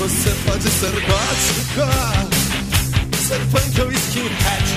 Você 0.06 0.30
pode 0.46 0.62
ser 0.70 0.92
gótica. 0.92 1.88
Ser 3.26 3.40
punk 3.50 3.80
ou 3.80 3.90
skinhead. 3.90 4.68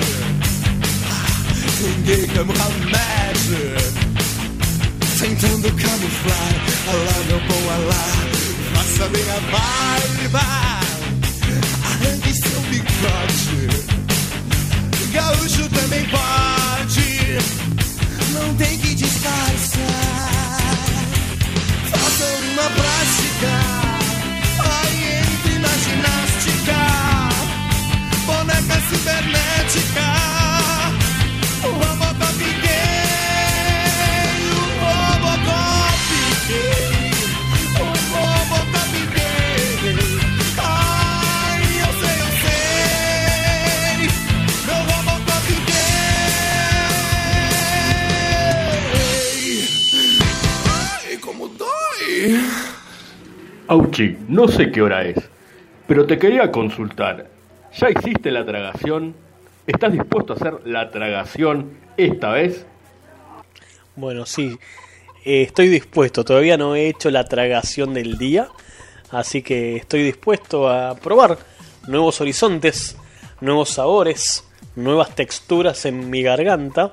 Gay 2.04 2.26
que 2.26 2.36
é 2.36 2.42
Mohamed. 2.42 3.46
Tentando 5.20 5.70
camuflar. 5.70 6.54
Alá, 6.88 7.24
meu 7.28 7.40
bom 7.46 7.70
alá. 7.70 8.06
Faça 8.74 9.08
minha 9.10 9.38
vibe. 9.52 10.34
Arranque 11.84 12.32
seu 12.34 12.60
bigode. 12.62 13.68
Gaúcho 15.12 15.68
também 15.68 16.04
pode. 16.06 17.38
Não 18.32 18.52
tem 18.56 18.76
que 18.78 18.96
disfarçar. 18.96 19.78
Faça 21.88 22.24
uma 22.52 22.64
prática. 22.70 22.89
Auchi, 53.68 54.18
no 54.28 54.48
sé 54.48 54.70
qué 54.70 54.82
hora 54.82 55.04
es, 55.04 55.16
pero 55.86 56.06
te 56.06 56.18
quería 56.18 56.50
consultar. 56.50 57.28
¿Ya 57.78 57.88
hiciste 57.90 58.30
la 58.30 58.44
tragación? 58.44 59.14
¿Estás 59.66 59.92
dispuesto 59.92 60.32
a 60.32 60.36
hacer 60.36 60.54
la 60.64 60.90
tragación 60.90 61.70
esta 61.96 62.30
vez? 62.32 62.66
Bueno, 63.94 64.26
sí, 64.26 64.58
eh, 65.24 65.42
estoy 65.42 65.68
dispuesto. 65.68 66.24
Todavía 66.24 66.56
no 66.56 66.74
he 66.74 66.88
hecho 66.88 67.10
la 67.10 67.24
tragación 67.24 67.94
del 67.94 68.18
día, 68.18 68.48
así 69.10 69.42
que 69.42 69.76
estoy 69.76 70.02
dispuesto 70.02 70.68
a 70.68 70.96
probar 70.96 71.38
nuevos 71.86 72.20
horizontes, 72.20 72.96
nuevos 73.40 73.70
sabores, 73.70 74.44
nuevas 74.74 75.14
texturas 75.14 75.84
en 75.86 76.10
mi 76.10 76.22
garganta. 76.22 76.90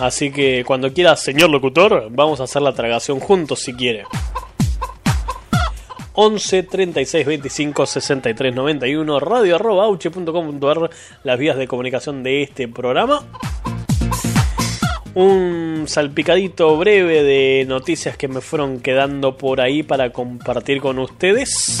Así 0.00 0.30
que 0.30 0.64
cuando 0.64 0.92
quiera, 0.92 1.16
señor 1.16 1.50
locutor, 1.50 2.08
vamos 2.10 2.40
a 2.40 2.44
hacer 2.44 2.62
la 2.62 2.72
tragación 2.72 3.18
juntos 3.18 3.60
si 3.60 3.72
quiere. 3.74 4.04
11 6.20 6.62
36 6.64 7.26
25 7.26 7.86
63 7.86 8.54
91 8.54 9.20
radio 9.20 9.54
arroba 9.56 9.84
auche.com.ar 9.84 10.90
las 11.22 11.38
vías 11.38 11.56
de 11.56 11.68
comunicación 11.68 12.22
de 12.22 12.42
este 12.42 12.68
programa. 12.68 13.24
Un 15.14 15.84
salpicadito 15.86 16.76
breve 16.76 17.22
de 17.22 17.64
noticias 17.66 18.16
que 18.16 18.28
me 18.28 18.40
fueron 18.40 18.80
quedando 18.80 19.36
por 19.36 19.60
ahí 19.60 19.82
para 19.82 20.10
compartir 20.10 20.80
con 20.80 20.98
ustedes. 20.98 21.80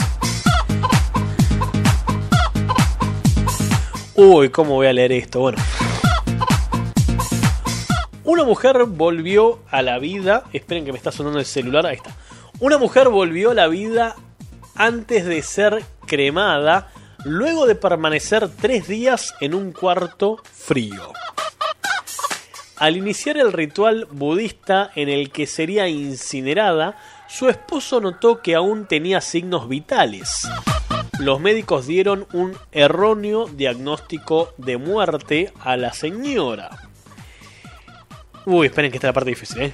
Uy 4.14 4.48
cómo 4.50 4.74
voy 4.74 4.88
a 4.88 4.92
leer 4.92 5.12
esto. 5.12 5.40
Bueno 5.40 5.58
una 8.28 8.44
mujer 8.44 8.84
volvió 8.84 9.60
a 9.70 9.82
la 9.82 9.98
vida 9.98 10.44
esperen 10.52 10.84
que 10.84 10.92
me 10.92 10.98
está 10.98 11.10
sonando 11.10 11.38
el 11.38 11.46
celular 11.46 11.86
ahí 11.86 11.96
está 11.96 12.14
una 12.60 12.76
mujer 12.76 13.08
volvió 13.08 13.52
a 13.52 13.54
la 13.54 13.68
vida 13.68 14.16
antes 14.74 15.24
de 15.26 15.42
ser 15.42 15.84
cremada, 16.06 16.90
luego 17.24 17.66
de 17.66 17.76
permanecer 17.76 18.48
tres 18.48 18.88
días 18.88 19.32
en 19.40 19.54
un 19.54 19.70
cuarto 19.70 20.42
frío. 20.42 21.12
Al 22.76 22.96
iniciar 22.96 23.36
el 23.36 23.52
ritual 23.52 24.08
budista 24.10 24.90
en 24.96 25.08
el 25.08 25.30
que 25.30 25.46
sería 25.46 25.86
incinerada, 25.86 26.96
su 27.28 27.48
esposo 27.48 28.00
notó 28.00 28.42
que 28.42 28.56
aún 28.56 28.86
tenía 28.86 29.20
signos 29.20 29.68
vitales. 29.68 30.48
Los 31.20 31.40
médicos 31.40 31.86
dieron 31.86 32.26
un 32.32 32.56
erróneo 32.72 33.46
diagnóstico 33.46 34.52
de 34.56 34.78
muerte 34.78 35.52
a 35.60 35.76
la 35.76 35.92
señora. 35.92 36.87
Uy, 38.50 38.68
esperen 38.68 38.90
que 38.90 38.96
esta 38.96 39.08
es 39.08 39.10
la 39.10 39.12
parte 39.12 39.28
difícil, 39.28 39.60
¿eh? 39.60 39.72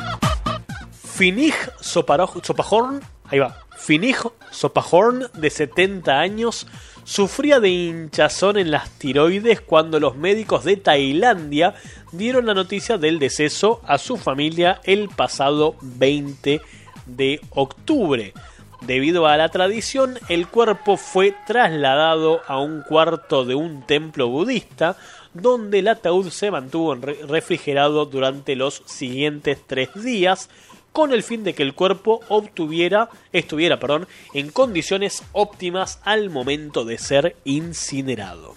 Finig 0.91 1.55
Sopahorn, 1.81 3.01
ahí 3.27 3.39
va, 3.39 3.57
Finig 3.79 4.17
Sopahorn, 4.51 5.29
de 5.33 5.49
70 5.49 6.19
años, 6.19 6.67
sufría 7.05 7.61
de 7.61 7.69
hinchazón 7.69 8.59
en 8.59 8.73
las 8.73 8.91
tiroides 8.99 9.61
cuando 9.61 10.01
los 10.01 10.17
médicos 10.17 10.65
de 10.65 10.77
Tailandia 10.77 11.77
dieron 12.11 12.47
la 12.47 12.55
noticia 12.55 12.99
del 12.99 13.21
deceso 13.21 13.81
a 13.87 13.97
su 13.97 14.17
familia 14.17 14.81
el 14.83 15.09
pasado 15.09 15.77
20 15.81 16.61
de 17.07 17.41
octubre. 17.51 18.35
Debido 18.81 19.29
a 19.29 19.37
la 19.37 19.51
tradición, 19.51 20.19
el 20.29 20.49
cuerpo 20.49 20.97
fue 20.97 21.33
trasladado 21.47 22.41
a 22.49 22.59
un 22.59 22.83
cuarto 22.83 23.45
de 23.45 23.55
un 23.55 23.87
templo 23.87 24.29
budista, 24.29 24.97
donde 25.35 25.81
el 25.81 25.89
ataúd 25.89 26.31
se 26.31 26.51
mantuvo 26.51 26.95
refrigerado 26.95 28.07
durante 28.07 28.57
los 28.57 28.83
siguientes 28.87 29.59
tres 29.67 29.91
días, 29.95 30.49
con 30.93 31.13
el 31.13 31.25
fin 31.25 31.43
de 31.43 31.55
que 31.55 31.65
el 31.65 31.75
cuerpo 31.75 32.21
obtuviera, 32.29 33.11
estuviera 33.33 33.81
perdón, 33.81 34.07
en 34.33 34.51
condiciones 34.51 35.25
óptimas 35.33 35.99
al 36.05 36.31
momento 36.31 36.85
de 36.85 36.99
ser 36.99 37.37
incinerado. 37.45 38.55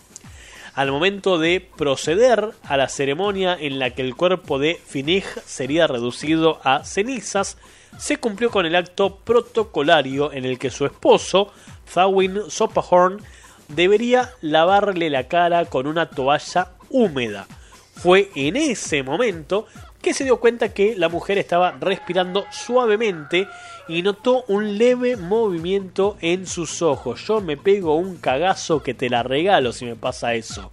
Al 0.75 0.91
momento 0.91 1.39
de 1.39 1.67
proceder 1.75 2.51
a 2.61 2.77
la 2.77 2.87
ceremonia 2.87 3.57
en 3.59 3.79
la 3.79 3.89
que 3.89 4.03
el 4.03 4.15
cuerpo 4.15 4.59
de 4.59 4.79
Finig 4.85 5.25
sería 5.43 5.87
reducido 5.87 6.59
a 6.63 6.85
cenizas, 6.85 7.57
se 7.97 8.17
cumplió 8.17 8.51
con 8.51 8.67
el 8.67 8.75
acto 8.75 9.15
protocolario 9.15 10.31
en 10.31 10.45
el 10.45 10.59
que 10.59 10.69
su 10.69 10.85
esposo, 10.85 11.51
Thawin 11.91 12.41
Sopahorn, 12.49 13.23
debería 13.67 14.31
lavarle 14.41 15.09
la 15.09 15.27
cara 15.27 15.65
con 15.65 15.87
una 15.87 16.09
toalla 16.09 16.69
húmeda. 16.89 17.47
Fue 17.95 18.29
en 18.35 18.55
ese 18.55 19.03
momento 19.03 19.65
que 20.01 20.13
se 20.13 20.23
dio 20.23 20.39
cuenta 20.39 20.73
que 20.73 20.95
la 20.95 21.09
mujer 21.09 21.37
estaba 21.37 21.71
respirando 21.79 22.45
suavemente 22.51 23.47
y 23.87 24.01
notó 24.03 24.43
un 24.47 24.77
leve 24.77 25.17
movimiento 25.17 26.17
en 26.21 26.45
sus 26.45 26.81
ojos. 26.81 27.25
Yo 27.27 27.41
me 27.41 27.57
pego 27.57 27.95
un 27.95 28.17
cagazo 28.17 28.83
que 28.83 28.93
te 28.93 29.09
la 29.09 29.23
regalo 29.23 29.73
si 29.73 29.85
me 29.85 29.95
pasa 29.95 30.35
eso. 30.35 30.69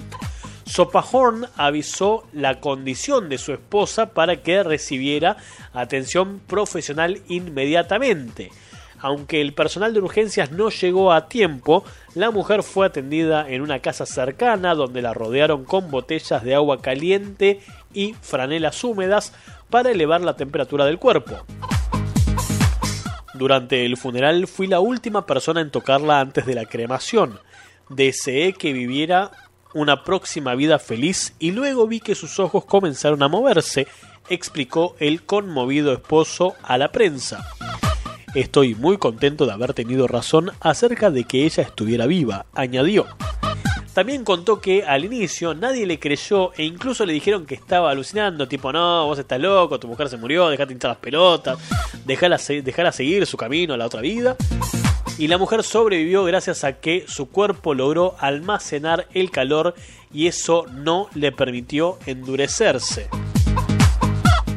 Sopahorn 0.66 1.46
avisó 1.56 2.26
la 2.32 2.60
condición 2.60 3.28
de 3.28 3.38
su 3.38 3.52
esposa 3.52 4.06
para 4.06 4.42
que 4.42 4.62
recibiera 4.62 5.36
atención 5.72 6.40
profesional 6.46 7.20
inmediatamente. 7.28 8.50
Aunque 9.04 9.42
el 9.42 9.52
personal 9.52 9.92
de 9.92 10.00
urgencias 10.00 10.50
no 10.50 10.70
llegó 10.70 11.12
a 11.12 11.28
tiempo, 11.28 11.84
la 12.14 12.30
mujer 12.30 12.62
fue 12.62 12.86
atendida 12.86 13.46
en 13.46 13.60
una 13.60 13.80
casa 13.80 14.06
cercana 14.06 14.74
donde 14.74 15.02
la 15.02 15.12
rodearon 15.12 15.66
con 15.66 15.90
botellas 15.90 16.42
de 16.42 16.54
agua 16.54 16.80
caliente 16.80 17.60
y 17.92 18.14
franelas 18.22 18.82
húmedas 18.82 19.34
para 19.68 19.90
elevar 19.90 20.22
la 20.22 20.36
temperatura 20.36 20.86
del 20.86 20.98
cuerpo. 20.98 21.36
Durante 23.34 23.84
el 23.84 23.98
funeral 23.98 24.46
fui 24.46 24.68
la 24.68 24.80
última 24.80 25.26
persona 25.26 25.60
en 25.60 25.70
tocarla 25.70 26.20
antes 26.20 26.46
de 26.46 26.54
la 26.54 26.64
cremación. 26.64 27.38
Deseé 27.90 28.54
que 28.54 28.72
viviera 28.72 29.32
una 29.74 30.02
próxima 30.02 30.54
vida 30.54 30.78
feliz 30.78 31.34
y 31.38 31.50
luego 31.50 31.86
vi 31.86 32.00
que 32.00 32.14
sus 32.14 32.40
ojos 32.40 32.64
comenzaron 32.64 33.22
a 33.22 33.28
moverse, 33.28 33.86
explicó 34.30 34.96
el 34.98 35.24
conmovido 35.24 35.92
esposo 35.92 36.54
a 36.62 36.78
la 36.78 36.90
prensa. 36.90 37.46
Estoy 38.34 38.74
muy 38.74 38.98
contento 38.98 39.46
de 39.46 39.52
haber 39.52 39.74
tenido 39.74 40.08
razón 40.08 40.50
acerca 40.58 41.12
de 41.12 41.22
que 41.22 41.44
ella 41.44 41.62
estuviera 41.62 42.06
viva, 42.06 42.46
añadió. 42.52 43.06
También 43.92 44.24
contó 44.24 44.60
que 44.60 44.82
al 44.82 45.04
inicio 45.04 45.54
nadie 45.54 45.86
le 45.86 46.00
creyó 46.00 46.52
e 46.54 46.64
incluso 46.64 47.06
le 47.06 47.12
dijeron 47.12 47.46
que 47.46 47.54
estaba 47.54 47.92
alucinando, 47.92 48.48
tipo, 48.48 48.72
no, 48.72 49.06
vos 49.06 49.20
estás 49.20 49.38
loco, 49.38 49.78
tu 49.78 49.86
mujer 49.86 50.08
se 50.08 50.16
murió, 50.16 50.48
dejate 50.48 50.72
hinchar 50.72 50.90
las 50.90 50.98
pelotas, 50.98 51.58
dejala, 52.04 52.38
seguir 52.38 53.24
su 53.24 53.36
camino 53.36 53.74
a 53.74 53.76
la 53.76 53.86
otra 53.86 54.00
vida. 54.00 54.36
Y 55.16 55.28
la 55.28 55.38
mujer 55.38 55.62
sobrevivió 55.62 56.24
gracias 56.24 56.64
a 56.64 56.80
que 56.80 57.04
su 57.06 57.28
cuerpo 57.28 57.72
logró 57.72 58.16
almacenar 58.18 59.06
el 59.14 59.30
calor 59.30 59.76
y 60.12 60.26
eso 60.26 60.66
no 60.72 61.08
le 61.14 61.30
permitió 61.30 62.00
endurecerse. 62.04 63.08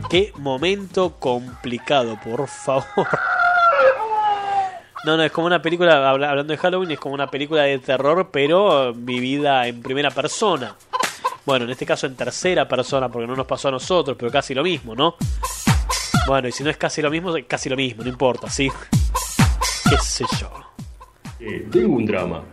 Qué 0.10 0.34
momento 0.36 1.14
complicado, 1.20 2.20
por 2.24 2.48
favor. 2.48 3.08
No, 5.08 5.16
no, 5.16 5.24
es 5.24 5.32
como 5.32 5.48
una 5.48 5.62
película, 5.62 6.10
hablando 6.10 6.52
de 6.52 6.58
Halloween, 6.58 6.92
es 6.92 7.00
como 7.00 7.16
una 7.16 7.32
película 7.32 7.64
de 7.64 7.80
terror, 7.80 8.28
pero 8.30 8.94
vivida 8.94 9.66
en 9.66 9.82
primera 9.82 10.12
persona. 10.12 10.76
Bueno, 11.46 11.64
en 11.64 11.72
este 11.72 11.86
caso 11.86 12.08
en 12.08 12.16
tercera 12.18 12.68
persona, 12.68 13.08
porque 13.08 13.26
no 13.26 13.34
nos 13.34 13.46
pasó 13.46 13.70
a 13.70 13.72
nosotros, 13.72 14.18
pero 14.20 14.30
casi 14.30 14.54
lo 14.54 14.64
mismo, 14.64 14.96
¿no? 14.96 15.16
Bueno, 16.28 16.50
y 16.50 16.52
si 16.52 16.62
no 16.62 16.70
es 16.70 16.76
casi 16.76 17.02
lo 17.02 17.10
mismo, 17.10 17.38
es 17.38 17.46
casi 17.46 17.70
lo 17.70 17.78
mismo, 17.78 18.04
no 18.04 18.10
importa, 18.10 18.50
¿sí? 18.50 18.70
¿Qué 19.90 19.96
sé 20.02 20.26
yo? 20.42 20.52
Eh, 21.40 21.66
tengo 21.72 21.96
un 21.96 22.06
drama. 22.06 22.44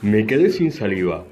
Me 0.00 0.26
quedé 0.26 0.48
sin 0.48 0.72
saliva. 0.72 1.22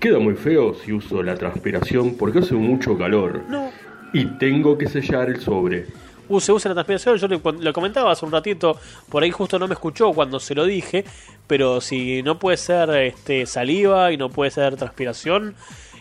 Queda 0.00 0.18
muy 0.18 0.34
feo 0.34 0.72
si 0.76 0.94
uso 0.94 1.22
la 1.22 1.34
transpiración 1.34 2.14
porque 2.14 2.38
hace 2.38 2.54
mucho 2.54 2.96
calor. 2.96 3.42
No. 3.50 3.70
Y 4.14 4.24
tengo 4.38 4.78
que 4.78 4.88
sellar 4.88 5.28
el 5.28 5.40
sobre 5.40 5.88
se 6.38 6.52
usa 6.52 6.68
la 6.68 6.74
transpiración. 6.74 7.16
Yo 7.16 7.26
lo, 7.26 7.72
comentaba 7.72 8.12
hace 8.12 8.24
un 8.24 8.30
ratito, 8.30 8.78
por 9.08 9.22
ahí 9.22 9.30
justo 9.30 9.58
no 9.58 9.66
me 9.66 9.74
escuchó 9.74 10.12
cuando 10.12 10.38
se 10.38 10.54
lo 10.54 10.64
dije, 10.64 11.04
pero 11.46 11.80
si 11.80 12.22
no 12.22 12.38
puede 12.38 12.56
ser 12.56 12.90
este, 12.90 13.46
saliva 13.46 14.12
y 14.12 14.16
no 14.16 14.28
puede 14.28 14.52
ser 14.52 14.76
transpiración, 14.76 15.56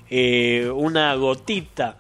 eh, 0.10 0.69
una 0.73 1.15
gotita 1.15 1.97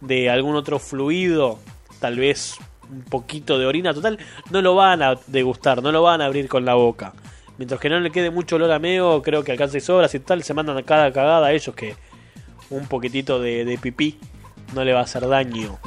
de 0.00 0.30
algún 0.30 0.56
otro 0.56 0.78
fluido, 0.78 1.58
tal 2.00 2.18
vez 2.18 2.56
un 2.90 3.02
poquito 3.02 3.58
de 3.58 3.66
orina 3.66 3.94
total, 3.94 4.18
no 4.50 4.60
lo 4.60 4.74
van 4.74 5.02
a 5.02 5.14
degustar, 5.28 5.82
no 5.82 5.92
lo 5.92 6.02
van 6.02 6.20
a 6.20 6.26
abrir 6.26 6.48
con 6.48 6.64
la 6.64 6.74
boca. 6.74 7.12
Mientras 7.58 7.78
que 7.80 7.88
no 7.88 8.00
le 8.00 8.10
quede 8.10 8.30
mucho 8.30 8.56
olor 8.56 8.72
a 8.72 8.78
meo, 8.78 9.22
creo 9.22 9.44
que 9.44 9.52
alcance 9.52 9.78
sobras 9.80 10.14
y 10.14 10.20
tal, 10.20 10.42
se 10.42 10.54
mandan 10.54 10.78
a 10.78 10.82
cada 10.82 11.12
cagada 11.12 11.46
a 11.46 11.52
ellos 11.52 11.74
que 11.76 11.94
un 12.70 12.86
poquitito 12.86 13.38
de 13.40 13.78
pipí 13.80 14.18
no 14.74 14.84
le 14.84 14.92
va 14.92 15.00
a 15.00 15.04
hacer 15.04 15.28
daño 15.28 15.78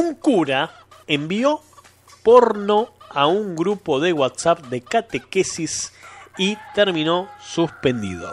un 0.00 0.14
cura 0.14 0.72
envió 1.06 1.60
porno 2.22 2.88
a 3.10 3.26
un 3.26 3.54
grupo 3.54 4.00
de 4.00 4.14
WhatsApp 4.14 4.66
de 4.66 4.80
catequesis 4.80 5.92
y 6.38 6.56
terminó 6.74 7.28
suspendido. 7.42 8.30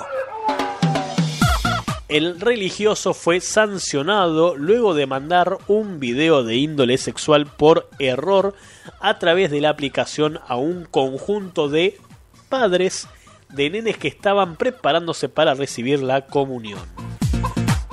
El 2.07 2.39
religioso 2.39 3.13
fue 3.13 3.41
sancionado 3.41 4.55
luego 4.55 4.93
de 4.93 5.07
mandar 5.07 5.57
un 5.67 5.99
video 5.99 6.45
de 6.45 6.55
índole 6.55 6.97
sexual 6.97 7.47
por 7.47 7.89
error 7.99 8.55
a 9.01 9.19
través 9.19 9.51
de 9.51 9.59
la 9.59 9.69
aplicación 9.69 10.39
a 10.47 10.55
un 10.55 10.85
conjunto 10.85 11.67
de 11.67 11.97
padres 12.47 13.09
de 13.49 13.69
nenes 13.69 13.97
que 13.97 14.07
estaban 14.07 14.55
preparándose 14.55 15.27
para 15.27 15.53
recibir 15.53 16.01
la 16.01 16.27
comunión. 16.27 16.79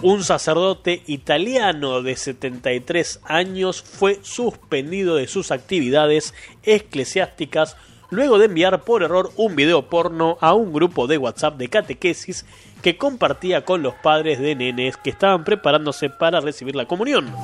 Un 0.05 0.22
sacerdote 0.22 1.02
italiano 1.06 2.02
de 2.02 2.14
73 2.14 3.20
años 3.24 3.81
fue 3.81 4.18
suspendido 4.20 5.16
de 5.16 5.26
sus 5.26 5.51
actividades 5.51 6.35
eclesiásticas 6.62 7.78
luego 8.10 8.39
de 8.39 8.44
enviar 8.44 8.82
por 8.82 9.02
error 9.02 9.32
un 9.36 9.56
video 9.56 9.89
porno 9.89 10.36
a 10.43 10.52
un 10.52 10.74
grupo 10.74 11.06
de 11.06 11.16
WhatsApp 11.16 11.56
de 11.56 11.68
catequesis 11.68 12.44
que 12.82 12.98
compartía 12.98 13.64
con 13.64 13.82
los 13.82 13.94
padres 13.94 14.40
de 14.40 14.55
nenes 14.55 14.98
que 14.98 15.09
estaban 15.09 15.43
preparándose 15.43 16.10
para 16.10 16.40
recibir 16.40 16.76
la 16.76 16.85
comunión. 16.85 17.35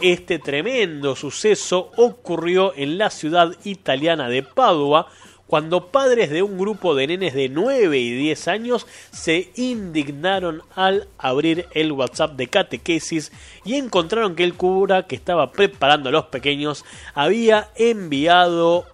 Este 0.00 0.40
tremendo 0.40 1.14
suceso 1.14 1.92
ocurrió 1.96 2.74
en 2.74 2.98
la 2.98 3.10
ciudad 3.10 3.52
italiana 3.62 4.28
de 4.28 4.42
Padua, 4.42 5.06
cuando 5.54 5.86
padres 5.92 6.30
de 6.30 6.42
un 6.42 6.58
grupo 6.58 6.96
de 6.96 7.06
nenes 7.06 7.32
de 7.32 7.48
9 7.48 7.96
y 7.96 8.12
10 8.12 8.48
años 8.48 8.88
se 9.12 9.52
indignaron 9.54 10.62
al 10.74 11.06
abrir 11.16 11.68
el 11.74 11.92
WhatsApp 11.92 12.32
de 12.32 12.48
catequesis 12.48 13.30
y 13.64 13.76
encontraron 13.76 14.34
que 14.34 14.42
el 14.42 14.54
cura 14.54 15.06
que 15.06 15.14
estaba 15.14 15.52
preparando 15.52 16.08
a 16.08 16.12
los 16.12 16.24
pequeños 16.24 16.84
había 17.14 17.68
enviado 17.76 18.84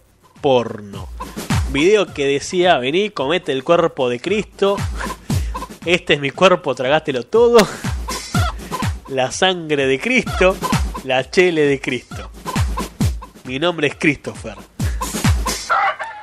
porno. 0.42 1.08
Video 1.72 2.12
que 2.12 2.26
decía, 2.26 2.76
vení, 2.76 3.08
comete 3.08 3.52
el 3.52 3.64
cuerpo 3.64 4.10
de 4.10 4.20
Cristo, 4.20 4.76
este 5.86 6.12
es 6.12 6.20
mi 6.20 6.30
cuerpo, 6.30 6.74
tragátelo 6.74 7.22
todo, 7.22 7.66
la 9.08 9.30
sangre 9.30 9.86
de 9.86 9.98
Cristo, 9.98 10.54
la 11.04 11.30
chele 11.30 11.62
de 11.62 11.80
Cristo. 11.80 12.30
Mi 13.44 13.58
nombre 13.58 13.86
es 13.86 13.94
Christopher. 13.94 14.69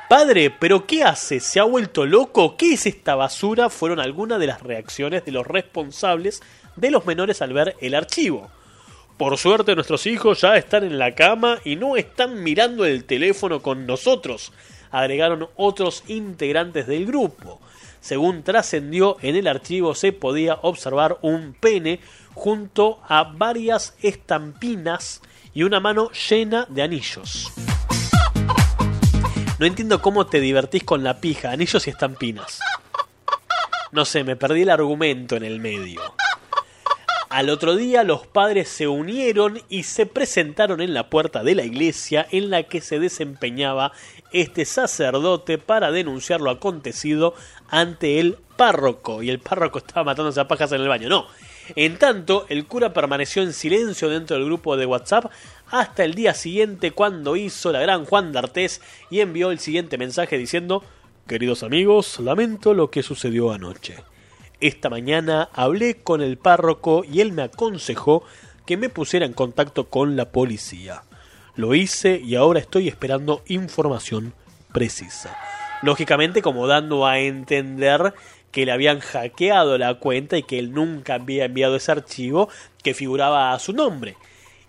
Padre, 0.08 0.48
¿pero 0.50 0.86
qué 0.86 1.04
hace? 1.04 1.38
¿Se 1.38 1.60
ha 1.60 1.64
vuelto 1.64 2.06
loco? 2.06 2.56
¿Qué 2.56 2.72
es 2.72 2.86
esta 2.86 3.14
basura? 3.14 3.68
Fueron 3.68 4.00
algunas 4.00 4.40
de 4.40 4.46
las 4.46 4.62
reacciones 4.62 5.26
de 5.26 5.32
los 5.32 5.46
responsables 5.46 6.42
de 6.76 6.90
los 6.90 7.04
menores 7.04 7.42
al 7.42 7.52
ver 7.52 7.76
el 7.82 7.94
archivo. 7.94 8.48
Por 9.18 9.36
suerte 9.36 9.74
nuestros 9.74 10.06
hijos 10.06 10.40
ya 10.40 10.56
están 10.56 10.84
en 10.84 10.98
la 10.98 11.14
cama 11.14 11.58
y 11.62 11.76
no 11.76 11.98
están 11.98 12.42
mirando 12.42 12.86
el 12.86 13.04
teléfono 13.04 13.60
con 13.60 13.84
nosotros, 13.84 14.50
agregaron 14.90 15.48
otros 15.56 16.04
integrantes 16.06 16.86
del 16.86 17.04
grupo. 17.04 17.60
Según 18.00 18.42
trascendió 18.42 19.18
en 19.20 19.36
el 19.36 19.46
archivo 19.46 19.94
se 19.94 20.12
podía 20.12 20.54
observar 20.62 21.18
un 21.20 21.52
pene 21.52 22.00
junto 22.32 22.98
a 23.06 23.24
varias 23.24 23.94
estampinas 24.00 25.20
y 25.52 25.64
una 25.64 25.80
mano 25.80 26.10
llena 26.12 26.64
de 26.70 26.82
anillos. 26.82 27.52
No 29.58 29.66
entiendo 29.66 30.00
cómo 30.00 30.26
te 30.26 30.40
divertís 30.40 30.84
con 30.84 31.02
la 31.02 31.20
pija, 31.20 31.50
anillos 31.50 31.84
y 31.88 31.90
estampinas. 31.90 32.60
No 33.90 34.04
sé, 34.04 34.22
me 34.22 34.36
perdí 34.36 34.62
el 34.62 34.70
argumento 34.70 35.34
en 35.34 35.44
el 35.44 35.58
medio. 35.58 36.00
Al 37.28 37.50
otro 37.50 37.74
día 37.74 38.04
los 38.04 38.24
padres 38.24 38.68
se 38.68 38.86
unieron 38.86 39.60
y 39.68 39.82
se 39.82 40.06
presentaron 40.06 40.80
en 40.80 40.94
la 40.94 41.10
puerta 41.10 41.42
de 41.42 41.56
la 41.56 41.64
iglesia 41.64 42.24
en 42.30 42.50
la 42.50 42.62
que 42.62 42.80
se 42.80 43.00
desempeñaba 43.00 43.92
este 44.32 44.64
sacerdote 44.64 45.58
para 45.58 45.90
denunciar 45.90 46.40
lo 46.40 46.50
acontecido 46.50 47.34
ante 47.68 48.20
el 48.20 48.38
párroco. 48.56 49.24
Y 49.24 49.30
el 49.30 49.40
párroco 49.40 49.78
estaba 49.78 50.04
matándose 50.04 50.40
a 50.40 50.46
pajas 50.46 50.70
en 50.70 50.82
el 50.82 50.88
baño. 50.88 51.08
No. 51.08 51.26
En 51.76 51.98
tanto, 51.98 52.46
el 52.48 52.66
cura 52.66 52.92
permaneció 52.92 53.42
en 53.42 53.52
silencio 53.52 54.08
dentro 54.08 54.36
del 54.36 54.46
grupo 54.46 54.76
de 54.76 54.86
WhatsApp 54.86 55.30
hasta 55.70 56.04
el 56.04 56.14
día 56.14 56.34
siguiente 56.34 56.92
cuando 56.92 57.36
hizo 57.36 57.72
la 57.72 57.80
gran 57.80 58.04
Juan 58.04 58.32
d'Artés 58.32 58.80
y 59.10 59.20
envió 59.20 59.50
el 59.50 59.58
siguiente 59.58 59.98
mensaje 59.98 60.38
diciendo 60.38 60.82
Queridos 61.26 61.62
amigos, 61.62 62.20
lamento 62.20 62.72
lo 62.72 62.90
que 62.90 63.02
sucedió 63.02 63.52
anoche. 63.52 63.96
Esta 64.60 64.88
mañana 64.88 65.50
hablé 65.52 65.96
con 65.96 66.22
el 66.22 66.38
párroco 66.38 67.04
y 67.04 67.20
él 67.20 67.32
me 67.32 67.42
aconsejó 67.42 68.24
que 68.64 68.78
me 68.78 68.88
pusiera 68.88 69.26
en 69.26 69.34
contacto 69.34 69.88
con 69.88 70.16
la 70.16 70.30
policía. 70.30 71.02
Lo 71.54 71.74
hice 71.74 72.18
y 72.24 72.34
ahora 72.34 72.60
estoy 72.60 72.88
esperando 72.88 73.42
información 73.46 74.32
precisa. 74.72 75.36
Lógicamente 75.82 76.40
como 76.40 76.66
dando 76.66 77.06
a 77.06 77.18
entender 77.18 78.14
que 78.50 78.64
le 78.66 78.72
habían 78.72 79.00
hackeado 79.00 79.78
la 79.78 79.94
cuenta 79.94 80.38
y 80.38 80.42
que 80.42 80.58
él 80.58 80.72
nunca 80.72 81.14
había 81.14 81.44
enviado 81.44 81.76
ese 81.76 81.92
archivo 81.92 82.48
que 82.82 82.94
figuraba 82.94 83.52
a 83.52 83.58
su 83.58 83.72
nombre. 83.72 84.16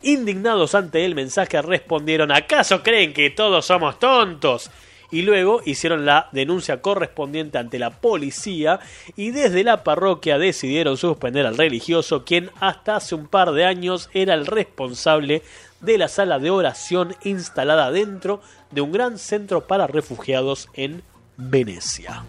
Indignados 0.02 0.76
ante 0.76 1.06
el 1.06 1.16
mensaje 1.16 1.62
respondieron 1.62 2.32
¿Acaso 2.32 2.84
creen 2.84 3.14
que 3.14 3.30
todos 3.30 3.66
somos 3.66 4.00
tontos? 4.00 4.72
y 5.12 5.24
luego 5.24 5.62
hicieron 5.66 6.06
la 6.06 6.30
denuncia 6.32 6.82
correspondiente 6.82 7.58
ante 7.58 7.80
la 7.80 7.90
policía 7.90 8.80
y 9.16 9.32
desde 9.32 9.64
la 9.64 9.84
parroquia 9.84 10.38
decidieron 10.38 10.98
suspender 10.98 11.46
al 11.46 11.58
religioso 11.58 12.24
quien 12.26 12.52
hasta 12.60 12.98
hace 12.98 13.16
un 13.16 13.28
par 13.28 13.52
de 13.52 13.66
años 13.66 14.10
era 14.14 14.34
el 14.34 14.46
responsable 14.46 15.42
de 15.82 15.98
la 15.98 16.08
sala 16.08 16.40
de 16.40 16.52
oración 16.52 17.16
instalada 17.24 17.92
dentro 17.92 18.42
de 18.72 18.82
un 18.82 18.92
gran 18.92 19.18
centro 19.18 19.66
para 19.66 19.88
refugiados 19.88 20.70
en 20.74 21.02
Venecia. 21.38 22.26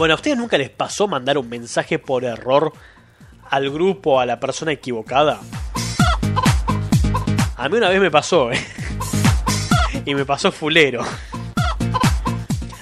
Bueno, 0.00 0.14
¿a 0.14 0.16
ustedes 0.16 0.38
nunca 0.38 0.56
les 0.56 0.70
pasó 0.70 1.06
mandar 1.08 1.36
un 1.36 1.46
mensaje 1.46 1.98
por 1.98 2.24
error 2.24 2.72
al 3.50 3.68
grupo, 3.68 4.18
a 4.18 4.24
la 4.24 4.40
persona 4.40 4.72
equivocada? 4.72 5.42
A 7.54 7.68
mí 7.68 7.76
una 7.76 7.90
vez 7.90 8.00
me 8.00 8.10
pasó, 8.10 8.50
¿eh? 8.50 8.58
y 10.06 10.14
me 10.14 10.24
pasó 10.24 10.50
fulero. 10.52 11.02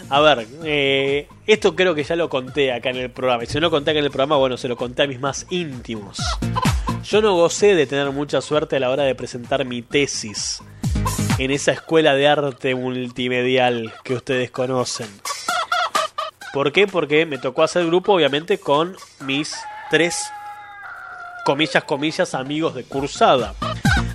A 0.09 0.21
ver, 0.21 0.47
eh, 0.63 1.27
esto 1.45 1.75
creo 1.75 1.93
que 1.93 2.05
ya 2.05 2.15
lo 2.15 2.29
conté 2.29 2.73
acá 2.73 2.91
en 2.91 2.99
el 2.99 3.11
programa. 3.11 3.43
Y 3.43 3.47
si 3.49 3.55
no 3.55 3.63
lo 3.63 3.71
conté 3.73 3.91
acá 3.91 3.99
en 3.99 4.05
el 4.05 4.13
programa, 4.13 4.37
bueno, 4.37 4.57
se 4.57 4.69
lo 4.69 4.77
conté 4.77 5.03
a 5.03 5.09
mis 5.09 5.19
más 5.19 5.45
íntimos. 5.51 6.21
Yo 7.03 7.21
no 7.21 7.35
gocé 7.35 7.75
de 7.75 7.89
tener 7.89 8.13
mucha 8.13 8.41
suerte 8.41 8.77
a 8.77 8.79
la 8.79 8.91
hora 8.91 9.03
de 9.03 9.17
presentar 9.17 9.65
mi 9.65 9.83
tesis 9.83 10.63
en 11.39 11.51
esa 11.51 11.73
escuela 11.73 12.15
de 12.15 12.29
arte 12.29 12.77
multimedial 12.77 13.93
que 14.05 14.15
ustedes 14.15 14.53
conocen. 14.53 15.09
¿Por 16.53 16.73
qué? 16.73 16.87
Porque 16.87 17.27
me 17.27 17.39
tocó 17.39 17.63
hacer 17.63 17.87
grupo, 17.87 18.15
obviamente, 18.15 18.59
con 18.59 18.97
mis 19.21 19.55
tres, 19.91 20.31
comillas, 21.45 21.85
comillas, 21.85 22.35
amigos 22.35 22.75
de 22.75 22.85
cursada 22.85 23.55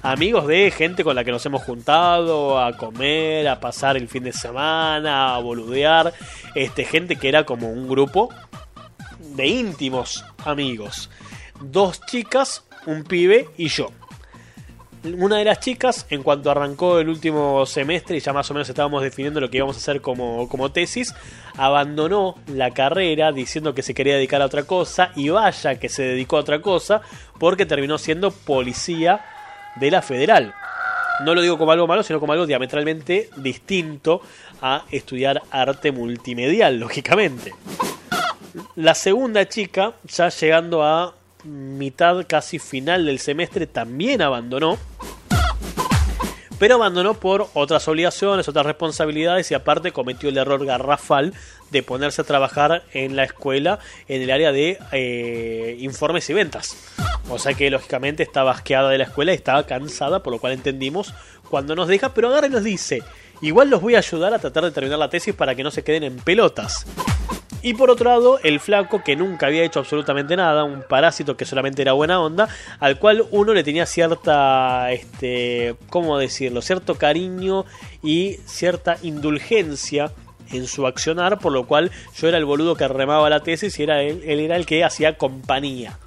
amigos 0.04 0.48
de 0.48 0.70
gente 0.70 1.04
con 1.04 1.16
la 1.16 1.24
que 1.24 1.32
nos 1.32 1.46
hemos 1.46 1.64
juntado 1.64 2.60
a 2.60 2.76
comer, 2.76 3.48
a 3.48 3.60
pasar 3.60 3.96
el 3.96 4.10
fin 4.10 4.24
de 4.24 4.34
semana, 4.34 5.34
a 5.34 5.40
boludear, 5.40 6.14
este 6.56 6.84
gente 6.84 7.16
que 7.16 7.30
era 7.30 7.46
como 7.46 7.72
un 7.72 7.88
grupo 7.88 8.30
de 9.20 9.48
íntimos 9.48 10.26
amigos. 10.46 11.10
Dos 11.62 12.02
chicas, 12.06 12.66
un 12.86 13.06
pibe 13.06 13.50
y 13.58 13.70
yo. 13.70 13.92
Una 15.04 15.38
de 15.38 15.44
las 15.44 15.60
chicas, 15.60 16.06
en 16.10 16.24
cuanto 16.24 16.50
arrancó 16.50 16.98
el 16.98 17.10
último 17.10 17.66
semestre 17.66 18.16
y 18.16 18.20
ya 18.22 18.32
más 18.32 18.50
o 18.50 18.54
menos 18.54 18.70
estábamos 18.70 19.04
definiendo 19.04 19.42
lo 19.42 19.50
que 19.50 19.58
íbamos 19.58 19.76
a 19.76 19.80
hacer 19.80 20.00
como, 20.00 20.48
como 20.48 20.72
tesis, 20.72 21.14
abandonó 21.58 22.36
la 22.48 22.72
carrera 22.72 23.34
diciendo 23.34 23.76
que 23.76 23.82
se 23.82 23.94
quería 23.94 24.16
dedicar 24.16 24.42
a 24.42 24.46
otra 24.46 24.64
cosa 24.64 25.12
y 25.18 25.28
vaya 25.28 25.76
que 25.78 25.90
se 25.90 26.04
dedicó 26.04 26.38
a 26.38 26.40
otra 26.40 26.62
cosa 26.62 27.02
porque 27.38 27.66
terminó 27.66 27.98
siendo 27.98 28.32
policía 28.32 29.26
de 29.76 29.92
la 29.92 30.02
federal. 30.02 30.56
No 31.26 31.36
lo 31.36 31.42
digo 31.42 31.58
como 31.58 31.74
algo 31.74 31.86
malo, 31.86 32.04
sino 32.04 32.22
como 32.22 32.32
algo 32.32 32.46
diametralmente 32.46 33.30
distinto 33.36 34.22
a 34.62 34.86
estudiar 34.90 35.42
arte 35.52 35.92
multimedial, 35.92 36.80
lógicamente. 36.80 37.54
La 38.76 38.96
segunda 38.96 39.50
chica, 39.50 39.96
ya 40.06 40.30
llegando 40.30 40.82
a 40.82 41.14
mitad 41.44 42.26
casi 42.28 42.60
final 42.60 43.06
del 43.06 43.20
semestre, 43.20 43.68
también 43.68 44.22
abandonó. 44.22 44.78
Pero 46.60 46.76
abandonó 46.76 47.16
por 47.16 47.50
otras 47.54 47.88
obligaciones, 47.88 48.48
otras 48.48 48.66
responsabilidades 48.66 49.52
y 49.52 49.54
aparte 49.54 49.92
cometió 49.92 50.30
el 50.30 50.38
error 50.38 50.66
garrafal 50.66 51.34
de 51.72 51.84
ponerse 51.84 52.22
a 52.22 52.26
trabajar 52.26 52.84
en 52.94 53.16
la 53.16 53.24
escuela 53.24 53.80
en 54.08 54.22
el 54.22 54.32
área 54.32 54.52
de 54.52 54.78
eh, 54.94 55.76
informes 55.80 56.30
y 56.30 56.34
ventas. 56.34 56.78
O 57.30 57.40
sea 57.40 57.54
que 57.54 57.70
lógicamente 57.70 58.24
estaba 58.24 58.52
asqueada 58.52 58.90
de 58.90 59.00
la 59.00 59.06
escuela 59.06 59.34
y 59.34 59.36
estaba 59.36 59.66
cansada, 59.66 60.24
por 60.24 60.32
lo 60.32 60.40
cual 60.40 60.54
entendimos 60.54 61.14
cuando 61.50 61.76
nos 61.76 61.88
deja, 61.88 62.14
pero 62.14 62.30
agarra 62.30 62.48
y 62.48 62.52
nos 62.52 62.64
dice, 62.64 63.02
igual 63.42 63.70
los 63.70 63.82
voy 63.82 63.96
a 63.96 64.00
ayudar 64.00 64.34
a 64.34 64.40
tratar 64.40 64.64
de 64.64 64.72
terminar 64.72 65.00
la 65.00 65.10
tesis 65.10 65.34
para 65.34 65.56
que 65.56 65.64
no 65.64 65.72
se 65.72 65.84
queden 65.84 66.04
en 66.04 66.16
pelotas. 66.18 66.86
Y 67.66 67.76
por 67.76 67.90
otro 67.90 68.10
lado, 68.10 68.40
el 68.44 68.60
flaco 68.60 69.06
que 69.06 69.16
nunca 69.16 69.48
había 69.48 69.64
hecho 69.64 69.80
absolutamente 69.80 70.36
nada, 70.36 70.66
un 70.66 70.84
parásito 70.84 71.38
que 71.38 71.46
solamente 71.46 71.82
era 71.82 71.94
buena 71.94 72.20
onda, 72.20 72.50
al 72.82 73.00
cual 73.00 73.26
uno 73.32 73.54
le 73.54 73.64
tenía 73.64 73.86
cierta, 73.86 74.92
este, 74.92 75.76
¿cómo 75.90 76.18
decirlo? 76.18 76.62
Cierto 76.62 76.96
cariño 76.96 77.64
y 78.04 78.34
cierta 78.46 78.98
indulgencia 79.02 80.12
en 80.52 80.68
su 80.68 80.86
accionar, 80.86 81.40
por 81.40 81.54
lo 81.54 81.66
cual 81.66 81.90
yo 82.18 82.28
era 82.28 82.38
el 82.38 82.44
boludo 82.44 82.76
que 82.76 82.86
remaba 82.86 83.30
la 83.30 83.40
tesis 83.40 83.80
y 83.80 83.84
era 83.84 84.04
él, 84.04 84.22
él 84.26 84.42
era 84.42 84.58
el 84.58 84.66
que 84.66 84.84
hacía 84.84 85.18
compañía, 85.18 85.98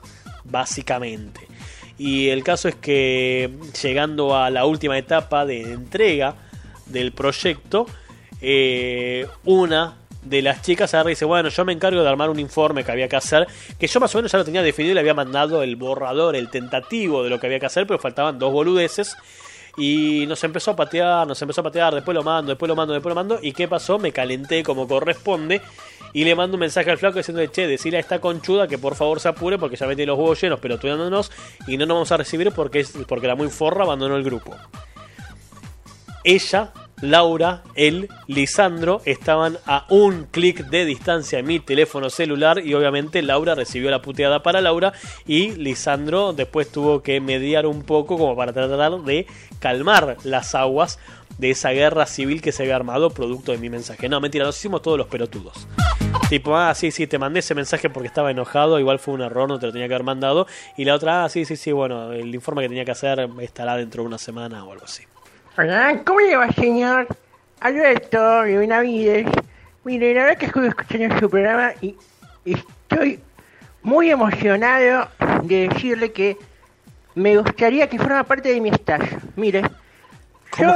básicamente. 0.44 1.48
Y 1.96 2.28
el 2.28 2.44
caso 2.44 2.68
es 2.68 2.74
que 2.74 3.50
llegando 3.82 4.36
a 4.36 4.50
la 4.50 4.66
última 4.66 4.98
etapa 4.98 5.46
de 5.46 5.72
entrega 5.72 6.34
del 6.84 7.12
proyecto, 7.12 7.86
eh, 8.42 9.26
una 9.46 9.96
de 10.28 10.42
las 10.42 10.62
chicas 10.62 10.92
agarra 10.94 11.10
y 11.10 11.12
dice, 11.12 11.24
bueno, 11.24 11.48
yo 11.48 11.64
me 11.64 11.72
encargo 11.72 12.02
de 12.02 12.08
armar 12.08 12.30
un 12.30 12.38
informe 12.38 12.84
que 12.84 12.92
había 12.92 13.08
que 13.08 13.16
hacer, 13.16 13.46
que 13.78 13.86
yo 13.86 14.00
más 14.00 14.14
o 14.14 14.18
menos 14.18 14.32
ya 14.32 14.38
lo 14.38 14.44
tenía 14.44 14.62
definido 14.62 14.92
y 14.92 14.94
le 14.94 15.00
había 15.00 15.14
mandado 15.14 15.62
el 15.62 15.76
borrador, 15.76 16.36
el 16.36 16.50
tentativo 16.50 17.22
de 17.22 17.30
lo 17.30 17.40
que 17.40 17.46
había 17.46 17.60
que 17.60 17.66
hacer, 17.66 17.86
pero 17.86 17.98
faltaban 17.98 18.38
dos 18.38 18.52
boludeces. 18.52 19.16
Y 19.78 20.24
nos 20.26 20.42
empezó 20.42 20.70
a 20.70 20.76
patear, 20.76 21.26
nos 21.26 21.40
empezó 21.42 21.60
a 21.60 21.64
patear, 21.64 21.94
después 21.94 22.14
lo 22.14 22.22
mando, 22.22 22.50
después 22.50 22.66
lo 22.66 22.74
mando, 22.74 22.94
después 22.94 23.10
lo 23.10 23.14
mando. 23.14 23.38
¿Y 23.42 23.52
qué 23.52 23.68
pasó? 23.68 23.98
Me 23.98 24.10
calenté 24.10 24.62
como 24.62 24.88
corresponde. 24.88 25.60
Y 26.14 26.24
le 26.24 26.34
mando 26.34 26.54
un 26.54 26.60
mensaje 26.60 26.90
al 26.90 26.96
flaco 26.96 27.18
diciendo, 27.18 27.44
che, 27.44 27.66
decirle 27.66 27.98
a 27.98 28.00
esta 28.00 28.18
conchuda 28.18 28.66
que 28.66 28.78
por 28.78 28.94
favor 28.94 29.20
se 29.20 29.28
apure 29.28 29.58
porque 29.58 29.76
ya 29.76 29.86
mete 29.86 30.06
los 30.06 30.16
huevos 30.16 30.40
llenos 30.40 30.60
pelotudeándonos 30.60 31.30
y 31.66 31.76
no 31.76 31.84
nos 31.84 31.94
vamos 31.96 32.12
a 32.12 32.16
recibir 32.16 32.52
porque, 32.52 32.80
es, 32.80 32.92
porque 33.06 33.26
la 33.26 33.34
muy 33.34 33.50
forra 33.50 33.84
abandonó 33.84 34.16
el 34.16 34.24
grupo. 34.24 34.56
Ella, 36.24 36.72
Laura, 37.02 37.62
él, 37.74 38.08
Lisandro 38.26 39.02
estaban 39.04 39.58
a 39.66 39.84
un 39.90 40.24
clic 40.30 40.64
de 40.66 40.86
distancia 40.86 41.38
en 41.38 41.46
mi 41.46 41.60
teléfono 41.60 42.08
celular 42.08 42.64
y 42.64 42.72
obviamente 42.74 43.20
Laura 43.22 43.54
recibió 43.54 43.90
la 43.90 44.00
puteada 44.00 44.42
para 44.42 44.62
Laura 44.62 44.94
y 45.26 45.52
Lisandro 45.52 46.32
después 46.32 46.70
tuvo 46.72 47.02
que 47.02 47.20
mediar 47.20 47.66
un 47.66 47.82
poco 47.82 48.16
como 48.16 48.34
para 48.34 48.52
tratar 48.52 49.02
de 49.02 49.26
calmar 49.58 50.16
las 50.24 50.54
aguas 50.54 50.98
de 51.38 51.50
esa 51.50 51.70
guerra 51.70 52.06
civil 52.06 52.40
que 52.40 52.52
se 52.52 52.62
había 52.62 52.76
armado 52.76 53.10
producto 53.10 53.52
de 53.52 53.58
mi 53.58 53.68
mensaje. 53.68 54.08
No, 54.08 54.20
mentira, 54.20 54.46
nos 54.46 54.56
hicimos 54.58 54.80
todos 54.80 54.96
los 54.96 55.06
pelotudos. 55.06 55.66
Tipo, 56.30 56.56
ah, 56.56 56.74
sí, 56.74 56.90
sí, 56.90 57.06
te 57.06 57.18
mandé 57.18 57.40
ese 57.40 57.54
mensaje 57.54 57.90
porque 57.90 58.08
estaba 58.08 58.30
enojado, 58.30 58.80
igual 58.80 58.98
fue 58.98 59.14
un 59.14 59.20
error, 59.20 59.48
no 59.48 59.58
te 59.58 59.66
lo 59.66 59.72
tenía 59.72 59.86
que 59.86 59.94
haber 59.94 60.06
mandado. 60.06 60.46
Y 60.76 60.84
la 60.84 60.94
otra, 60.94 61.24
ah, 61.24 61.28
sí, 61.28 61.44
sí, 61.44 61.56
sí, 61.56 61.72
bueno, 61.72 62.12
el 62.12 62.34
informe 62.34 62.62
que 62.62 62.68
tenía 62.68 62.84
que 62.84 62.92
hacer 62.92 63.28
estará 63.40 63.76
dentro 63.76 64.02
de 64.02 64.08
una 64.08 64.18
semana 64.18 64.64
o 64.64 64.72
algo 64.72 64.84
así. 64.84 65.04
Hola, 65.58 66.02
¿cómo 66.04 66.20
le 66.20 66.36
va, 66.36 66.52
señor? 66.52 67.06
Alberto 67.60 68.42
de 68.42 68.58
Benavides. 68.58 69.26
Mire, 69.84 70.12
la 70.12 70.24
verdad 70.24 70.38
que 70.38 70.46
estuve 70.46 70.68
escuchando 70.68 71.18
su 71.18 71.30
programa 71.30 71.72
y 71.80 71.96
estoy 72.44 73.20
muy 73.82 74.10
emocionado 74.10 75.08
de 75.44 75.68
decirle 75.68 76.12
que 76.12 76.36
me 77.14 77.38
gustaría 77.38 77.88
que 77.88 77.98
forma 77.98 78.22
parte 78.24 78.52
de 78.52 78.60
mi 78.60 78.68
staff. 78.68 79.02
Mire, 79.36 79.62
yo 80.58 80.74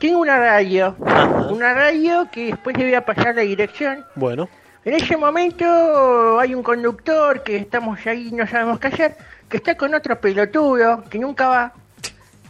tengo 0.00 0.18
una 0.18 0.40
radio, 0.40 0.96
una 1.50 1.72
radio 1.74 2.28
que 2.32 2.46
después 2.46 2.76
le 2.76 2.86
voy 2.86 2.94
a 2.94 3.04
pasar 3.04 3.36
la 3.36 3.42
dirección. 3.42 4.04
Bueno, 4.16 4.48
En 4.84 4.94
ese 4.94 5.16
momento 5.16 6.40
hay 6.40 6.52
un 6.52 6.64
conductor 6.64 7.44
que 7.44 7.58
estamos 7.58 8.04
ahí, 8.06 8.32
no 8.32 8.44
sabemos 8.48 8.80
qué 8.80 8.88
hacer, 8.88 9.16
que 9.48 9.58
está 9.58 9.76
con 9.76 9.94
otro 9.94 10.20
pelotudo, 10.20 11.04
que 11.08 11.20
nunca 11.20 11.48
va. 11.48 11.72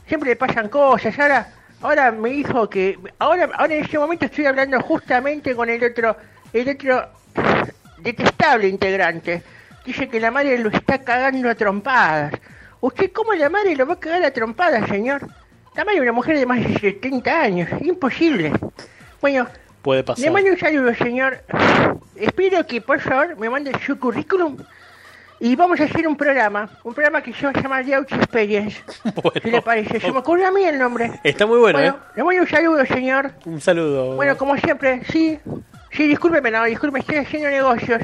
Siempre 0.07 0.31
le 0.31 0.37
pasan 0.37 0.69
cosas. 0.69 1.19
Ahora, 1.19 1.49
ahora 1.81 2.13
me 2.13 2.31
dijo 2.31 2.69
que, 2.69 2.99
ahora, 3.19 3.51
ahora 3.55 3.75
en 3.75 3.85
ese 3.85 3.99
momento 3.99 4.27
estoy 4.27 4.47
hablando 4.47 4.81
justamente 4.81 5.55
con 5.55 5.69
el 5.69 5.83
otro, 5.83 6.17
el 6.53 6.69
otro 6.69 7.09
detestable 7.99 8.69
integrante. 8.69 9.43
Dice 9.85 10.09
que 10.09 10.21
la 10.21 10.31
madre 10.31 10.59
lo 10.59 10.71
está 10.71 10.99
cagando 10.99 11.51
a 11.51 11.55
trompadas. 11.55 12.35
¿Usted 12.81 13.13
cómo 13.13 13.33
la 13.35 13.49
madre 13.49 13.77
lo 13.77 13.87
va 13.87 13.95
a 13.95 14.01
cagar 14.01 14.25
a 14.25 14.31
trompadas, 14.31 14.89
señor? 14.89 15.27
La 15.75 15.85
madre 15.85 15.97
es 15.97 16.03
una 16.03 16.13
mujer 16.13 16.39
de 16.39 16.47
más 16.47 16.63
de 16.63 16.79
70 16.79 17.41
años. 17.41 17.69
Imposible. 17.81 18.53
Bueno, 19.21 19.47
puede 19.83 20.01
le 20.01 20.05
pasar. 20.05 20.31
mando 20.31 20.51
un 20.51 20.59
saludo, 20.59 20.95
señor. 20.95 21.43
Espero 22.17 22.67
que 22.67 22.81
por 22.81 23.01
favor 23.01 23.37
me 23.39 23.49
mande 23.51 23.73
su 23.85 23.99
currículum 23.99 24.57
y 25.45 25.57
vamos 25.57 25.79
a 25.79 25.85
hacer 25.85 26.09
un 26.09 26.17
programa. 26.17 26.71
Un 26.85 26.95
programa 26.95 27.23
que 27.23 27.33
se 27.35 27.45
va 27.45 27.53
a 27.55 27.61
llamar 27.63 27.85
The 27.85 27.97
Ouch 27.99 28.13
Experience. 28.13 28.83
¿Qué 29.43 29.51
le 29.51 29.61
parece? 29.61 30.01
Se 30.01 30.11
me 30.11 30.19
ocurrió 30.21 30.49
a 30.49 30.51
mí 30.51 30.65
el 30.65 30.79
nombre. 30.79 31.21
Está 31.23 31.45
muy 31.47 31.59
bueno, 31.59 31.79
Bueno, 31.79 31.99
le 32.17 32.25
mando 32.25 32.41
un 32.43 32.49
saludo, 32.49 32.87
señor. 32.87 33.27
¿eh? 33.27 33.33
Un 33.45 33.61
saludo. 33.61 34.17
Bueno, 34.17 34.39
como 34.39 34.57
siempre, 34.57 35.03
sí. 35.13 35.39
Sí, 35.93 36.09
discúlpeme, 36.09 36.51
no, 36.51 36.65
disculpe, 36.65 36.99
estoy 37.01 37.17
haciendo 37.17 37.51
negocios. 37.51 38.01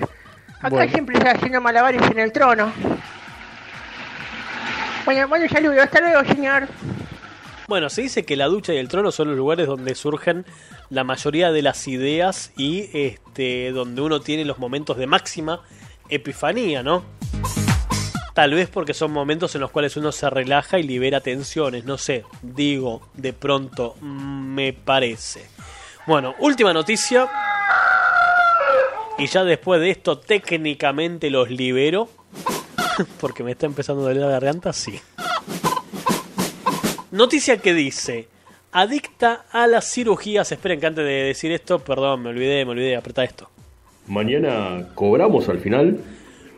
Acá 0.59 0.69
Bueno. 0.69 0.93
siempre 0.93 1.17
estoy 1.17 1.31
haciendo 1.33 1.61
malabares 1.63 2.03
en 2.11 2.19
el 2.19 2.31
trono. 2.31 2.71
Bueno, 5.07 5.27
bueno, 5.29 5.49
saludo. 5.49 5.81
Hasta 5.83 6.01
luego, 6.01 6.23
señor. 6.25 6.69
Bueno, 7.69 7.89
se 7.89 8.03
dice 8.03 8.25
que 8.25 8.37
la 8.37 8.47
ducha 8.47 8.75
y 8.75 8.77
el 8.77 8.89
trono 8.89 9.11
son 9.13 9.29
los 9.29 9.37
lugares 9.39 9.67
donde 9.67 9.95
surgen 9.95 10.45
la 10.91 11.05
mayoría 11.05 11.53
de 11.53 11.63
las 11.63 11.89
ideas 11.89 12.53
y 12.57 12.91
este 12.93 13.71
donde 13.73 14.03
uno 14.03 14.21
tiene 14.21 14.45
los 14.45 14.59
momentos 14.59 14.99
de 14.99 15.07
máxima 15.07 15.63
epifanía, 16.11 16.83
¿no? 16.83 17.03
Tal 18.41 18.55
vez 18.55 18.71
porque 18.71 18.95
son 18.95 19.13
momentos 19.13 19.55
en 19.55 19.61
los 19.61 19.71
cuales 19.71 19.99
uno 19.99 20.13
se 20.13 20.31
relaja 20.31 20.79
y 20.79 20.83
libera 20.83 21.21
tensiones, 21.21 21.85
no 21.85 21.99
sé, 21.99 22.25
digo, 22.41 23.03
de 23.13 23.35
pronto, 23.35 23.97
mm, 24.01 24.55
me 24.55 24.73
parece. 24.73 25.45
Bueno, 26.07 26.35
última 26.39 26.73
noticia. 26.73 27.29
Y 29.19 29.27
ya 29.27 29.45
después 29.45 29.79
de 29.83 29.91
esto 29.91 30.17
técnicamente 30.17 31.29
los 31.29 31.51
libero. 31.51 32.09
Porque 33.21 33.45
me 33.45 33.51
está 33.51 33.67
empezando 33.67 34.01
a 34.01 34.05
doler 34.05 34.23
la 34.23 34.31
garganta, 34.31 34.73
sí. 34.73 34.99
Noticia 37.11 37.59
que 37.59 37.75
dice, 37.75 38.27
adicta 38.73 39.45
a 39.53 39.67
las 39.67 39.93
cirugías. 39.93 40.51
Esperen 40.51 40.81
que 40.81 40.87
antes 40.87 41.05
de 41.05 41.25
decir 41.25 41.53
esto, 41.53 41.81
perdón, 41.81 42.23
me 42.23 42.31
olvidé, 42.31 42.65
me 42.65 42.71
olvidé, 42.71 42.97
apretar 42.97 43.27
esto. 43.27 43.51
Mañana 44.07 44.89
cobramos 44.95 45.47
al 45.51 45.59
final. 45.59 46.01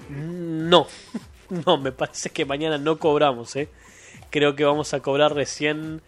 No, 0.08 0.86
no, 1.66 1.78
me 1.78 1.92
parece 1.92 2.30
que 2.30 2.44
mañana 2.44 2.78
no 2.78 2.98
cobramos, 2.98 3.54
¿eh? 3.56 3.68
Creo 4.30 4.56
que 4.56 4.64
vamos 4.64 4.94
a 4.94 5.00
cobrar 5.00 5.34
recién 5.34 6.00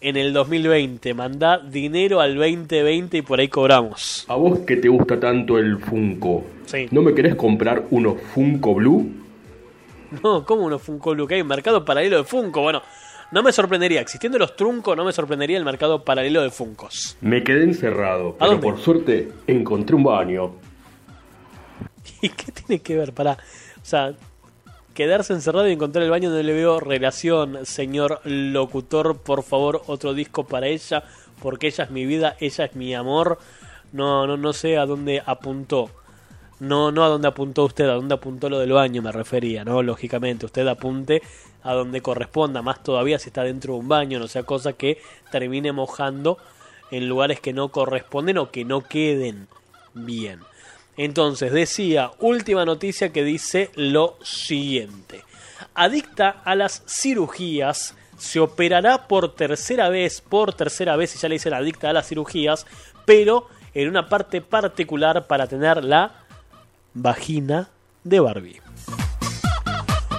en 0.00 0.16
el 0.16 0.32
2020. 0.32 1.14
Mandá 1.14 1.58
dinero 1.58 2.20
al 2.20 2.34
2020 2.36 3.18
y 3.18 3.22
por 3.22 3.38
ahí 3.40 3.48
cobramos. 3.48 4.24
A 4.28 4.34
vos 4.34 4.60
que 4.60 4.76
te 4.76 4.88
gusta 4.88 5.18
tanto 5.20 5.58
el 5.58 5.78
Funko, 5.78 6.44
Sí. 6.66 6.88
¿no 6.90 7.02
me 7.02 7.14
querés 7.14 7.34
comprar 7.36 7.84
unos 7.90 8.20
Funko 8.34 8.74
Blue? 8.74 9.12
No, 10.22 10.44
¿cómo 10.44 10.62
uno 10.64 10.78
Funko 10.78 11.12
Blue? 11.12 11.26
Que 11.26 11.36
hay 11.36 11.40
un 11.42 11.48
mercado 11.48 11.84
paralelo 11.84 12.18
de 12.18 12.24
Funko. 12.24 12.62
Bueno, 12.62 12.82
no 13.30 13.42
me 13.42 13.52
sorprendería. 13.52 14.00
Existiendo 14.00 14.38
los 14.38 14.56
truncos, 14.56 14.96
no 14.96 15.04
me 15.04 15.12
sorprendería 15.12 15.56
el 15.58 15.64
mercado 15.64 16.04
paralelo 16.04 16.42
de 16.42 16.50
Funcos. 16.50 17.16
Me 17.20 17.42
quedé 17.42 17.64
encerrado, 17.64 18.36
pero 18.38 18.60
por 18.60 18.78
suerte 18.80 19.30
encontré 19.46 19.94
un 19.96 20.04
baño. 20.04 20.52
¿Y 22.20 22.28
qué 22.30 22.52
tiene 22.52 22.82
que 22.82 22.96
ver? 22.96 23.12
Para, 23.12 23.32
o 23.32 23.36
sea, 23.84 24.12
quedarse 24.94 25.32
encerrado 25.32 25.68
y 25.68 25.72
encontrar 25.72 26.04
el 26.04 26.10
baño 26.10 26.30
no 26.30 26.42
le 26.42 26.52
veo 26.52 26.80
relación, 26.80 27.66
señor 27.66 28.20
locutor. 28.24 29.18
Por 29.18 29.42
favor, 29.42 29.82
otro 29.86 30.14
disco 30.14 30.44
para 30.44 30.68
ella, 30.68 31.04
porque 31.42 31.66
ella 31.66 31.84
es 31.84 31.90
mi 31.90 32.06
vida, 32.06 32.36
ella 32.40 32.64
es 32.64 32.76
mi 32.76 32.94
amor. 32.94 33.38
No, 33.92 34.26
no, 34.26 34.36
no 34.36 34.52
sé 34.52 34.78
a 34.78 34.86
dónde 34.86 35.22
apuntó. 35.24 35.90
No, 36.60 36.92
no 36.92 37.04
a 37.04 37.08
dónde 37.08 37.28
apuntó 37.28 37.64
usted, 37.64 37.88
a 37.88 37.94
dónde 37.94 38.14
apuntó 38.14 38.48
lo 38.48 38.60
del 38.60 38.72
baño 38.72 39.02
me 39.02 39.12
refería, 39.12 39.64
¿no? 39.64 39.82
Lógicamente, 39.82 40.46
usted 40.46 40.66
apunte 40.68 41.20
a 41.62 41.74
donde 41.74 42.00
corresponda, 42.00 42.62
más 42.62 42.82
todavía 42.82 43.18
si 43.18 43.28
está 43.28 43.42
dentro 43.42 43.74
de 43.74 43.80
un 43.80 43.88
baño, 43.88 44.18
no 44.18 44.28
sea 44.28 44.44
cosa 44.44 44.74
que 44.74 44.98
termine 45.32 45.72
mojando 45.72 46.38
en 46.90 47.08
lugares 47.08 47.40
que 47.40 47.52
no 47.52 47.68
corresponden 47.68 48.38
o 48.38 48.50
que 48.50 48.64
no 48.64 48.82
queden 48.82 49.48
bien. 49.94 50.40
Entonces, 50.96 51.52
decía, 51.52 52.12
última 52.20 52.64
noticia 52.64 53.12
que 53.12 53.24
dice 53.24 53.70
lo 53.74 54.16
siguiente. 54.22 55.24
Adicta 55.74 56.42
a 56.44 56.54
las 56.54 56.82
cirugías, 56.86 57.94
se 58.16 58.40
operará 58.40 59.08
por 59.08 59.34
tercera 59.34 59.88
vez, 59.88 60.20
por 60.20 60.54
tercera 60.54 60.96
vez, 60.96 61.14
y 61.14 61.18
ya 61.18 61.28
le 61.28 61.34
dicen 61.34 61.54
adicta 61.54 61.90
a 61.90 61.92
las 61.92 62.08
cirugías, 62.08 62.66
pero 63.04 63.48
en 63.74 63.88
una 63.88 64.08
parte 64.08 64.40
particular 64.40 65.26
para 65.26 65.46
tener 65.46 65.84
la 65.84 66.12
vagina 66.94 67.68
de 68.04 68.20
Barbie. 68.20 68.60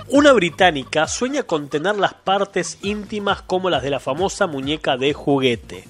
Una 0.10 0.34
británica 0.34 1.07
sueña 1.07 1.43
con 1.43 1.68
tener 1.69 1.95
las 1.95 2.14
partes 2.14 2.77
íntimas 2.84 3.41
como 3.41 3.69
las 3.69 3.81
de 3.81 3.89
la 3.89 3.99
famosa 3.99 4.45
muñeca 4.45 4.97
de 4.97 5.14
juguete. 5.14 5.85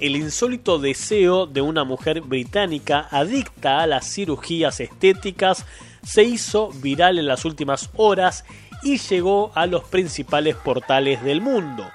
El 0.00 0.16
insólito 0.16 0.78
deseo 0.78 1.44
de 1.46 1.60
una 1.60 1.84
mujer 1.84 2.22
británica 2.22 3.06
adicta 3.10 3.80
a 3.82 3.86
las 3.86 4.10
cirugías 4.10 4.80
estéticas 4.80 5.66
se 6.02 6.24
hizo 6.24 6.70
viral 6.70 7.18
en 7.18 7.26
las 7.26 7.44
últimas 7.44 7.90
horas 7.96 8.46
y 8.82 8.96
llegó 8.96 9.52
a 9.54 9.66
los 9.66 9.84
principales 9.84 10.56
portales 10.56 11.22
del 11.22 11.42
mundo. 11.42 11.86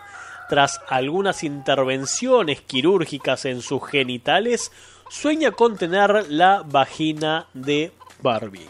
Tras 0.50 0.80
algunas 0.88 1.44
intervenciones 1.44 2.62
quirúrgicas 2.62 3.46
en 3.46 3.64
sus 3.64 3.84
genitales, 3.88 4.72
sueña 5.10 5.50
con 5.50 5.76
tener 5.76 6.28
la 6.30 6.62
vagina 6.64 7.48
de 7.56 7.92
Barbie. 8.22 8.70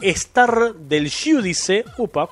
Star 0.00 0.74
del 0.74 1.10
Giudice, 1.10 1.84
UPA, 1.98 2.30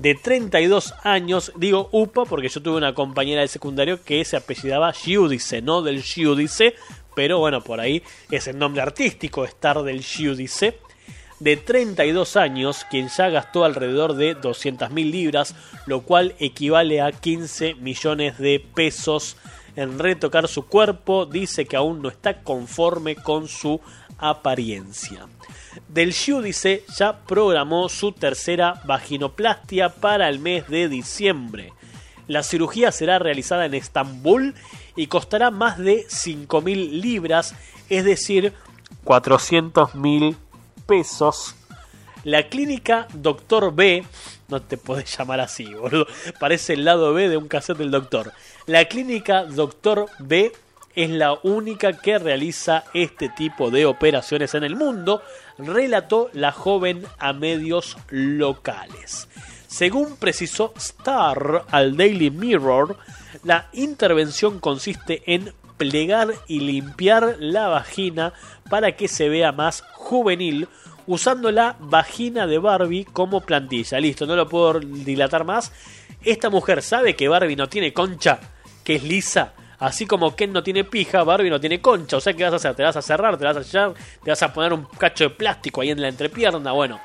de 0.00 0.14
32 0.14 0.94
años, 1.04 1.52
digo 1.56 1.90
UPA 1.92 2.24
porque 2.24 2.48
yo 2.48 2.62
tuve 2.62 2.78
una 2.78 2.94
compañera 2.94 3.42
de 3.42 3.48
secundario 3.48 4.02
que 4.02 4.24
se 4.24 4.36
apellidaba 4.36 4.94
Giudice, 4.94 5.60
no 5.60 5.82
del 5.82 6.02
Giudice, 6.02 6.74
pero 7.14 7.38
bueno, 7.38 7.62
por 7.62 7.80
ahí 7.80 8.02
es 8.30 8.46
el 8.46 8.58
nombre 8.58 8.80
artístico, 8.80 9.44
Star 9.44 9.82
del 9.82 10.00
Giudice, 10.00 10.78
de 11.38 11.56
32 11.58 12.36
años, 12.36 12.86
quien 12.90 13.08
ya 13.08 13.28
gastó 13.28 13.64
alrededor 13.64 14.14
de 14.14 14.36
200.000 14.36 15.10
libras, 15.10 15.54
lo 15.86 16.00
cual 16.00 16.34
equivale 16.38 17.02
a 17.02 17.12
15 17.12 17.74
millones 17.74 18.38
de 18.38 18.64
pesos 18.74 19.36
en 19.76 19.98
retocar 19.98 20.48
su 20.48 20.66
cuerpo, 20.66 21.26
dice 21.26 21.66
que 21.66 21.76
aún 21.76 22.00
no 22.00 22.08
está 22.08 22.42
conforme 22.42 23.16
con 23.16 23.48
su 23.48 23.80
apariencia. 24.18 25.26
Del 25.88 26.12
Giudice 26.12 26.84
ya 26.96 27.18
programó 27.18 27.88
su 27.88 28.12
tercera 28.12 28.80
vaginoplastia 28.84 29.88
para 29.88 30.28
el 30.28 30.38
mes 30.38 30.68
de 30.68 30.88
diciembre. 30.88 31.72
La 32.28 32.42
cirugía 32.44 32.92
será 32.92 33.18
realizada 33.18 33.66
en 33.66 33.74
Estambul 33.74 34.54
y 34.94 35.08
costará 35.08 35.50
más 35.50 35.78
de 35.78 36.06
5.000 36.06 37.00
libras, 37.00 37.54
es 37.88 38.04
decir, 38.04 38.52
400.000 39.04 40.36
pesos. 40.86 41.56
La 42.22 42.48
clínica 42.48 43.08
Doctor 43.14 43.74
B, 43.74 44.04
no 44.48 44.60
te 44.60 44.76
podés 44.76 45.16
llamar 45.16 45.40
así, 45.40 45.72
boludo, 45.72 46.06
parece 46.38 46.74
el 46.74 46.84
lado 46.84 47.14
B 47.14 47.28
de 47.28 47.36
un 47.36 47.48
cassette 47.48 47.78
del 47.78 47.90
doctor. 47.90 48.32
La 48.66 48.84
clínica 48.84 49.44
Doctor 49.44 50.06
B 50.18 50.52
es 50.94 51.10
la 51.10 51.38
única 51.42 51.92
que 51.94 52.18
realiza 52.18 52.84
este 52.92 53.28
tipo 53.30 53.70
de 53.70 53.86
operaciones 53.86 54.54
en 54.54 54.64
el 54.64 54.76
mundo, 54.76 55.22
relató 55.66 56.30
la 56.32 56.52
joven 56.52 57.04
a 57.18 57.32
medios 57.32 57.96
locales. 58.08 59.28
Según 59.66 60.16
precisó 60.16 60.72
Star 60.76 61.64
al 61.70 61.96
Daily 61.96 62.30
Mirror, 62.30 62.96
la 63.44 63.68
intervención 63.72 64.58
consiste 64.58 65.22
en 65.32 65.52
plegar 65.76 66.34
y 66.46 66.60
limpiar 66.60 67.36
la 67.38 67.68
vagina 67.68 68.32
para 68.68 68.96
que 68.96 69.08
se 69.08 69.28
vea 69.28 69.52
más 69.52 69.82
juvenil 69.94 70.68
usando 71.06 71.50
la 71.50 71.76
vagina 71.80 72.46
de 72.46 72.58
Barbie 72.58 73.04
como 73.04 73.40
plantilla. 73.40 73.98
Listo, 73.98 74.26
no 74.26 74.36
lo 74.36 74.48
puedo 74.48 74.80
dilatar 74.80 75.44
más. 75.44 75.72
Esta 76.22 76.50
mujer 76.50 76.82
sabe 76.82 77.16
que 77.16 77.28
Barbie 77.28 77.56
no 77.56 77.68
tiene 77.68 77.92
concha, 77.92 78.40
que 78.84 78.96
es 78.96 79.02
lisa. 79.02 79.54
Así 79.80 80.06
como 80.06 80.36
Ken 80.36 80.52
no 80.52 80.62
tiene 80.62 80.84
pija, 80.84 81.24
Barbie 81.24 81.48
no 81.48 81.58
tiene 81.58 81.80
concha. 81.80 82.18
O 82.18 82.20
sea, 82.20 82.34
¿qué 82.34 82.44
vas 82.44 82.52
a 82.52 82.56
hacer? 82.56 82.74
¿Te 82.74 82.82
vas 82.82 82.96
a 82.96 83.02
cerrar? 83.02 83.38
¿Te 83.38 83.44
vas 83.44 83.56
a 83.56 83.64
sellar? 83.64 83.94
¿Te 84.22 84.30
vas 84.30 84.42
a 84.42 84.52
poner 84.52 84.74
un 84.74 84.84
cacho 84.84 85.24
de 85.24 85.30
plástico 85.30 85.80
ahí 85.80 85.90
en 85.90 86.02
la 86.02 86.08
entrepierna? 86.08 86.72
Bueno, 86.72 87.00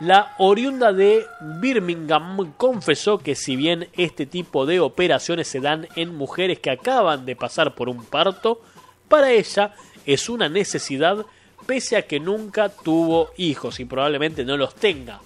la 0.00 0.34
oriunda 0.38 0.92
de 0.92 1.26
Birmingham 1.40 2.52
confesó 2.56 3.18
que 3.18 3.36
si 3.36 3.54
bien 3.54 3.88
este 3.94 4.26
tipo 4.26 4.66
de 4.66 4.80
operaciones 4.80 5.46
se 5.46 5.60
dan 5.60 5.88
en 5.94 6.14
mujeres 6.16 6.58
que 6.58 6.70
acaban 6.70 7.24
de 7.24 7.36
pasar 7.36 7.74
por 7.74 7.88
un 7.88 8.04
parto, 8.04 8.60
para 9.08 9.30
ella 9.30 9.74
es 10.04 10.28
una 10.28 10.48
necesidad 10.48 11.24
pese 11.66 11.96
a 11.96 12.02
que 12.02 12.18
nunca 12.18 12.68
tuvo 12.68 13.30
hijos 13.36 13.78
y 13.78 13.84
probablemente 13.84 14.44
no 14.44 14.56
los 14.56 14.74
tenga. 14.74 15.20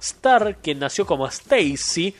Star, 0.00 0.58
quien 0.62 0.78
nació 0.78 1.04
como 1.04 1.26
Stacy, 1.26 2.14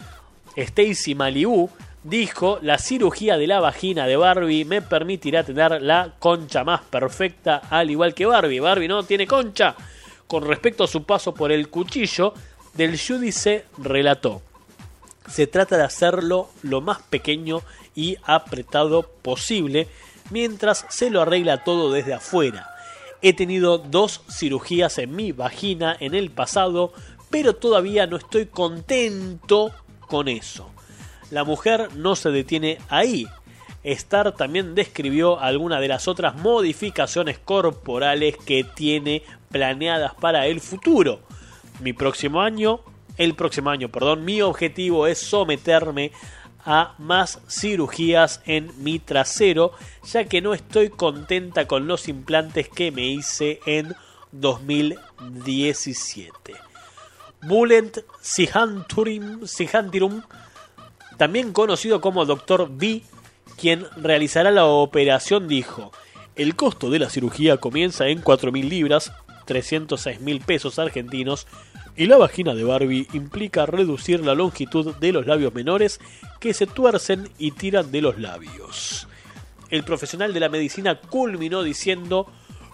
Stacy 0.57 1.15
Malibu, 1.15 1.71
dijo, 2.03 2.59
la 2.63 2.79
cirugía 2.79 3.37
de 3.37 3.47
la 3.47 3.61
vagina 3.61 4.07
de 4.07 4.17
Barbie 4.17 4.65
me 4.65 4.83
permitirá 4.83 5.45
tener 5.45 5.83
la 5.83 6.15
concha 6.19 6.65
más 6.65 6.83
perfecta 6.83 7.63
al 7.71 7.91
igual 7.91 8.15
que 8.15 8.27
Barbie. 8.27 8.61
Barbie 8.61 8.89
no 8.89 9.03
tiene 9.03 9.27
concha. 9.27 9.75
Con 10.27 10.47
respecto 10.47 10.85
a 10.85 10.89
su 10.89 11.05
paso 11.05 11.35
por 11.35 11.53
el 11.53 11.69
cuchillo, 11.69 12.35
del 12.75 12.99
Judice 12.99 13.65
relató. 13.79 14.43
Se 15.27 15.47
trata 15.47 15.77
de 15.77 15.85
hacerlo 15.85 16.51
lo 16.63 16.81
más 16.81 17.03
pequeño 17.03 17.63
y 17.95 18.17
apretado 18.25 19.03
posible 19.03 19.89
mientras 20.31 20.87
se 20.89 21.11
lo 21.11 21.21
arregla 21.21 21.65
todo 21.65 21.91
desde 21.91 22.15
afuera. 22.15 22.71
He 23.21 23.33
tenido 23.33 23.79
dos 23.79 24.23
cirugías 24.31 24.99
en 24.99 25.17
mi 25.17 25.33
vagina 25.33 25.97
en 25.99 26.15
el 26.15 26.31
pasado, 26.31 26.93
pero 27.31 27.57
todavía 27.57 28.07
no 28.07 28.17
estoy 28.17 28.47
contento 28.47 29.73
con 30.07 30.29
eso. 30.29 30.71
La 31.31 31.45
mujer 31.45 31.91
no 31.95 32.17
se 32.17 32.31
detiene 32.31 32.79
ahí. 32.89 33.27
Star 33.85 34.35
también 34.35 34.75
describió 34.75 35.39
algunas 35.41 35.81
de 35.81 35.89
las 35.89 36.09
otras 36.09 36.37
modificaciones 36.37 37.39
corporales 37.39 38.37
que 38.37 38.65
tiene 38.65 39.23
planeadas 39.51 40.15
para 40.15 40.47
el 40.47 40.61
futuro. 40.61 41.21
Mi 41.81 41.93
próximo 41.93 42.41
año, 42.41 42.81
el 43.17 43.35
próximo 43.35 43.71
año, 43.71 43.89
perdón, 43.89 44.25
mi 44.25 44.43
objetivo 44.43 45.07
es 45.07 45.19
someterme 45.19 46.13
a 46.65 46.95
más 46.99 47.41
cirugías 47.49 48.43
en 48.45 48.73
mi 48.83 48.99
trasero, 48.99 49.73
ya 50.05 50.25
que 50.25 50.43
no 50.43 50.55
estoy 50.55 50.91
contenta 50.91 51.67
con 51.67 51.87
los 51.87 52.09
implantes 52.09 52.69
que 52.69 52.91
me 52.91 53.07
hice 53.07 53.61
en 53.65 53.95
2017. 54.33 56.55
Bulent 57.43 57.99
Sihantirum, 58.21 60.23
también 61.19 61.53
conocido 61.53 62.01
como 62.01 62.25
Dr. 62.25 62.71
B, 62.71 63.03
quien 63.61 63.85
realizará 63.97 64.51
la 64.51 64.65
operación, 64.65 65.49
dijo, 65.49 65.93
el 66.37 66.55
costo 66.55 66.89
de 66.89 67.01
la 67.01 67.11
cirugía 67.11 67.57
comienza 67.57 68.07
en 68.07 68.23
4.000 68.23 68.69
libras, 68.69 69.13
306.000 69.47 70.45
pesos 70.45 70.79
argentinos, 70.79 71.49
y 71.97 72.07
la 72.07 72.17
vagina 72.17 72.55
de 72.55 72.63
Barbie 72.63 73.09
implica 73.13 73.67
reducir 73.67 74.25
la 74.25 74.37
longitud 74.37 74.95
de 74.95 75.13
los 75.13 75.27
labios 75.27 75.53
menores 75.53 76.01
que 76.39 76.55
se 76.55 76.69
tuercen 76.69 77.29
y 77.37 77.51
tiran 77.51 77.91
de 77.91 78.01
los 78.01 78.19
labios. 78.21 79.09
El 79.71 79.83
profesional 79.83 80.33
de 80.33 80.41
la 80.41 80.49
medicina 80.49 81.01
culminó 81.01 81.65
diciendo, 81.65 82.31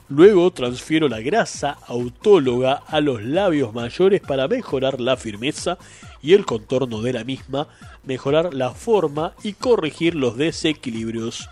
luego 0.08 0.50
transfiero 0.52 1.08
la 1.08 1.20
grasa 1.20 1.78
autóloga 1.86 2.82
a 2.86 3.00
los 3.00 3.22
labios 3.22 3.72
mayores 3.72 4.20
para 4.20 4.48
mejorar 4.48 5.00
la 5.00 5.16
firmeza 5.16 5.78
y 6.22 6.34
el 6.34 6.46
contorno 6.46 7.02
de 7.02 7.12
la 7.12 7.24
misma, 7.24 7.68
mejorar 8.04 8.54
la 8.54 8.70
forma 8.70 9.34
y 9.42 9.54
corregir 9.54 10.14
los 10.14 10.36
desequilibrios 10.36 11.48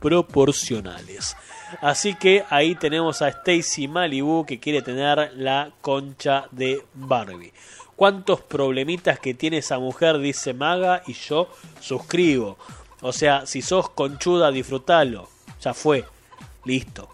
proporcionales. 0.00 1.36
Así 1.80 2.14
que 2.14 2.44
ahí 2.50 2.74
tenemos 2.74 3.22
a 3.22 3.28
Stacy 3.28 3.88
Malibu 3.88 4.44
que 4.46 4.60
quiere 4.60 4.82
tener 4.82 5.32
la 5.36 5.72
concha 5.80 6.46
de 6.50 6.84
Barbie. 6.94 7.52
¿Cuántos 7.96 8.40
problemitas 8.40 9.18
que 9.18 9.34
tiene 9.34 9.58
esa 9.58 9.78
mujer? 9.78 10.18
Dice 10.18 10.52
Maga 10.52 11.02
y 11.06 11.12
yo 11.12 11.48
suscribo. 11.80 12.58
O 13.00 13.12
sea, 13.12 13.46
si 13.46 13.62
sos 13.62 13.90
conchuda, 13.90 14.50
disfrutalo. 14.50 15.28
Ya 15.60 15.74
fue. 15.74 16.04
Listo. 16.64 17.13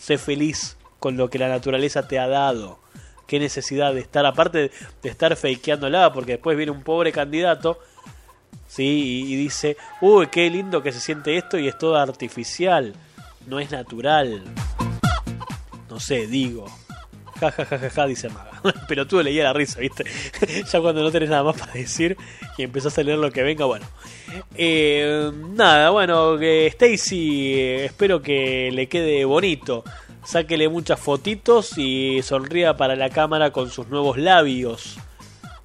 Sé 0.00 0.18
feliz 0.18 0.76
con 0.98 1.16
lo 1.16 1.30
que 1.30 1.38
la 1.38 1.48
naturaleza 1.48 2.08
te 2.08 2.18
ha 2.18 2.26
dado. 2.26 2.78
Qué 3.26 3.38
necesidad 3.38 3.94
de 3.94 4.00
estar, 4.00 4.26
aparte 4.26 4.72
de 5.02 5.08
estar 5.08 5.36
fakeándola, 5.36 6.12
porque 6.12 6.32
después 6.32 6.56
viene 6.56 6.72
un 6.72 6.82
pobre 6.82 7.12
candidato 7.12 7.78
¿sí? 8.66 9.24
y, 9.28 9.36
dice, 9.36 9.76
uy, 10.00 10.26
qué 10.28 10.50
lindo 10.50 10.82
que 10.82 10.90
se 10.90 11.00
siente 11.00 11.36
esto 11.36 11.58
y 11.58 11.68
es 11.68 11.78
todo 11.78 11.96
artificial 11.96 12.94
no 13.46 13.58
es 13.58 13.70
natural. 13.70 14.42
No 15.88 15.98
sé, 15.98 16.26
digo. 16.26 16.66
Ja, 17.40 17.50
ja, 17.50 17.64
ja, 17.64 17.78
ja, 17.78 17.90
ja 17.90 18.06
dice 18.06 18.28
Maga. 18.28 18.60
Pero 18.88 19.06
tú 19.06 19.22
leía 19.22 19.44
la 19.44 19.52
risa, 19.52 19.80
¿viste? 19.80 20.04
ya 20.70 20.80
cuando 20.80 21.02
no 21.02 21.10
tenés 21.10 21.30
nada 21.30 21.42
más 21.42 21.58
para 21.58 21.72
decir 21.72 22.16
y 22.58 22.62
empezás 22.62 22.96
a 22.98 23.02
leer 23.02 23.18
lo 23.18 23.30
que 23.30 23.42
venga, 23.42 23.64
bueno. 23.64 23.86
Eh, 24.54 25.30
nada, 25.54 25.90
bueno, 25.90 26.38
que 26.38 26.66
Stacy, 26.66 27.54
eh, 27.54 27.84
espero 27.86 28.20
que 28.20 28.70
le 28.72 28.88
quede 28.88 29.24
bonito. 29.24 29.84
Sáquele 30.22 30.68
muchas 30.68 31.00
fotitos 31.00 31.78
y 31.78 32.20
sonría 32.22 32.76
para 32.76 32.94
la 32.94 33.08
cámara 33.08 33.52
con 33.52 33.70
sus 33.70 33.88
nuevos 33.88 34.18
labios 34.18 34.98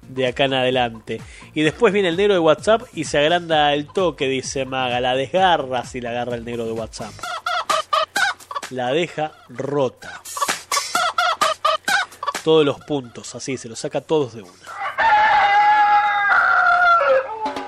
de 0.08 0.28
acá 0.28 0.44
en 0.46 0.54
adelante. 0.54 1.20
Y 1.52 1.60
después 1.60 1.92
viene 1.92 2.08
el 2.08 2.16
negro 2.16 2.32
de 2.32 2.40
WhatsApp 2.40 2.82
y 2.94 3.04
se 3.04 3.18
agranda 3.18 3.74
el 3.74 3.86
toque, 3.86 4.28
dice 4.28 4.64
Maga. 4.64 4.98
La 5.00 5.14
desgarra 5.14 5.84
si 5.84 6.00
la 6.00 6.10
agarra 6.10 6.36
el 6.36 6.44
negro 6.44 6.64
de 6.64 6.72
WhatsApp 6.72 7.12
la 8.70 8.92
deja 8.92 9.32
rota. 9.48 10.22
Todos 12.46 12.64
los 12.64 12.78
puntos, 12.78 13.34
así, 13.34 13.56
se 13.56 13.68
los 13.68 13.76
saca 13.76 14.00
todos 14.00 14.34
de 14.34 14.42
una. 14.42 14.52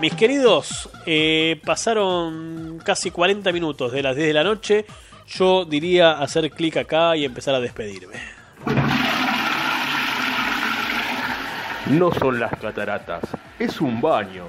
Mis 0.01 0.15
queridos, 0.15 0.89
eh, 1.05 1.61
pasaron 1.65 2.81
casi 2.85 3.11
40 3.11 3.51
minutos 3.51 3.91
de 3.91 4.05
las 4.05 4.15
10 4.15 4.29
de 4.29 4.33
la 4.33 4.45
noche. 4.45 4.87
Yo 5.27 5.65
diría 5.65 6.21
hacer 6.21 6.49
clic 6.53 6.77
acá 6.77 7.17
y 7.17 7.25
empezar 7.25 7.57
a 7.57 7.61
despedirme. 7.61 8.15
No 11.89 12.15
son 12.15 12.39
las 12.39 12.53
cataratas, 12.53 13.25
es 13.59 13.81
un 13.81 14.01
baño. 14.01 14.45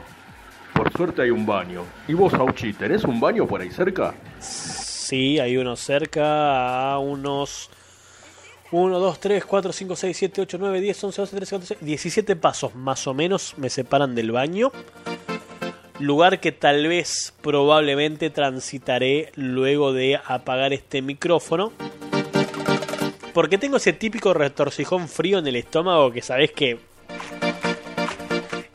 Por 0.76 0.94
suerte 0.94 1.24
hay 1.24 1.32
un 1.32 1.48
baño. 1.48 1.86
¿Y 2.08 2.14
vos, 2.14 2.36
Auchi, 2.36 2.74
tenés 2.74 3.04
un 3.04 3.20
baño 3.20 3.48
por 3.48 3.62
ahí 3.62 3.72
cerca? 3.72 4.14
Sí, 4.40 5.40
hay 5.40 5.58
uno 5.58 5.76
cerca 5.76 6.94
a 6.94 7.00
unos 7.00 7.72
1, 8.72 9.00
2, 9.00 9.20
3, 9.20 9.46
4, 9.46 9.74
5, 9.74 9.96
6, 9.96 10.18
7, 10.18 10.42
8, 10.42 10.58
9, 10.60 10.82
10, 10.82 11.04
11, 11.04 11.22
12, 11.22 11.36
13, 11.36 11.56
14, 11.56 11.78
17 11.82 12.36
pasos 12.36 12.76
más 12.76 13.08
o 13.08 13.14
menos 13.14 13.56
me 13.58 13.70
separan 13.70 14.14
del 14.16 14.32
baño. 14.32 14.72
lugar 16.00 16.40
que 16.40 16.52
tal 16.52 16.88
vez 16.88 17.34
probablemente 17.42 18.30
transitaré 18.30 19.32
luego 19.36 19.92
de 19.92 20.20
apagar 20.26 20.72
este 20.72 21.02
micrófono. 21.02 21.74
Porque 23.34 23.58
tengo 23.58 23.78
ese 23.78 23.94
típico 23.94 24.34
retorcijón 24.34 25.08
frío 25.08 25.40
en 25.40 25.48
el 25.48 25.56
estómago 25.56 26.12
que 26.12 26.22
sabes 26.22 26.52
que 26.52 26.80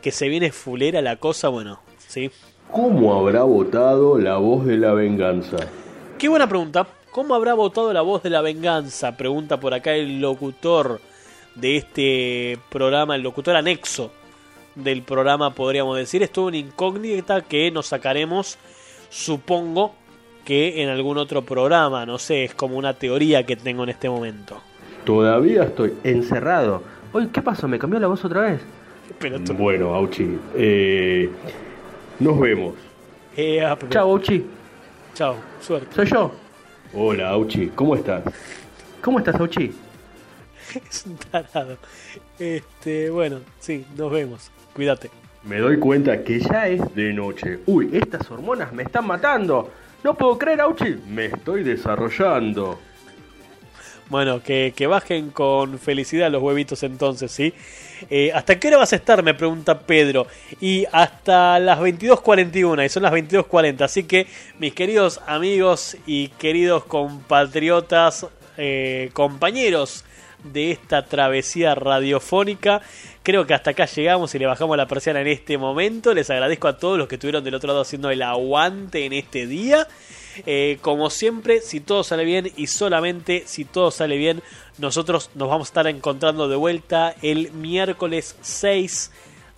que 0.00 0.10
se 0.10 0.28
viene 0.28 0.52
fulera 0.52 1.00
la 1.00 1.16
cosa, 1.16 1.48
bueno, 1.48 1.80
¿sí? 1.96 2.30
¿Cómo 2.70 3.14
habrá 3.14 3.42
votado 3.44 4.18
la 4.18 4.36
voz 4.36 4.66
de 4.66 4.76
la 4.76 4.92
venganza? 4.92 5.56
Qué 6.18 6.28
buena 6.28 6.46
pregunta. 6.46 6.86
¿Cómo 7.14 7.36
habrá 7.36 7.54
votado 7.54 7.92
la 7.92 8.02
voz 8.02 8.24
de 8.24 8.30
la 8.30 8.40
venganza? 8.40 9.16
Pregunta 9.16 9.60
por 9.60 9.72
acá 9.72 9.94
el 9.94 10.20
locutor 10.20 11.00
de 11.54 11.76
este 11.76 12.58
programa, 12.70 13.14
el 13.14 13.22
locutor 13.22 13.54
anexo 13.54 14.10
del 14.74 15.02
programa, 15.02 15.54
podríamos 15.54 15.96
decir. 15.96 16.24
Es 16.24 16.32
toda 16.32 16.48
una 16.48 16.56
incógnita 16.56 17.42
que 17.42 17.70
nos 17.70 17.86
sacaremos, 17.86 18.58
supongo, 19.10 19.94
que 20.44 20.82
en 20.82 20.88
algún 20.88 21.16
otro 21.16 21.42
programa. 21.42 22.04
No 22.04 22.18
sé, 22.18 22.46
es 22.46 22.54
como 22.56 22.76
una 22.76 22.94
teoría 22.94 23.46
que 23.46 23.54
tengo 23.54 23.84
en 23.84 23.90
este 23.90 24.08
momento. 24.08 24.60
Todavía 25.04 25.62
estoy 25.62 25.94
Encerrado. 26.02 26.82
Oye, 27.12 27.28
¿qué 27.32 27.42
pasó? 27.42 27.68
¿Me 27.68 27.78
cambió 27.78 28.00
la 28.00 28.08
voz 28.08 28.24
otra 28.24 28.40
vez? 28.40 28.60
Bueno, 29.56 29.94
Auchi, 29.94 30.36
eh, 30.56 31.30
nos 32.18 32.40
vemos. 32.40 32.74
Eh, 33.36 33.64
ah, 33.64 33.78
Chao, 33.88 34.10
Auchi. 34.10 34.44
Chao, 35.14 35.36
suerte. 35.60 35.94
Soy 35.94 36.06
yo. 36.06 36.43
Hola, 36.96 37.30
Auchi, 37.30 37.70
¿cómo 37.74 37.96
estás? 37.96 38.22
¿Cómo 39.00 39.18
estás, 39.18 39.34
Auchi? 39.34 39.72
es 40.88 41.04
un 41.06 41.16
tarado. 41.16 41.76
Este, 42.38 43.10
bueno, 43.10 43.40
sí, 43.58 43.84
nos 43.96 44.12
vemos. 44.12 44.52
Cuídate. 44.72 45.10
Me 45.42 45.58
doy 45.58 45.80
cuenta 45.80 46.22
que 46.22 46.38
ya 46.38 46.68
es 46.68 46.94
de 46.94 47.12
noche. 47.12 47.58
Uy, 47.66 47.90
estas 47.92 48.30
hormonas 48.30 48.72
me 48.72 48.84
están 48.84 49.08
matando. 49.08 49.70
No 50.04 50.14
puedo 50.14 50.38
creer, 50.38 50.60
Auchi. 50.60 51.02
Me 51.08 51.26
estoy 51.26 51.64
desarrollando. 51.64 52.78
Bueno, 54.10 54.42
que, 54.42 54.74
que 54.76 54.86
bajen 54.86 55.30
con 55.30 55.78
felicidad 55.78 56.30
los 56.30 56.42
huevitos 56.42 56.82
entonces, 56.82 57.32
¿sí? 57.32 57.54
Eh, 58.10 58.30
¿Hasta 58.34 58.58
qué 58.58 58.68
hora 58.68 58.78
vas 58.78 58.92
a 58.92 58.96
estar? 58.96 59.22
Me 59.22 59.34
pregunta 59.34 59.78
Pedro. 59.80 60.26
Y 60.60 60.84
hasta 60.92 61.58
las 61.58 61.78
22.41, 61.80 62.84
y 62.84 62.88
son 62.88 63.02
las 63.02 63.12
22.40. 63.12 63.82
Así 63.82 64.04
que, 64.04 64.26
mis 64.58 64.74
queridos 64.74 65.20
amigos 65.26 65.96
y 66.06 66.28
queridos 66.28 66.84
compatriotas, 66.84 68.26
eh, 68.56 69.10
compañeros 69.12 70.04
de 70.44 70.72
esta 70.72 71.06
travesía 71.06 71.74
radiofónica, 71.74 72.82
creo 73.22 73.46
que 73.46 73.54
hasta 73.54 73.70
acá 73.70 73.86
llegamos 73.86 74.34
y 74.34 74.38
le 74.38 74.46
bajamos 74.46 74.76
la 74.76 74.86
persiana 74.86 75.22
en 75.22 75.28
este 75.28 75.56
momento. 75.56 76.12
Les 76.12 76.28
agradezco 76.28 76.68
a 76.68 76.76
todos 76.76 76.98
los 76.98 77.08
que 77.08 77.14
estuvieron 77.14 77.42
del 77.42 77.54
otro 77.54 77.68
lado 77.68 77.80
haciendo 77.80 78.10
el 78.10 78.20
aguante 78.20 79.06
en 79.06 79.14
este 79.14 79.46
día. 79.46 79.88
Eh, 80.46 80.78
como 80.80 81.10
siempre, 81.10 81.60
si 81.60 81.80
todo 81.80 82.04
sale 82.04 82.24
bien 82.24 82.50
y 82.56 82.66
solamente 82.66 83.44
si 83.46 83.64
todo 83.64 83.90
sale 83.90 84.16
bien, 84.16 84.42
nosotros 84.78 85.30
nos 85.34 85.48
vamos 85.48 85.68
a 85.68 85.70
estar 85.70 85.86
encontrando 85.86 86.48
de 86.48 86.56
vuelta 86.56 87.14
el 87.22 87.52
miércoles 87.52 88.36
6 88.42 89.10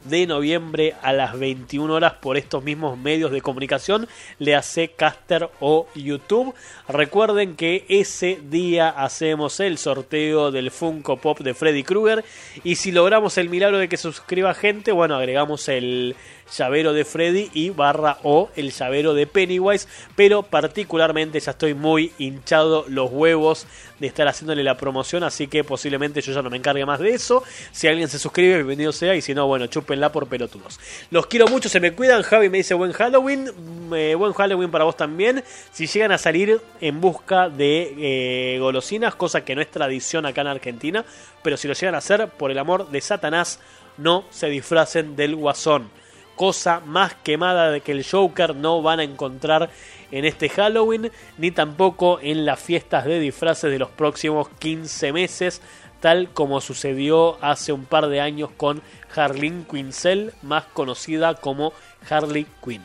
de 0.08 0.26
noviembre 0.26 0.94
a 1.02 1.12
las 1.12 1.38
21 1.38 1.92
horas 1.92 2.14
por 2.14 2.36
estos 2.36 2.62
mismos 2.62 2.98
medios 2.98 3.30
de 3.32 3.40
comunicación, 3.40 4.08
le 4.38 4.54
hace 4.54 4.88
Caster 4.88 5.50
o 5.60 5.88
YouTube. 5.94 6.54
Recuerden 6.88 7.56
que 7.56 7.84
ese 7.88 8.40
día 8.48 8.88
hacemos 8.88 9.60
el 9.60 9.78
sorteo 9.78 10.50
del 10.50 10.70
Funko 10.70 11.16
Pop 11.16 11.40
de 11.40 11.54
Freddy 11.54 11.82
Krueger 11.82 12.24
y 12.62 12.76
si 12.76 12.92
logramos 12.92 13.38
el 13.38 13.48
milagro 13.48 13.78
de 13.78 13.88
que 13.88 13.96
suscriba 13.96 14.54
gente, 14.54 14.92
bueno, 14.92 15.16
agregamos 15.16 15.68
el 15.68 16.14
llavero 16.56 16.92
de 16.92 17.04
Freddy 17.04 17.50
y 17.52 17.70
barra 17.70 18.18
o 18.22 18.50
el 18.56 18.70
llavero 18.70 19.14
de 19.14 19.26
Pennywise, 19.26 19.88
pero 20.14 20.42
particularmente 20.42 21.40
ya 21.40 21.52
estoy 21.52 21.74
muy 21.74 22.12
hinchado 22.18 22.84
los 22.88 23.10
huevos 23.10 23.66
de 23.98 24.06
estar 24.06 24.28
haciéndole 24.28 24.62
la 24.62 24.76
promoción, 24.76 25.24
así 25.24 25.46
que 25.46 25.64
posiblemente 25.64 26.20
yo 26.20 26.32
ya 26.32 26.42
no 26.42 26.50
me 26.50 26.56
encargue 26.56 26.84
más 26.84 27.00
de 27.00 27.10
eso. 27.10 27.42
Si 27.72 27.88
alguien 27.88 28.08
se 28.08 28.18
suscribe, 28.18 28.56
bienvenido 28.56 28.92
sea, 28.92 29.14
y 29.14 29.22
si 29.22 29.34
no, 29.34 29.46
bueno, 29.46 29.66
chúpenla 29.66 30.12
por 30.12 30.28
pelotudos. 30.28 30.78
Los 31.10 31.26
quiero 31.26 31.48
mucho, 31.48 31.68
se 31.68 31.80
me 31.80 31.92
cuidan. 31.92 32.22
Javi 32.22 32.48
me 32.48 32.58
dice 32.58 32.74
buen 32.74 32.92
Halloween, 32.92 33.50
eh, 33.94 34.14
buen 34.14 34.32
Halloween 34.32 34.70
para 34.70 34.84
vos 34.84 34.96
también. 34.96 35.42
Si 35.72 35.86
llegan 35.86 36.12
a 36.12 36.18
salir 36.18 36.60
en 36.80 37.00
busca 37.00 37.48
de 37.48 37.94
eh, 37.98 38.58
golosinas, 38.58 39.14
cosa 39.14 39.44
que 39.44 39.54
no 39.54 39.62
es 39.62 39.70
tradición 39.70 40.26
acá 40.26 40.42
en 40.42 40.48
Argentina, 40.48 41.04
pero 41.42 41.56
si 41.56 41.68
lo 41.68 41.74
llegan 41.74 41.94
a 41.94 41.98
hacer, 41.98 42.28
por 42.28 42.50
el 42.50 42.58
amor 42.58 42.90
de 42.90 43.00
Satanás, 43.00 43.60
no 43.96 44.24
se 44.30 44.48
disfracen 44.48 45.16
del 45.16 45.36
guasón 45.36 45.88
cosa 46.36 46.80
más 46.80 47.14
quemada 47.14 47.70
de 47.70 47.80
que 47.80 47.92
el 47.92 48.04
Joker 48.04 48.54
no 48.54 48.82
van 48.82 49.00
a 49.00 49.04
encontrar 49.04 49.70
en 50.12 50.24
este 50.24 50.48
Halloween, 50.48 51.10
ni 51.38 51.50
tampoco 51.50 52.20
en 52.20 52.46
las 52.46 52.60
fiestas 52.60 53.06
de 53.06 53.18
disfraces 53.18 53.70
de 53.70 53.78
los 53.78 53.88
próximos 53.88 54.48
15 54.60 55.12
meses, 55.12 55.62
tal 56.00 56.28
como 56.28 56.60
sucedió 56.60 57.38
hace 57.42 57.72
un 57.72 57.84
par 57.84 58.06
de 58.06 58.20
años 58.20 58.50
con 58.56 58.82
Harleen 59.14 59.64
Quinzel, 59.64 60.32
más 60.42 60.64
conocida 60.72 61.34
como 61.34 61.72
Harley 62.08 62.46
Quinn. 62.64 62.82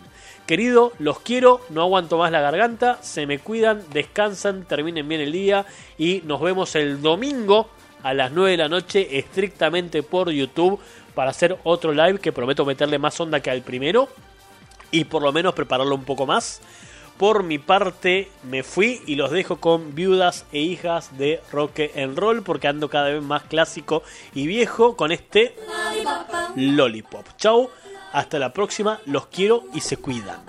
Querido, 0.48 0.92
los 0.98 1.20
quiero, 1.20 1.62
no 1.70 1.82
aguanto 1.82 2.18
más 2.18 2.32
la 2.32 2.42
garganta, 2.42 2.98
se 3.04 3.28
me 3.28 3.40
cuidan, 3.40 3.84
descansan, 3.94 4.66
terminen 4.66 5.08
bien 5.08 5.22
el 5.22 5.32
día 5.32 5.66
y 5.98 6.22
nos 6.26 6.42
vemos 6.42 6.76
el 6.76 7.02
domingo 7.02 7.70
a 8.04 8.14
las 8.14 8.32
9 8.32 8.52
de 8.52 8.58
la 8.58 8.68
noche 8.68 9.18
estrictamente 9.18 10.04
por 10.04 10.32
YouTube 10.32 10.80
para 11.14 11.32
hacer 11.32 11.58
otro 11.64 11.94
live 11.94 12.20
que 12.20 12.32
prometo 12.32 12.66
meterle 12.66 13.00
más 13.00 13.20
onda 13.20 13.40
que 13.40 13.52
al 13.52 13.62
primero 13.62 14.10
y 14.92 15.06
por 15.06 15.22
lo 15.22 15.32
menos 15.32 15.54
prepararlo 15.54 15.96
un 15.96 16.04
poco 16.04 16.26
más. 16.26 16.62
Por 17.18 17.44
mi 17.44 17.60
parte 17.60 18.32
me 18.44 18.64
fui 18.64 19.02
y 19.06 19.16
los 19.16 19.30
dejo 19.30 19.58
con 19.58 19.94
viudas 19.94 20.46
e 20.52 20.60
hijas 20.60 21.18
de 21.18 21.40
rock 21.52 21.82
and 21.96 22.18
roll 22.18 22.42
porque 22.42 22.68
ando 22.68 22.90
cada 22.90 23.10
vez 23.10 23.22
más 23.22 23.44
clásico 23.44 24.04
y 24.34 24.48
viejo 24.48 24.96
con 24.96 25.12
este 25.12 25.56
Lollipop. 26.56 27.28
Chau, 27.38 27.70
hasta 28.12 28.40
la 28.40 28.54
próxima, 28.54 29.00
los 29.06 29.28
quiero 29.28 29.64
y 29.74 29.82
se 29.82 29.98
cuidan. 29.98 30.42